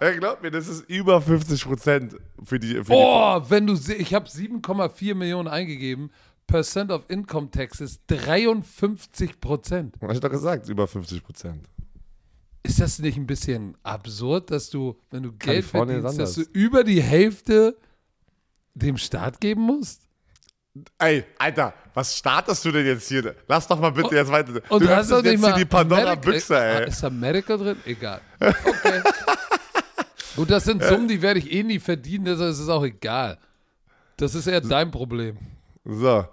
Ey, 0.14 0.16
glaub 0.18 0.42
mir, 0.42 0.50
das 0.50 0.66
ist 0.66 0.88
über 0.90 1.20
50 1.22 1.64
Prozent 1.64 2.16
für 2.42 2.58
die. 2.58 2.74
Für 2.82 2.92
Oh, 2.92 3.40
wenn 3.48 3.68
du, 3.68 3.74
ich 3.74 4.12
habe 4.14 4.28
7,4 4.28 5.14
Millionen 5.14 5.46
eingegeben. 5.46 6.10
Percent 6.46 6.90
of 6.90 7.04
Income 7.08 7.50
Taxes 7.50 8.00
53 8.06 9.40
Prozent. 9.40 9.96
hab 10.00 10.12
ich 10.12 10.20
doch 10.20 10.30
gesagt, 10.30 10.68
über 10.68 10.86
50 10.86 11.22
Prozent. 11.22 11.68
Ist 12.62 12.80
das 12.80 12.98
nicht 12.98 13.16
ein 13.16 13.26
bisschen 13.26 13.76
absurd, 13.82 14.50
dass 14.50 14.70
du, 14.70 14.96
wenn 15.10 15.24
du 15.24 15.32
Geld 15.32 15.64
verdienst, 15.64 16.10
ist 16.10 16.18
dass 16.18 16.34
du 16.34 16.42
über 16.52 16.84
die 16.84 17.02
Hälfte 17.02 17.76
dem 18.74 18.96
Staat 18.96 19.40
geben 19.40 19.62
musst? 19.62 20.02
Ey, 20.98 21.24
Alter, 21.38 21.74
was 21.92 22.16
startest 22.16 22.64
du 22.64 22.70
denn 22.70 22.86
jetzt 22.86 23.08
hier? 23.08 23.34
Lass 23.46 23.66
doch 23.66 23.78
mal 23.78 23.90
bitte 23.90 24.14
jetzt 24.14 24.30
weiter. 24.30 24.54
Und 24.70 24.82
du 24.82 24.86
du 24.86 24.96
hast 24.96 25.10
öffnest 25.10 25.12
doch 25.12 25.22
nicht 25.22 25.32
jetzt 25.32 25.40
mal 25.42 25.48
hier 25.54 25.64
die 25.64 25.68
Pandora-Büchse, 25.68 26.58
ey. 26.58 26.88
Ist 26.88 27.02
da 27.02 27.10
Medical 27.10 27.58
drin? 27.58 27.76
Egal. 27.84 28.20
Okay. 28.40 29.02
Gut, 30.34 30.50
das 30.50 30.64
sind 30.64 30.82
Summen, 30.82 31.08
die 31.08 31.20
werde 31.20 31.40
ich 31.40 31.52
eh 31.52 31.62
nie 31.62 31.78
verdienen, 31.78 32.24
deshalb 32.24 32.50
ist 32.52 32.58
es 32.58 32.68
auch 32.70 32.82
egal. 32.82 33.38
Das 34.16 34.34
ist 34.34 34.46
eher 34.46 34.62
dein 34.62 34.90
Problem. 34.90 35.36
So. 35.84 36.24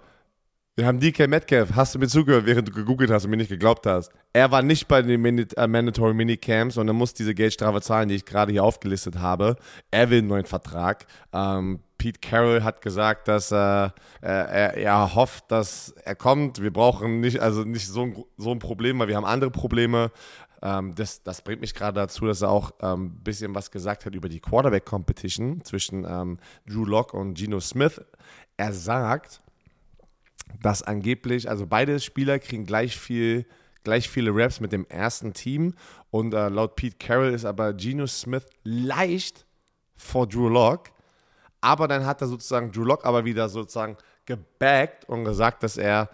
Wir 0.76 0.86
haben 0.86 1.00
DK 1.00 1.28
Metcalf. 1.28 1.74
Hast 1.74 1.94
du 1.94 1.98
mir 1.98 2.06
zugehört, 2.06 2.46
während 2.46 2.68
du 2.68 2.72
gegoogelt 2.72 3.10
hast 3.10 3.24
und 3.24 3.30
mir 3.30 3.36
nicht 3.36 3.50
geglaubt 3.50 3.86
hast? 3.86 4.12
Er 4.32 4.50
war 4.50 4.62
nicht 4.62 4.88
bei 4.88 5.02
den 5.02 5.20
Mini 5.20 5.44
äh, 5.56 5.66
Mandatory 5.66 6.14
Minicamps 6.14 6.78
und 6.78 6.88
er 6.88 6.94
muss 6.94 7.12
diese 7.12 7.34
Geldstrafe 7.34 7.82
zahlen, 7.82 8.08
die 8.08 8.14
ich 8.14 8.24
gerade 8.24 8.52
hier 8.52 8.64
aufgelistet 8.64 9.18
habe. 9.18 9.56
Er 9.90 10.08
will 10.08 10.18
einen 10.18 10.28
neuen 10.28 10.46
Vertrag. 10.46 11.06
Ähm, 11.32 11.80
Pete 11.98 12.20
Carroll 12.20 12.62
hat 12.62 12.80
gesagt, 12.80 13.28
dass 13.28 13.50
äh, 13.50 13.56
äh, 13.56 13.90
er, 14.22 14.74
er 14.74 15.14
hofft, 15.14 15.50
dass 15.50 15.92
er 16.04 16.14
kommt. 16.14 16.62
Wir 16.62 16.72
brauchen 16.72 17.20
nicht, 17.20 17.40
also 17.40 17.64
nicht 17.64 17.88
so 17.88 18.04
ein, 18.04 18.24
so 18.38 18.52
ein 18.52 18.58
Problem, 18.58 18.98
weil 19.00 19.08
wir 19.08 19.16
haben 19.16 19.26
andere 19.26 19.50
Probleme. 19.50 20.12
Ähm, 20.62 20.94
das, 20.94 21.22
das 21.22 21.42
bringt 21.42 21.60
mich 21.60 21.74
gerade 21.74 21.94
dazu, 22.00 22.26
dass 22.26 22.42
er 22.42 22.50
auch 22.50 22.72
ein 22.80 22.92
ähm, 22.92 23.10
bisschen 23.22 23.54
was 23.54 23.70
gesagt 23.70 24.04
hat 24.04 24.14
über 24.14 24.28
die 24.28 24.40
Quarterback-Competition 24.40 25.64
zwischen 25.64 26.04
ähm, 26.04 26.38
Drew 26.66 26.84
Locke 26.84 27.16
und 27.16 27.34
Geno 27.34 27.60
Smith. 27.60 28.00
Er 28.60 28.74
sagt, 28.74 29.40
dass 30.60 30.82
angeblich, 30.82 31.48
also 31.48 31.66
beide 31.66 31.98
Spieler 31.98 32.38
kriegen 32.38 32.66
gleich 32.66 32.98
viel, 32.98 33.46
gleich 33.84 34.10
viele 34.10 34.32
Raps 34.34 34.60
mit 34.60 34.70
dem 34.70 34.84
ersten 34.90 35.32
Team 35.32 35.72
und 36.10 36.34
äh, 36.34 36.50
laut 36.50 36.76
Pete 36.76 36.98
Carroll 36.98 37.32
ist 37.32 37.46
aber 37.46 37.72
Geno 37.72 38.06
Smith 38.06 38.44
leicht 38.62 39.46
vor 39.96 40.26
Drew 40.26 40.50
Lock. 40.50 40.90
Aber 41.62 41.88
dann 41.88 42.04
hat 42.04 42.20
er 42.20 42.26
sozusagen 42.26 42.70
Drew 42.70 42.84
Lock 42.84 43.06
aber 43.06 43.24
wieder 43.24 43.48
sozusagen 43.48 43.96
gebackt 44.26 45.08
und 45.08 45.24
gesagt, 45.24 45.62
dass 45.62 45.78
er 45.78 46.10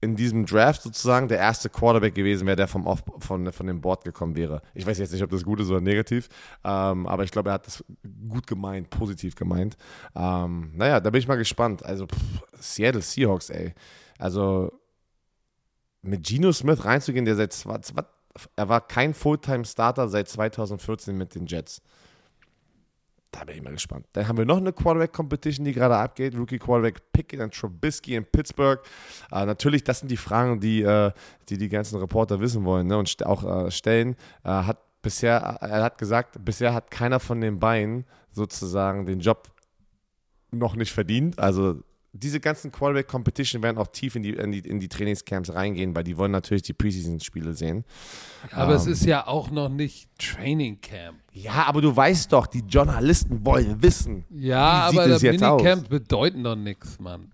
in 0.00 0.14
diesem 0.14 0.44
Draft 0.46 0.82
sozusagen 0.82 1.28
der 1.28 1.38
erste 1.38 1.68
Quarterback 1.70 2.14
gewesen 2.14 2.46
wäre, 2.46 2.56
der 2.56 2.68
vom 2.68 2.86
Off 2.86 3.02
von, 3.18 3.50
von 3.52 3.66
dem 3.66 3.80
Board 3.80 4.04
gekommen 4.04 4.36
wäre. 4.36 4.62
Ich 4.74 4.86
weiß 4.86 4.98
jetzt 4.98 5.12
nicht, 5.12 5.22
ob 5.22 5.30
das 5.30 5.44
gut 5.44 5.60
ist 5.60 5.70
oder 5.70 5.80
negativ, 5.80 6.28
ähm, 6.64 7.06
aber 7.06 7.24
ich 7.24 7.30
glaube, 7.30 7.50
er 7.50 7.54
hat 7.54 7.66
das 7.66 7.84
gut 8.28 8.46
gemeint, 8.46 8.90
positiv 8.90 9.34
gemeint. 9.34 9.76
Ähm, 10.14 10.72
naja, 10.74 11.00
da 11.00 11.10
bin 11.10 11.20
ich 11.20 11.28
mal 11.28 11.36
gespannt. 11.36 11.84
Also 11.84 12.06
pff, 12.06 12.42
Seattle 12.60 13.02
Seahawks, 13.02 13.50
ey. 13.50 13.74
Also 14.18 14.72
mit 16.02 16.26
Geno 16.26 16.52
Smith 16.52 16.84
reinzugehen, 16.84 17.24
der 17.24 17.36
seit 17.36 17.52
zwei, 17.52 17.78
zwei, 17.78 18.02
er 18.54 18.68
war 18.68 18.86
kein 18.86 19.14
Fulltime-Starter 19.14 20.08
seit 20.08 20.28
2014 20.28 21.16
mit 21.16 21.34
den 21.34 21.46
Jets. 21.46 21.82
Da 23.32 23.44
bin 23.44 23.56
ich 23.56 23.62
mal 23.62 23.72
gespannt. 23.72 24.06
Dann 24.12 24.28
haben 24.28 24.38
wir 24.38 24.44
noch 24.44 24.58
eine 24.58 24.72
Quarterback-Competition, 24.72 25.64
die 25.64 25.72
gerade 25.72 25.96
abgeht. 25.96 26.36
Rookie 26.36 26.58
Quarterback 26.58 27.12
Pickett 27.12 27.40
und 27.40 27.54
Trubisky 27.54 28.14
in 28.14 28.24
Pittsburgh. 28.24 28.80
Äh, 29.30 29.44
natürlich, 29.46 29.84
das 29.84 30.00
sind 30.00 30.10
die 30.10 30.16
Fragen, 30.16 30.60
die 30.60 30.82
äh, 30.82 31.12
die, 31.48 31.58
die 31.58 31.68
ganzen 31.68 31.98
Reporter 31.98 32.40
wissen 32.40 32.64
wollen 32.64 32.86
ne, 32.86 32.96
und 32.96 33.08
st 33.08 33.26
auch 33.26 33.66
äh, 33.66 33.70
stellen. 33.70 34.16
Äh, 34.44 34.50
hat 34.50 34.78
bisher, 35.02 35.36
er 35.36 35.82
hat 35.82 35.98
gesagt, 35.98 36.44
bisher 36.44 36.74
hat 36.74 36.90
keiner 36.90 37.20
von 37.20 37.40
den 37.40 37.60
beiden 37.60 38.06
sozusagen 38.30 39.06
den 39.06 39.20
Job 39.20 39.48
noch 40.50 40.74
nicht 40.76 40.92
verdient. 40.92 41.38
Also 41.38 41.82
diese 42.18 42.40
ganzen 42.40 42.72
Quarterback-Competition 42.72 43.62
werden 43.62 43.78
auch 43.78 43.88
tief 43.88 44.16
in 44.16 44.22
die, 44.22 44.30
in, 44.30 44.52
die, 44.52 44.58
in 44.60 44.80
die 44.80 44.88
Trainingscamps 44.88 45.52
reingehen, 45.52 45.94
weil 45.94 46.04
die 46.04 46.16
wollen 46.16 46.32
natürlich 46.32 46.62
die 46.62 46.72
Preseason-Spiele 46.72 47.54
sehen. 47.54 47.84
Aber 48.52 48.74
es 48.74 48.86
Ähm, 48.86 48.92
ist 48.92 49.04
ja 49.04 49.26
auch 49.26 49.50
noch 49.50 49.68
nicht 49.68 50.08
Training 50.18 50.80
Camp. 50.80 51.18
Ja, 51.32 51.64
aber 51.66 51.80
du 51.80 51.94
weißt 51.94 52.32
doch, 52.32 52.46
die 52.46 52.60
Journalisten 52.60 53.44
wollen 53.44 53.82
wissen. 53.82 54.24
Ja, 54.30 54.88
aber 54.88 55.06
es 55.06 55.20
das 55.20 55.22
Minicamp 55.22 55.88
bedeuten 55.88 56.42
doch 56.42 56.56
nichts, 56.56 56.98
Mann. 56.98 57.32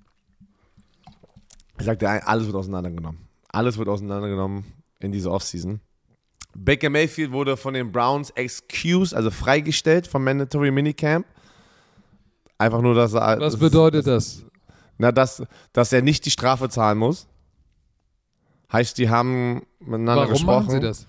Ich 1.78 1.84
sagte, 1.86 2.08
alles 2.26 2.46
wird 2.46 2.56
auseinandergenommen. 2.56 3.26
Alles 3.48 3.76
wird 3.78 3.88
auseinandergenommen 3.88 4.64
in 5.00 5.12
dieser 5.12 5.32
Offseason. 5.32 5.80
Baker 6.54 6.90
Mayfield 6.90 7.32
wurde 7.32 7.56
von 7.56 7.74
den 7.74 7.90
Browns 7.92 8.30
excused, 8.30 9.14
also 9.14 9.30
freigestellt 9.30 10.06
vom 10.06 10.22
Mandatory 10.24 10.70
Minicamp. 10.70 11.26
Einfach 12.58 12.80
nur, 12.82 12.94
dass 12.94 13.14
er. 13.14 13.40
Was 13.40 13.56
bedeutet 13.56 14.06
das? 14.06 14.44
Na, 15.02 15.10
dass, 15.10 15.42
dass 15.72 15.92
er 15.92 16.00
nicht 16.00 16.24
die 16.26 16.30
Strafe 16.30 16.68
zahlen 16.68 16.96
muss. 16.96 17.26
Heißt, 18.72 18.96
die 18.98 19.10
haben 19.10 19.66
miteinander 19.80 20.22
Warum 20.22 20.32
gesprochen. 20.32 20.66
machen 20.66 20.70
sie 20.70 20.80
das? 20.80 21.06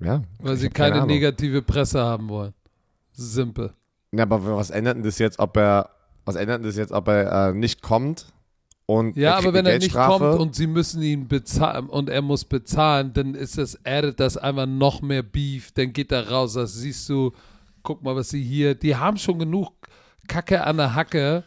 Ja. 0.00 0.22
Weil 0.40 0.56
sie 0.56 0.68
keine, 0.68 0.96
Ahnung. 0.96 1.06
negative 1.06 1.62
Presse 1.62 2.00
haben 2.00 2.28
wollen. 2.28 2.52
Simpel. 3.12 3.72
Ja, 4.10 4.24
aber 4.24 4.56
was 4.56 4.70
ändert 4.70 4.96
denn 4.96 5.04
das 5.04 5.20
jetzt, 5.20 5.38
ob 5.38 5.56
er, 5.56 5.90
was 6.24 6.34
ändert 6.34 6.58
denn 6.58 6.66
das 6.66 6.76
jetzt, 6.76 6.90
ob 6.90 7.06
er 7.06 7.50
äh, 7.50 7.52
nicht 7.52 7.80
kommt 7.80 8.26
und 8.86 9.16
Ja, 9.16 9.38
aber 9.38 9.52
wenn 9.52 9.66
er 9.66 9.78
nicht 9.78 9.94
kommt 9.94 10.40
und 10.40 10.56
sie 10.56 10.66
müssen 10.66 11.02
ihn 11.02 11.28
bezahlen 11.28 11.88
und 11.88 12.08
er 12.08 12.22
muss 12.22 12.44
bezahlen, 12.44 13.12
dann 13.12 13.36
ist 13.36 13.58
das, 13.58 13.78
addet 13.84 14.18
das 14.18 14.36
einfach 14.36 14.66
noch 14.66 15.02
mehr 15.02 15.22
Beef, 15.22 15.70
dann 15.70 15.92
geht 15.92 16.10
er 16.10 16.30
raus, 16.30 16.54
das 16.54 16.74
siehst 16.74 17.08
du, 17.08 17.30
guck 17.84 18.02
mal, 18.02 18.16
was 18.16 18.30
sie 18.30 18.42
hier, 18.42 18.74
die 18.74 18.96
haben 18.96 19.16
schon 19.16 19.38
genug 19.38 19.72
Kacke 20.28 20.64
an 20.64 20.76
der 20.76 20.94
Hacke 20.94 21.44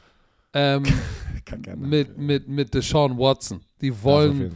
ähm, 0.53 0.83
mit, 1.75 2.17
mit, 2.17 2.47
mit 2.47 2.73
Deshaun 2.73 3.17
Watson. 3.17 3.61
Die 3.81 4.03
wollen, 4.03 4.55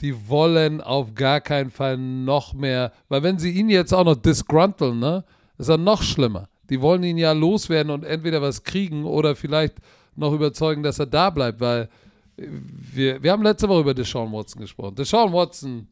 die 0.00 0.28
wollen 0.28 0.80
auf 0.80 1.14
gar 1.14 1.40
keinen 1.40 1.70
Fall 1.70 1.96
noch 1.96 2.54
mehr, 2.54 2.92
weil 3.08 3.22
wenn 3.22 3.38
sie 3.38 3.50
ihn 3.50 3.68
jetzt 3.68 3.92
auch 3.92 4.04
noch 4.04 4.16
disgrunteln, 4.16 4.98
ne, 4.98 5.24
ist 5.58 5.68
er 5.68 5.78
noch 5.78 6.02
schlimmer. 6.02 6.48
Die 6.70 6.80
wollen 6.80 7.02
ihn 7.02 7.18
ja 7.18 7.32
loswerden 7.32 7.90
und 7.90 8.04
entweder 8.04 8.40
was 8.40 8.62
kriegen 8.62 9.04
oder 9.04 9.36
vielleicht 9.36 9.74
noch 10.16 10.32
überzeugen, 10.32 10.82
dass 10.82 10.98
er 10.98 11.06
da 11.06 11.30
bleibt, 11.30 11.60
weil 11.60 11.88
äh, 12.36 12.46
wir, 12.46 13.22
wir 13.22 13.32
haben 13.32 13.42
letzte 13.42 13.68
Woche 13.68 13.80
über 13.80 13.94
Deshaun 13.94 14.32
Watson 14.32 14.60
gesprochen. 14.60 14.94
Deshaun 14.94 15.32
Watson, 15.32 15.86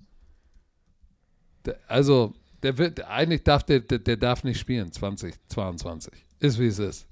der, 1.65 1.79
also 1.89 2.33
der 2.63 2.77
wird, 2.77 3.05
eigentlich 3.07 3.43
darf 3.43 3.63
der, 3.65 3.81
der, 3.81 3.99
der 3.99 4.17
darf 4.17 4.45
nicht 4.45 4.59
spielen 4.59 4.93
2022. 4.93 6.13
Ist 6.41 6.59
wie 6.59 6.67
es 6.67 6.79
ist. 6.79 7.07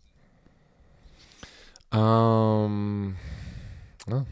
Ähm, 1.93 3.17
ja. 4.09 4.27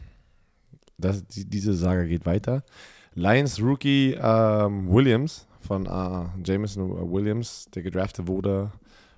das, 0.99 1.27
die, 1.27 1.45
diese 1.45 1.75
Saga 1.75 2.05
geht 2.05 2.27
weiter. 2.27 2.63
Lions 3.15 3.61
Rookie 3.61 4.17
ähm, 4.21 4.91
Williams 4.93 5.47
von 5.61 5.87
äh, 5.87 6.27
Jameson 6.45 7.11
Williams, 7.11 7.67
der 7.75 7.83
gedraftet 7.83 8.27
wurde 8.27 8.73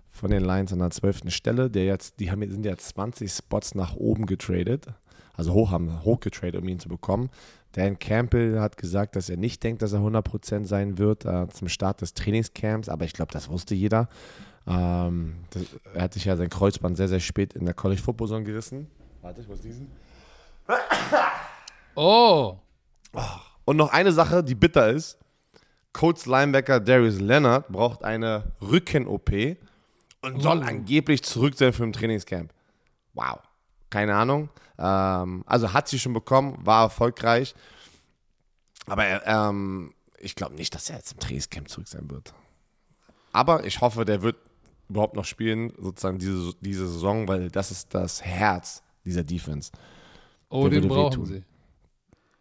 von 0.09 0.31
den 0.31 0.45
Lions 0.45 0.73
an 0.73 0.79
der 0.79 0.91
12. 0.91 1.23
Stelle. 1.29 1.71
Der 1.71 1.85
jetzt, 1.85 2.21
die 2.21 2.31
haben, 2.31 2.49
sind 2.49 2.65
ja 2.65 2.77
20 2.77 3.31
Spots 3.31 3.75
nach 3.75 3.95
oben 3.97 4.27
getradet. 4.27 4.87
Also 5.35 5.53
hoch 5.53 5.71
haben 5.71 6.05
hochgetradet, 6.05 6.61
um 6.61 6.69
ihn 6.69 6.81
zu 6.81 6.89
bekommen. 6.89 7.31
Dan 7.73 7.99
Campbell 7.99 8.61
hat 8.61 8.77
gesagt, 8.77 9.15
dass 9.15 9.29
er 9.29 9.37
nicht 9.37 9.63
denkt, 9.63 9.83
dass 9.83 9.93
er 9.93 10.01
100% 10.01 10.65
sein 10.65 10.99
wird 10.99 11.25
äh, 11.25 11.49
zum 11.49 11.69
Start 11.69 12.01
des 12.01 12.15
Trainingscamps, 12.15 12.89
aber 12.89 13.05
ich 13.05 13.13
glaube, 13.13 13.33
das 13.33 13.49
wusste 13.49 13.75
jeder. 13.75 14.09
Ähm, 14.69 15.37
das, 15.51 15.63
er 15.95 16.03
hat 16.03 16.13
sich 16.13 16.25
ja 16.27 16.37
sein 16.37 16.51
Kreuzband 16.51 16.97
sehr, 16.97 17.09
sehr 17.09 17.21
spät 17.21 17.55
in 17.55 17.65
der 17.65 17.75
College 17.75 18.01
Football 18.03 18.29
Saison 18.29 18.45
gerissen. 18.45 18.91
Warte, 19.23 19.41
ich 19.41 19.49
muss 19.49 19.61
diesen. 19.63 19.91
Oh, 21.95 22.59
Und 23.65 23.77
noch 23.77 23.93
eine 23.93 24.13
Sache, 24.13 24.45
die 24.45 24.55
bitter 24.55 24.89
ist. 24.91 25.19
Colts 25.93 26.27
Linebacker 26.27 26.79
Darius 26.79 27.19
Leonard 27.19 27.67
braucht 27.69 28.05
eine 28.05 28.53
Rücken-OP 28.61 29.57
und 30.23 30.41
soll 30.41 30.59
Oh. 30.59 30.63
angeblich 30.67 31.25
zurück 31.25 31.55
sein 31.57 31.73
für 31.73 31.83
ein 31.83 31.93
Trainingscamp. 31.93 32.53
Wow. 33.15 33.39
Keine 33.91 34.15
Ahnung. 34.15 34.49
Ähm, 34.79 35.43
also 35.47 35.73
hat 35.73 35.89
sie 35.89 35.99
schon 35.99 36.13
bekommen, 36.13 36.57
war 36.65 36.85
erfolgreich. 36.85 37.55
Aber 38.87 39.27
ähm, 39.27 39.93
ich 40.19 40.37
glaube 40.37 40.55
nicht, 40.55 40.75
dass 40.75 40.89
er 40.91 40.97
jetzt 40.97 41.13
im 41.13 41.19
Trainingscamp 41.19 41.69
zurück 41.69 41.89
sein 41.89 42.09
wird. 42.11 42.33
Aber 43.33 43.65
ich 43.65 43.81
hoffe, 43.81 44.05
der 44.05 44.23
wird 44.23 44.37
überhaupt 44.89 45.15
noch 45.17 45.25
spielen, 45.25 45.73
sozusagen 45.79 46.19
diese, 46.19 46.53
diese 46.61 46.87
Saison, 46.89 47.29
weil 47.29 47.51
das 47.51 47.71
ist 47.71 47.95
das 47.95 48.23
Herz 48.23 48.83
dieser 49.05 49.23
Defense. 49.25 49.71
Oh, 50.49 50.69
Der 50.69 50.81
den 50.81 50.89
brauchen 50.89 51.13
wehtun. 51.13 51.27
sie. 51.27 51.45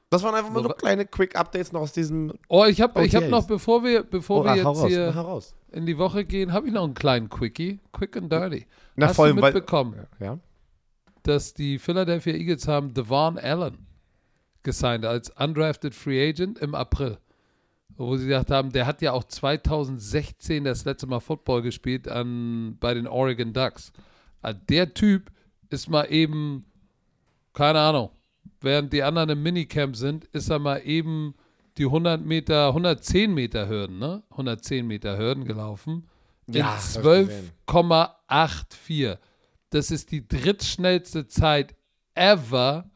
Das 0.09 0.23
waren 0.23 0.35
einfach 0.35 0.51
mal 0.51 0.63
So, 0.63 0.69
so 0.69 0.73
kleine 0.75 1.05
Quick-Updates 1.05 1.73
noch 1.73 1.81
aus 1.81 1.91
diesem. 1.91 2.31
Oh, 2.47 2.63
ich 2.63 2.79
habe 2.79 3.05
ich 3.05 3.13
hab 3.13 3.27
noch, 3.27 3.45
bevor 3.45 3.83
wir, 3.83 4.03
bevor 4.03 4.45
wir 4.45 4.51
ach, 4.51 4.63
hau 4.63 4.87
jetzt 4.87 5.15
raus, 5.17 5.55
hier 5.69 5.77
in 5.77 5.85
die 5.85 5.97
Woche 5.97 6.23
gehen, 6.23 6.53
habe 6.53 6.67
ich 6.67 6.73
noch 6.73 6.85
einen 6.85 6.93
kleinen 6.93 7.29
Quickie. 7.29 7.79
Quick 7.91 8.15
and 8.15 8.31
dirty. 8.31 8.65
Na, 8.95 9.07
Hast 9.07 9.17
vor 9.17 9.25
du 9.27 9.33
allem, 9.33 9.41
weil- 9.41 9.51
mitbekommen, 9.53 10.07
Ja. 10.19 10.39
dass 11.23 11.53
die 11.53 11.77
Philadelphia 11.77 12.33
Eagles 12.35 12.69
haben 12.69 12.93
Devon 12.93 13.37
Allen 13.37 13.85
gesigned 14.63 15.05
als 15.05 15.29
undrafted 15.37 15.93
Free 15.93 16.29
Agent 16.29 16.59
im 16.59 16.73
April. 16.73 17.17
Wo 17.97 18.15
sie 18.15 18.27
gesagt 18.27 18.51
haben, 18.51 18.71
der 18.71 18.85
hat 18.85 19.01
ja 19.01 19.11
auch 19.11 19.23
2016 19.23 20.63
das 20.63 20.85
letzte 20.85 21.07
Mal 21.07 21.19
Football 21.19 21.63
gespielt 21.63 22.07
an, 22.07 22.77
bei 22.79 22.93
den 22.93 23.07
Oregon 23.07 23.53
Ducks. 23.53 23.91
Also 24.41 24.59
der 24.69 24.93
Typ 24.93 25.31
ist 25.71 25.89
mal 25.89 26.03
eben, 26.03 26.65
keine 27.53 27.79
Ahnung, 27.79 28.11
während 28.61 28.93
die 28.93 29.01
anderen 29.01 29.31
im 29.31 29.41
Minicamp 29.41 29.95
sind, 29.95 30.25
ist 30.25 30.49
er 30.49 30.59
mal 30.59 30.77
eben 30.85 31.33
die 31.79 31.85
100 31.85 32.23
Meter, 32.23 32.67
110 32.67 33.33
Meter 33.33 33.67
Hürden, 33.67 33.97
ne? 33.97 34.21
110 34.29 34.85
Meter 34.85 35.17
Hürden 35.17 35.45
gelaufen. 35.45 36.07
Ja, 36.47 36.75
das 36.75 36.97
hab 36.97 37.05
ich 37.05 37.27
gesehen. 37.27 37.51
12,84. 37.67 39.17
Das 39.71 39.91
ist 39.91 40.11
die 40.11 40.27
drittschnellste 40.27 41.27
Zeit 41.27 41.75
ever. 42.13 42.89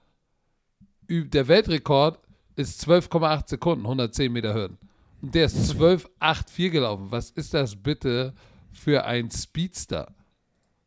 Der 1.09 1.47
Weltrekord 1.47 2.19
ist 2.55 2.87
12,8 2.87 3.49
Sekunden, 3.49 3.85
110 3.85 4.31
Meter 4.31 4.53
Hürden. 4.53 4.77
Der 5.21 5.45
ist 5.45 5.75
12,84 5.75 6.69
gelaufen. 6.69 7.07
Was 7.09 7.29
ist 7.31 7.53
das 7.53 7.75
bitte 7.75 8.33
für 8.71 9.05
ein 9.05 9.29
Speedster? 9.29 10.13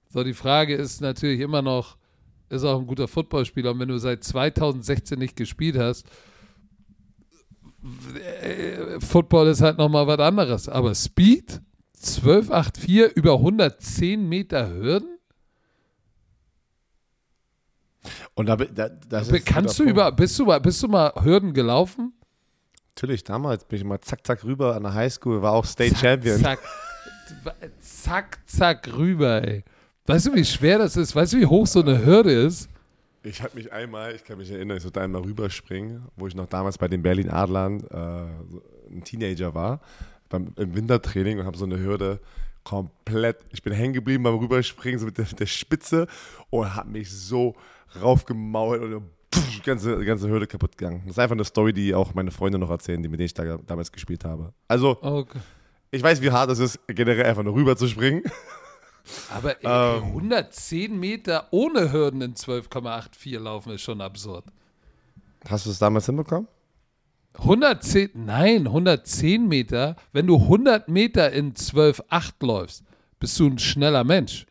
So, 0.09 0.25
die 0.25 0.35
Frage 0.35 0.75
ist 0.75 1.01
natürlich 1.01 1.41
immer 1.41 1.63
noch, 1.63 1.97
ist 2.49 2.65
auch 2.65 2.79
ein 2.79 2.87
guter 2.87 3.09
Footballspieler. 3.09 3.71
Und 3.71 3.81
wenn 3.81 3.89
du 3.89 3.99
seit 3.99 4.25
2016 4.25 5.19
nicht 5.19 5.37
gespielt 5.37 5.79
hast, 5.79 6.07
äh, 8.43 9.01
Football 9.01 9.49
ist 9.49 9.61
halt 9.61 9.79
nochmal 9.79 10.07
was 10.07 10.19
anderes. 10.19 10.69
Aber 10.69 10.95
Speed, 10.95 11.61
12,84 12.01 13.13
über 13.15 13.35
110 13.35 14.29
Meter 14.29 14.69
Hürden? 14.71 15.19
Und 18.35 18.47
da, 18.47 18.57
da, 18.57 18.89
das 18.89 19.33
Kannst 19.45 19.79
du 19.79 19.85
über, 19.85 20.11
bist 20.13 20.39
du 20.39 20.45
mal, 20.45 20.61
bist 20.61 20.83
du 20.83 20.89
mal 20.89 21.13
Hürden 21.23 21.55
gelaufen? 21.55 22.13
Natürlich, 22.97 23.25
damals 23.25 23.65
bin 23.65 23.79
ich 23.79 23.85
mal 23.85 24.01
zack, 24.01 24.25
zack 24.25 24.45
rüber 24.45 24.77
an 24.77 24.85
der 24.85 24.95
Highschool, 24.95 25.43
war 25.43 25.53
auch 25.53 25.65
State 25.65 25.97
Champion. 25.97 26.39
Zack, 26.39 26.61
zack, 27.81 28.39
zack 28.47 28.97
rüber, 28.97 29.43
ey. 29.43 29.65
Weißt 30.07 30.27
du, 30.27 30.35
wie 30.35 30.45
schwer 30.45 30.79
das 30.79 30.97
ist? 30.97 31.17
Weißt 31.17 31.33
du, 31.33 31.39
wie 31.39 31.47
hoch 31.47 31.67
so 31.67 31.81
eine 31.81 32.07
Hürde 32.07 32.31
ist? 32.31 32.69
Ich 33.25 33.43
habe 33.43 33.57
mich 33.57 33.73
einmal, 33.73 34.15
ich 34.15 34.23
kann 34.23 34.39
mich 34.39 34.49
erinnern, 34.49 34.77
ich 34.77 34.85
sollte 34.85 35.01
einmal 35.01 35.23
rüberspringen, 35.23 36.05
wo 36.15 36.29
ich 36.29 36.37
noch 36.37 36.47
damals 36.47 36.79
bei 36.79 36.87
den 36.87 37.03
Berlin 37.03 37.31
Adlern 37.31 37.81
äh, 37.91 38.93
ein 38.93 39.03
Teenager 39.03 39.53
war, 39.55 39.81
beim, 40.29 40.53
im 40.57 40.77
Wintertraining 40.77 41.41
und 41.41 41.47
habe 41.47 41.59
so 41.59 41.65
eine 41.65 41.79
Hürde 41.81 42.21
komplett, 42.63 43.39
ich 43.51 43.63
bin 43.63 43.73
hängen 43.73 43.95
geblieben 43.95 44.23
beim 44.23 44.37
Rüberspringen, 44.37 45.01
so 45.01 45.07
mit 45.07 45.19
der, 45.19 45.25
der 45.25 45.47
Spitze 45.47 46.07
und 46.51 46.77
habe 46.77 46.91
mich 46.91 47.11
so 47.11 47.57
raufgemault 48.01 48.83
und 48.83 49.11
pff, 49.35 49.63
ganze, 49.63 50.05
ganze 50.05 50.29
Hürde 50.29 50.47
kaputt 50.47 50.77
gegangen. 50.77 51.03
Das 51.05 51.13
ist 51.15 51.19
einfach 51.19 51.35
eine 51.35 51.45
Story, 51.45 51.73
die 51.73 51.95
auch 51.95 52.15
meine 52.15 52.31
Freunde 52.31 52.59
noch 52.59 52.71
erzählen, 52.71 53.03
die 53.03 53.09
mit 53.09 53.19
denen 53.21 53.27
ich 53.27 53.35
da, 53.35 53.59
damals 53.59 53.91
gespielt 53.93 54.25
habe. 54.25 54.53
Also, 54.69 54.99
Okay. 55.03 55.39
ich 55.91 56.03
weiß, 56.03 56.21
wie 56.23 56.31
hart 56.31 56.51
es 56.51 56.59
ist, 56.59 56.79
generell 56.89 57.25
einfach 57.27 57.43
nur 57.43 57.55
rüber 57.55 57.77
zu 57.77 57.87
springen. 57.89 58.23
Aber 59.35 59.63
ey, 59.63 59.99
Ähm. 59.99 60.05
110 60.05 60.99
Meter 60.99 61.49
ohne 61.51 61.93
Hürden 61.93 62.23
in 62.23 62.35
12,84 62.35 63.39
laufen 63.39 63.73
ist 63.73 63.83
schon 63.83 64.01
absurd. 64.01 64.45
Hast 65.49 65.67
du 65.67 65.71
es 65.71 65.79
damals 65.79 66.07
hinbekommen? 66.07 66.49
110, 67.39 68.11
nein, 68.15 68.67
110 68.67 69.47
Meter. 69.49 69.97
Wenn 70.13 70.27
du 70.27 70.37
100 70.37 70.89
Meter 70.89 71.33
in 71.33 71.53
12,8 71.55 72.33
läufst, 72.47 72.85
bist 73.19 73.39
du 73.41 73.47
ein 73.49 73.59
schneller 73.59 74.05
Mensch. 74.05 74.47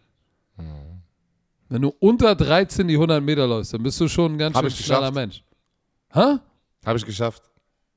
Wenn 1.69 1.81
du 1.81 1.93
unter 1.99 2.35
13 2.35 2.87
die 2.87 2.95
100 2.95 3.23
Meter 3.23 3.47
läufst, 3.47 3.73
dann 3.73 3.83
bist 3.83 3.99
du 3.99 4.07
schon 4.07 4.33
ein 4.33 4.37
ganz 4.37 4.55
Hab 4.55 4.63
schön 4.63 4.71
schneller. 4.71 5.11
Mensch. 5.11 5.43
Hä? 6.11 6.37
Habe 6.85 6.97
ich 6.97 7.05
geschafft. 7.05 7.43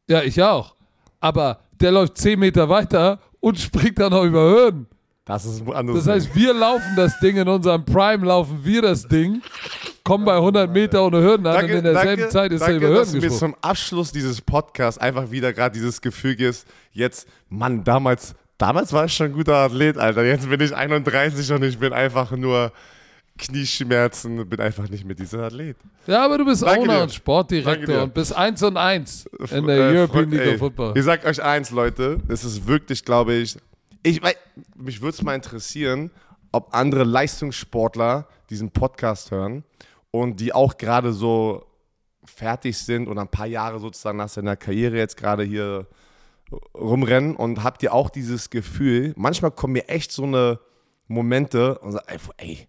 Ja, 0.09 0.23
ich 0.23 0.43
auch. 0.43 0.75
Aber 1.21 1.61
der 1.81 1.93
läuft 1.93 2.19
10 2.19 2.39
Meter 2.39 2.69
weiter 2.69 3.21
und 3.41 3.59
springt 3.59 3.99
dann 3.99 4.13
noch 4.13 4.25
über 4.25 4.49
Hürden. 4.49 4.87
Das 5.25 5.45
ist 5.45 5.67
ein 5.67 5.73
anderes 5.73 6.05
Das 6.05 6.15
heißt, 6.15 6.37
wir 6.37 6.55
laufen 6.55 6.95
das 6.95 7.19
Ding 7.19 7.37
in 7.37 7.49
unserem 7.49 7.85
Prime, 7.85 8.25
laufen 8.25 8.61
wir 8.63 8.81
das 8.81 9.09
Ding, 9.09 9.43
kommen 10.05 10.25
bei 10.25 10.37
100 10.37 10.71
Meter 10.73 11.05
ohne 11.05 11.21
Hürden 11.21 11.45
an 11.49 11.65
und 11.65 11.71
in 11.71 11.83
derselben 11.83 12.31
Zeit 12.31 12.53
ist 12.53 12.61
er 12.61 12.69
danke, 12.69 12.87
über 12.87 12.95
dass 12.95 13.09
Hürden 13.09 13.21
mir 13.21 13.29
gesprungen. 13.29 13.55
zum 13.55 13.63
Abschluss 13.69 14.13
dieses 14.13 14.41
Podcasts 14.41 14.99
einfach 15.01 15.33
wieder 15.33 15.53
gerade 15.53 15.73
dieses 15.75 16.01
Gefühl 16.01 16.37
gibst, 16.37 16.69
jetzt, 16.93 17.27
Mann, 17.49 17.83
damals, 17.83 18.37
damals 18.57 18.93
war 18.93 19.07
ich 19.07 19.15
schon 19.15 19.27
ein 19.27 19.33
guter 19.33 19.57
Athlet, 19.57 19.99
Alter. 19.99 20.25
Jetzt 20.25 20.49
bin 20.49 20.61
ich 20.61 20.73
31 20.73 21.51
und 21.53 21.65
ich 21.65 21.77
bin 21.77 21.93
einfach 21.93 22.31
nur 22.31 22.71
Knieschmerzen, 23.37 24.49
bin 24.49 24.61
einfach 24.61 24.89
nicht 24.89 25.05
mehr 25.05 25.15
dieser 25.15 25.45
Athlet. 25.45 25.77
Ja, 26.07 26.25
aber 26.25 26.39
du 26.39 26.45
bist 26.45 26.63
Danke 26.63 26.81
Owner 26.83 26.97
dir. 26.97 27.03
und 27.05 27.13
Sportdirektor 27.15 28.03
und 28.05 28.15
bist 28.15 28.35
1 28.35 28.63
und 28.63 28.77
1 28.77 29.27
in 29.51 29.67
der 29.67 29.77
Äh, 29.91 29.99
European 29.99 30.31
League 30.31 30.55
of 30.55 30.59
Football. 30.59 30.93
Ich 30.97 31.05
sag 31.05 31.25
euch 31.25 31.43
eins, 31.43 31.71
Leute, 31.71 32.19
das 32.29 32.45
ist 32.45 32.67
wirklich, 32.67 33.05
glaube 33.05 33.35
ich, 33.35 33.57
ich 34.03 34.21
mich 34.77 35.01
würde 35.01 35.15
es 35.15 35.23
mal 35.23 35.35
interessieren, 35.35 36.11
ob 36.53 36.75
andere 36.75 37.05
Leistungssportler 37.05 38.27
diesen 38.51 38.71
Podcast 38.71 39.31
hören 39.31 39.65
und 40.11 40.41
die 40.41 40.53
auch 40.53 40.77
gerade 40.79 41.13
so 41.13 41.67
fertig 42.25 42.79
sind 42.79 43.09
und 43.09 43.19
ein 43.19 43.29
paar 43.29 43.47
Jahre 43.47 43.79
sozusagen 43.81 44.19
nach 44.19 44.29
seiner 44.29 44.57
Karriere 44.57 44.97
jetzt 44.97 45.17
gerade 45.17 45.43
hier 45.45 45.87
rumrennen 46.75 47.35
und 47.37 47.63
habt 47.65 47.83
ihr 47.83 47.93
auch 47.93 48.11
dieses 48.11 48.51
Gefühl, 48.51 49.13
manchmal 49.17 49.51
kommen 49.51 49.73
mir 49.75 49.89
echt 49.89 50.13
so 50.13 50.23
eine 50.25 50.61
Momente 51.09 51.79
und 51.81 51.93
sag, 51.93 52.05
ey, 52.11 52.19
ey, 52.39 52.69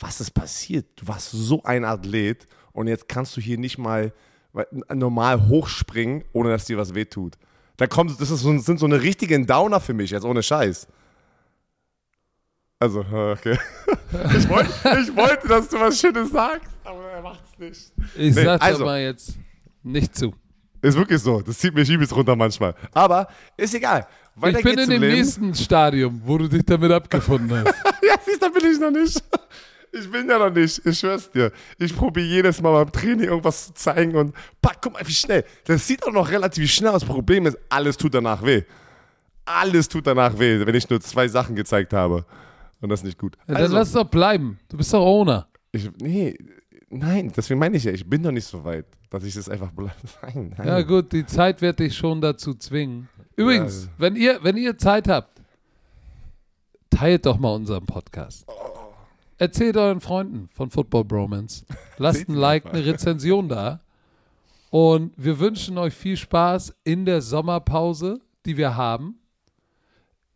was 0.00 0.20
ist 0.20 0.32
passiert? 0.32 0.86
Du 0.96 1.06
warst 1.08 1.30
so 1.30 1.62
ein 1.64 1.84
Athlet 1.84 2.46
und 2.72 2.88
jetzt 2.88 3.08
kannst 3.08 3.36
du 3.36 3.40
hier 3.40 3.58
nicht 3.58 3.78
mal 3.78 4.12
normal 4.92 5.48
hochspringen, 5.48 6.24
ohne 6.32 6.50
dass 6.50 6.64
dir 6.66 6.76
was 6.78 6.94
wehtut. 6.94 7.34
Da 7.76 7.86
kommt, 7.88 8.20
das 8.20 8.30
ist 8.30 8.40
so, 8.40 8.56
sind 8.58 8.78
so 8.78 8.86
eine 8.86 9.00
richtigen 9.02 9.46
Downer 9.46 9.80
für 9.80 9.94
mich, 9.94 10.10
jetzt 10.10 10.24
ohne 10.24 10.42
Scheiß. 10.42 10.86
Also, 12.78 13.00
okay. 13.00 13.58
Ich 14.36 14.48
wollte, 14.48 14.70
ich 15.02 15.16
wollte, 15.16 15.48
dass 15.48 15.68
du 15.68 15.80
was 15.80 15.98
Schönes 15.98 16.30
sagst, 16.30 16.70
aber 16.84 17.02
er 17.10 17.20
macht's 17.22 17.58
nicht. 17.58 17.92
Ich 18.16 18.34
Nee, 18.34 18.44
sag 18.44 18.60
dir 18.60 18.62
also. 18.62 18.84
mal 18.84 19.00
jetzt 19.00 19.34
nicht 19.82 20.14
zu. 20.16 20.32
Ist 20.82 20.96
wirklich 20.96 21.20
so. 21.20 21.40
Das 21.40 21.58
zieht 21.58 21.74
mich 21.74 21.88
übelst 21.90 22.14
runter 22.14 22.36
manchmal. 22.36 22.74
Aber 22.92 23.26
ist 23.56 23.74
egal. 23.74 24.06
Weiter 24.36 24.58
ich 24.58 24.64
bin 24.64 24.78
in 24.78 24.90
dem 24.90 25.00
Leben. 25.02 25.14
nächsten 25.16 25.54
Stadium, 25.54 26.20
wo 26.24 26.38
du 26.38 26.46
dich 26.48 26.64
damit 26.64 26.92
abgefunden 26.92 27.50
hast. 27.64 27.74
Ja, 28.06 28.16
siehst 28.24 28.42
du, 28.42 28.46
da 28.50 28.52
bin 28.58 28.70
ich 28.70 28.78
noch 28.78 28.90
nicht. 28.90 29.20
Ich 29.98 30.10
bin 30.10 30.28
ja 30.28 30.38
noch 30.38 30.50
nicht, 30.52 30.84
ich 30.84 30.98
schwör's 30.98 31.30
dir. 31.30 31.52
Ich 31.78 31.94
probiere 31.94 32.26
jedes 32.26 32.60
Mal 32.60 32.72
beim 32.84 32.92
Training 32.92 33.28
irgendwas 33.28 33.66
zu 33.66 33.74
zeigen 33.74 34.16
und 34.16 34.34
pack, 34.60 34.78
guck 34.82 34.92
mal, 34.94 35.06
wie 35.06 35.12
schnell. 35.12 35.44
Das 35.66 35.86
sieht 35.86 36.04
auch 36.06 36.12
noch 36.12 36.28
relativ 36.30 36.70
schnell 36.70 36.90
aus. 36.90 37.04
Problem 37.04 37.46
ist, 37.46 37.56
alles 37.68 37.96
tut 37.96 38.14
danach 38.14 38.42
weh. 38.44 38.62
Alles 39.44 39.88
tut 39.88 40.06
danach 40.06 40.38
weh, 40.38 40.64
wenn 40.66 40.74
ich 40.74 40.88
nur 40.90 41.00
zwei 41.00 41.28
Sachen 41.28 41.54
gezeigt 41.54 41.92
habe. 41.92 42.24
Und 42.80 42.88
das 42.88 43.00
ist 43.00 43.04
nicht 43.04 43.18
gut. 43.18 43.36
Ja, 43.46 43.54
Also, 43.54 43.62
dann 43.68 43.72
lass 43.72 43.92
doch 43.92 44.04
bleiben. 44.04 44.58
Du 44.68 44.76
bist 44.76 44.92
doch 44.92 45.04
Owner. 45.04 45.46
ich, 45.72 45.90
nee, 46.00 46.36
nein, 46.90 47.32
deswegen 47.36 47.60
meine 47.60 47.76
ich 47.76 47.84
ja, 47.84 47.92
ich 47.92 48.08
bin 48.08 48.22
noch 48.22 48.32
nicht 48.32 48.46
so 48.46 48.64
weit, 48.64 48.86
dass 49.10 49.22
ich 49.24 49.34
das 49.34 49.48
einfach 49.48 49.70
bleibe. 49.70 49.92
Nein, 50.22 50.54
nein. 50.56 50.66
Ja 50.66 50.82
gut, 50.82 51.12
die 51.12 51.24
Zeit 51.26 51.60
wird 51.62 51.78
dich 51.78 51.96
schon 51.96 52.20
dazu 52.20 52.54
zwingen. 52.54 53.08
Übrigens, 53.36 53.84
Ja. 53.84 53.90
wenn, 53.98 54.16
ihr, 54.16 54.38
wenn 54.42 54.56
ihr 54.56 54.76
Zeit 54.78 55.08
habt, 55.08 55.40
teilt 56.90 57.26
doch 57.26 57.38
mal 57.38 57.54
unseren 57.54 57.86
Podcast. 57.86 58.44
Erzählt 59.38 59.76
euren 59.76 60.00
Freunden 60.00 60.48
von 60.52 60.70
Football 60.70 61.04
Bromance. 61.04 61.64
Lasst 61.98 62.28
ein 62.28 62.34
Like, 62.34 62.66
eine 62.66 62.84
Rezension 62.84 63.48
da. 63.48 63.80
Und 64.70 65.12
wir 65.16 65.38
wünschen 65.38 65.78
euch 65.78 65.94
viel 65.94 66.16
Spaß 66.16 66.74
in 66.84 67.04
der 67.04 67.20
Sommerpause, 67.20 68.20
die 68.46 68.56
wir 68.56 68.76
haben. 68.76 69.18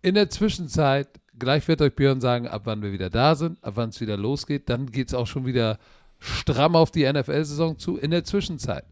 In 0.03 0.15
der 0.15 0.31
Zwischenzeit, 0.31 1.09
gleich 1.39 1.67
wird 1.69 1.81
euch 1.83 1.95
Björn 1.95 2.21
sagen, 2.21 2.47
ab 2.49 2.63
wann 2.65 2.83
wir 2.83 2.93
wieder 2.93 3.11
da 3.11 3.35
sind, 3.35 3.63
ab 3.65 3.75
wann 3.77 3.91
es 3.91 4.01
wieder 4.01 4.17
losgeht. 4.17 4.69
Dann 4.69 4.91
geht 4.91 5.09
es 5.09 5.15
auch 5.15 5.27
schon 5.27 5.47
wieder 5.47 5.79
stramm 6.19 6.77
auf 6.77 6.91
die 6.91 7.11
NFL-Saison 7.11 7.79
zu. 7.79 7.97
In 7.97 8.11
der 8.11 8.25
Zwischenzeit 8.25 8.85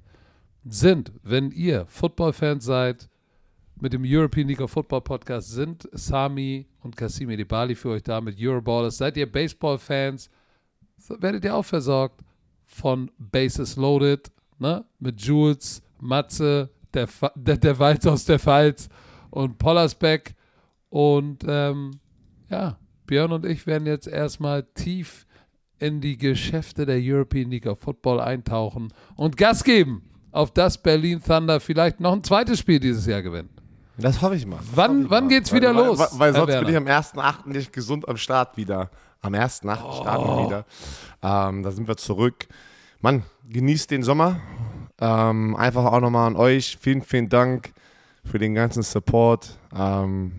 sind, 0.64 1.12
wenn 1.22 1.50
ihr 1.50 1.86
Football-Fans 1.86 2.64
seid, 2.64 3.08
mit 3.80 3.92
dem 3.92 4.02
European 4.04 4.48
League 4.48 4.60
of 4.60 4.70
Football 4.70 5.02
Podcast 5.02 5.50
sind 5.50 5.88
Sami 5.92 6.66
und 6.82 6.96
Kasim 6.96 7.30
Edibali 7.30 7.74
für 7.74 7.90
euch 7.90 8.02
da 8.02 8.20
mit 8.20 8.36
Euroballers. 8.40 8.96
Seid 8.96 9.16
ihr 9.16 9.30
Baseball-Fans, 9.30 10.30
werdet 11.20 11.44
ihr 11.44 11.54
auch 11.54 11.64
versorgt 11.64 12.22
von 12.64 13.10
Bases 13.18 13.76
Loaded, 13.76 14.30
ne? 14.58 14.84
mit 14.98 15.20
Jules, 15.20 15.82
Matze, 16.00 16.70
der, 16.94 17.06
Fa- 17.06 17.32
der, 17.34 17.58
der 17.58 17.78
Walz 17.78 18.06
aus 18.06 18.24
der 18.24 18.38
Pfalz 18.38 18.88
und 19.30 19.58
Pollersbeck. 19.58 20.34
Und 20.88 21.44
ähm, 21.46 21.92
ja, 22.48 22.78
Björn 23.06 23.32
und 23.32 23.44
ich 23.44 23.66
werden 23.66 23.86
jetzt 23.86 24.08
erstmal 24.08 24.62
tief 24.74 25.26
in 25.78 26.00
die 26.00 26.16
Geschäfte 26.16 26.86
der 26.86 26.98
European 26.98 27.50
League 27.50 27.66
of 27.66 27.80
Football 27.80 28.20
eintauchen 28.20 28.88
und 29.16 29.36
Gas 29.36 29.62
geben, 29.62 30.02
auf 30.32 30.50
das 30.50 30.82
Berlin 30.82 31.20
Thunder 31.22 31.60
vielleicht 31.60 32.00
noch 32.00 32.14
ein 32.14 32.24
zweites 32.24 32.58
Spiel 32.60 32.80
dieses 32.80 33.04
Jahr 33.04 33.20
gewinnt. 33.20 33.50
Das 33.98 34.20
hoffe 34.22 34.36
ich 34.36 34.46
mal. 34.46 34.58
Wann, 34.74 35.04
ich 35.04 35.10
wann 35.10 35.24
mal. 35.24 35.28
geht's 35.30 35.52
wieder 35.52 35.74
weil, 35.74 35.86
los? 35.86 35.98
Weil, 35.98 36.08
weil 36.18 36.32
Herr 36.32 36.40
sonst 36.40 36.48
Werner? 36.52 36.66
bin 36.66 36.70
ich 36.70 36.76
am 36.76 37.20
1.8. 37.22 37.48
nicht 37.48 37.72
gesund 37.72 38.08
am 38.08 38.16
Start 38.16 38.56
wieder. 38.56 38.90
Am 39.22 39.32
1.8. 39.34 39.78
Oh. 39.82 39.92
starten 40.02 40.24
wir 40.26 40.46
wieder. 40.46 40.64
Ähm, 41.22 41.62
da 41.62 41.70
sind 41.70 41.88
wir 41.88 41.96
zurück. 41.96 42.46
Mann, 43.00 43.22
genießt 43.48 43.90
den 43.90 44.02
Sommer. 44.02 44.40
Ähm, 45.00 45.56
einfach 45.56 45.84
auch 45.84 46.00
nochmal 46.00 46.26
an 46.26 46.36
euch. 46.36 46.78
Vielen, 46.80 47.02
vielen 47.02 47.28
Dank 47.28 47.72
für 48.24 48.38
den 48.38 48.54
ganzen 48.54 48.82
Support. 48.82 49.58
Ähm, 49.74 50.32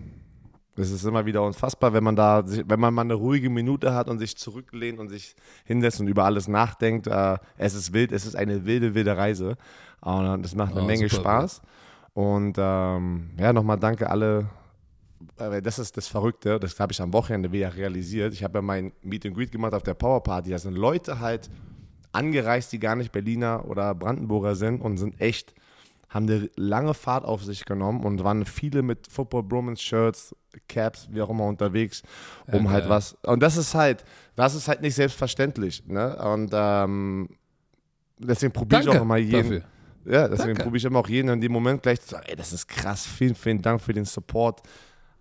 es 0.76 0.90
ist 0.92 1.04
immer 1.04 1.26
wieder 1.26 1.42
unfassbar, 1.42 1.92
wenn 1.92 2.04
man 2.04 2.14
da, 2.14 2.44
wenn 2.46 2.78
man 2.78 2.94
mal 2.94 3.02
eine 3.02 3.14
ruhige 3.14 3.50
Minute 3.50 3.94
hat 3.94 4.08
und 4.08 4.20
sich 4.20 4.36
zurücklehnt 4.36 5.00
und 5.00 5.08
sich 5.08 5.34
hinsetzt 5.64 6.00
und 6.00 6.06
über 6.06 6.24
alles 6.24 6.46
nachdenkt. 6.46 7.08
Äh, 7.08 7.38
es 7.56 7.74
ist 7.74 7.92
wild, 7.92 8.12
es 8.12 8.24
ist 8.24 8.36
eine 8.36 8.64
wilde, 8.64 8.94
wilde 8.94 9.16
Reise. 9.16 9.56
Und 10.00 10.44
es 10.44 10.54
macht 10.54 10.72
eine 10.72 10.82
Oh, 10.82 10.86
Menge 10.86 11.08
super 11.08 11.22
Spaß. 11.22 11.62
Und 12.18 12.56
ähm, 12.58 13.30
ja, 13.38 13.52
nochmal 13.52 13.78
danke 13.78 14.10
alle. 14.10 14.48
Äh, 15.38 15.62
Das 15.62 15.78
ist 15.78 15.96
das 15.96 16.08
Verrückte, 16.08 16.58
das 16.58 16.80
habe 16.80 16.90
ich 16.92 17.00
am 17.00 17.12
Wochenende 17.12 17.52
wieder 17.52 17.76
realisiert. 17.76 18.32
Ich 18.32 18.42
habe 18.42 18.58
ja 18.58 18.62
mein 18.62 18.92
Meet 19.02 19.26
and 19.26 19.36
Greet 19.36 19.52
gemacht 19.52 19.72
auf 19.72 19.84
der 19.84 19.94
Power 19.94 20.20
Party. 20.20 20.50
Da 20.50 20.58
sind 20.58 20.74
Leute 20.76 21.20
halt 21.20 21.48
angereist, 22.10 22.72
die 22.72 22.80
gar 22.80 22.96
nicht 22.96 23.12
Berliner 23.12 23.64
oder 23.68 23.94
Brandenburger 23.94 24.56
sind 24.56 24.80
und 24.80 24.96
sind 24.96 25.20
echt, 25.20 25.54
haben 26.08 26.26
eine 26.28 26.50
lange 26.56 26.92
Fahrt 26.92 27.24
auf 27.24 27.44
sich 27.44 27.64
genommen 27.64 28.02
und 28.04 28.24
waren 28.24 28.44
viele 28.44 28.82
mit 28.82 29.06
Football 29.06 29.44
Bromance 29.44 29.80
Shirts, 29.80 30.34
Caps, 30.66 31.06
wie 31.12 31.22
auch 31.22 31.30
immer 31.30 31.44
unterwegs, 31.46 32.02
um 32.50 32.64
Ja, 32.64 32.70
halt 32.72 32.84
geil. 32.84 32.90
was. 32.90 33.16
Und 33.22 33.44
das 33.44 33.56
ist 33.56 33.74
halt, 33.76 34.04
das 34.34 34.56
ist 34.56 34.66
halt 34.66 34.80
nicht 34.80 34.96
selbstverständlich. 34.96 35.86
Ne? 35.86 36.16
Und 36.16 36.50
ähm, 36.52 37.28
deswegen 38.18 38.52
probiere 38.52 38.80
ich 38.82 38.88
auch 38.88 39.02
immer 39.02 39.18
jeden. 39.18 39.50
dafür. 39.50 39.62
Ja, 40.10 40.26
deswegen 40.28 40.54
probiere 40.56 40.76
ich 40.78 40.84
immer 40.84 41.00
auch 41.00 41.08
jeden 41.08 41.28
in 41.28 41.40
dem 41.40 41.52
Moment 41.52 41.82
gleich 41.82 42.00
zu 42.00 42.08
sagen, 42.08 42.24
ey, 42.28 42.36
das 42.36 42.52
ist 42.52 42.66
krass, 42.66 43.06
vielen, 43.06 43.34
vielen 43.34 43.60
Dank 43.60 43.80
für 43.80 43.92
den 43.92 44.04
Support. 44.04 44.62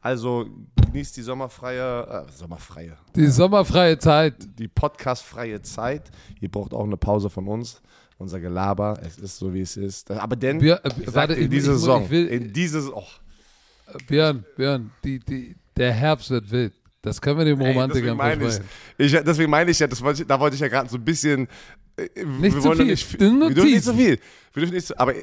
Also 0.01 0.47
genießt 0.75 1.17
die 1.17 1.21
sommerfreie, 1.23 2.25
äh, 2.27 2.31
sommerfreie, 2.31 2.95
Die 3.15 3.27
sommerfreie 3.27 3.97
Zeit. 3.99 4.35
die 4.57 4.67
podcastfreie 4.69 5.61
Zeit. 5.61 6.03
Ihr 6.39 6.49
braucht 6.49 6.73
auch 6.73 6.85
eine 6.85 6.95
Pause 6.97 7.29
von 7.29 7.47
uns, 7.47 7.81
unser 8.17 8.39
Gelaber. 8.39 8.97
Es 9.05 9.17
ist 9.17 9.37
so, 9.37 9.53
wie 9.53 9.61
es 9.61 9.75
ist. 9.75 10.09
Aber 10.11 10.35
denn, 10.35 10.61
Wir- 10.61 10.79
äh, 10.85 10.89
warte, 11.07 11.33
in 11.33 11.51
ich- 11.51 11.63
Saison, 11.63 12.07
in 12.09 12.53
diese, 12.53 12.89
oh, 12.95 13.03
Björn, 14.07 14.45
Björn, 14.55 14.91
die, 15.03 15.19
die, 15.19 15.55
der 15.75 15.91
Herbst 15.93 16.29
wird 16.29 16.49
wild. 16.51 16.73
Das 17.01 17.21
können 17.21 17.37
wir 17.37 17.45
dem 17.45 17.61
ey, 17.61 17.71
Romantikern 17.71 18.17
deswegen 18.17 18.17
meine 18.17 18.47
ich, 18.47 19.13
ich, 19.13 19.23
deswegen 19.23 19.49
meine 19.51 19.71
ich 19.71 19.79
ja, 19.79 19.87
das 19.87 20.01
wollte 20.01 20.21
ich, 20.23 20.27
da 20.27 20.39
wollte 20.39 20.55
ich 20.55 20.61
ja 20.61 20.67
gerade 20.67 20.89
so 20.89 20.97
ein 20.97 21.05
bisschen, 21.05 21.47
äh, 21.95 22.25
Nicht 22.25 22.55
wir 22.55 22.61
zu 22.61 22.73
viel, 22.73 22.85
Nicht, 22.85 23.19
wir 23.19 23.49
dürfen 23.49 23.71
nicht 23.71 23.83
so 23.83 23.93
viel. 23.93 24.19
Wir 24.53 24.61
dürfen 24.61 24.73
nicht 24.75 24.87
so, 24.87 24.95
aber 24.97 25.13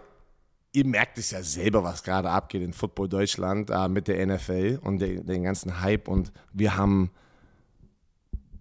ihr 0.73 0.87
merkt 0.87 1.19
es 1.19 1.31
ja 1.31 1.43
selber, 1.43 1.83
was 1.85 2.03
gerade 2.03 2.31
abgeht 2.31 2.63
in 2.63 2.73
Football 2.73 3.09
Deutschland 3.09 3.71
äh, 3.71 3.89
mit 3.89 4.09
der 4.09 4.25
NFL 4.27 4.79
und 4.83 4.99
der, 5.01 5.21
den 5.23 5.43
ganzen 5.45 5.81
Hype 5.81 6.09
und 6.09 6.33
wir 6.53 6.77
haben 6.77 7.11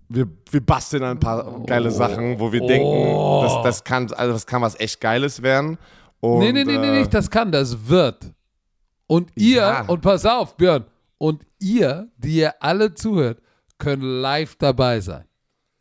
wir, 0.09 0.27
wir 0.51 0.61
basteln 0.61 1.03
ein 1.03 1.19
paar 1.19 1.63
geile 1.65 1.89
Sachen, 1.91 2.39
wo 2.39 2.51
wir 2.51 2.61
denken, 2.61 3.13
das, 3.41 3.63
das, 3.63 3.83
kann, 3.83 4.11
also 4.13 4.33
das 4.33 4.45
kann 4.45 4.61
was 4.61 4.79
echt 4.79 5.01
Geiles 5.01 5.41
werden. 5.41 5.77
Und, 6.19 6.39
nee, 6.39 6.51
nee, 6.51 6.63
nee, 6.63 6.77
nee, 6.77 6.87
äh, 6.87 6.99
nicht, 6.99 7.13
das 7.13 7.29
kann, 7.29 7.51
das 7.51 7.87
wird. 7.87 8.31
Und 9.07 9.31
ihr, 9.35 9.57
Ja. 9.61 9.81
und 9.85 10.01
pass 10.01 10.25
auf, 10.25 10.55
Björn, 10.55 10.85
und 11.23 11.45
ihr, 11.57 12.09
die 12.17 12.39
ihr 12.39 12.61
alle 12.61 12.95
zuhört, 12.95 13.41
könnt 13.77 14.03
live 14.03 14.57
dabei 14.57 14.99
sein. 14.99 15.23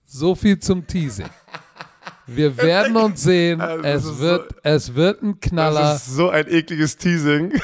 So 0.05 0.36
viel 0.36 0.60
zum 0.60 0.86
Teasing. 0.86 1.27
Wir 2.28 2.56
werden 2.59 2.97
uns 2.97 3.24
sehen. 3.24 3.59
Das 3.59 4.05
Es 4.05 4.19
wird, 4.20 4.55
es 4.62 4.94
wird 4.94 5.20
ein 5.20 5.40
Knaller. 5.40 5.81
Das 5.81 6.06
ist 6.06 6.14
so 6.14 6.28
ein 6.31 6.47
ekliges 6.47 6.97
Teasing. 6.97 7.52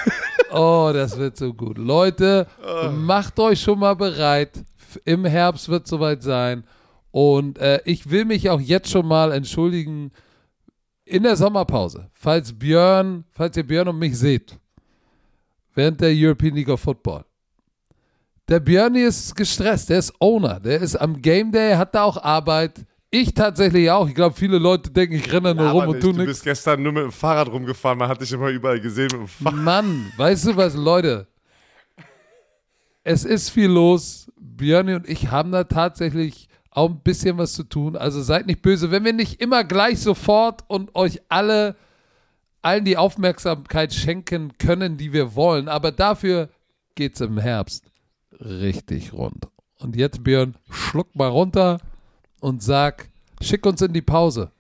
Oh, 0.50 0.90
das 0.94 1.18
wird 1.18 1.36
so 1.36 1.52
gut. 1.52 1.76
Leute, 1.76 2.46
macht 2.90 3.38
euch 3.38 3.60
schon 3.60 3.78
mal 3.78 3.94
bereit. 3.94 4.64
Im 5.04 5.26
Herbst 5.26 5.68
wird 5.68 5.86
soweit 5.86 6.22
sein. 6.22 6.64
Und 7.10 7.58
äh, 7.58 7.82
ich 7.84 8.10
will 8.10 8.24
mich 8.24 8.48
auch 8.48 8.58
jetzt 8.58 8.90
schon 8.90 9.06
mal 9.06 9.30
entschuldigen 9.32 10.10
in 11.04 11.24
der 11.24 11.36
Sommerpause, 11.36 12.08
falls 12.14 12.58
Björn, 12.58 13.24
falls 13.32 13.58
ihr 13.58 13.66
Björn 13.66 13.88
und 13.88 13.98
mich 13.98 14.18
seht, 14.18 14.58
während 15.74 16.00
der 16.00 16.12
European 16.14 16.54
League 16.54 16.70
of 16.70 16.80
Football. 16.80 17.27
Der 18.48 18.60
Björn 18.60 18.94
hier 18.94 19.08
ist 19.08 19.36
gestresst, 19.36 19.90
der 19.90 19.98
ist 19.98 20.14
Owner, 20.20 20.58
der 20.58 20.80
ist 20.80 20.96
am 20.96 21.20
Game 21.20 21.52
Day, 21.52 21.74
hat 21.74 21.94
da 21.94 22.04
auch 22.04 22.16
Arbeit. 22.16 22.86
Ich 23.10 23.34
tatsächlich 23.34 23.90
auch. 23.90 24.08
Ich 24.08 24.14
glaube, 24.14 24.34
viele 24.34 24.56
Leute 24.56 24.90
denken, 24.90 25.16
ich 25.16 25.30
renne 25.30 25.54
nur 25.54 25.68
rum 25.68 25.88
und 25.88 25.96
nicht. 25.96 26.00
tu 26.00 26.12
Du 26.12 26.18
nichts. 26.18 26.32
bist 26.32 26.44
gestern 26.44 26.82
nur 26.82 26.92
mit 26.92 27.02
dem 27.02 27.12
Fahrrad 27.12 27.48
rumgefahren, 27.48 27.98
man 27.98 28.08
hat 28.08 28.22
dich 28.22 28.32
immer 28.32 28.48
überall 28.48 28.80
gesehen 28.80 29.08
mit 29.12 29.20
dem 29.20 29.28
Fahrrad. 29.28 29.54
Mann, 29.54 30.12
weißt 30.16 30.46
du 30.46 30.56
was, 30.56 30.74
Leute? 30.74 31.26
Es 33.04 33.24
ist 33.24 33.50
viel 33.50 33.68
los. 33.68 34.32
Björn 34.38 34.88
und 34.94 35.08
ich 35.08 35.30
haben 35.30 35.52
da 35.52 35.64
tatsächlich 35.64 36.48
auch 36.70 36.88
ein 36.88 37.00
bisschen 37.00 37.36
was 37.36 37.52
zu 37.52 37.64
tun. 37.64 37.96
Also 37.96 38.22
seid 38.22 38.46
nicht 38.46 38.62
böse, 38.62 38.90
wenn 38.90 39.04
wir 39.04 39.12
nicht 39.12 39.42
immer 39.42 39.62
gleich 39.62 40.00
sofort 40.00 40.64
und 40.68 40.94
euch 40.94 41.20
alle 41.28 41.76
allen 42.62 42.86
die 42.86 42.96
Aufmerksamkeit 42.96 43.92
schenken 43.92 44.56
können, 44.56 44.96
die 44.96 45.12
wir 45.12 45.34
wollen. 45.34 45.68
Aber 45.68 45.92
dafür 45.92 46.48
geht's 46.94 47.20
im 47.20 47.38
Herbst 47.38 47.87
richtig 48.40 49.12
rund. 49.12 49.46
Und 49.80 49.96
jetzt, 49.96 50.22
Björn, 50.24 50.56
schluck 50.70 51.14
mal 51.14 51.28
runter 51.28 51.78
und 52.40 52.62
sag, 52.62 53.08
schick 53.40 53.64
uns 53.66 53.80
in 53.82 53.92
die 53.92 54.02
Pause. 54.02 54.50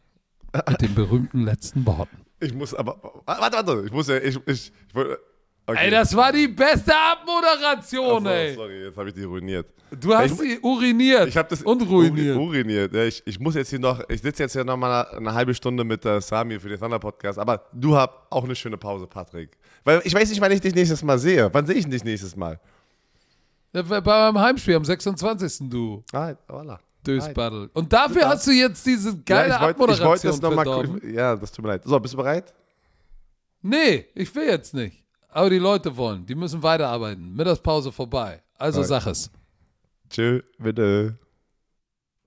Mit 0.68 0.80
den 0.80 0.94
berühmten 0.94 1.44
letzten 1.44 1.84
Worten. 1.86 2.16
Ich 2.40 2.54
muss 2.54 2.72
aber. 2.74 2.96
Warte, 3.26 3.56
warte, 3.56 3.82
ich 3.86 3.92
muss 3.92 4.08
ja. 4.08 4.16
Ich, 4.18 4.36
ich, 4.46 4.72
ich 4.88 4.94
wollte. 4.94 5.18
Okay. 5.66 5.78
Ey, 5.84 5.90
das 5.90 6.16
war 6.16 6.32
die 6.32 6.48
beste 6.48 6.92
Abmoderation, 6.96 8.24
so, 8.24 8.30
ey. 8.30 8.54
Sorry, 8.54 8.84
jetzt 8.84 8.96
habe 8.96 9.08
ich 9.10 9.14
die 9.14 9.24
ruiniert. 9.24 9.66
Du 10.00 10.14
hast 10.14 10.32
Ich- 10.32 10.38
sie 10.38 10.58
uriniert 10.60 11.28
Ich 11.28 11.36
habe 11.36 11.48
das 11.50 11.62
und 11.62 11.82
ruiniert. 11.82 12.36
uri- 12.36 12.40
uriniert. 12.40 12.94
Ja, 12.94 13.04
ich, 13.04 13.22
ich 13.26 13.38
muss 13.38 13.54
jetzt 13.54 13.68
hier 13.70 13.78
noch, 13.78 14.02
ich 14.08 14.22
sitze 14.22 14.44
jetzt 14.44 14.52
hier 14.52 14.64
noch 14.64 14.76
mal 14.78 15.02
eine 15.08 15.34
halbe 15.34 15.52
Stunde 15.54 15.84
mit 15.84 16.04
äh, 16.06 16.20
Sami 16.22 16.58
für 16.58 16.70
den 16.70 16.78
Thunder 16.80 16.98
Podcast, 16.98 17.38
aber 17.38 17.64
du 17.74 17.94
hast 17.96 18.10
auch 18.30 18.44
eine 18.44 18.54
schöne 18.54 18.78
Pause, 18.78 19.06
Patrick. 19.06 19.50
Weil 19.84 20.00
ich 20.04 20.14
weiß 20.14 20.30
nicht, 20.30 20.40
wann 20.40 20.52
ich 20.52 20.60
dich 20.62 20.74
nächstes 20.74 21.02
Mal 21.02 21.18
sehe. 21.18 21.50
Wann 21.52 21.66
sehe 21.66 21.76
ich 21.76 21.86
dich 21.88 22.02
nächstes 22.04 22.34
Mal? 22.34 22.58
Bei 23.72 24.00
meinem 24.00 24.38
Heimspiel 24.38 24.76
am 24.76 24.84
26. 24.84 25.68
du 25.70 26.02
Ah, 26.12 26.34
voilà. 26.48 26.78
Dösbaddel. 27.06 27.70
Und 27.74 27.92
dafür 27.92 28.28
hast 28.28 28.46
du 28.46 28.50
jetzt 28.50 28.84
diese 28.84 29.16
geile 29.18 29.50
ja, 29.50 29.70
ich 29.70 29.78
wollte 29.78 29.92
ich 29.92 30.00
wollte 30.00 30.28
Abmoderation 30.28 30.40
das 30.40 30.90
nochmal. 31.00 31.10
Ja, 31.12 31.36
das 31.36 31.52
tut 31.52 31.64
mir 31.64 31.70
leid. 31.72 31.82
So, 31.84 31.98
bist 32.00 32.14
du 32.14 32.18
bereit? 32.18 32.52
Nee, 33.62 34.06
ich 34.14 34.34
will 34.34 34.46
jetzt 34.46 34.74
nicht. 34.74 35.04
Aber 35.30 35.50
die 35.50 35.58
Leute 35.58 35.96
wollen. 35.96 36.24
Die 36.26 36.34
müssen 36.34 36.62
weiterarbeiten. 36.62 37.34
Mittagspause 37.34 37.92
vorbei. 37.92 38.42
Also 38.56 38.80
Okay. 38.80 38.88
sag 38.88 39.06
es. 39.06 39.30
Tschö, 40.10 40.40
bitte. 40.58 41.16